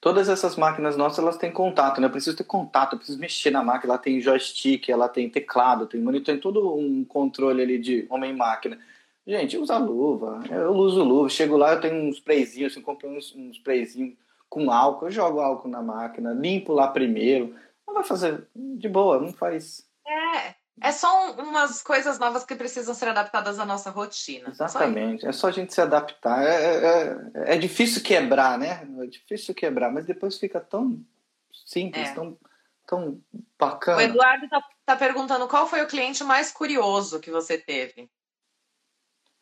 Todas 0.00 0.28
essas 0.28 0.56
máquinas 0.56 0.96
nossas 0.96 1.18
elas 1.18 1.38
têm 1.38 1.50
contato, 1.50 2.00
né? 2.00 2.06
Eu 2.06 2.10
preciso 2.10 2.36
ter 2.36 2.44
contato, 2.44 2.92
eu 2.92 2.98
preciso 2.98 3.18
mexer 3.18 3.50
na 3.50 3.62
máquina. 3.62 3.94
Ela 3.94 4.02
tem 4.02 4.20
joystick, 4.20 4.88
ela 4.88 5.08
tem 5.08 5.28
teclado, 5.28 5.86
tem 5.86 6.00
monitor, 6.00 6.34
tem 6.34 6.40
todo 6.40 6.74
um 6.74 7.04
controle 7.04 7.62
ali 7.62 7.78
de 7.78 8.06
homem-máquina. 8.10 8.78
Gente, 9.26 9.56
usa 9.56 9.78
luva. 9.78 10.40
Eu 10.50 10.72
uso 10.72 11.02
luva. 11.02 11.28
Chego 11.28 11.56
lá, 11.56 11.72
eu 11.72 11.80
tenho 11.80 11.94
uns 12.08 12.16
sprayzinhos, 12.16 12.72
assim, 12.72 12.82
compro 12.82 13.08
uns, 13.08 13.34
sprayzinhos 13.52 14.14
com 14.48 14.70
álcool. 14.70 15.06
Eu 15.06 15.10
jogo 15.10 15.40
álcool 15.40 15.68
na 15.68 15.82
máquina, 15.82 16.32
limpo 16.32 16.72
lá 16.72 16.88
primeiro. 16.88 17.54
Não 17.86 17.94
vai 17.94 18.04
fazer 18.04 18.46
de 18.54 18.88
boa, 18.88 19.18
não 19.18 19.32
faz. 19.32 19.86
É, 20.06 20.54
é 20.80 20.92
só 20.92 21.32
umas 21.32 21.82
coisas 21.82 22.18
novas 22.18 22.44
que 22.44 22.54
precisam 22.54 22.94
ser 22.94 23.08
adaptadas 23.08 23.58
à 23.58 23.64
nossa 23.64 23.90
rotina. 23.90 24.48
Exatamente. 24.48 25.22
Só 25.22 25.28
é 25.28 25.32
só 25.32 25.48
a 25.48 25.50
gente 25.50 25.74
se 25.74 25.80
adaptar. 25.80 26.42
É, 26.42 26.48
é, 26.48 26.86
é, 27.34 27.54
é, 27.54 27.58
difícil 27.58 28.02
quebrar, 28.02 28.58
né? 28.58 28.88
É 29.00 29.06
difícil 29.06 29.54
quebrar, 29.54 29.92
mas 29.92 30.06
depois 30.06 30.38
fica 30.38 30.60
tão 30.60 31.04
simples, 31.52 32.08
é. 32.08 32.14
tão, 32.14 32.38
tão 32.86 33.20
bacana. 33.58 33.98
O 33.98 34.00
Eduardo 34.00 34.44
está 34.46 34.62
tá 34.86 34.96
perguntando 34.96 35.46
qual 35.48 35.66
foi 35.66 35.82
o 35.82 35.86
cliente 35.86 36.24
mais 36.24 36.50
curioso 36.50 37.20
que 37.20 37.30
você 37.30 37.58
teve. 37.58 38.10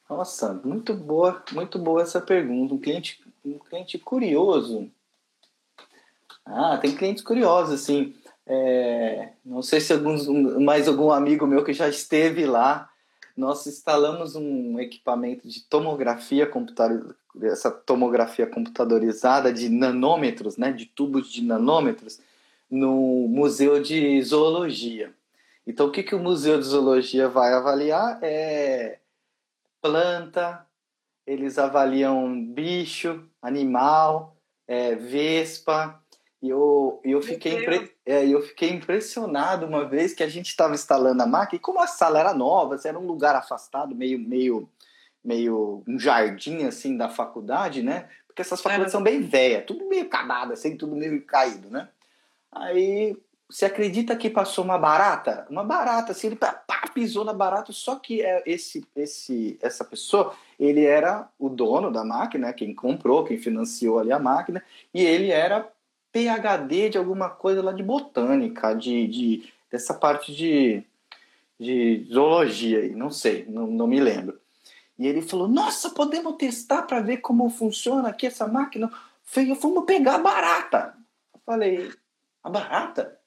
Nossa, 0.09 0.55
muito 0.55 0.95
boa, 0.95 1.43
muito 1.53 1.78
boa 1.78 2.03
essa 2.03 2.20
pergunta. 2.20 2.74
Um 2.74 2.78
cliente, 2.78 3.22
um 3.45 3.59
cliente 3.59 3.99
curioso. 3.99 4.91
Ah, 6.45 6.78
tem 6.78 6.97
clientes 6.97 7.22
curiosos, 7.22 7.74
assim. 7.74 8.16
É, 8.51 9.28
não 9.44 9.61
sei 9.61 9.78
se 9.80 9.92
alguns, 9.92 10.26
mais 10.26 10.88
algum 10.88 11.12
amigo 11.12 11.46
meu 11.46 11.62
que 11.62 11.74
já 11.74 11.88
esteve 11.88 12.46
lá, 12.46 12.90
nós 13.36 13.66
instalamos 13.66 14.34
um 14.34 14.80
equipamento 14.80 15.46
de 15.46 15.62
tomografia 15.62 16.46
computadorizada, 16.46 17.14
essa 17.42 17.70
tomografia 17.70 18.46
computadorizada 18.46 19.53
de 19.53 19.68
nanômetros, 19.68 20.57
né, 20.57 20.72
de 20.72 20.86
tubos 20.86 21.30
de 21.30 21.42
nanômetros, 21.42 22.18
no 22.70 23.28
Museu 23.28 23.80
de 23.80 24.20
Zoologia. 24.22 25.12
Então, 25.66 25.86
o 25.86 25.90
que, 25.90 26.03
que 26.03 26.14
o 26.14 26.18
Museu 26.18 26.59
de 26.59 26.64
Zoologia 26.64 27.28
vai 27.28 27.53
avaliar 27.53 28.18
é 28.22 28.99
planta, 29.80 30.66
eles 31.26 31.59
avaliam 31.59 32.42
bicho, 32.42 33.22
animal, 33.40 34.34
é, 34.66 34.94
vespa, 34.94 36.03
e 36.41 36.49
eu, 36.49 37.01
eu, 37.05 37.20
fiquei 37.20 37.62
impre... 37.62 37.93
é, 38.07 38.26
eu 38.26 38.41
fiquei 38.43 38.70
impressionado 38.70 39.66
uma 39.66 39.84
vez 39.84 40.14
que 40.14 40.22
a 40.22 40.28
gente 40.28 40.47
estava 40.47 40.74
instalando 40.74 41.22
a 41.22 41.26
máquina, 41.26 41.57
e 41.57 41.61
como 41.61 41.80
a 41.80 41.86
sala 41.86 42.20
era 42.20 42.32
nova, 42.32 42.76
assim, 42.76 42.89
era 42.89 42.99
um 42.99 43.07
lugar 43.07 43.34
afastado, 43.34 43.95
meio, 43.95 44.18
meio, 44.18 44.68
meio 45.24 45.82
um 45.86 45.99
jardim 45.99 46.64
assim 46.64 46.97
da 46.97 47.09
faculdade, 47.09 47.82
né? 47.82 48.09
Porque 48.26 48.43
essas 48.43 48.61
faculdades 48.61 48.93
são 48.93 49.03
bem 49.03 49.20
velhas, 49.20 49.64
tudo 49.66 49.89
meio 49.89 50.05
acabado, 50.05 50.53
assim, 50.53 50.76
tudo 50.76 50.95
meio 50.95 51.24
caído, 51.24 51.70
né? 51.70 51.89
Aí 52.53 53.16
você 53.49 53.64
acredita 53.64 54.14
que 54.14 54.30
passou 54.30 54.62
uma 54.62 54.78
barata? 54.78 55.47
Uma 55.51 55.64
barata, 55.64 56.12
assim, 56.12 56.28
ele 56.28 56.36
pá, 56.36 56.62
pisou 56.95 57.24
na 57.24 57.32
barata, 57.32 57.72
só 57.72 57.97
que 57.97 58.22
é 58.22 58.43
esse, 58.45 58.84
esse, 58.95 59.59
essa 59.62 59.84
pessoa, 59.84 60.34
ele 60.59 60.84
era 60.84 61.28
o 61.39 61.49
dono 61.49 61.91
da 61.91 62.05
máquina, 62.05 62.53
quem 62.53 62.74
comprou, 62.74 63.24
quem 63.24 63.39
financiou 63.39 63.99
ali 63.99 64.12
a 64.12 64.18
máquina, 64.18 64.62
e 64.93 65.05
ele 65.05 65.30
era 65.30 65.68
PhD 66.18 66.90
de 66.90 66.98
alguma 66.98 67.30
coisa 67.30 67.62
lá 67.62 67.72
de 67.72 67.82
botânica, 67.82 68.74
de, 68.74 69.06
de 69.06 69.52
dessa 69.70 69.94
parte 69.94 70.34
de, 70.34 70.82
de 71.58 72.06
zoologia 72.12 72.80
aí, 72.80 72.94
não 72.94 73.10
sei, 73.10 73.44
não, 73.46 73.66
não 73.66 73.86
me 73.86 74.00
lembro. 74.00 74.40
E 74.98 75.06
ele 75.06 75.22
falou: 75.22 75.46
Nossa, 75.46 75.90
podemos 75.90 76.36
testar 76.36 76.82
para 76.82 77.00
ver 77.00 77.18
como 77.18 77.48
funciona 77.50 78.08
aqui 78.08 78.26
essa 78.26 78.48
máquina. 78.48 78.90
Falei, 79.22 79.54
vamos 79.54 79.84
pegar 79.84 80.16
a 80.16 80.18
barata. 80.18 80.94
Eu 81.32 81.40
falei: 81.46 81.92
A 82.42 82.50
barata? 82.50 83.18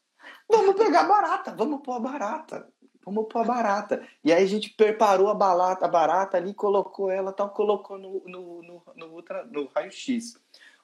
Vamos 0.49 0.75
pegar 0.75 1.01
a 1.01 1.07
barata, 1.07 1.55
vamos 1.55 1.81
pôr 1.81 1.93
a 1.93 1.99
barata. 1.99 2.67
Vamos 3.05 3.27
pôr 3.29 3.39
a 3.39 3.45
barata. 3.45 4.07
E 4.23 4.33
aí 4.33 4.43
a 4.43 4.47
gente 4.47 4.69
preparou 4.71 5.29
a, 5.29 5.33
balata, 5.33 5.85
a 5.85 5.87
barata 5.87 6.37
ali, 6.37 6.53
colocou 6.53 7.09
ela, 7.09 7.31
tal, 7.31 7.49
colocou 7.49 7.97
no, 7.97 8.21
no, 8.27 8.61
no, 8.61 8.83
no, 8.95 9.23
no 9.49 9.65
raio-x. 9.73 10.37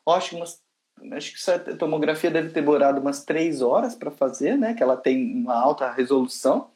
Acho 0.07 0.37
umas 0.37 0.63
acho 1.11 1.31
que 1.31 1.37
essa 1.37 1.59
tomografia 1.75 2.31
deve 2.31 2.49
ter 2.49 2.61
demorado 2.61 2.99
umas 2.99 3.23
três 3.23 3.61
horas 3.61 3.95
para 3.95 4.11
fazer, 4.11 4.57
né? 4.57 4.73
Que 4.73 4.83
ela 4.83 4.97
tem 4.97 5.33
uma 5.35 5.55
alta 5.55 5.91
resolução. 5.91 6.69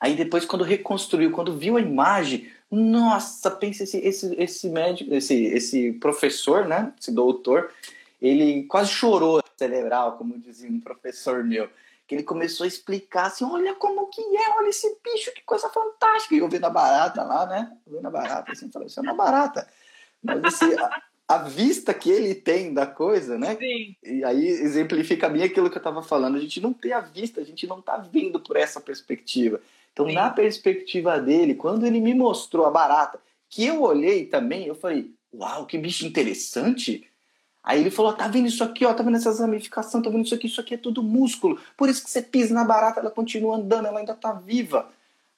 Aí 0.00 0.14
depois, 0.14 0.44
quando 0.44 0.64
reconstruiu, 0.64 1.32
quando 1.32 1.56
viu 1.56 1.76
a 1.76 1.80
imagem, 1.80 2.50
nossa, 2.70 3.50
pensa 3.50 3.84
esse, 3.84 3.98
esse, 3.98 4.34
esse 4.38 4.68
médico, 4.68 5.14
esse, 5.14 5.44
esse 5.44 5.92
professor, 5.94 6.66
né? 6.66 6.92
Esse 7.00 7.12
doutor, 7.12 7.70
ele 8.20 8.64
quase 8.64 8.90
chorou 8.90 9.42
cerebral, 9.56 10.16
como 10.16 10.38
dizia 10.38 10.70
um 10.70 10.80
professor 10.80 11.42
meu. 11.42 11.68
Que 12.06 12.14
ele 12.14 12.22
começou 12.22 12.64
a 12.64 12.68
explicar 12.68 13.26
assim: 13.26 13.44
olha 13.44 13.74
como 13.74 14.06
que 14.08 14.20
é, 14.20 14.50
olha 14.58 14.68
esse 14.68 14.98
bicho, 15.02 15.32
que 15.32 15.42
coisa 15.42 15.68
fantástica. 15.68 16.34
E 16.34 16.38
eu 16.38 16.48
vendo 16.48 16.64
a 16.64 16.70
barata 16.70 17.22
lá, 17.22 17.46
né? 17.46 17.76
Vendo 17.86 18.06
a 18.06 18.10
barata, 18.10 18.52
assim, 18.52 18.70
falei, 18.70 18.86
isso 18.86 19.00
é 19.00 19.02
uma 19.02 19.14
barata. 19.14 19.66
Mas 20.22 20.44
assim, 20.44 20.76
a, 21.28 21.38
vista 21.38 21.92
que 21.92 22.10
ele 22.10 22.34
tem 22.34 22.72
da 22.72 22.86
coisa, 22.86 23.38
né? 23.38 23.56
Sim. 23.56 23.96
E 24.02 24.24
aí 24.24 24.46
exemplifica 24.46 25.28
bem 25.28 25.42
aquilo 25.42 25.70
que 25.70 25.76
eu 25.76 25.80
estava 25.80 26.02
falando. 26.02 26.36
A 26.36 26.40
gente 26.40 26.60
não 26.60 26.72
tem 26.72 26.92
a 26.92 27.00
vista, 27.00 27.40
a 27.40 27.44
gente 27.44 27.66
não 27.66 27.80
está 27.80 27.96
vendo 27.96 28.40
por 28.40 28.56
essa 28.56 28.80
perspectiva. 28.80 29.60
Então, 29.92 30.06
Sim. 30.06 30.14
na 30.14 30.30
perspectiva 30.30 31.18
dele, 31.18 31.54
quando 31.54 31.86
ele 31.86 32.00
me 32.00 32.14
mostrou 32.14 32.66
a 32.66 32.70
barata, 32.70 33.18
que 33.48 33.64
eu 33.64 33.82
olhei 33.82 34.26
também, 34.26 34.66
eu 34.66 34.74
falei, 34.74 35.10
uau, 35.32 35.66
que 35.66 35.78
bicho 35.78 36.06
interessante. 36.06 37.06
Aí 37.62 37.80
ele 37.80 37.90
falou, 37.90 38.12
tá 38.12 38.28
vendo 38.28 38.46
isso 38.46 38.62
aqui, 38.62 38.84
ó, 38.84 38.94
tá 38.94 39.02
vendo 39.02 39.16
essas 39.16 39.40
ramificações, 39.40 40.04
tá 40.04 40.10
vendo 40.10 40.24
isso 40.24 40.34
aqui, 40.34 40.46
isso 40.46 40.60
aqui 40.60 40.74
é 40.74 40.78
tudo 40.78 41.02
músculo. 41.02 41.58
Por 41.76 41.88
isso 41.88 42.04
que 42.04 42.10
você 42.10 42.22
pisa 42.22 42.54
na 42.54 42.64
barata, 42.64 43.00
ela 43.00 43.10
continua 43.10 43.56
andando, 43.56 43.86
ela 43.86 43.98
ainda 43.98 44.14
tá 44.14 44.32
viva. 44.32 44.88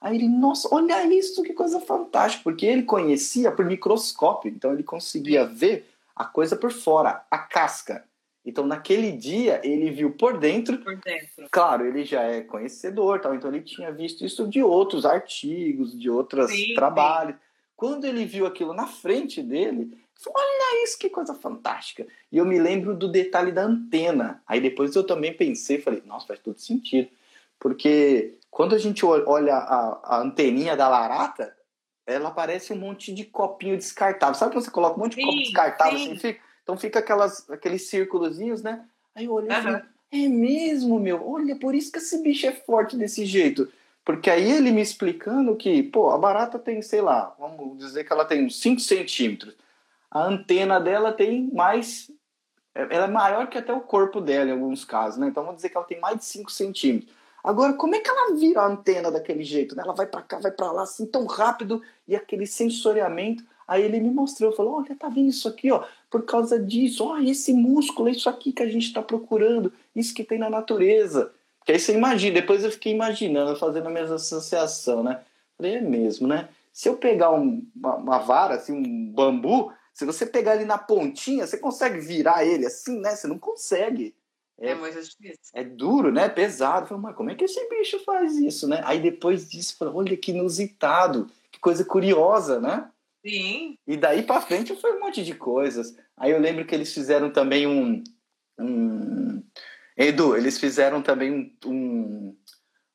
Aí 0.01 0.17
ele, 0.17 0.29
nossa, 0.29 0.69
olha 0.73 1.05
isso, 1.13 1.43
que 1.43 1.53
coisa 1.53 1.81
fantástica, 1.81 2.45
porque 2.45 2.65
ele 2.65 2.85
conhecia 2.85 3.51
por 3.51 3.65
microscópio, 3.65 4.51
então 4.51 4.73
ele 4.73 4.83
conseguia 4.83 5.45
ver 5.45 5.89
a 6.15 6.25
coisa 6.25 6.57
por 6.57 6.71
fora, 6.71 7.25
a 7.31 7.39
casca. 7.39 8.05
Então, 8.45 8.67
naquele 8.67 9.13
dia, 9.13 9.61
ele 9.63 9.91
viu 9.91 10.13
por 10.13 10.39
dentro. 10.39 10.79
Por 10.79 10.97
dentro. 10.97 11.49
Claro, 11.51 11.85
ele 11.85 12.05
já 12.05 12.23
é 12.23 12.41
conhecedor, 12.41 13.21
tal, 13.21 13.35
então 13.35 13.53
ele 13.53 13.63
tinha 13.63 13.93
visto 13.93 14.25
isso 14.25 14.47
de 14.47 14.63
outros 14.63 15.05
artigos, 15.05 15.99
de 15.99 16.09
outros 16.09 16.51
sim, 16.51 16.75
trabalhos. 16.75 17.35
Sim. 17.35 17.41
Quando 17.77 18.05
ele 18.05 18.25
viu 18.25 18.47
aquilo 18.47 18.73
na 18.73 18.87
frente 18.87 19.43
dele, 19.43 19.99
Olha 20.27 20.83
isso, 20.83 20.99
que 20.99 21.09
coisa 21.09 21.35
fantástica. 21.35 22.07
E 22.33 22.39
eu 22.39 22.45
me 22.45 22.59
lembro 22.59 22.95
do 22.95 23.07
detalhe 23.07 23.53
da 23.53 23.63
antena. 23.63 24.43
Aí 24.47 24.61
depois 24.61 24.95
eu 24.97 25.05
também 25.05 25.33
pensei, 25.33 25.81
falei: 25.81 26.03
Nossa, 26.05 26.27
faz 26.27 26.41
todo 26.41 26.59
sentido. 26.59 27.09
Porque 27.59 28.39
quando 28.51 28.75
a 28.75 28.79
gente 28.79 29.05
olha 29.05 29.55
a, 29.55 30.17
a 30.17 30.21
anteninha 30.21 30.77
da 30.77 30.89
larata, 30.89 31.55
ela 32.07 32.31
parece 32.31 32.73
um 32.73 32.77
monte 32.77 33.13
de 33.13 33.25
copinho 33.25 33.77
descartável. 33.77 34.35
Sabe 34.35 34.53
quando 34.53 34.65
você 34.65 34.71
coloca 34.71 34.97
um 34.97 35.03
monte 35.03 35.17
de 35.17 35.23
sim, 35.23 35.27
copo 35.27 35.39
descartável 35.39 35.99
assim? 35.99 36.17
Fica? 36.17 36.41
Então 36.63 36.77
fica 36.77 36.99
aquelas, 36.99 37.49
aqueles 37.51 37.89
círculozinhos, 37.89 38.63
né? 38.63 38.85
Aí 39.15 39.25
eu 39.25 39.33
olhei 39.33 39.51
uhum. 39.51 39.81
e 40.13 40.27
é 40.27 40.29
mesmo, 40.29 40.99
meu? 40.99 41.27
Olha, 41.27 41.57
por 41.57 41.75
isso 41.75 41.91
que 41.91 41.99
esse 41.99 42.23
bicho 42.23 42.47
é 42.47 42.53
forte 42.53 42.97
desse 42.97 43.25
jeito. 43.25 43.71
Porque 44.05 44.31
aí 44.31 44.51
ele 44.51 44.71
me 44.71 44.81
explicando 44.81 45.55
que, 45.55 45.83
pô, 45.83 46.11
a 46.11 46.17
barata 46.17 46.59
tem, 46.59 46.81
sei 46.81 47.03
lá, 47.03 47.35
vamos 47.39 47.77
dizer 47.77 48.05
que 48.05 48.13
ela 48.13 48.25
tem 48.25 48.47
uns 48.47 48.59
5 48.61 48.81
centímetros. 48.81 49.55
A 50.11 50.25
antena 50.25 50.81
dela 50.81 51.13
tem 51.13 51.51
mais. 51.53 52.11
É, 52.75 52.83
ela 52.95 53.05
é 53.05 53.11
maior 53.11 53.49
que 53.49 53.59
até 53.59 53.73
o 53.73 53.83
corpo 53.83 54.21
dela 54.21 54.49
em 54.49 54.53
alguns 54.53 54.85
casos, 54.85 55.19
né? 55.19 55.29
Então 55.29 55.43
vamos 55.43 55.57
dizer 55.57 55.69
que 55.69 55.77
ela 55.77 55.87
tem 55.87 56.01
mais 56.01 56.17
de 56.19 56.25
5 56.25 56.51
centímetros. 56.51 57.15
Agora, 57.49 57.73
como 57.73 57.95
é 57.95 58.01
que 58.01 58.11
ela 58.11 58.35
vira 58.35 58.61
a 58.61 58.67
antena 58.67 59.11
daquele 59.11 59.43
jeito? 59.43 59.75
Né? 59.75 59.83
Ela 59.83 59.95
vai 59.95 60.07
para 60.07 60.21
cá, 60.21 60.39
vai 60.39 60.51
para 60.51 60.71
lá, 60.71 60.83
assim, 60.83 61.07
tão 61.07 61.25
rápido, 61.25 61.81
e 62.07 62.15
aquele 62.15 62.47
sensoriamento. 62.47 63.43
Aí 63.67 63.83
ele 63.83 63.99
me 64.01 64.11
mostrou, 64.11 64.53
falou: 64.53 64.75
Olha, 64.75 64.95
tá 64.95 65.09
vendo 65.09 65.31
isso 65.31 65.49
aqui, 65.49 65.73
ó? 65.73 65.83
Por 66.11 66.27
causa 66.27 66.63
disso, 66.63 67.07
ó, 67.07 67.17
esse 67.17 67.55
músculo, 67.55 68.11
é 68.11 68.13
isso 68.13 68.29
aqui 68.29 68.53
que 68.53 68.63
a 68.63 68.69
gente 68.69 68.89
está 68.89 69.01
procurando, 69.01 69.73
isso 69.97 70.13
que 70.13 70.23
tem 70.23 70.39
na 70.39 70.51
natureza. 70.51 71.33
Que 71.65 71.73
aí 71.73 71.81
você 71.81 71.95
imagina, 71.95 72.35
depois 72.35 72.63
eu 72.63 72.71
fiquei 72.71 72.93
imaginando, 72.93 73.59
fazendo 73.59 73.87
a 73.87 73.91
minha 73.91 74.05
associação, 74.05 75.03
né? 75.03 75.23
Falei, 75.57 75.77
é 75.77 75.81
mesmo, 75.81 76.29
né? 76.29 76.51
Se 76.71 76.87
eu 76.87 76.99
pegar 76.99 77.31
um, 77.31 77.67
uma, 77.75 77.97
uma, 77.97 78.19
vara, 78.19 78.57
assim, 78.57 78.75
um 78.75 79.11
bambu, 79.11 79.73
se 79.95 80.05
você 80.05 80.27
pegar 80.27 80.57
ele 80.57 80.67
na 80.67 80.77
pontinha, 80.77 81.47
você 81.47 81.57
consegue 81.57 81.99
virar 81.99 82.45
ele 82.45 82.67
assim, 82.67 83.01
né? 83.01 83.17
Você 83.17 83.27
não 83.27 83.39
consegue. 83.39 84.15
É, 84.59 84.71
é 84.71 84.75
muito 84.75 85.01
difícil. 85.01 85.39
É 85.55 85.63
duro, 85.65 86.13
né? 86.13 86.29
Pesado. 86.29 86.87
Falei, 86.87 87.03
mas 87.03 87.17
como 87.17 87.31
é 87.31 87.35
que 87.35 87.45
esse 87.45 87.69
bicho 87.69 87.99
faz 88.05 88.37
isso, 88.37 88.67
né? 88.69 88.81
Aí 88.85 89.01
depois 89.01 89.49
disso, 89.49 89.77
falei, 89.79 89.95
olha 89.95 90.17
que 90.17 90.33
inusitado, 90.33 91.31
que 91.51 91.61
coisa 91.61 91.85
curiosa, 91.85 92.61
né? 92.61 92.91
Sim. 93.25 93.77
E 93.87 93.97
daí 93.97 94.23
para 94.23 94.41
frente 94.41 94.75
foi 94.77 94.97
um 94.97 95.01
monte 95.01 95.25
de 95.25 95.35
coisas. 95.35 95.97
Aí 96.17 96.33
eu 96.33 96.41
lembro 96.41 96.65
que 96.65 96.75
eles 96.75 96.93
fizeram 96.93 97.31
também 97.31 97.67
um. 97.67 98.03
um... 98.59 99.43
Edu, 99.97 100.37
eles 100.37 100.59
fizeram 100.59 101.03
também 101.03 101.33
um, 101.33 101.53
um, 101.67 102.37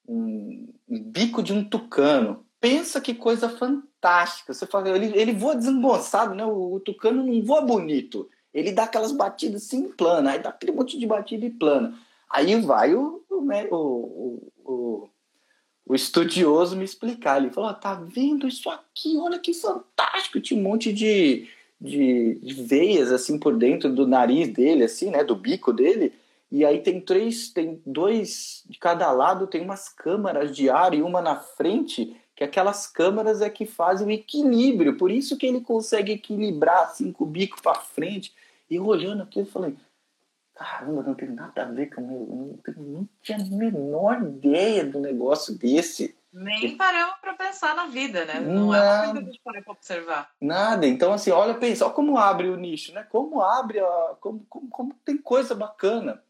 um, 0.07 0.73
bico 1.11 1.43
de 1.43 1.51
um 1.51 1.63
tucano. 1.63 2.45
Pensa 2.61 3.01
que 3.01 3.13
coisa 3.13 3.49
fantástica. 3.49 4.53
Você 4.53 4.65
fala, 4.65 4.89
ele, 4.89 5.17
ele 5.17 5.33
voa 5.33 5.55
desembolsado, 5.55 6.33
né? 6.33 6.45
O, 6.45 6.75
o, 6.75 6.79
tucano 6.79 7.25
não 7.25 7.43
voa 7.43 7.61
bonito. 7.61 8.29
Ele 8.53 8.71
dá 8.71 8.83
aquelas 8.83 9.11
batidas 9.11 9.63
assim 9.63 9.89
plana, 9.89 10.31
aí 10.31 10.39
dá 10.39 10.49
aquele 10.49 10.71
monte 10.71 10.97
de 10.97 11.07
batida 11.07 11.45
e 11.45 11.49
plana. 11.49 11.97
Aí 12.29 12.59
vai 12.61 12.93
o, 12.93 13.23
o, 13.29 13.35
o, 13.71 14.51
o 14.63 15.09
o 15.85 15.93
estudioso 15.93 16.75
me 16.75 16.85
explicar. 16.85 17.37
Ele 17.37 17.51
falou: 17.51 17.73
tá 17.73 17.93
vendo 17.93 18.47
isso 18.47 18.69
aqui? 18.69 19.17
Olha 19.17 19.39
que 19.39 19.53
fantástico! 19.53 20.39
Tinha 20.39 20.59
um 20.59 20.63
monte 20.63 20.93
de, 20.93 21.47
de, 21.79 22.39
de, 22.41 22.53
veias 22.63 23.11
assim 23.11 23.37
por 23.37 23.55
dentro 23.57 23.93
do 23.93 24.07
nariz 24.07 24.49
dele, 24.49 24.85
assim, 24.85 25.09
né? 25.09 25.23
Do 25.23 25.35
bico 25.35 25.73
dele. 25.73 26.13
E 26.51 26.63
aí 26.63 26.79
tem 26.81 27.01
três, 27.01 27.49
tem 27.49 27.81
dois 27.85 28.63
de 28.69 28.77
cada 28.77 29.11
lado, 29.11 29.47
tem 29.47 29.61
umas 29.61 29.89
câmaras 29.89 30.55
de 30.55 30.69
ar 30.69 30.93
e 30.93 31.01
uma 31.01 31.19
na 31.19 31.35
frente, 31.35 32.15
que 32.35 32.43
aquelas 32.43 32.85
câmaras 32.85 33.41
é 33.41 33.49
que 33.49 33.65
fazem 33.65 34.07
o 34.07 34.11
equilíbrio. 34.11 34.95
Por 34.97 35.11
isso 35.11 35.35
que 35.35 35.47
ele 35.47 35.61
consegue 35.61 36.11
equilibrar 36.13 36.83
assim 36.83 37.11
com 37.11 37.23
o 37.23 37.27
bico 37.27 37.61
para 37.61 37.75
frente. 37.75 38.33
E 38.69 38.79
olhando 38.79 39.23
aqui, 39.23 39.39
eu 39.39 39.45
falei: 39.45 39.75
caramba, 40.53 41.03
não 41.03 41.13
tem 41.13 41.29
nada 41.29 41.63
a 41.63 41.65
ver 41.65 41.93
com 41.93 42.59
eu 42.65 42.73
não, 42.73 42.83
não 42.83 43.09
tinha 43.21 43.37
a 43.37 43.45
menor 43.45 44.21
ideia 44.21 44.85
do 44.85 44.99
negócio 44.99 45.57
desse. 45.57 46.15
Nem 46.31 46.75
paramos 46.75 47.15
para 47.21 47.35
pensar 47.35 47.75
na 47.75 47.85
vida, 47.85 48.25
né? 48.25 48.39
Não 48.39 48.69
nada, 48.69 49.05
é 49.05 49.09
uma 49.09 49.13
coisa 49.13 49.31
de 49.31 49.39
parar 49.39 49.61
para 49.61 49.73
observar. 49.73 50.31
Nada. 50.41 50.87
Então, 50.87 51.13
assim, 51.13 51.29
olha, 51.29 51.53
pensa, 51.53 51.85
olha 51.85 51.93
como 51.93 52.17
abre 52.17 52.49
o 52.49 52.57
nicho, 52.57 52.91
né? 52.91 53.05
Como 53.11 53.39
abre, 53.39 53.79
a, 53.79 54.15
como, 54.19 54.43
como, 54.49 54.67
como 54.69 54.93
tem 55.05 55.15
coisa 55.15 55.53
bacana. 55.53 56.23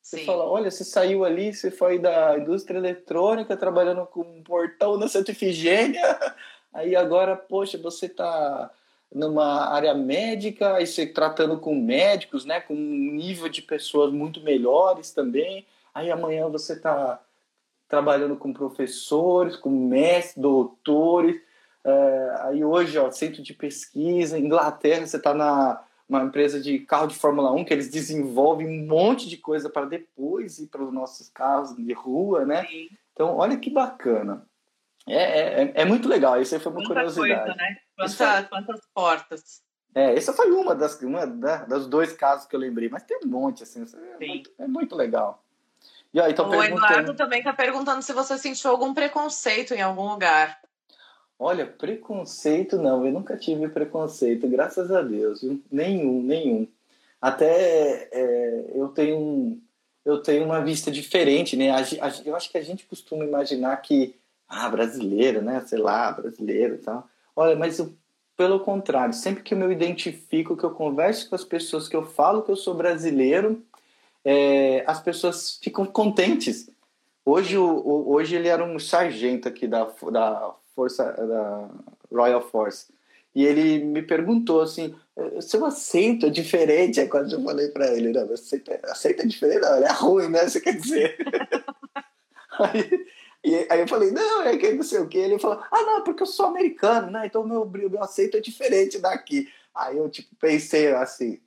Você 0.00 0.18
Sim. 0.18 0.26
fala, 0.26 0.44
olha, 0.44 0.70
você 0.70 0.84
saiu 0.84 1.24
ali, 1.24 1.52
você 1.52 1.72
foi 1.72 1.98
da 1.98 2.38
indústria 2.38 2.78
eletrônica, 2.78 3.56
trabalhando 3.56 4.06
com 4.06 4.20
um 4.20 4.42
portão 4.42 4.96
na 4.96 5.08
Santa 5.08 5.32
aí 6.72 6.94
agora, 6.94 7.36
poxa, 7.36 7.76
você 7.76 8.06
está 8.06 8.70
numa 9.12 9.68
área 9.72 9.94
médica, 9.94 10.80
e 10.80 10.86
você 10.86 11.06
tratando 11.06 11.58
com 11.58 11.74
médicos, 11.74 12.44
né, 12.44 12.60
com 12.60 12.74
um 12.74 13.12
nível 13.12 13.48
de 13.48 13.62
pessoas 13.62 14.12
muito 14.12 14.40
melhores 14.40 15.10
também. 15.10 15.66
Aí 15.94 16.10
amanhã 16.10 16.48
você 16.48 16.74
está 16.74 17.20
trabalhando 17.88 18.36
com 18.36 18.52
professores, 18.52 19.56
com 19.56 19.70
mestres, 19.70 20.36
doutores. 20.36 21.40
É, 21.84 22.36
aí 22.40 22.64
hoje, 22.64 22.98
ó, 22.98 23.10
centro 23.10 23.42
de 23.42 23.54
pesquisa, 23.54 24.38
Inglaterra, 24.38 25.06
você 25.06 25.16
está 25.16 25.32
na 25.32 25.82
uma 26.08 26.22
empresa 26.22 26.58
de 26.58 26.78
carro 26.78 27.06
de 27.06 27.14
Fórmula 27.14 27.52
1 27.52 27.66
que 27.66 27.72
eles 27.74 27.90
desenvolvem 27.90 28.66
um 28.66 28.86
monte 28.86 29.28
de 29.28 29.36
coisa 29.36 29.68
para 29.68 29.84
depois 29.84 30.58
ir 30.58 30.68
para 30.68 30.82
os 30.82 30.90
nossos 30.90 31.28
carros 31.28 31.76
de 31.76 31.92
rua, 31.92 32.46
né? 32.46 32.66
Então, 33.12 33.36
olha 33.36 33.58
que 33.58 33.68
bacana. 33.68 34.47
É, 35.08 35.62
é, 35.62 35.72
é 35.74 35.84
muito 35.84 36.08
legal. 36.08 36.40
Isso 36.40 36.54
aí 36.54 36.60
foi 36.60 36.72
uma 36.72 36.80
Muita 36.80 36.94
curiosidade. 36.94 37.40
Coisa, 37.40 37.54
né? 37.54 37.76
Quanta, 37.96 38.10
foi... 38.10 38.44
Quantas 38.44 38.80
portas. 38.94 39.62
É, 39.94 40.14
essa 40.14 40.32
foi 40.32 40.50
uma 40.52 40.74
das 40.74 41.00
uma 41.02 41.26
da, 41.26 41.64
das 41.64 41.86
dois 41.86 42.12
casos 42.12 42.46
que 42.46 42.54
eu 42.54 42.60
lembrei, 42.60 42.88
mas 42.88 43.02
tem 43.02 43.18
um 43.24 43.28
monte, 43.28 43.62
assim, 43.62 43.84
é, 44.20 44.26
muito, 44.26 44.50
é 44.58 44.66
muito, 44.66 44.94
legal. 44.94 45.42
E 46.12 46.20
aí, 46.20 46.32
então, 46.32 46.48
o 46.48 46.62
Eduardo 46.62 47.14
também 47.14 47.38
está 47.40 47.52
perguntando 47.52 48.02
se 48.02 48.12
você 48.12 48.38
sentiu 48.38 48.70
algum 48.70 48.94
preconceito 48.94 49.74
em 49.74 49.82
algum 49.82 50.08
lugar. 50.08 50.60
Olha, 51.38 51.66
preconceito 51.66 52.76
não, 52.76 53.04
eu 53.06 53.12
nunca 53.12 53.36
tive 53.36 53.68
preconceito, 53.68 54.48
graças 54.48 54.90
a 54.90 55.02
Deus, 55.02 55.40
viu? 55.40 55.62
nenhum, 55.70 56.22
nenhum. 56.22 56.68
Até 57.20 58.08
é, 58.12 58.72
eu 58.74 58.88
tenho 58.88 59.60
eu 60.04 60.22
tenho 60.22 60.44
uma 60.44 60.60
vista 60.60 60.90
diferente, 60.90 61.56
né? 61.56 61.68
Eu 62.24 62.34
acho 62.34 62.50
que 62.50 62.56
a 62.56 62.62
gente 62.62 62.86
costuma 62.86 63.24
imaginar 63.24 63.76
que 63.78 64.17
ah, 64.48 64.68
brasileiro, 64.68 65.42
né? 65.42 65.60
Sei 65.66 65.78
lá, 65.78 66.10
brasileiro 66.12 66.76
e 66.76 66.78
tal. 66.78 67.08
Olha, 67.36 67.54
mas 67.56 67.78
eu, 67.78 67.94
pelo 68.36 68.60
contrário, 68.60 69.12
sempre 69.12 69.42
que 69.42 69.54
eu 69.54 69.58
me 69.58 69.72
identifico, 69.72 70.56
que 70.56 70.64
eu 70.64 70.70
converso 70.70 71.28
com 71.28 71.34
as 71.34 71.44
pessoas, 71.44 71.88
que 71.88 71.96
eu 71.96 72.04
falo 72.04 72.42
que 72.42 72.50
eu 72.50 72.56
sou 72.56 72.74
brasileiro, 72.74 73.62
é, 74.24 74.82
as 74.86 75.00
pessoas 75.00 75.58
ficam 75.62 75.84
contentes. 75.84 76.70
Hoje, 77.24 77.58
o, 77.58 78.10
hoje 78.10 78.36
ele 78.36 78.48
era 78.48 78.64
um 78.64 78.78
sargento 78.78 79.48
aqui 79.48 79.66
da, 79.66 79.84
da 80.10 80.54
Força 80.74 81.04
da 81.12 81.68
Royal 82.10 82.40
Force. 82.40 82.86
E 83.34 83.44
ele 83.44 83.84
me 83.84 84.02
perguntou 84.02 84.60
assim: 84.62 84.94
seu 85.40 85.64
acento 85.64 86.26
é 86.26 86.30
diferente. 86.30 87.00
Aí 87.00 87.08
quando 87.08 87.32
eu 87.32 87.42
falei 87.42 87.68
para 87.68 87.88
ele, 87.96 88.12
não, 88.12 88.32
acento, 88.32 88.72
é, 88.72 88.80
acento 88.84 89.22
é 89.22 89.26
diferente, 89.26 89.60
não, 89.60 89.76
ele 89.76 89.84
é 89.84 89.92
ruim, 89.92 90.28
né? 90.28 90.48
Você 90.48 90.60
quer 90.60 90.76
dizer. 90.76 91.16
aí, 92.58 93.06
e, 93.44 93.66
aí 93.70 93.80
eu 93.80 93.88
falei, 93.88 94.10
não, 94.10 94.42
é 94.42 94.56
que 94.56 94.72
não 94.72 94.82
sei 94.82 95.00
o 95.00 95.08
que. 95.08 95.18
Ele 95.18 95.38
falou, 95.38 95.62
ah, 95.70 95.82
não, 95.82 96.02
porque 96.02 96.22
eu 96.22 96.26
sou 96.26 96.46
americano, 96.46 97.10
né? 97.10 97.26
Então 97.26 97.46
meu, 97.46 97.64
meu 97.66 98.02
acento 98.02 98.36
é 98.36 98.40
diferente 98.40 98.98
daqui. 98.98 99.48
Aí 99.74 99.96
eu, 99.96 100.08
tipo, 100.08 100.34
pensei 100.36 100.92
assim, 100.92 101.40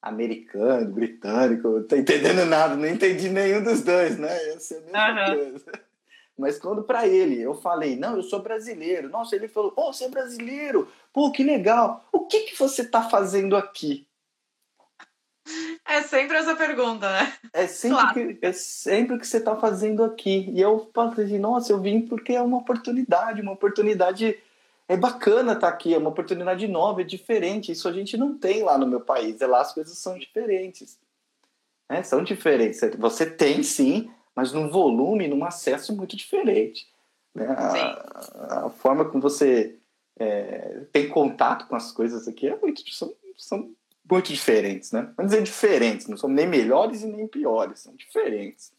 americano, 0.00 0.92
britânico, 0.92 1.68
não 1.68 1.86
tô 1.86 1.96
entendendo 1.96 2.44
nada, 2.44 2.76
não 2.76 2.86
entendi 2.86 3.28
nenhum 3.28 3.62
dos 3.62 3.82
dois, 3.82 4.18
né? 4.18 4.36
A 4.40 4.46
mesma 4.46 5.34
uhum. 5.34 5.36
coisa. 5.36 5.72
Mas 6.38 6.58
quando 6.58 6.82
para 6.82 7.06
ele 7.06 7.40
eu 7.40 7.54
falei, 7.54 7.96
não, 7.96 8.16
eu 8.16 8.22
sou 8.22 8.42
brasileiro. 8.42 9.08
Nossa, 9.08 9.36
ele 9.36 9.48
falou, 9.48 9.72
oh, 9.76 9.92
você 9.92 10.04
é 10.04 10.08
brasileiro? 10.08 10.88
Pô, 11.12 11.30
que 11.30 11.44
legal. 11.44 12.08
O 12.12 12.26
que, 12.26 12.40
que 12.40 12.58
você 12.58 12.82
está 12.82 13.08
fazendo 13.08 13.56
aqui? 13.56 14.06
É 15.84 16.02
sempre 16.02 16.36
essa 16.36 16.54
pergunta, 16.54 17.10
né? 17.10 17.32
É 17.52 17.66
sempre, 17.66 17.96
claro. 17.96 18.14
que, 18.14 18.46
é 18.46 18.52
sempre 18.52 19.18
que 19.18 19.26
você 19.26 19.38
está 19.38 19.56
fazendo 19.56 20.04
aqui. 20.04 20.50
E 20.52 20.60
eu 20.60 20.90
falei, 20.94 21.38
nossa, 21.38 21.72
eu 21.72 21.80
vim 21.80 22.02
porque 22.02 22.32
é 22.32 22.42
uma 22.42 22.58
oportunidade, 22.58 23.42
uma 23.42 23.52
oportunidade 23.52 24.38
é 24.88 24.96
bacana 24.96 25.52
estar 25.52 25.68
tá 25.68 25.72
aqui, 25.72 25.94
é 25.94 25.98
uma 25.98 26.10
oportunidade 26.10 26.66
nova, 26.68 27.00
é 27.00 27.04
diferente. 27.04 27.72
Isso 27.72 27.88
a 27.88 27.92
gente 27.92 28.16
não 28.16 28.38
tem 28.38 28.62
lá 28.62 28.78
no 28.78 28.86
meu 28.86 29.00
país. 29.00 29.40
É 29.40 29.46
lá 29.46 29.60
as 29.60 29.72
coisas 29.72 29.96
são 29.98 30.18
diferentes. 30.18 30.98
É, 31.88 32.02
são 32.02 32.22
diferentes. 32.22 32.80
Você 32.98 33.26
tem 33.26 33.62
sim, 33.62 34.10
mas 34.34 34.52
num 34.52 34.70
volume, 34.70 35.28
num 35.28 35.44
acesso 35.44 35.94
muito 35.94 36.16
diferente. 36.16 36.86
Né? 37.34 37.46
A, 37.46 38.66
a, 38.66 38.70
forma 38.70 39.04
como 39.04 39.22
você 39.22 39.78
é, 40.18 40.84
tem 40.92 41.08
contato 41.08 41.66
com 41.66 41.76
as 41.76 41.90
coisas 41.90 42.28
aqui 42.28 42.48
é 42.48 42.56
muito, 42.56 42.82
são, 42.94 43.14
são 43.36 43.70
muito 44.10 44.32
diferentes, 44.32 44.92
né? 44.92 45.12
Vamos 45.16 45.32
dizer 45.32 45.42
diferentes, 45.42 46.06
não 46.06 46.16
são 46.16 46.28
nem 46.28 46.46
melhores 46.46 47.02
e 47.02 47.06
nem 47.06 47.26
piores, 47.26 47.80
são 47.80 47.94
diferentes. 47.94 48.72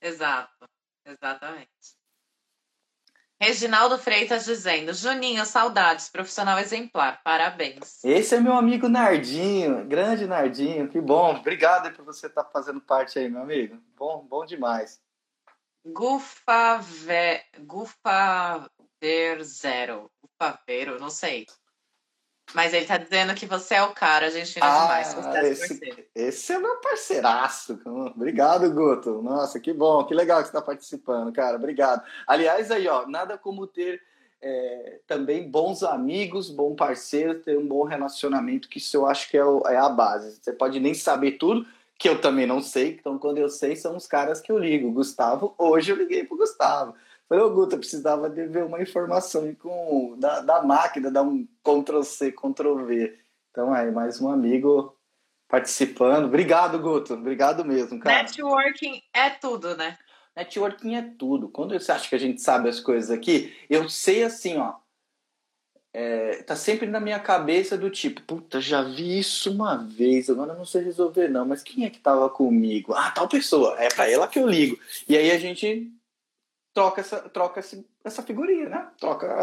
Exato, 0.00 0.68
exatamente. 1.04 2.00
Reginaldo 3.40 3.96
Freitas 3.96 4.44
dizendo: 4.44 4.92
Juninho, 4.92 5.44
saudades, 5.46 6.10
profissional 6.10 6.58
exemplar, 6.58 7.22
parabéns. 7.22 8.04
Esse 8.04 8.34
é 8.34 8.40
meu 8.40 8.52
amigo 8.52 8.88
Nardinho, 8.88 9.86
grande 9.86 10.26
Nardinho, 10.26 10.88
que 10.88 11.00
bom. 11.00 11.36
Obrigado 11.36 11.94
por 11.94 12.04
você 12.04 12.26
estar 12.26 12.44
tá 12.44 12.50
fazendo 12.50 12.80
parte 12.80 13.18
aí, 13.18 13.30
meu 13.30 13.40
amigo. 13.40 13.82
Bom, 13.96 14.26
bom 14.28 14.44
demais. 14.44 15.00
Gufa, 15.86 16.78
ve... 16.78 17.42
Gufa 17.60 18.70
Ver 19.00 19.42
Zero. 19.42 20.10
Gufa 20.20 20.60
Vero, 20.66 21.00
não 21.00 21.08
sei. 21.08 21.46
Mas 22.54 22.74
ele 22.74 22.86
tá 22.86 22.96
dizendo 22.96 23.34
que 23.34 23.46
você 23.46 23.74
é 23.74 23.82
o 23.82 23.92
cara, 23.92 24.26
a 24.26 24.30
gente 24.30 24.58
ah, 24.60 24.82
demais. 24.82 25.14
Você 25.14 25.38
é 25.38 25.48
esse, 25.48 26.08
esse 26.14 26.52
é 26.52 26.58
meu 26.58 26.76
parceiraço. 26.76 27.80
Obrigado, 27.84 28.70
Guto. 28.72 29.22
Nossa, 29.22 29.60
que 29.60 29.72
bom, 29.72 30.04
que 30.04 30.14
legal 30.14 30.40
que 30.40 30.48
você 30.48 30.52
tá 30.52 30.62
participando, 30.62 31.32
cara. 31.32 31.56
Obrigado. 31.56 32.02
Aliás, 32.26 32.70
aí, 32.70 32.88
ó, 32.88 33.06
nada 33.06 33.38
como 33.38 33.66
ter 33.66 34.02
é, 34.42 35.00
também 35.06 35.48
bons 35.48 35.82
amigos, 35.82 36.50
bom 36.50 36.74
parceiro, 36.74 37.40
ter 37.40 37.58
um 37.58 37.66
bom 37.66 37.84
relacionamento, 37.84 38.68
que 38.68 38.78
isso 38.78 38.96
eu 38.96 39.06
acho 39.06 39.28
que 39.28 39.36
é, 39.36 39.44
o, 39.44 39.62
é 39.66 39.76
a 39.76 39.88
base. 39.88 40.38
Você 40.40 40.52
pode 40.52 40.80
nem 40.80 40.94
saber 40.94 41.32
tudo, 41.32 41.66
que 41.98 42.08
eu 42.08 42.20
também 42.20 42.46
não 42.46 42.62
sei, 42.62 42.96
então 42.98 43.18
quando 43.18 43.38
eu 43.38 43.48
sei, 43.48 43.76
são 43.76 43.96
os 43.96 44.06
caras 44.06 44.40
que 44.40 44.50
eu 44.50 44.58
ligo. 44.58 44.90
Gustavo, 44.90 45.54
hoje 45.58 45.92
eu 45.92 45.96
liguei 45.96 46.24
pro 46.24 46.38
Gustavo. 46.38 46.94
Falei, 47.30 47.44
ô 47.44 47.50
Guto, 47.50 47.76
eu 47.76 47.78
precisava 47.78 48.28
de 48.28 48.44
ver 48.48 48.64
uma 48.64 48.82
informação 48.82 49.54
com, 49.54 50.16
da, 50.18 50.40
da 50.40 50.62
máquina, 50.62 51.12
dar 51.12 51.22
um 51.22 51.46
Ctrl-C, 51.62 52.32
Ctrl-V. 52.32 53.16
Então, 53.52 53.72
aí, 53.72 53.88
mais 53.92 54.20
um 54.20 54.28
amigo 54.28 54.98
participando. 55.46 56.24
Obrigado, 56.24 56.76
Guto. 56.80 57.14
Obrigado 57.14 57.64
mesmo, 57.64 58.00
cara. 58.00 58.24
Networking 58.24 59.00
é 59.14 59.30
tudo, 59.30 59.76
né? 59.76 59.96
Networking 60.34 60.96
é 60.96 61.02
tudo. 61.16 61.48
Quando 61.48 61.78
você 61.78 61.92
acha 61.92 62.08
que 62.08 62.16
a 62.16 62.18
gente 62.18 62.42
sabe 62.42 62.68
as 62.68 62.80
coisas 62.80 63.12
aqui, 63.12 63.56
eu 63.70 63.88
sei 63.88 64.24
assim, 64.24 64.56
ó. 64.56 64.74
É, 65.92 66.42
tá 66.42 66.56
sempre 66.56 66.88
na 66.88 66.98
minha 66.98 67.20
cabeça 67.20 67.78
do 67.78 67.90
tipo, 67.90 68.22
puta, 68.22 68.60
já 68.60 68.82
vi 68.82 69.20
isso 69.20 69.52
uma 69.52 69.76
vez, 69.76 70.30
agora 70.30 70.54
não 70.54 70.64
sei 70.64 70.82
resolver 70.82 71.28
não, 71.28 71.44
mas 71.44 71.64
quem 71.64 71.84
é 71.84 71.90
que 71.90 71.98
tava 71.98 72.28
comigo? 72.30 72.94
Ah, 72.94 73.10
tal 73.10 73.28
pessoa, 73.28 73.76
é 73.76 73.88
para 73.88 74.08
ela 74.08 74.28
que 74.28 74.38
eu 74.38 74.46
ligo. 74.48 74.78
E 75.08 75.16
aí 75.16 75.32
a 75.32 75.38
gente 75.38 75.92
troca 76.74 77.00
essa, 77.00 77.20
troca 77.28 77.60
essa, 77.60 77.84
essa 78.04 78.22
figurinha, 78.22 78.68
né? 78.68 78.88
Troca, 78.98 79.42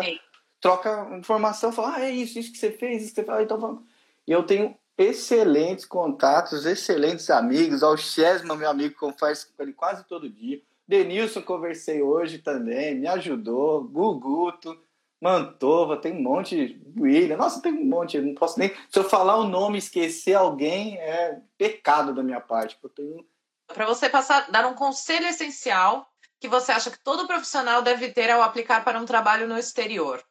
troca 0.60 1.08
informação, 1.18 1.72
fala, 1.72 1.96
ah, 1.96 2.06
é 2.06 2.12
isso, 2.12 2.40
isso 2.40 2.52
que 2.52 2.58
você 2.58 2.72
fez, 2.72 3.04
isso 3.04 3.16
que 3.16 3.22
você 3.22 3.26
fala, 3.26 3.44
então 3.44 3.60
vamos. 3.60 3.84
E 4.28 4.32
eu 4.32 4.44
tenho 4.44 4.78
excelentes 4.98 5.86
contatos, 5.86 6.66
excelentes 6.66 7.30
amigos. 7.30 7.84
Ao 7.84 7.96
Chesma, 7.96 8.56
meu 8.56 8.70
amigo, 8.70 8.96
converso 8.96 9.54
com 9.56 9.64
ele 9.64 9.74
quase 9.74 10.04
todo 10.06 10.30
dia. 10.30 10.62
Denilson, 10.88 11.42
conversei 11.42 12.02
hoje 12.02 12.40
também, 12.40 12.96
me 12.96 13.08
ajudou. 13.08 13.84
Guguto, 13.84 14.78
Mantova, 15.22 15.98
tem 15.98 16.14
um 16.14 16.22
monte. 16.22 16.82
William, 16.98 17.38
nossa, 17.38 17.62
tem 17.62 17.74
um 17.74 17.86
monte. 17.86 18.18
Eu 18.18 18.24
não 18.24 18.34
posso 18.34 18.58
nem. 18.58 18.70
Se 18.90 18.98
eu 18.98 19.04
falar 19.04 19.38
o 19.38 19.48
nome 19.48 19.78
e 19.78 19.80
esquecer 19.80 20.34
alguém, 20.34 20.98
é 20.98 21.40
pecado 21.58 22.14
da 22.14 22.24
minha 22.24 22.40
parte. 22.40 22.78
Eu 22.82 22.90
tenho. 22.90 23.26
Para 23.68 23.86
você 23.86 24.10
passar, 24.10 24.50
dar 24.50 24.66
um 24.66 24.76
conselho 24.76 25.28
essencial 25.28 26.10
que 26.40 26.48
você 26.48 26.72
acha 26.72 26.92
que 26.92 27.00
todo 27.00 27.28
profissional 27.28 27.82
deve 27.82 28.10
ter 28.10 28.30
ao 28.30 28.42
aplicar 28.42 28.84
para 28.84 29.00
um 29.00 29.06
trabalho 29.06 29.48
no 29.48 29.58
exterior? 29.58 30.24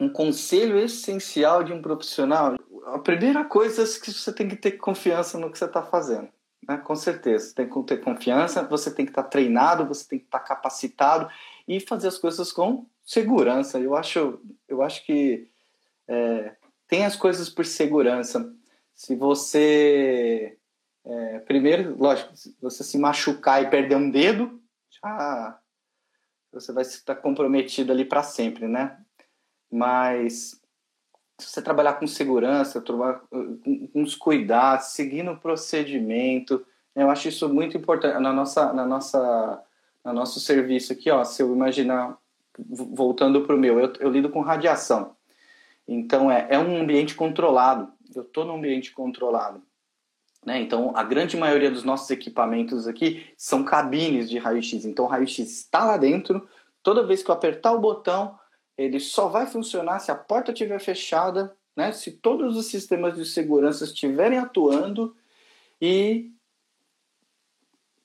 Um 0.00 0.08
conselho 0.08 0.78
essencial 0.78 1.62
de 1.62 1.72
um 1.72 1.80
profissional? 1.80 2.56
A 2.86 2.98
primeira 2.98 3.44
coisa 3.44 3.82
é 3.82 3.86
que 3.86 4.12
você 4.12 4.32
tem 4.32 4.48
que 4.48 4.56
ter 4.56 4.72
confiança 4.72 5.38
no 5.38 5.50
que 5.50 5.58
você 5.58 5.66
está 5.66 5.82
fazendo. 5.82 6.28
Né? 6.68 6.76
Com 6.78 6.94
certeza. 6.94 7.46
Você 7.46 7.54
tem 7.54 7.68
que 7.68 7.82
ter 7.84 7.98
confiança, 7.98 8.62
você 8.64 8.90
tem 8.92 9.04
que 9.04 9.12
estar 9.12 9.24
tá 9.24 9.28
treinado, 9.28 9.86
você 9.86 10.08
tem 10.08 10.18
que 10.18 10.24
estar 10.24 10.40
tá 10.40 10.44
capacitado 10.44 11.28
e 11.66 11.80
fazer 11.80 12.08
as 12.08 12.18
coisas 12.18 12.52
com 12.52 12.86
segurança. 13.04 13.78
Eu 13.78 13.94
acho, 13.94 14.40
eu 14.68 14.82
acho 14.82 15.04
que 15.04 15.48
é, 16.08 16.56
tem 16.88 17.04
as 17.04 17.16
coisas 17.16 17.48
por 17.48 17.64
segurança. 17.64 18.52
Se 18.94 19.14
você. 19.14 20.56
É, 21.04 21.38
primeiro, 21.40 21.96
lógico, 21.98 22.36
se 22.36 22.56
você 22.60 22.84
se 22.84 22.96
machucar 22.96 23.60
e 23.62 23.70
perder 23.70 23.96
um 23.96 24.08
dedo, 24.08 24.61
ah, 25.02 25.58
você 26.52 26.72
vai 26.72 26.82
estar 26.82 27.14
comprometido 27.16 27.92
ali 27.92 28.04
para 28.04 28.22
sempre, 28.22 28.68
né? 28.68 28.98
Mas 29.70 30.60
se 31.38 31.48
você 31.48 31.62
trabalhar 31.62 31.94
com 31.94 32.06
segurança, 32.06 32.80
trabalhar 32.80 33.20
com 33.30 34.02
os 34.02 34.14
cuidados, 34.14 34.88
seguindo 34.88 35.32
o 35.32 35.38
procedimento, 35.38 36.64
eu 36.94 37.10
acho 37.10 37.28
isso 37.28 37.48
muito 37.48 37.76
importante 37.76 38.18
na 38.20 38.32
nossa, 38.32 38.72
na 38.72 38.86
nossa, 38.86 39.62
no 40.04 40.12
nosso 40.12 40.38
serviço 40.40 40.92
aqui, 40.92 41.10
ó. 41.10 41.24
Se 41.24 41.42
eu 41.42 41.52
imaginar 41.52 42.16
voltando 42.58 43.42
para 43.42 43.56
o 43.56 43.58
meu, 43.58 43.80
eu, 43.80 43.92
eu, 43.98 44.10
lido 44.10 44.28
com 44.28 44.40
radiação, 44.40 45.16
então 45.88 46.30
é, 46.30 46.46
é 46.50 46.58
um 46.58 46.80
ambiente 46.80 47.14
controlado. 47.14 47.90
Eu 48.14 48.22
estou 48.22 48.44
num 48.44 48.56
ambiente 48.56 48.92
controlado. 48.92 49.62
Né? 50.44 50.60
Então, 50.60 50.92
a 50.96 51.04
grande 51.04 51.36
maioria 51.36 51.70
dos 51.70 51.84
nossos 51.84 52.10
equipamentos 52.10 52.88
aqui 52.88 53.26
são 53.36 53.64
cabines 53.64 54.28
de 54.28 54.38
raio-x. 54.38 54.84
Então, 54.84 55.04
o 55.04 55.08
raio-x 55.08 55.38
está 55.38 55.84
lá 55.84 55.96
dentro. 55.96 56.48
Toda 56.82 57.06
vez 57.06 57.22
que 57.22 57.30
eu 57.30 57.34
apertar 57.34 57.72
o 57.72 57.80
botão, 57.80 58.38
ele 58.76 58.98
só 58.98 59.28
vai 59.28 59.46
funcionar 59.46 60.00
se 60.00 60.10
a 60.10 60.16
porta 60.16 60.50
estiver 60.50 60.80
fechada, 60.80 61.56
né? 61.76 61.92
se 61.92 62.12
todos 62.12 62.56
os 62.56 62.66
sistemas 62.66 63.16
de 63.16 63.24
segurança 63.24 63.84
estiverem 63.84 64.38
atuando 64.38 65.16
e 65.80 66.32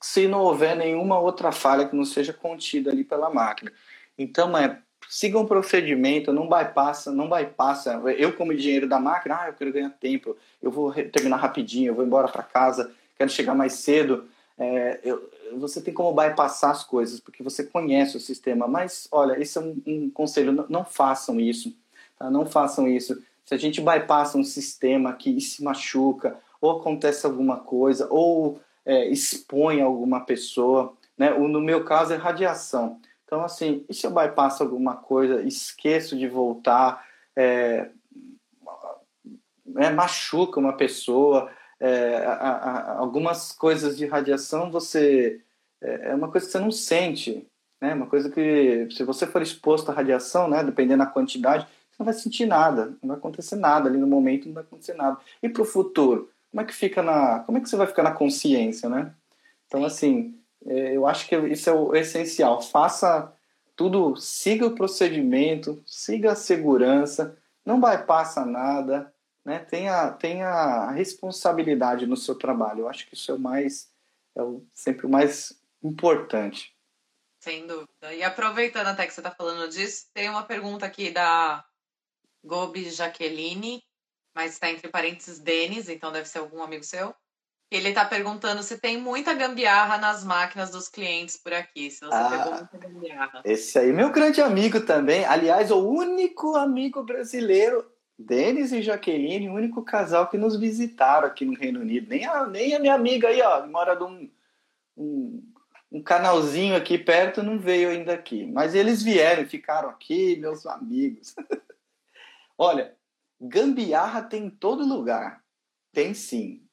se 0.02 0.28
não 0.28 0.42
houver 0.42 0.76
nenhuma 0.76 1.20
outra 1.20 1.52
falha 1.52 1.88
que 1.88 1.96
não 1.96 2.06
seja 2.06 2.32
contida 2.32 2.92
ali 2.92 3.04
pela 3.04 3.32
máquina. 3.32 3.72
Então, 4.16 4.56
é 4.56 4.82
siga 5.10 5.40
um 5.40 5.46
procedimento, 5.46 6.34
não 6.34 6.48
bypassa, 6.48 7.12
não 7.12 7.30
bypassa. 7.30 8.02
Eu, 8.18 8.34
como 8.34 8.54
engenheiro 8.54 8.88
da 8.88 9.00
máquina, 9.00 9.40
ah, 9.42 9.48
eu 9.48 9.54
quero 9.54 9.74
ganhar 9.74 9.90
tempo, 9.90 10.36
eu 10.62 10.72
vou 10.72 10.94
terminar 10.94 11.38
rapidinho, 11.38 11.92
eu 11.92 11.96
vou 11.96 12.06
embora 12.06 12.28
para 12.28 12.44
casa, 12.44 12.92
quero 13.18 13.30
chegar 13.30 13.56
mais 13.56 13.74
cedo. 13.74 14.28
É, 14.58 15.00
eu, 15.04 15.30
você 15.58 15.82
tem 15.82 15.94
como 15.94 16.14
bypassar 16.14 16.72
as 16.72 16.84
coisas, 16.84 17.20
porque 17.20 17.44
você 17.44 17.64
conhece 17.64 18.18
o 18.18 18.20
sistema. 18.20 18.68
Mas, 18.68 19.08
olha, 19.12 19.40
esse 19.40 19.58
é 19.58 19.62
um, 19.62 19.82
um 19.86 20.10
conselho: 20.10 20.52
não, 20.52 20.66
não, 20.68 20.86
façam 20.86 21.40
isso. 21.40 21.76
Tá? 22.18 22.30
Não 22.30 22.46
façam 22.46 22.88
isso. 22.88 23.22
Se 23.46 23.54
a 23.54 23.58
gente 23.58 23.80
bypassa 23.80 24.38
um 24.38 24.44
sistema 24.44 25.14
que 25.14 25.40
se 25.40 25.64
machuca, 25.64 26.38
ou 26.60 26.72
acontece 26.72 27.26
alguma 27.26 27.58
coisa, 27.58 28.08
ou 28.10 28.60
é, 28.86 29.08
expõe 29.08 29.82
alguma 29.82 30.22
pessoa, 30.22 30.94
né? 31.18 31.30
no 31.30 31.62
meu 31.62 31.84
caso 31.84 32.14
é 32.14 32.18
radiação. 32.18 33.00
Então, 33.28 33.44
assim, 33.44 33.86
e 33.90 33.94
se 33.94 34.08
eu 34.08 34.12
bypasso 34.12 34.64
alguma 34.64 34.96
coisa, 34.96 35.42
esqueço 35.42 36.18
de 36.18 36.30
voltar, 36.30 37.06
é, 37.36 37.90
é, 39.76 39.90
machuca 39.90 40.62
uma 40.62 40.72
pessoa, 40.78 41.52
é, 41.78 42.26
a, 42.26 42.32
a, 42.32 42.98
algumas 42.98 43.52
coisas 43.52 43.98
de 43.98 44.06
radiação 44.06 44.72
você 44.72 45.42
é, 45.82 46.12
é 46.12 46.16
uma 46.16 46.32
coisa 46.32 46.46
que 46.46 46.54
você 46.54 46.60
não 46.60 46.72
sente, 46.72 47.46
né? 47.82 47.94
Uma 47.94 48.08
coisa 48.08 48.30
que 48.30 48.88
se 48.92 49.04
você 49.04 49.28
for 49.28 49.42
exposto 49.42 49.92
à 49.92 49.94
radiação, 49.94 50.48
né, 50.48 50.64
dependendo 50.64 51.04
da 51.04 51.10
quantidade, 51.10 51.68
não 52.00 52.06
vai 52.06 52.14
sentir 52.14 52.46
nada, 52.46 52.98
não 53.02 53.10
vai 53.10 53.18
acontecer 53.18 53.58
nada 53.58 53.90
ali 53.90 53.98
no 53.98 54.08
momento, 54.08 54.48
não 54.48 54.54
vai 54.54 54.64
acontecer 54.64 54.94
nada. 54.94 55.18
E 55.44 55.50
para 55.50 55.62
o 55.62 55.66
futuro, 55.66 56.32
como 56.50 56.62
é 56.62 56.66
que 56.66 56.74
fica 56.74 57.04
na, 57.04 57.40
como 57.40 57.58
é 57.58 57.62
que 57.62 57.70
você 57.70 57.76
vai 57.76 57.88
ficar 57.88 58.04
na 58.04 58.12
consciência, 58.12 58.88
né? 58.88 59.14
Então 59.68 59.84
assim, 59.84 60.37
eu 60.68 61.08
acho 61.08 61.28
que 61.28 61.36
isso 61.36 61.70
é 61.70 61.74
o 61.74 61.96
essencial. 61.96 62.62
Faça 62.62 63.34
tudo, 63.76 64.16
siga 64.16 64.66
o 64.66 64.76
procedimento, 64.76 65.82
siga 65.86 66.34
a 66.34 66.36
segurança, 66.36 67.38
não 67.66 67.80
vai 67.80 68.04
passar 68.04 68.46
nada, 68.46 69.14
né? 69.46 69.60
Tenha, 69.60 70.12
tenha 70.12 70.92
responsabilidade 70.92 72.06
no 72.06 72.18
seu 72.18 72.36
trabalho. 72.36 72.82
Eu 72.82 72.90
acho 72.90 73.08
que 73.08 73.14
isso 73.14 73.32
é 73.32 73.36
o 73.36 73.40
mais, 73.40 73.90
é 74.36 74.44
o, 74.44 74.66
sempre 74.74 75.06
o 75.06 75.10
mais 75.10 75.58
importante. 75.82 76.76
Sem 77.40 77.66
dúvida. 77.66 78.14
E 78.14 78.24
aproveitando 78.24 78.88
até 78.88 79.06
que 79.06 79.14
você 79.14 79.22
está 79.22 79.32
falando 79.32 79.70
disso, 79.70 80.08
tem 80.14 80.28
uma 80.28 80.44
pergunta 80.44 80.86
aqui 80.86 81.12
da 81.12 81.64
Gobi 82.44 82.90
Jaqueline, 82.90 83.84
mas 84.36 84.54
está 84.54 84.70
entre 84.70 84.90
parênteses 84.90 85.40
Denis, 85.40 85.88
então 85.88 86.12
deve 86.12 86.28
ser 86.28 86.40
algum 86.40 86.62
amigo 86.62 86.84
seu. 86.84 87.16
Ele 87.70 87.90
está 87.90 88.06
perguntando 88.06 88.64
se 88.64 88.78
tem 88.78 88.98
muita 88.98 89.34
gambiarra 89.34 89.98
nas 89.98 90.24
máquinas 90.24 90.72
dos 90.72 90.88
clientes 90.88 91.36
por 91.36 91.54
aqui, 91.54 91.92
se 91.92 92.00
você 92.00 92.16
ah, 92.16 92.30
pegou 92.30 92.54
muita 92.54 92.78
gambiarra. 92.78 93.42
Esse 93.44 93.78
aí, 93.78 93.92
meu 93.92 94.10
grande 94.10 94.42
amigo 94.42 94.80
também. 94.82 95.26
Aliás, 95.26 95.70
o 95.70 95.86
único 95.86 96.56
amigo 96.56 97.04
brasileiro 97.04 97.86
Denis 98.18 98.72
e 98.72 98.82
Jaqueline, 98.82 99.50
o 99.50 99.54
único 99.54 99.84
casal 99.84 100.28
que 100.28 100.38
nos 100.38 100.58
visitaram 100.58 101.28
aqui 101.28 101.46
no 101.46 101.54
Reino 101.54 101.82
Unido. 101.82 102.08
Nem 102.10 102.26
a, 102.26 102.48
nem 102.48 102.74
a 102.74 102.80
minha 102.80 102.96
amiga 102.96 103.28
aí, 103.28 103.42
ó, 103.42 103.68
mora 103.68 103.96
de 103.96 104.04
um, 104.04 104.32
um, 104.98 105.54
um 105.92 106.02
canalzinho 106.02 106.76
aqui 106.76 106.98
perto, 106.98 107.44
não 107.44 107.60
veio 107.60 107.90
ainda 107.90 108.14
aqui. 108.14 108.46
Mas 108.46 108.74
eles 108.74 109.04
vieram, 109.04 109.46
ficaram 109.46 109.90
aqui, 109.90 110.36
meus 110.38 110.66
amigos. 110.66 111.36
Olha, 112.58 112.96
gambiarra 113.40 114.24
tem 114.24 114.46
em 114.46 114.50
todo 114.50 114.88
lugar. 114.88 115.44
Tem 115.94 116.14
sim. 116.16 116.67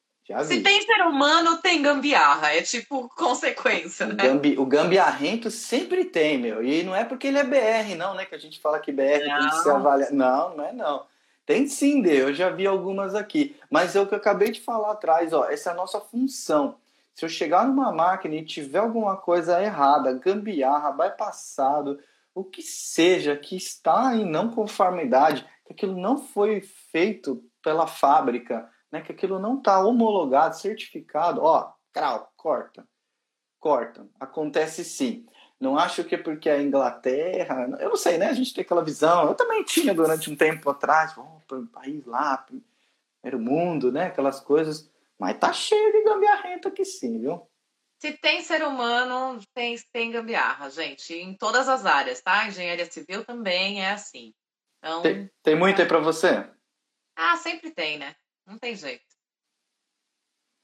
Se 0.44 0.62
tem 0.62 0.80
ser 0.80 1.02
humano, 1.02 1.58
tem 1.58 1.82
gambiarra. 1.82 2.54
É 2.54 2.62
tipo 2.62 3.10
consequência, 3.10 4.06
né? 4.06 4.14
Gambi, 4.14 4.58
o 4.58 4.64
gambiarrento 4.64 5.50
sempre 5.50 6.06
tem, 6.06 6.38
meu. 6.38 6.64
E 6.64 6.82
não 6.82 6.96
é 6.96 7.04
porque 7.04 7.26
ele 7.26 7.38
é 7.38 7.44
BR, 7.44 7.94
não, 7.94 8.14
né? 8.14 8.24
Que 8.24 8.34
a 8.34 8.38
gente 8.38 8.58
fala 8.58 8.80
que 8.80 8.90
BR 8.90 9.26
não. 9.26 9.38
tem 9.38 9.48
que 9.50 9.56
ser 9.62 9.70
avaliado. 9.70 10.14
Não, 10.14 10.56
não 10.56 10.64
é 10.64 10.72
não. 10.72 11.04
Tem 11.44 11.66
sim, 11.66 12.00
Dê, 12.00 12.22
eu 12.22 12.32
já 12.32 12.48
vi 12.48 12.66
algumas 12.66 13.14
aqui. 13.14 13.54
Mas 13.70 13.94
é 13.94 14.00
o 14.00 14.06
que 14.06 14.14
eu 14.14 14.18
acabei 14.18 14.50
de 14.50 14.62
falar 14.62 14.92
atrás, 14.92 15.34
ó. 15.34 15.44
Essa 15.50 15.70
é 15.70 15.72
a 15.74 15.76
nossa 15.76 16.00
função. 16.00 16.76
Se 17.14 17.24
eu 17.24 17.28
chegar 17.28 17.66
numa 17.66 17.92
máquina 17.92 18.34
e 18.34 18.44
tiver 18.44 18.78
alguma 18.78 19.18
coisa 19.18 19.62
errada, 19.62 20.12
gambiarra, 20.14 20.90
bypassado, 20.90 22.00
o 22.34 22.42
que 22.42 22.62
seja 22.62 23.36
que 23.36 23.56
está 23.56 24.16
em 24.16 24.24
não 24.24 24.50
conformidade, 24.50 25.46
que 25.66 25.74
aquilo 25.74 26.00
não 26.00 26.16
foi 26.16 26.62
feito 26.90 27.44
pela 27.62 27.86
fábrica, 27.86 28.68
né, 28.94 29.02
que 29.02 29.10
aquilo 29.10 29.40
não 29.40 29.58
está 29.58 29.84
homologado, 29.84 30.56
certificado, 30.56 31.42
ó, 31.42 31.72
crau, 31.92 32.32
corta, 32.36 32.86
corta. 33.58 34.06
Acontece 34.20 34.84
sim. 34.84 35.26
Não 35.58 35.76
acho 35.76 36.04
que 36.04 36.14
é 36.14 36.18
porque 36.18 36.48
a 36.48 36.62
Inglaterra, 36.62 37.76
eu 37.80 37.88
não 37.88 37.96
sei, 37.96 38.18
né? 38.18 38.28
A 38.28 38.32
gente 38.32 38.54
tem 38.54 38.62
aquela 38.62 38.84
visão. 38.84 39.26
Eu 39.26 39.34
também 39.34 39.64
tinha 39.64 39.92
durante 39.92 40.30
um 40.30 40.36
tempo 40.36 40.70
atrás, 40.70 41.12
oh, 41.18 41.40
para 41.48 41.58
um 41.58 41.66
país 41.66 42.06
lá, 42.06 42.46
era 43.20 43.36
o 43.36 43.40
mundo, 43.40 43.90
né? 43.90 44.06
Aquelas 44.06 44.38
coisas. 44.38 44.88
Mas 45.18 45.38
tá 45.38 45.52
cheio 45.52 45.90
de 45.90 46.04
gambiarrento 46.04 46.68
aqui 46.68 46.84
sim, 46.84 47.18
viu? 47.18 47.44
Se 48.00 48.12
tem 48.12 48.42
ser 48.42 48.62
humano, 48.62 49.40
tem, 49.52 49.76
tem 49.92 50.12
gambiarra, 50.12 50.70
gente. 50.70 51.14
Em 51.14 51.36
todas 51.36 51.68
as 51.68 51.84
áreas, 51.84 52.20
tá? 52.20 52.46
Engenharia 52.46 52.88
civil 52.88 53.24
também 53.24 53.82
é 53.82 53.90
assim. 53.90 54.32
Então, 54.78 55.02
tem, 55.02 55.28
tem 55.42 55.56
muito 55.56 55.82
aí 55.82 55.88
para 55.88 55.98
você? 55.98 56.48
Ah, 57.16 57.36
sempre 57.36 57.72
tem, 57.72 57.98
né? 57.98 58.14
Não 58.46 58.58
tem 58.58 58.74
jeito. 58.76 59.14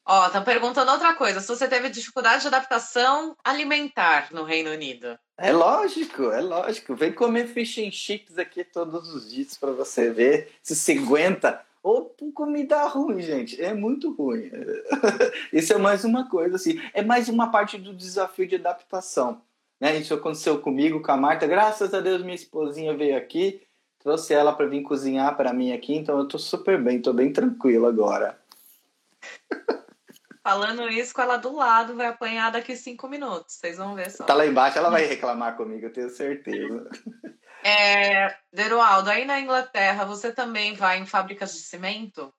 Ó, 0.05 0.27
estão 0.27 0.43
perguntando 0.43 0.91
outra 0.91 1.15
coisa. 1.15 1.41
Se 1.41 1.49
você 1.49 1.69
teve 1.69 1.89
dificuldade 1.89 2.43
de 2.43 2.49
adaptação 2.49 3.37
alimentar 3.45 4.33
no 4.33 4.43
Reino 4.43 4.71
Unido. 4.71 5.19
É 5.39 5.53
lógico, 5.53 6.31
é 6.31 6.41
lógico. 6.41 6.97
Vem 6.97 7.13
comer 7.13 7.47
fish 7.47 7.79
and 7.79 7.93
chips 7.93 8.39
aqui 8.39 8.65
todos 8.65 9.09
os 9.15 9.31
dias 9.31 9.57
para 9.57 9.71
você 9.71 10.11
ver 10.11 10.53
se 10.63 10.75
se 10.75 10.99
aguenta. 10.99 11.65
Ou 11.83 12.15
comida 12.35 12.85
ruim, 12.87 13.23
gente. 13.23 13.63
É 13.63 13.73
muito 13.73 14.13
ruim. 14.13 14.51
Isso 15.53 15.73
é 15.73 15.79
mais 15.79 16.05
uma 16.05 16.29
coisa, 16.29 16.57
assim. 16.57 16.81
É 16.93 17.03
mais 17.03 17.29
uma 17.29 17.51
parte 17.51 17.79
do 17.79 17.95
desafio 17.95 18.47
de 18.47 18.57
adaptação. 18.57 19.41
Né? 19.81 19.97
Isso 19.97 20.13
aconteceu 20.13 20.61
comigo, 20.61 21.01
com 21.01 21.13
a 21.13 21.17
Marta. 21.17 21.47
Graças 21.47 21.95
a 21.95 22.01
Deus, 22.01 22.21
minha 22.21 22.35
esposinha 22.35 22.95
veio 22.95 23.17
aqui. 23.17 23.63
Trouxe 24.01 24.33
ela 24.33 24.53
para 24.53 24.67
vir 24.67 24.83
cozinhar 24.83 25.37
para 25.37 25.53
mim 25.53 25.73
aqui. 25.73 25.95
Então 25.95 26.19
eu 26.19 26.27
tô 26.27 26.39
super 26.39 26.83
bem, 26.83 27.01
tô 27.01 27.13
bem 27.13 27.33
tranquilo 27.33 27.87
agora. 27.87 28.39
Falando 30.43 30.89
isso 30.89 31.15
com 31.15 31.21
ela 31.21 31.37
do 31.37 31.55
lado, 31.55 31.95
vai 31.95 32.07
apanhar 32.07 32.51
daqui 32.51 32.75
cinco 32.75 33.07
minutos. 33.07 33.57
Vocês 33.57 33.77
vão 33.77 33.95
ver 33.95 34.11
só. 34.11 34.25
Tá 34.25 34.33
lá 34.33 34.47
embaixo, 34.47 34.79
ela 34.79 34.89
vai 34.89 35.05
reclamar 35.05 35.55
comigo, 35.55 35.87
eu 35.87 35.93
tenho 35.93 36.09
certeza. 36.09 36.89
É, 37.63 38.35
Derualdo, 38.51 39.11
aí 39.11 39.27
na 39.27 39.39
Inglaterra, 39.39 40.07
você 40.07 40.33
também 40.33 40.75
vai 40.75 40.99
em 40.99 41.05
fábricas 41.05 41.53
de 41.53 41.59
cimento? 41.59 42.33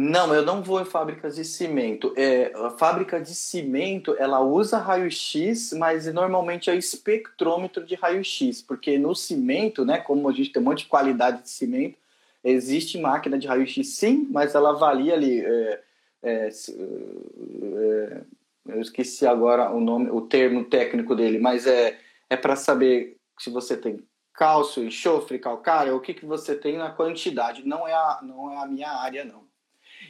Não, 0.00 0.32
eu 0.32 0.44
não 0.44 0.62
vou 0.62 0.80
em 0.80 0.84
fábricas 0.84 1.34
de 1.34 1.44
cimento. 1.44 2.14
É, 2.16 2.52
a 2.54 2.70
fábrica 2.70 3.20
de 3.20 3.34
cimento, 3.34 4.14
ela 4.18 4.40
usa 4.40 4.78
raio-x, 4.78 5.72
mas 5.72 6.06
normalmente 6.12 6.70
é 6.70 6.76
espectrômetro 6.76 7.84
de 7.84 7.94
raio-x, 7.96 8.62
porque 8.62 8.96
no 8.96 9.14
cimento, 9.14 9.84
né, 9.84 9.98
como 9.98 10.28
a 10.28 10.32
gente 10.32 10.52
tem 10.52 10.62
um 10.62 10.66
monte 10.66 10.84
de 10.84 10.86
qualidade 10.86 11.42
de 11.42 11.50
cimento, 11.50 11.98
Existe 12.42 12.98
máquina 12.98 13.38
de 13.38 13.46
raio-x 13.46 13.96
sim, 13.96 14.28
mas 14.30 14.54
ela 14.54 14.70
avalia 14.70 15.14
ali. 15.14 15.40
É, 15.40 15.82
é, 16.22 16.48
é, 16.48 18.22
eu 18.68 18.80
esqueci 18.80 19.26
agora 19.26 19.70
o 19.70 19.80
nome, 19.80 20.10
o 20.10 20.20
termo 20.20 20.64
técnico 20.64 21.16
dele, 21.16 21.38
mas 21.38 21.66
é, 21.66 21.98
é 22.30 22.36
para 22.36 22.54
saber 22.54 23.16
se 23.38 23.50
você 23.50 23.76
tem 23.76 24.06
cálcio, 24.32 24.84
enxofre, 24.84 25.38
calcário, 25.38 25.96
o 25.96 26.00
que, 26.00 26.14
que 26.14 26.24
você 26.24 26.54
tem 26.54 26.76
na 26.76 26.90
quantidade. 26.90 27.66
Não 27.66 27.88
é, 27.88 27.92
a, 27.92 28.20
não 28.22 28.52
é 28.52 28.62
a 28.62 28.66
minha 28.66 28.90
área, 28.90 29.24
não. 29.24 29.47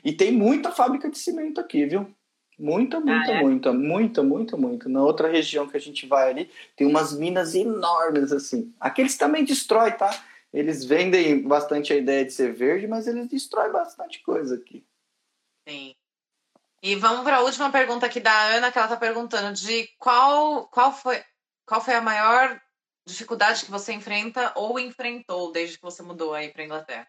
E 0.04 0.12
tem 0.12 0.32
muita 0.32 0.72
fábrica 0.72 1.10
de 1.10 1.18
cimento 1.18 1.60
aqui, 1.60 1.86
viu? 1.86 2.14
Muita, 2.58 2.98
muita, 2.98 3.32
ah, 3.32 3.34
é? 3.36 3.40
muita, 3.40 3.72
muita, 3.72 4.22
muita, 4.22 4.56
muita. 4.56 4.88
Na 4.88 5.02
outra 5.02 5.28
região 5.28 5.68
que 5.68 5.76
a 5.76 5.80
gente 5.80 6.06
vai 6.06 6.30
ali, 6.30 6.50
tem 6.76 6.86
umas 6.86 7.16
minas 7.16 7.54
enormes, 7.54 8.32
assim. 8.32 8.74
Aqueles 8.80 9.16
também 9.16 9.44
destrói, 9.44 9.92
tá? 9.92 10.10
eles 10.52 10.84
vendem 10.84 11.42
bastante 11.46 11.92
a 11.92 11.96
ideia 11.96 12.24
de 12.24 12.32
ser 12.32 12.52
verde, 12.54 12.86
mas 12.86 13.06
eles 13.06 13.28
destroem 13.28 13.70
bastante 13.70 14.20
coisa 14.22 14.54
aqui. 14.54 14.86
Sim. 15.68 15.94
E 16.82 16.94
vamos 16.94 17.22
para 17.22 17.38
a 17.38 17.42
última 17.42 17.70
pergunta 17.70 18.06
aqui 18.06 18.20
da 18.20 18.56
Ana, 18.56 18.72
que 18.72 18.78
ela 18.78 18.86
está 18.86 18.96
perguntando 18.96 19.52
de 19.52 19.88
qual, 19.98 20.68
qual, 20.68 20.92
foi, 20.92 21.22
qual 21.66 21.80
foi 21.80 21.94
a 21.94 22.00
maior 22.00 22.60
dificuldade 23.06 23.64
que 23.64 23.70
você 23.70 23.92
enfrenta 23.92 24.52
ou 24.56 24.78
enfrentou 24.78 25.52
desde 25.52 25.76
que 25.76 25.82
você 25.82 26.02
mudou 26.02 26.32
aí 26.32 26.50
para 26.50 26.64
Inglaterra? 26.64 27.08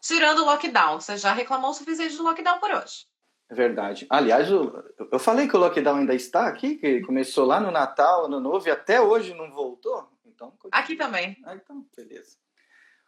Tirando 0.00 0.38
o 0.40 0.44
lockdown, 0.46 1.00
você 1.00 1.16
já 1.16 1.32
reclamou 1.32 1.70
o 1.70 1.74
suficiente 1.74 2.16
do 2.16 2.22
lockdown 2.22 2.58
por 2.58 2.70
hoje. 2.70 3.06
É 3.50 3.54
verdade. 3.54 4.06
Aliás, 4.08 4.48
eu, 4.48 4.72
eu 5.12 5.18
falei 5.18 5.48
que 5.48 5.56
o 5.56 5.58
lockdown 5.58 5.98
ainda 5.98 6.14
está 6.14 6.46
aqui, 6.46 6.76
que 6.76 7.00
começou 7.00 7.44
lá 7.44 7.60
no 7.60 7.70
Natal, 7.70 8.26
Ano 8.26 8.40
Novo, 8.40 8.66
e 8.66 8.70
até 8.70 9.00
hoje 9.00 9.34
não 9.34 9.50
voltou. 9.50 10.08
Então, 10.24 10.52
Aqui 10.70 10.96
também. 10.96 11.36
Ah, 11.44 11.54
então, 11.54 11.84
beleza. 11.94 12.36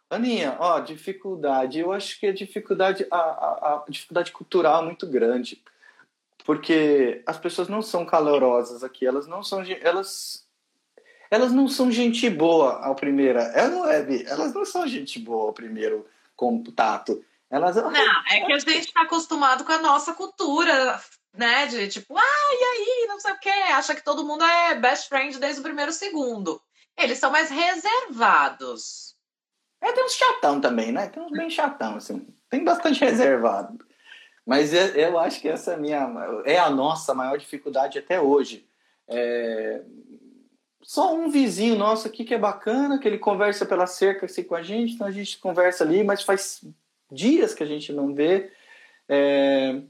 Aninha, 0.09 0.55
ó, 0.59 0.79
dificuldade. 0.79 1.79
Eu 1.79 1.91
acho 1.91 2.19
que 2.19 2.27
a 2.27 2.33
dificuldade, 2.33 3.07
a, 3.09 3.17
a, 3.17 3.73
a, 3.75 3.85
dificuldade 3.89 4.31
cultural 4.31 4.83
é 4.83 4.85
muito 4.85 5.07
grande. 5.07 5.63
Porque 6.45 7.23
as 7.25 7.37
pessoas 7.37 7.69
não 7.69 7.81
são 7.81 8.05
calorosas 8.05 8.83
aqui, 8.83 9.05
elas 9.07 9.25
não 9.25 9.41
são. 9.41 9.63
Elas, 9.81 10.45
elas 11.31 11.53
não 11.53 11.67
são 11.67 11.89
gente 11.89 12.29
boa 12.29 12.85
ao 12.85 12.95
primeiro. 12.95 13.39
É, 13.39 13.67
não 13.69 13.89
é, 13.89 14.05
Elas 14.25 14.53
não 14.53 14.65
são 14.65 14.85
gente 14.85 15.17
boa 15.19 15.45
ao 15.47 15.53
primeiro 15.53 16.05
contato. 16.43 17.23
Elas, 17.49 17.75
não, 17.75 17.91
é 17.91 18.45
que 18.45 18.51
a 18.51 18.59
gente 18.59 18.79
está 18.79 19.03
acostumado 19.03 19.63
com 19.63 19.71
a 19.71 19.77
nossa 19.77 20.13
cultura, 20.13 20.99
né? 21.33 21.67
De 21.67 21.87
tipo, 21.87 22.17
ah, 22.17 22.49
e 22.51 22.63
aí, 22.63 23.05
não 23.07 23.19
sei 23.19 23.31
o 23.31 23.39
quê. 23.39 23.49
Acha 23.49 23.93
que 23.93 24.03
todo 24.03 24.25
mundo 24.25 24.43
é 24.43 24.75
best 24.75 25.07
friend 25.07 25.39
desde 25.39 25.59
o 25.59 25.63
primeiro 25.63 25.91
segundo. 25.91 26.59
Eles 26.97 27.19
são 27.19 27.31
mais 27.31 27.49
reservados. 27.49 29.15
É, 29.81 29.91
tem 29.91 30.03
uns 30.03 30.15
chatão 30.15 30.59
também, 30.59 30.91
né? 30.91 31.07
Tem 31.07 31.21
uns 31.21 31.31
bem 31.31 31.49
chatão, 31.49 31.95
assim. 31.95 32.27
Tem 32.49 32.63
bastante 32.63 32.99
reservado. 33.01 33.77
Mas 34.45 34.73
eu 34.73 35.17
acho 35.19 35.39
que 35.39 35.47
essa 35.47 35.71
é 35.71 35.75
a 35.75 35.77
minha 35.77 36.09
é 36.45 36.57
a 36.57 36.69
nossa 36.69 37.13
maior 37.13 37.37
dificuldade 37.37 37.97
até 37.97 38.19
hoje. 38.19 38.67
É... 39.07 39.81
Só 40.83 41.15
um 41.15 41.29
vizinho 41.29 41.75
nosso 41.75 42.07
aqui 42.07 42.23
que 42.23 42.33
é 42.33 42.37
bacana, 42.37 42.99
que 42.99 43.07
ele 43.07 43.17
conversa 43.17 43.65
pela 43.65 43.87
cerca 43.87 44.25
assim, 44.25 44.43
com 44.43 44.55
a 44.55 44.61
gente, 44.61 44.93
então 44.93 45.07
a 45.07 45.11
gente 45.11 45.37
conversa 45.37 45.83
ali, 45.83 46.03
mas 46.03 46.23
faz 46.23 46.61
dias 47.11 47.53
que 47.53 47.63
a 47.63 47.65
gente 47.65 47.93
não 47.93 48.13
vê. 48.13 48.51
É, 49.07 49.81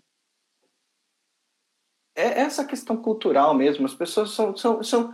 é 2.15 2.41
essa 2.41 2.63
questão 2.63 2.95
cultural 2.95 3.53
mesmo. 3.53 3.85
As 3.85 3.93
pessoas 3.95 4.31
são, 4.31 4.55
são, 4.55 4.83
são 4.83 5.13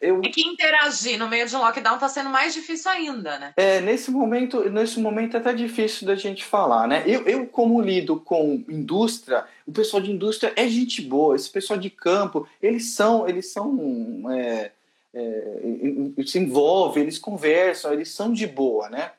eu... 0.00 0.20
É 0.22 0.28
que 0.28 0.42
interagir 0.42 1.18
no 1.18 1.28
meio 1.28 1.48
de 1.48 1.56
um 1.56 1.60
lockdown 1.60 1.94
está 1.94 2.08
sendo 2.08 2.30
mais 2.30 2.52
difícil 2.52 2.90
ainda, 2.90 3.38
né? 3.38 3.54
É, 3.56 3.80
nesse 3.80 4.10
momento, 4.10 4.68
nesse 4.70 5.00
momento 5.00 5.36
é 5.36 5.40
até 5.40 5.52
difícil 5.52 6.06
da 6.06 6.14
gente 6.14 6.44
falar, 6.44 6.86
né? 6.86 7.02
Eu, 7.06 7.22
eu, 7.26 7.46
como 7.46 7.80
lido 7.80 8.20
com 8.20 8.62
indústria, 8.68 9.44
o 9.66 9.72
pessoal 9.72 10.02
de 10.02 10.12
indústria 10.12 10.52
é 10.56 10.68
gente 10.68 11.00
boa, 11.02 11.34
esse 11.34 11.50
pessoal 11.50 11.78
de 11.78 11.90
campo, 11.90 12.48
eles 12.62 12.94
são, 12.94 13.28
eles 13.28 13.52
são. 13.52 14.30
É, 14.32 14.72
é, 15.14 16.22
se 16.26 16.38
envolvem, 16.38 17.04
eles 17.04 17.18
conversam, 17.18 17.92
eles 17.92 18.10
são 18.10 18.32
de 18.32 18.46
boa, 18.46 18.88
né? 18.90 19.12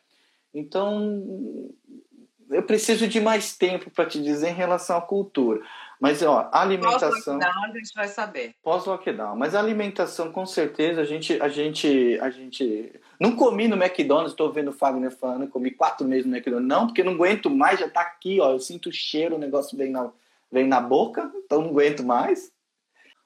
Então, 0.53 1.71
eu 2.49 2.63
preciso 2.63 3.07
de 3.07 3.19
mais 3.19 3.55
tempo 3.55 3.89
para 3.89 4.05
te 4.05 4.21
dizer 4.21 4.49
em 4.49 4.53
relação 4.53 4.97
à 4.97 5.01
cultura. 5.01 5.61
Mas, 5.99 6.21
ó, 6.21 6.49
alimentação. 6.51 7.39
Pós-lockdown 7.39 7.63
a 7.63 7.77
gente 7.77 7.93
vai 7.95 8.07
saber. 8.07 8.55
Pós-lockdown. 8.61 9.35
Mas 9.35 9.55
a 9.55 9.59
alimentação, 9.59 10.31
com 10.31 10.45
certeza, 10.45 11.01
a 11.01 11.05
gente. 11.05 11.41
A 11.41 11.47
gente, 11.47 12.19
a 12.21 12.29
gente... 12.29 12.91
Não 13.19 13.35
comi 13.35 13.67
no 13.67 13.81
McDonald's, 13.81 14.33
estou 14.33 14.51
vendo 14.51 14.69
o 14.69 14.73
Fagner 14.73 15.11
falando, 15.11 15.47
comi 15.47 15.71
quatro 15.71 16.05
meses 16.05 16.25
no 16.25 16.35
McDonald's. 16.35 16.67
Não, 16.67 16.87
porque 16.87 17.03
não 17.03 17.13
aguento 17.13 17.49
mais, 17.49 17.79
já 17.79 17.87
está 17.87 18.01
aqui, 18.01 18.41
ó. 18.41 18.51
Eu 18.51 18.59
sinto 18.59 18.89
o 18.89 18.93
cheiro, 18.93 19.35
o 19.35 19.39
negócio 19.39 19.77
vem 19.77 19.89
na, 19.89 20.11
vem 20.51 20.67
na 20.67 20.81
boca, 20.81 21.31
então 21.45 21.61
não 21.61 21.69
aguento 21.69 22.03
mais. 22.03 22.51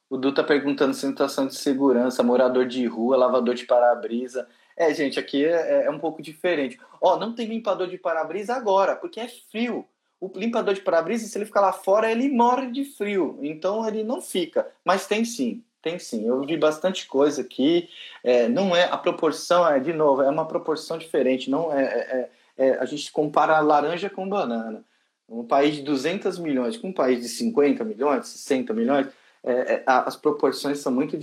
O 0.09 0.17
Du 0.17 0.33
tá 0.33 0.43
perguntando 0.43 0.93
situação 0.93 1.45
de 1.45 1.55
segurança, 1.55 2.23
morador 2.23 2.65
de 2.65 2.85
rua, 2.87 3.15
lavador 3.15 3.53
de 3.53 3.65
para-brisa. 3.65 4.47
É, 4.75 4.91
gente, 4.93 5.19
aqui 5.19 5.45
é, 5.45 5.85
é, 5.85 5.89
um 5.91 5.99
pouco 5.99 6.21
diferente. 6.21 6.79
Ó, 6.99 7.17
não 7.19 7.35
tem 7.35 7.45
limpador 7.45 7.87
de 7.87 7.97
para-brisa 7.97 8.55
agora, 8.55 8.95
porque 8.95 9.19
é 9.19 9.27
frio. 9.27 9.85
O 10.19 10.31
limpador 10.35 10.73
de 10.73 10.81
para-brisa, 10.81 11.27
se 11.27 11.37
ele 11.37 11.45
ficar 11.45 11.61
lá 11.61 11.71
fora, 11.71 12.11
ele 12.11 12.27
morre 12.27 12.71
de 12.71 12.85
frio. 12.85 13.37
Então 13.41 13.87
ele 13.87 14.03
não 14.03 14.19
fica. 14.19 14.67
Mas 14.83 15.05
tem 15.05 15.23
sim, 15.23 15.63
tem 15.81 15.99
sim. 15.99 16.25
Eu 16.25 16.41
vi 16.41 16.57
bastante 16.57 17.05
coisa 17.05 17.41
aqui. 17.41 17.87
É, 18.23 18.49
não 18.49 18.75
é 18.75 18.85
a 18.85 18.97
proporção, 18.97 19.67
é 19.67 19.79
de 19.79 19.93
novo, 19.93 20.23
é 20.23 20.29
uma 20.29 20.47
proporção 20.47 20.97
diferente. 20.97 21.51
Não 21.51 21.71
é, 21.71 21.83
é, 21.83 22.29
é, 22.57 22.67
é 22.69 22.79
a 22.79 22.85
gente 22.85 23.11
compara 23.11 23.59
laranja 23.59 24.09
com 24.09 24.27
banana. 24.27 24.83
Um 25.27 25.43
país 25.43 25.75
de 25.75 25.83
200 25.83 26.39
milhões 26.39 26.77
com 26.77 26.87
um 26.87 26.93
país 26.93 27.21
de 27.21 27.29
50 27.29 27.83
milhões, 27.83 28.27
60 28.27 28.73
milhões, 28.73 29.07
é, 29.43 29.73
é 29.73 29.83
as 29.85 30.15
proporções 30.15 30.79
são 30.79 30.91
muito, 30.91 31.17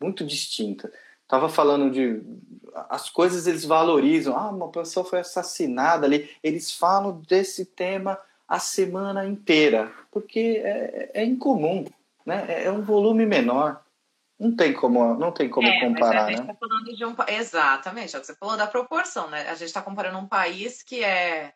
muito 0.00 0.24
distintas. 0.24 0.90
Tava 1.26 1.48
falando 1.48 1.90
de 1.90 2.22
as 2.88 3.10
coisas 3.10 3.46
eles 3.46 3.64
valorizam. 3.64 4.36
Ah, 4.36 4.50
uma 4.50 4.70
pessoa 4.70 5.04
foi 5.04 5.20
assassinada 5.20 6.06
ali. 6.06 6.30
Eles 6.42 6.72
falam 6.72 7.20
desse 7.28 7.66
tema 7.66 8.18
a 8.48 8.58
semana 8.58 9.26
inteira, 9.26 9.92
porque 10.10 10.62
é, 10.64 11.10
é 11.12 11.24
incomum, 11.24 11.84
né? 12.24 12.46
É, 12.48 12.64
é 12.64 12.72
um 12.72 12.82
volume 12.82 13.26
menor. 13.26 13.84
Não 14.38 14.54
tem 14.54 14.72
como, 14.72 15.14
não 15.14 15.32
tem 15.32 15.50
como 15.50 15.66
é, 15.66 15.80
comparar, 15.80 16.30
né? 16.30 16.36
Tá 16.36 17.06
um, 17.08 17.32
exatamente, 17.34 18.14
é 18.14 18.18
o 18.18 18.20
que 18.20 18.26
você 18.28 18.36
falou 18.36 18.56
da 18.56 18.68
proporção, 18.68 19.28
né? 19.28 19.48
A 19.48 19.54
gente 19.54 19.64
está 19.64 19.82
comparando 19.82 20.16
um 20.16 20.28
país 20.28 20.82
que 20.82 21.02
é 21.02 21.52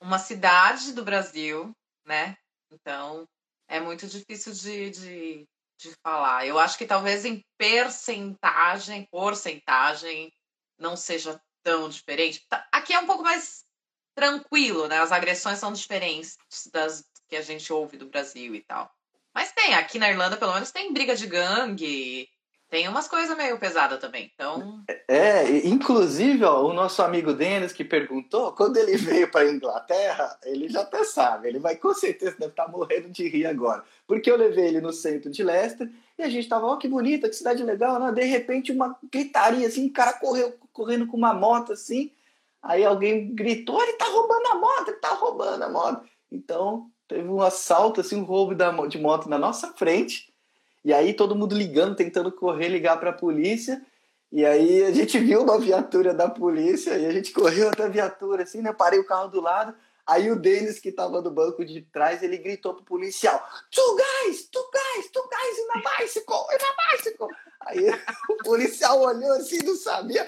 uma 0.00 0.18
cidade 0.18 0.92
do 0.92 1.04
Brasil, 1.04 1.74
né? 2.06 2.36
Então 2.72 3.28
é 3.68 3.80
muito 3.80 4.06
difícil 4.06 4.52
de, 4.52 4.90
de, 4.90 5.48
de 5.78 5.92
falar. 6.02 6.46
Eu 6.46 6.58
acho 6.58 6.78
que 6.78 6.86
talvez 6.86 7.24
em 7.24 7.44
percentagem, 7.58 9.06
porcentagem, 9.10 10.32
não 10.78 10.96
seja 10.96 11.40
tão 11.62 11.88
diferente. 11.88 12.44
Tá, 12.48 12.66
aqui 12.72 12.92
é 12.92 12.98
um 12.98 13.06
pouco 13.06 13.22
mais 13.22 13.64
tranquilo, 14.14 14.86
né? 14.86 14.98
As 14.98 15.12
agressões 15.12 15.58
são 15.58 15.72
diferentes 15.72 16.36
das 16.72 17.04
que 17.28 17.36
a 17.36 17.42
gente 17.42 17.72
ouve 17.72 17.96
do 17.96 18.08
Brasil 18.08 18.54
e 18.54 18.62
tal. 18.62 18.90
Mas 19.34 19.52
tem, 19.52 19.74
aqui 19.74 19.98
na 19.98 20.10
Irlanda, 20.10 20.36
pelo 20.36 20.52
menos, 20.54 20.70
tem 20.70 20.92
briga 20.92 21.16
de 21.16 21.26
gangue, 21.26 22.28
tem 22.70 22.88
umas 22.88 23.06
coisas 23.06 23.36
meio 23.36 23.58
pesadas 23.58 24.00
também, 24.00 24.30
então... 24.34 24.82
É, 25.08 25.66
inclusive, 25.66 26.44
ó, 26.44 26.64
o 26.64 26.72
nosso 26.72 27.02
amigo 27.02 27.32
Denis 27.32 27.72
que 27.72 27.84
perguntou, 27.84 28.52
quando 28.52 28.76
ele 28.76 28.96
veio 28.96 29.30
para 29.30 29.50
Inglaterra, 29.50 30.36
ele 30.44 30.68
já 30.68 30.80
até 30.80 31.04
sabe, 31.04 31.48
ele 31.48 31.58
vai 31.58 31.76
com 31.76 31.94
certeza 31.94 32.36
deve 32.38 32.50
estar 32.50 32.64
tá 32.64 32.70
morrendo 32.70 33.10
de 33.10 33.28
rir 33.28 33.46
agora, 33.46 33.84
porque 34.06 34.30
eu 34.30 34.36
levei 34.36 34.66
ele 34.66 34.80
no 34.80 34.92
centro 34.92 35.30
de 35.30 35.42
Leicester 35.42 35.88
e 36.18 36.22
a 36.22 36.28
gente 36.28 36.48
tava, 36.48 36.66
ó, 36.66 36.76
que 36.76 36.88
bonita, 36.88 37.28
que 37.28 37.34
cidade 37.34 37.62
legal, 37.62 37.98
né? 37.98 38.12
De 38.12 38.24
repente, 38.24 38.72
uma 38.72 38.96
gritaria, 39.10 39.66
assim, 39.66 39.86
um 39.86 39.92
cara 39.92 40.12
correu, 40.14 40.54
correndo 40.72 41.06
com 41.06 41.16
uma 41.16 41.34
moto, 41.34 41.72
assim, 41.72 42.12
aí 42.62 42.84
alguém 42.84 43.34
gritou, 43.34 43.82
ele 43.82 43.94
tá 43.94 44.06
roubando 44.06 44.46
a 44.46 44.54
moto, 44.54 44.88
ele 44.88 44.98
tá 44.98 45.10
roubando 45.10 45.62
a 45.62 45.68
moto. 45.68 46.08
Então, 46.30 46.90
teve 47.08 47.28
um 47.28 47.40
assalto, 47.40 48.00
assim, 48.00 48.16
um 48.16 48.24
roubo 48.24 48.54
de 48.88 48.98
moto 48.98 49.28
na 49.28 49.38
nossa 49.38 49.72
frente, 49.74 50.32
e 50.84 50.92
aí 50.92 51.14
todo 51.14 51.34
mundo 51.34 51.56
ligando, 51.56 51.96
tentando 51.96 52.30
correr, 52.30 52.68
ligar 52.68 52.98
para 53.00 53.10
a 53.10 53.14
polícia. 53.14 53.84
E 54.30 54.44
aí 54.44 54.84
a 54.84 54.92
gente 54.92 55.18
viu 55.18 55.42
uma 55.42 55.58
viatura 55.58 56.12
da 56.12 56.28
polícia 56.28 56.98
e 56.98 57.06
a 57.06 57.12
gente 57.12 57.32
correu 57.32 57.70
até 57.70 57.84
a 57.84 57.88
viatura, 57.88 58.42
assim, 58.42 58.60
né? 58.60 58.72
Parei 58.72 58.98
o 58.98 59.06
carro 59.06 59.28
do 59.28 59.40
lado. 59.40 59.74
Aí 60.06 60.30
o 60.30 60.36
Denis, 60.36 60.78
que 60.78 60.90
estava 60.90 61.22
no 61.22 61.30
banco 61.30 61.64
de 61.64 61.80
trás, 61.80 62.22
ele 62.22 62.36
gritou 62.36 62.74
pro 62.74 62.84
policial: 62.84 63.42
Two 63.70 63.96
guys, 63.96 64.46
two 64.50 64.70
guys, 64.70 65.10
two 65.10 65.22
guys 65.22 65.58
in 65.58 65.70
a 65.70 65.98
bicycle, 66.02 66.46
in 66.52 66.58
a 66.62 66.96
bicycle. 66.96 67.28
Aí 67.60 67.86
o 68.28 68.36
policial 68.44 69.00
olhou 69.00 69.32
assim, 69.32 69.58
não 69.64 69.76
sabia. 69.76 70.26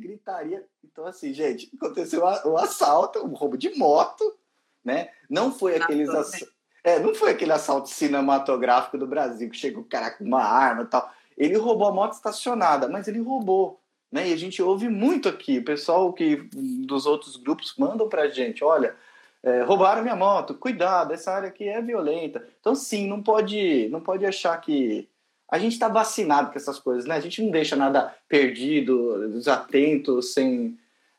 Gritaria. 0.00 0.66
Então, 0.82 1.06
assim, 1.06 1.32
gente, 1.32 1.70
aconteceu 1.76 2.24
um 2.44 2.56
assalto, 2.56 3.24
um 3.24 3.34
roubo 3.34 3.56
de 3.56 3.70
moto, 3.76 4.36
né? 4.84 5.10
Não 5.30 5.52
foi 5.52 5.76
aqueles 5.76 6.08
assaltos 6.08 6.61
é, 6.84 6.98
não 6.98 7.14
foi 7.14 7.30
aquele 7.30 7.52
assalto 7.52 7.88
cinematográfico 7.88 8.98
do 8.98 9.06
Brasil 9.06 9.48
que 9.48 9.56
chega 9.56 9.78
o 9.78 9.84
cara 9.84 10.10
com 10.10 10.24
uma 10.24 10.42
arma 10.42 10.82
e 10.82 10.86
tal. 10.86 11.12
Ele 11.36 11.56
roubou 11.56 11.88
a 11.88 11.92
moto 11.92 12.12
estacionada, 12.12 12.88
mas 12.88 13.08
ele 13.08 13.20
roubou. 13.20 13.80
Né? 14.10 14.28
E 14.28 14.32
a 14.32 14.36
gente 14.36 14.62
ouve 14.62 14.88
muito 14.88 15.28
aqui, 15.28 15.58
o 15.58 15.64
pessoal 15.64 16.12
que 16.12 16.48
dos 16.52 17.06
outros 17.06 17.36
grupos 17.36 17.74
mandam 17.78 18.08
pra 18.08 18.28
gente, 18.28 18.62
olha, 18.62 18.94
é, 19.42 19.62
roubaram 19.62 20.02
minha 20.02 20.14
moto, 20.14 20.54
cuidado, 20.54 21.12
essa 21.12 21.32
área 21.32 21.48
aqui 21.48 21.68
é 21.68 21.80
violenta. 21.80 22.46
Então, 22.60 22.74
sim, 22.74 23.08
não 23.08 23.22
pode, 23.22 23.88
não 23.88 24.00
pode 24.00 24.24
achar 24.24 24.56
que. 24.60 25.08
A 25.50 25.58
gente 25.58 25.72
está 25.72 25.86
vacinado 25.86 26.50
com 26.50 26.56
essas 26.56 26.78
coisas, 26.78 27.04
né? 27.04 27.14
A 27.14 27.20
gente 27.20 27.42
não 27.42 27.50
deixa 27.50 27.76
nada 27.76 28.14
perdido, 28.28 29.28
desatento, 29.30 30.22
sem. 30.22 30.78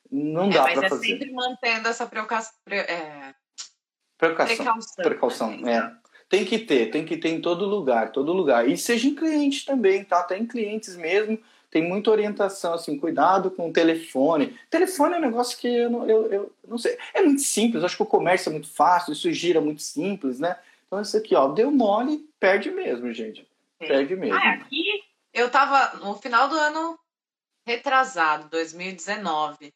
Não 0.09 0.45
é, 0.45 0.53
dá 0.53 0.69
é, 0.69 0.73
para 0.73 0.89
fazer. 0.89 0.95
Mas 0.95 1.03
é 1.03 1.05
sempre 1.05 1.31
mantendo 1.31 1.87
essa 1.87 2.07
É 4.25 4.55
Precaução. 4.55 4.95
Precaução, 4.95 5.67
é. 5.67 5.91
Tem 6.29 6.45
que 6.45 6.57
ter, 6.57 6.89
tem 6.89 7.05
que 7.05 7.17
ter 7.17 7.29
em 7.29 7.41
todo 7.41 7.65
lugar, 7.65 8.11
todo 8.11 8.33
lugar. 8.33 8.67
E 8.67 8.75
seja 8.77 9.07
em 9.07 9.13
cliente 9.13 9.65
também, 9.65 10.03
tá? 10.03 10.23
Tem 10.23 10.45
clientes 10.45 10.95
mesmo, 10.95 11.37
tem 11.69 11.87
muita 11.87 12.09
orientação, 12.09 12.73
assim, 12.73 12.97
cuidado 12.97 13.51
com 13.51 13.69
o 13.69 13.73
telefone. 13.73 14.57
Telefone 14.69 15.15
é 15.15 15.17
um 15.17 15.21
negócio 15.21 15.57
que 15.57 15.67
eu 15.67 15.89
não, 15.89 16.09
eu, 16.09 16.31
eu 16.31 16.53
não 16.67 16.77
sei. 16.77 16.97
É 17.13 17.21
muito 17.21 17.41
simples, 17.41 17.83
acho 17.83 17.97
que 17.97 18.03
o 18.03 18.07
comércio 18.07 18.49
é 18.49 18.53
muito 18.53 18.71
fácil, 18.71 19.13
isso 19.13 19.31
gira 19.31 19.61
muito 19.61 19.81
simples, 19.81 20.39
né? 20.39 20.57
Então 20.87 21.01
isso 21.01 21.17
aqui, 21.17 21.35
ó, 21.35 21.47
deu 21.49 21.71
mole, 21.71 22.27
perde 22.39 22.71
mesmo, 22.71 23.11
gente. 23.13 23.47
Perde 23.77 24.15
mesmo. 24.15 24.35
Ah, 24.35 24.53
aqui 24.53 25.03
eu 25.33 25.49
tava 25.49 25.97
no 25.97 26.15
final 26.15 26.47
do 26.47 26.55
ano 26.55 26.97
retrasado, 27.65 28.49
2019 28.49 29.73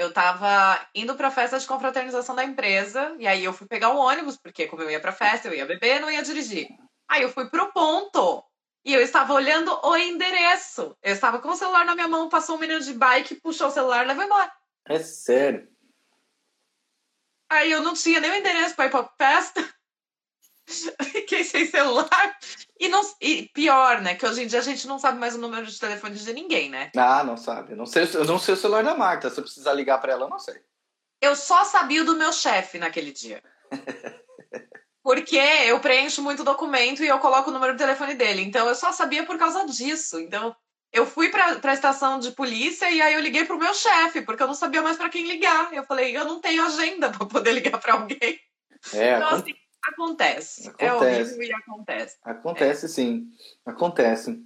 eu 0.00 0.12
tava 0.12 0.80
indo 0.94 1.14
pra 1.14 1.30
festa 1.30 1.58
de 1.58 1.66
confraternização 1.66 2.34
da 2.34 2.42
empresa, 2.42 3.14
e 3.18 3.26
aí 3.26 3.44
eu 3.44 3.52
fui 3.52 3.66
pegar 3.66 3.90
o 3.90 3.98
ônibus, 3.98 4.38
porque 4.38 4.66
como 4.66 4.82
eu 4.82 4.90
ia 4.90 4.98
pra 4.98 5.12
festa, 5.12 5.48
eu 5.48 5.54
ia 5.54 5.66
beber, 5.66 6.00
não 6.00 6.10
ia 6.10 6.22
dirigir. 6.22 6.68
Aí 7.06 7.22
eu 7.22 7.28
fui 7.28 7.50
pro 7.50 7.70
ponto, 7.70 8.42
e 8.82 8.94
eu 8.94 9.02
estava 9.02 9.34
olhando 9.34 9.78
o 9.84 9.96
endereço. 9.96 10.96
Eu 11.02 11.12
estava 11.12 11.38
com 11.38 11.50
o 11.50 11.56
celular 11.56 11.84
na 11.84 11.94
minha 11.94 12.08
mão, 12.08 12.30
passou 12.30 12.56
um 12.56 12.58
menino 12.58 12.80
de 12.80 12.94
bike, 12.94 13.40
puxou 13.42 13.68
o 13.68 13.70
celular 13.70 14.04
e 14.04 14.08
levou 14.08 14.24
embora. 14.24 14.50
É 14.86 14.98
sério? 15.00 15.68
Aí 17.50 17.70
eu 17.70 17.82
não 17.82 17.92
tinha 17.92 18.20
nem 18.20 18.30
o 18.30 18.36
endereço 18.36 18.74
pra 18.74 18.86
ir 18.86 18.90
pra 18.90 19.04
festa. 19.18 19.68
Fiquei 21.12 21.44
sem 21.44 21.66
celular. 21.66 22.38
E, 22.78 22.88
não, 22.88 23.02
e 23.20 23.48
pior, 23.52 24.00
né? 24.00 24.14
Que 24.14 24.26
hoje 24.26 24.42
em 24.42 24.46
dia 24.46 24.58
a 24.58 24.62
gente 24.62 24.86
não 24.86 24.98
sabe 24.98 25.18
mais 25.18 25.34
o 25.34 25.38
número 25.38 25.66
de 25.66 25.78
telefone 25.78 26.14
de 26.14 26.32
ninguém, 26.32 26.70
né? 26.70 26.90
Ah, 26.96 27.24
não 27.24 27.36
sabe. 27.36 27.72
Eu 27.72 27.76
não 27.76 27.86
sei, 27.86 28.08
eu 28.14 28.24
não 28.24 28.38
sei 28.38 28.54
o 28.54 28.56
celular 28.56 28.82
da 28.84 28.94
Marta. 28.94 29.30
Se 29.30 29.38
eu 29.38 29.44
precisar 29.44 29.72
ligar 29.72 30.00
para 30.00 30.12
ela, 30.12 30.24
eu 30.24 30.30
não 30.30 30.38
sei. 30.38 30.60
Eu 31.20 31.36
só 31.36 31.64
sabia 31.64 32.02
o 32.02 32.04
do 32.04 32.16
meu 32.16 32.32
chefe 32.32 32.78
naquele 32.78 33.12
dia. 33.12 33.42
Porque 35.02 35.36
eu 35.36 35.80
preencho 35.80 36.22
muito 36.22 36.44
documento 36.44 37.02
e 37.02 37.08
eu 37.08 37.18
coloco 37.18 37.50
o 37.50 37.52
número 37.52 37.74
do 37.74 37.78
telefone 37.78 38.14
dele. 38.14 38.42
Então 38.42 38.68
eu 38.68 38.74
só 38.74 38.92
sabia 38.92 39.24
por 39.24 39.38
causa 39.38 39.64
disso. 39.66 40.20
Então 40.20 40.54
eu 40.92 41.06
fui 41.06 41.30
para 41.30 41.58
a 41.62 41.72
estação 41.72 42.18
de 42.18 42.32
polícia 42.32 42.90
e 42.90 43.00
aí 43.00 43.14
eu 43.14 43.20
liguei 43.20 43.44
pro 43.44 43.58
meu 43.58 43.72
chefe, 43.72 44.22
porque 44.22 44.42
eu 44.42 44.46
não 44.46 44.54
sabia 44.54 44.82
mais 44.82 44.96
para 44.96 45.08
quem 45.08 45.26
ligar. 45.26 45.72
Eu 45.72 45.84
falei, 45.84 46.16
eu 46.16 46.24
não 46.24 46.40
tenho 46.40 46.64
agenda 46.64 47.10
para 47.10 47.26
poder 47.26 47.52
ligar 47.52 47.78
para 47.78 47.94
alguém. 47.94 48.40
É, 48.94 49.16
então, 49.16 49.28
assim, 49.30 49.54
Acontece. 49.82 50.68
acontece. 50.68 50.84
É 50.84 50.94
horrível 50.94 51.42
e 51.42 51.52
acontece. 51.52 52.16
Acontece, 52.24 52.86
é. 52.86 52.88
sim. 52.88 53.32
Acontece. 53.64 54.42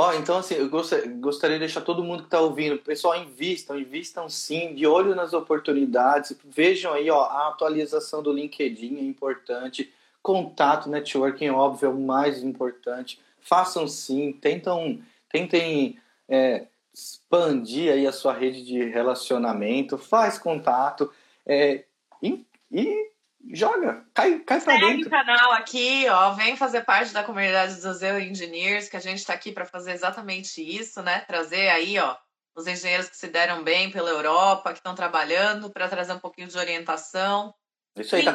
Ó, 0.00 0.12
então 0.12 0.38
assim, 0.38 0.54
eu 0.54 0.70
gostaria 0.70 1.56
de 1.56 1.58
deixar 1.58 1.80
todo 1.80 2.04
mundo 2.04 2.20
que 2.20 2.28
está 2.28 2.40
ouvindo, 2.40 2.78
pessoal, 2.78 3.20
invistam, 3.20 3.76
invistam 3.76 4.28
sim, 4.28 4.72
de 4.72 4.86
olho 4.86 5.12
nas 5.12 5.32
oportunidades, 5.32 6.38
vejam 6.44 6.92
aí, 6.92 7.10
ó, 7.10 7.24
a 7.24 7.48
atualização 7.48 8.22
do 8.22 8.32
LinkedIn 8.32 8.96
é 8.96 9.02
importante, 9.02 9.92
contato, 10.22 10.88
networking, 10.88 11.48
óbvio, 11.48 11.86
é 11.86 11.90
o 11.90 11.98
mais 11.98 12.44
importante, 12.44 13.20
façam 13.40 13.88
sim, 13.88 14.30
tentam, 14.30 15.00
tentem 15.28 15.98
é, 16.28 16.66
expandir 16.94 17.92
aí 17.92 18.06
a 18.06 18.12
sua 18.12 18.32
rede 18.32 18.64
de 18.64 18.84
relacionamento, 18.84 19.98
faz 19.98 20.38
contato 20.38 21.12
é, 21.44 21.82
e, 22.22 22.46
e, 22.70 23.10
joga, 23.52 24.04
cai, 24.14 24.40
cai 24.40 24.60
pra 24.60 24.74
Segue 24.74 24.86
dentro. 24.86 25.08
o 25.08 25.10
canal 25.10 25.52
aqui, 25.52 26.06
ó, 26.08 26.32
vem 26.32 26.56
fazer 26.56 26.84
parte 26.84 27.12
da 27.12 27.22
comunidade 27.22 27.80
dos 27.80 28.02
Engineers, 28.02 28.88
que 28.88 28.96
a 28.96 29.00
gente 29.00 29.18
está 29.18 29.32
aqui 29.32 29.52
para 29.52 29.64
fazer 29.64 29.92
exatamente 29.92 30.60
isso, 30.60 31.02
né? 31.02 31.20
Trazer 31.20 31.68
aí, 31.70 31.98
ó, 31.98 32.16
os 32.54 32.66
engenheiros 32.66 33.08
que 33.08 33.16
se 33.16 33.28
deram 33.28 33.62
bem 33.62 33.90
pela 33.90 34.10
Europa, 34.10 34.72
que 34.72 34.78
estão 34.78 34.94
trabalhando, 34.94 35.70
para 35.70 35.88
trazer 35.88 36.12
um 36.12 36.18
pouquinho 36.18 36.48
de 36.48 36.58
orientação. 36.58 37.54
Isso 37.96 38.14
aí, 38.14 38.24
tá 38.24 38.34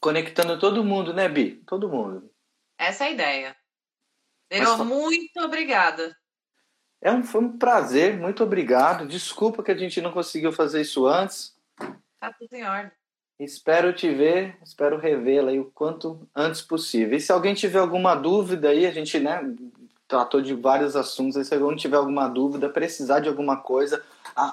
conectando 0.00 0.58
todo 0.58 0.84
mundo, 0.84 1.12
né, 1.12 1.28
Bi? 1.28 1.62
Todo 1.66 1.88
mundo. 1.88 2.30
Essa 2.78 3.04
é 3.04 3.08
a 3.08 3.10
ideia. 3.10 3.56
Mas... 4.50 4.78
muito 4.80 5.40
obrigada. 5.40 6.16
É 7.00 7.10
um, 7.10 7.24
foi 7.24 7.40
um 7.40 7.58
prazer, 7.58 8.16
muito 8.16 8.44
obrigado. 8.44 9.08
Desculpa 9.08 9.62
que 9.62 9.72
a 9.72 9.76
gente 9.76 10.00
não 10.00 10.12
conseguiu 10.12 10.52
fazer 10.52 10.80
isso 10.80 11.06
antes. 11.06 11.56
Tá 12.20 12.32
tudo 12.32 12.54
em 12.54 12.64
ordem. 12.64 12.92
Espero 13.42 13.92
te 13.92 14.08
ver, 14.08 14.56
espero 14.62 14.96
revê-la 14.96 15.50
aí 15.50 15.58
o 15.58 15.64
quanto 15.74 16.28
antes 16.34 16.62
possível. 16.62 17.16
E 17.16 17.20
se 17.20 17.32
alguém 17.32 17.54
tiver 17.54 17.80
alguma 17.80 18.14
dúvida 18.14 18.68
aí, 18.68 18.86
a 18.86 18.92
gente 18.92 19.18
né, 19.18 19.42
tratou 20.06 20.40
de 20.40 20.54
vários 20.54 20.94
assuntos, 20.94 21.44
se 21.44 21.52
alguém 21.52 21.76
tiver 21.76 21.96
alguma 21.96 22.28
dúvida, 22.28 22.68
precisar 22.68 23.18
de 23.18 23.28
alguma 23.28 23.56
coisa, 23.56 24.00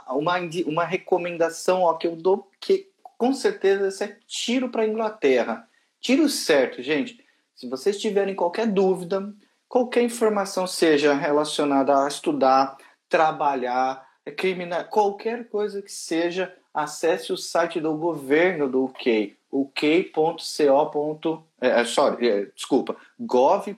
uma, 0.09 0.37
uma 0.65 0.85
recomendação 0.85 1.83
ó, 1.83 1.93
que 1.93 2.07
eu 2.07 2.15
dou, 2.15 2.49
que 2.59 2.89
com 3.15 3.31
certeza 3.31 4.05
é 4.05 4.17
tiro 4.25 4.69
para 4.69 4.81
a 4.81 4.87
Inglaterra. 4.87 5.67
Tiro 6.01 6.27
certo, 6.27 6.81
gente. 6.81 7.23
Se 7.55 7.69
vocês 7.69 7.99
tiverem 7.99 8.33
qualquer 8.33 8.65
dúvida, 8.65 9.31
qualquer 9.67 10.01
informação 10.01 10.65
seja 10.65 11.13
relacionada 11.13 12.05
a 12.05 12.07
estudar, 12.07 12.75
trabalhar, 13.07 14.07
criminal, 14.35 14.83
qualquer 14.85 15.47
coisa 15.47 15.79
que 15.79 15.91
seja, 15.91 16.55
acesse 16.73 17.31
o 17.31 17.37
site 17.37 17.79
do 17.79 17.93
governo 17.95 18.69
do 18.69 18.85
UK, 18.85 19.35
uk.co. 19.51 21.43
É, 21.61 21.81
é, 21.81 21.85
sorry, 21.85 22.27
é, 22.27 22.45
desculpa, 22.55 22.95
gov.co.uk, 23.19 23.73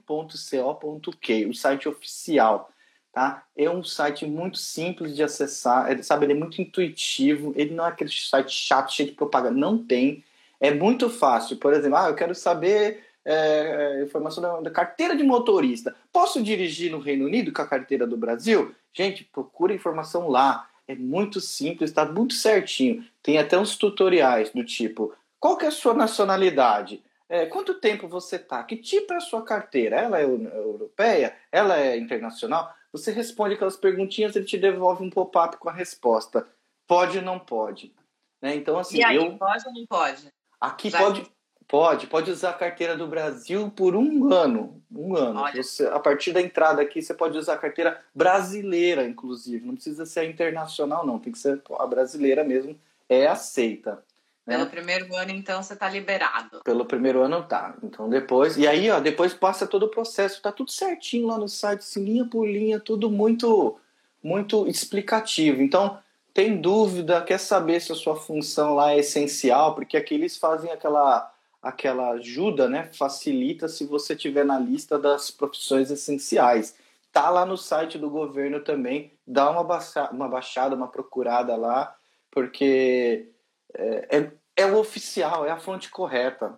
o 1.45 1.53
site 1.53 1.89
oficial. 1.89 2.69
Tá? 3.13 3.43
É 3.57 3.69
um 3.69 3.83
site 3.83 4.25
muito 4.25 4.57
simples 4.57 5.13
de 5.15 5.21
acessar, 5.21 5.91
é, 5.91 6.01
sabe, 6.01 6.25
ele 6.25 6.33
é 6.33 6.35
muito 6.35 6.61
intuitivo, 6.61 7.51
ele 7.57 7.73
não 7.73 7.85
é 7.85 7.89
aquele 7.89 8.09
site 8.09 8.51
chato, 8.51 8.93
cheio 8.93 9.09
de 9.09 9.15
propaganda, 9.15 9.57
não 9.57 9.77
tem. 9.77 10.23
É 10.61 10.71
muito 10.73 11.09
fácil. 11.09 11.57
Por 11.57 11.73
exemplo, 11.73 11.97
ah, 11.97 12.07
eu 12.07 12.15
quero 12.15 12.33
saber 12.33 13.03
é, 13.25 13.99
é, 13.99 14.03
informação 14.03 14.41
da, 14.41 14.61
da, 14.61 14.71
carteira 14.71 15.15
de 15.15 15.23
motorista. 15.23 15.95
Posso 16.11 16.41
dirigir 16.41 16.91
no 16.91 16.99
Reino 16.99 17.25
Unido 17.25 17.51
com 17.51 17.61
a 17.61 17.67
carteira 17.67 18.07
do 18.07 18.17
Brasil? 18.17 18.73
Gente, 18.93 19.23
procura 19.23 19.73
informação 19.73 20.27
lá. 20.27 20.67
É 20.87 20.95
muito 20.95 21.39
simples, 21.39 21.89
está 21.89 22.05
muito 22.05 22.33
certinho. 22.33 23.05
Tem 23.21 23.37
até 23.37 23.57
uns 23.57 23.75
tutoriais 23.75 24.49
do 24.51 24.63
tipo: 24.63 25.15
qual 25.39 25.57
que 25.57 25.65
é 25.65 25.69
a 25.69 25.71
sua 25.71 25.93
nacionalidade? 25.93 27.03
É, 27.29 27.45
quanto 27.45 27.75
tempo 27.75 28.07
você 28.09 28.37
tá? 28.37 28.61
Que 28.63 28.75
tipo 28.75 29.13
é 29.13 29.15
a 29.15 29.21
sua 29.21 29.41
carteira? 29.41 29.95
Ela 29.95 30.19
é 30.19 30.23
europeia? 30.23 31.35
Ela 31.51 31.79
é 31.79 31.97
internacional? 31.97 32.73
Você 32.91 33.11
responde 33.11 33.55
aquelas 33.55 33.77
perguntinhas, 33.77 34.35
ele 34.35 34.45
te 34.45 34.57
devolve 34.57 35.03
um 35.03 35.09
pop-up 35.09 35.55
com 35.57 35.69
a 35.69 35.73
resposta. 35.73 36.45
Pode 36.85 37.19
ou 37.19 37.23
não 37.23 37.39
pode? 37.39 37.95
Né? 38.41 38.55
Então, 38.55 38.77
assim, 38.77 38.97
e 38.97 39.03
aí, 39.03 39.15
eu... 39.15 39.37
pode 39.37 39.65
ou 39.65 39.73
não 39.73 39.85
pode? 39.85 40.27
Aqui 40.59 40.89
Já 40.89 40.99
pode. 40.99 41.31
Pode, 41.71 42.07
pode 42.07 42.29
usar 42.29 42.49
a 42.49 42.53
carteira 42.53 42.97
do 42.97 43.07
Brasil 43.07 43.71
por 43.73 43.95
um 43.95 44.33
ano. 44.33 44.83
Um 44.93 45.15
ano. 45.15 45.41
Você, 45.55 45.87
a 45.87 45.99
partir 46.01 46.33
da 46.33 46.41
entrada 46.41 46.81
aqui, 46.81 47.01
você 47.01 47.13
pode 47.13 47.37
usar 47.37 47.53
a 47.53 47.57
carteira 47.57 47.97
brasileira, 48.13 49.05
inclusive. 49.05 49.65
Não 49.65 49.75
precisa 49.75 50.05
ser 50.05 50.19
a 50.19 50.25
internacional, 50.25 51.07
não. 51.07 51.17
Tem 51.17 51.31
que 51.31 51.39
ser 51.39 51.61
a 51.79 51.87
brasileira 51.87 52.43
mesmo. 52.43 52.77
É 53.07 53.25
aceita. 53.25 54.03
Né? 54.45 54.57
Pelo 54.57 54.69
primeiro 54.69 55.15
ano, 55.15 55.31
então, 55.31 55.63
você 55.63 55.71
está 55.71 55.87
liberado. 55.87 56.59
Pelo 56.61 56.83
primeiro 56.83 57.21
ano, 57.21 57.41
tá. 57.43 57.73
Então, 57.81 58.09
depois... 58.09 58.57
E 58.57 58.67
aí, 58.67 58.91
ó, 58.91 58.99
depois 58.99 59.33
passa 59.33 59.65
todo 59.65 59.83
o 59.83 59.89
processo. 59.89 60.41
Tá 60.41 60.51
tudo 60.51 60.71
certinho 60.71 61.27
lá 61.27 61.37
no 61.37 61.47
site, 61.47 61.79
assim, 61.79 62.03
linha 62.03 62.25
por 62.25 62.45
linha, 62.45 62.81
tudo 62.81 63.09
muito, 63.09 63.79
muito 64.21 64.67
explicativo. 64.67 65.61
Então, 65.61 65.97
tem 66.33 66.59
dúvida, 66.59 67.21
quer 67.21 67.37
saber 67.37 67.79
se 67.79 67.93
a 67.93 67.95
sua 67.95 68.17
função 68.17 68.75
lá 68.75 68.91
é 68.91 68.99
essencial, 68.99 69.73
porque 69.73 69.95
aqui 69.95 70.15
eles 70.15 70.35
fazem 70.35 70.69
aquela 70.69 71.30
aquela 71.61 72.11
ajuda, 72.11 72.67
né, 72.67 72.89
facilita 72.91 73.67
se 73.67 73.85
você 73.85 74.15
tiver 74.15 74.43
na 74.43 74.57
lista 74.57 74.97
das 74.97 75.29
profissões 75.29 75.91
essenciais. 75.91 76.75
Tá 77.11 77.29
lá 77.29 77.45
no 77.45 77.57
site 77.57 77.97
do 77.97 78.09
governo 78.09 78.61
também, 78.61 79.11
dá 79.27 79.49
uma, 79.49 79.63
baixa, 79.63 80.09
uma 80.11 80.27
baixada, 80.27 80.75
uma 80.75 80.87
procurada 80.87 81.55
lá, 81.55 81.95
porque 82.31 83.29
é, 83.73 84.17
é, 84.17 84.31
é, 84.55 84.65
o 84.65 84.77
oficial, 84.77 85.45
é 85.45 85.51
a 85.51 85.59
fonte 85.59 85.89
correta. 85.89 86.57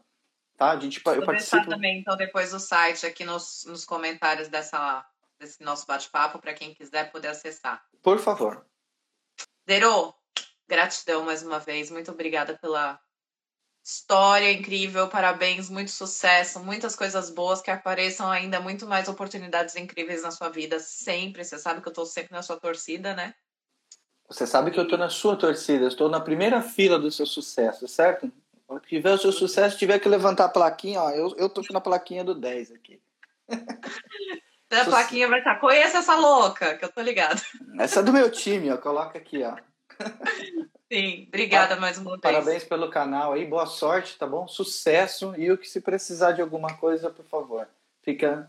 Tá? 0.56 0.72
A 0.72 0.80
gente, 0.80 1.02
eu 1.04 1.26
participo... 1.26 1.68
também, 1.68 2.00
então, 2.00 2.16
depois 2.16 2.54
o 2.54 2.60
site 2.60 3.06
aqui 3.06 3.26
nos, 3.26 3.66
nos 3.66 3.84
comentários 3.84 4.48
dessa, 4.48 5.06
desse 5.40 5.64
nosso 5.64 5.86
bate-papo, 5.88 6.40
para 6.40 6.54
quem 6.54 6.74
quiser 6.74 7.12
poder 7.12 7.30
acessar. 7.30 7.84
Por 8.02 8.20
favor. 8.20 8.64
Derô, 9.66 10.14
gratidão 10.68 11.26
mais 11.26 11.42
uma 11.42 11.60
vez. 11.60 11.90
Muito 11.90 12.12
obrigada 12.12 12.58
pela, 12.62 13.00
história 13.84 14.52
incrível, 14.52 15.10
parabéns, 15.10 15.70
muito 15.70 15.92
sucesso, 15.92 16.60
muitas 16.62 16.96
coisas 16.96 17.30
boas, 17.30 17.62
que 17.62 17.70
apareçam 17.70 18.32
ainda 18.32 18.62
muito 18.62 18.88
mais 18.88 19.10
oportunidades 19.10 19.76
incríveis 19.76 20.24
na 20.24 20.32
sua 20.32 20.50
vida, 20.50 20.80
sempre. 20.80 21.44
Você 21.44 21.60
sabe 21.60 21.82
que 21.82 21.88
eu 21.88 21.92
estou 21.92 22.06
sempre 22.06 22.32
na 22.32 22.42
sua 22.42 22.58
torcida, 22.58 23.14
né? 23.14 23.36
Você 24.30 24.48
sabe 24.48 24.72
que 24.72 24.80
eu 24.80 24.86
estou 24.86 24.98
na 24.98 25.10
sua 25.10 25.36
torcida, 25.36 25.86
estou 25.86 26.08
na 26.10 26.22
primeira 26.22 26.62
fila 26.62 26.98
do 26.98 27.12
seu 27.12 27.26
sucesso, 27.26 27.86
certo? 27.88 28.32
Quando 28.66 28.82
tiver 28.84 29.12
o 29.12 29.18
seu 29.18 29.34
sucesso, 29.34 29.78
tiver 29.78 30.00
que 30.00 30.08
levantar 30.08 30.46
a 30.46 30.50
plaquinha, 30.50 31.02
ó, 31.02 31.10
eu, 31.12 31.36
eu 31.38 31.50
tô 31.50 31.62
na 31.72 31.82
plaquinha 31.82 32.24
do 32.24 32.34
10 32.34 32.72
aqui. 32.72 33.02
a 34.72 34.86
plaquinha 34.86 35.28
vai 35.28 35.40
estar, 35.40 35.60
conheça 35.60 35.98
essa 35.98 36.16
louca, 36.16 36.78
que 36.78 36.86
eu 36.86 36.90
tô 36.90 37.02
ligado. 37.02 37.42
Essa 37.78 38.00
é 38.00 38.04
do 38.04 38.14
meu 38.14 38.32
time, 38.32 38.72
ó, 38.72 38.78
coloca 38.78 39.18
aqui, 39.18 39.44
ó. 39.44 39.58
Sim, 40.94 41.26
obrigada 41.28 41.76
mais 41.76 41.98
uma 41.98 42.12
vez. 42.12 42.22
Parabéns 42.22 42.64
pelo 42.64 42.88
canal 42.88 43.34
aí, 43.34 43.48
boa 43.48 43.66
sorte, 43.66 44.16
tá 44.16 44.28
bom? 44.28 44.48
Sucesso 44.48 45.34
e 45.36 45.52
o 45.52 45.58
que 45.58 45.68
se 45.68 45.82
precisar 45.82 46.34
de 46.34 46.42
alguma 46.42 46.78
coisa, 46.78 47.10
por 47.10 47.26
favor, 47.26 47.68
fica, 48.04 48.48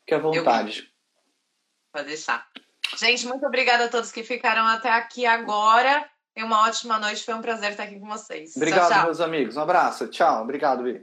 fica 0.00 0.16
à 0.16 0.18
vontade. 0.18 0.92
Pode 1.90 2.08
deixar. 2.08 2.46
Gente, 2.98 3.26
muito 3.26 3.46
obrigada 3.46 3.86
a 3.86 3.88
todos 3.88 4.12
que 4.12 4.22
ficaram 4.22 4.66
até 4.66 4.90
aqui 4.90 5.24
agora. 5.24 6.06
Tenha 6.34 6.44
uma 6.44 6.66
ótima 6.68 6.98
noite, 6.98 7.24
foi 7.24 7.32
um 7.32 7.40
prazer 7.40 7.70
estar 7.70 7.84
aqui 7.84 7.98
com 7.98 8.06
vocês. 8.06 8.54
Obrigado, 8.54 8.88
tchau, 8.88 8.90
tchau. 8.90 9.04
meus 9.04 9.20
amigos. 9.22 9.56
Um 9.56 9.62
abraço, 9.62 10.06
tchau. 10.08 10.42
Obrigado, 10.42 10.84
Vi. 10.84 11.02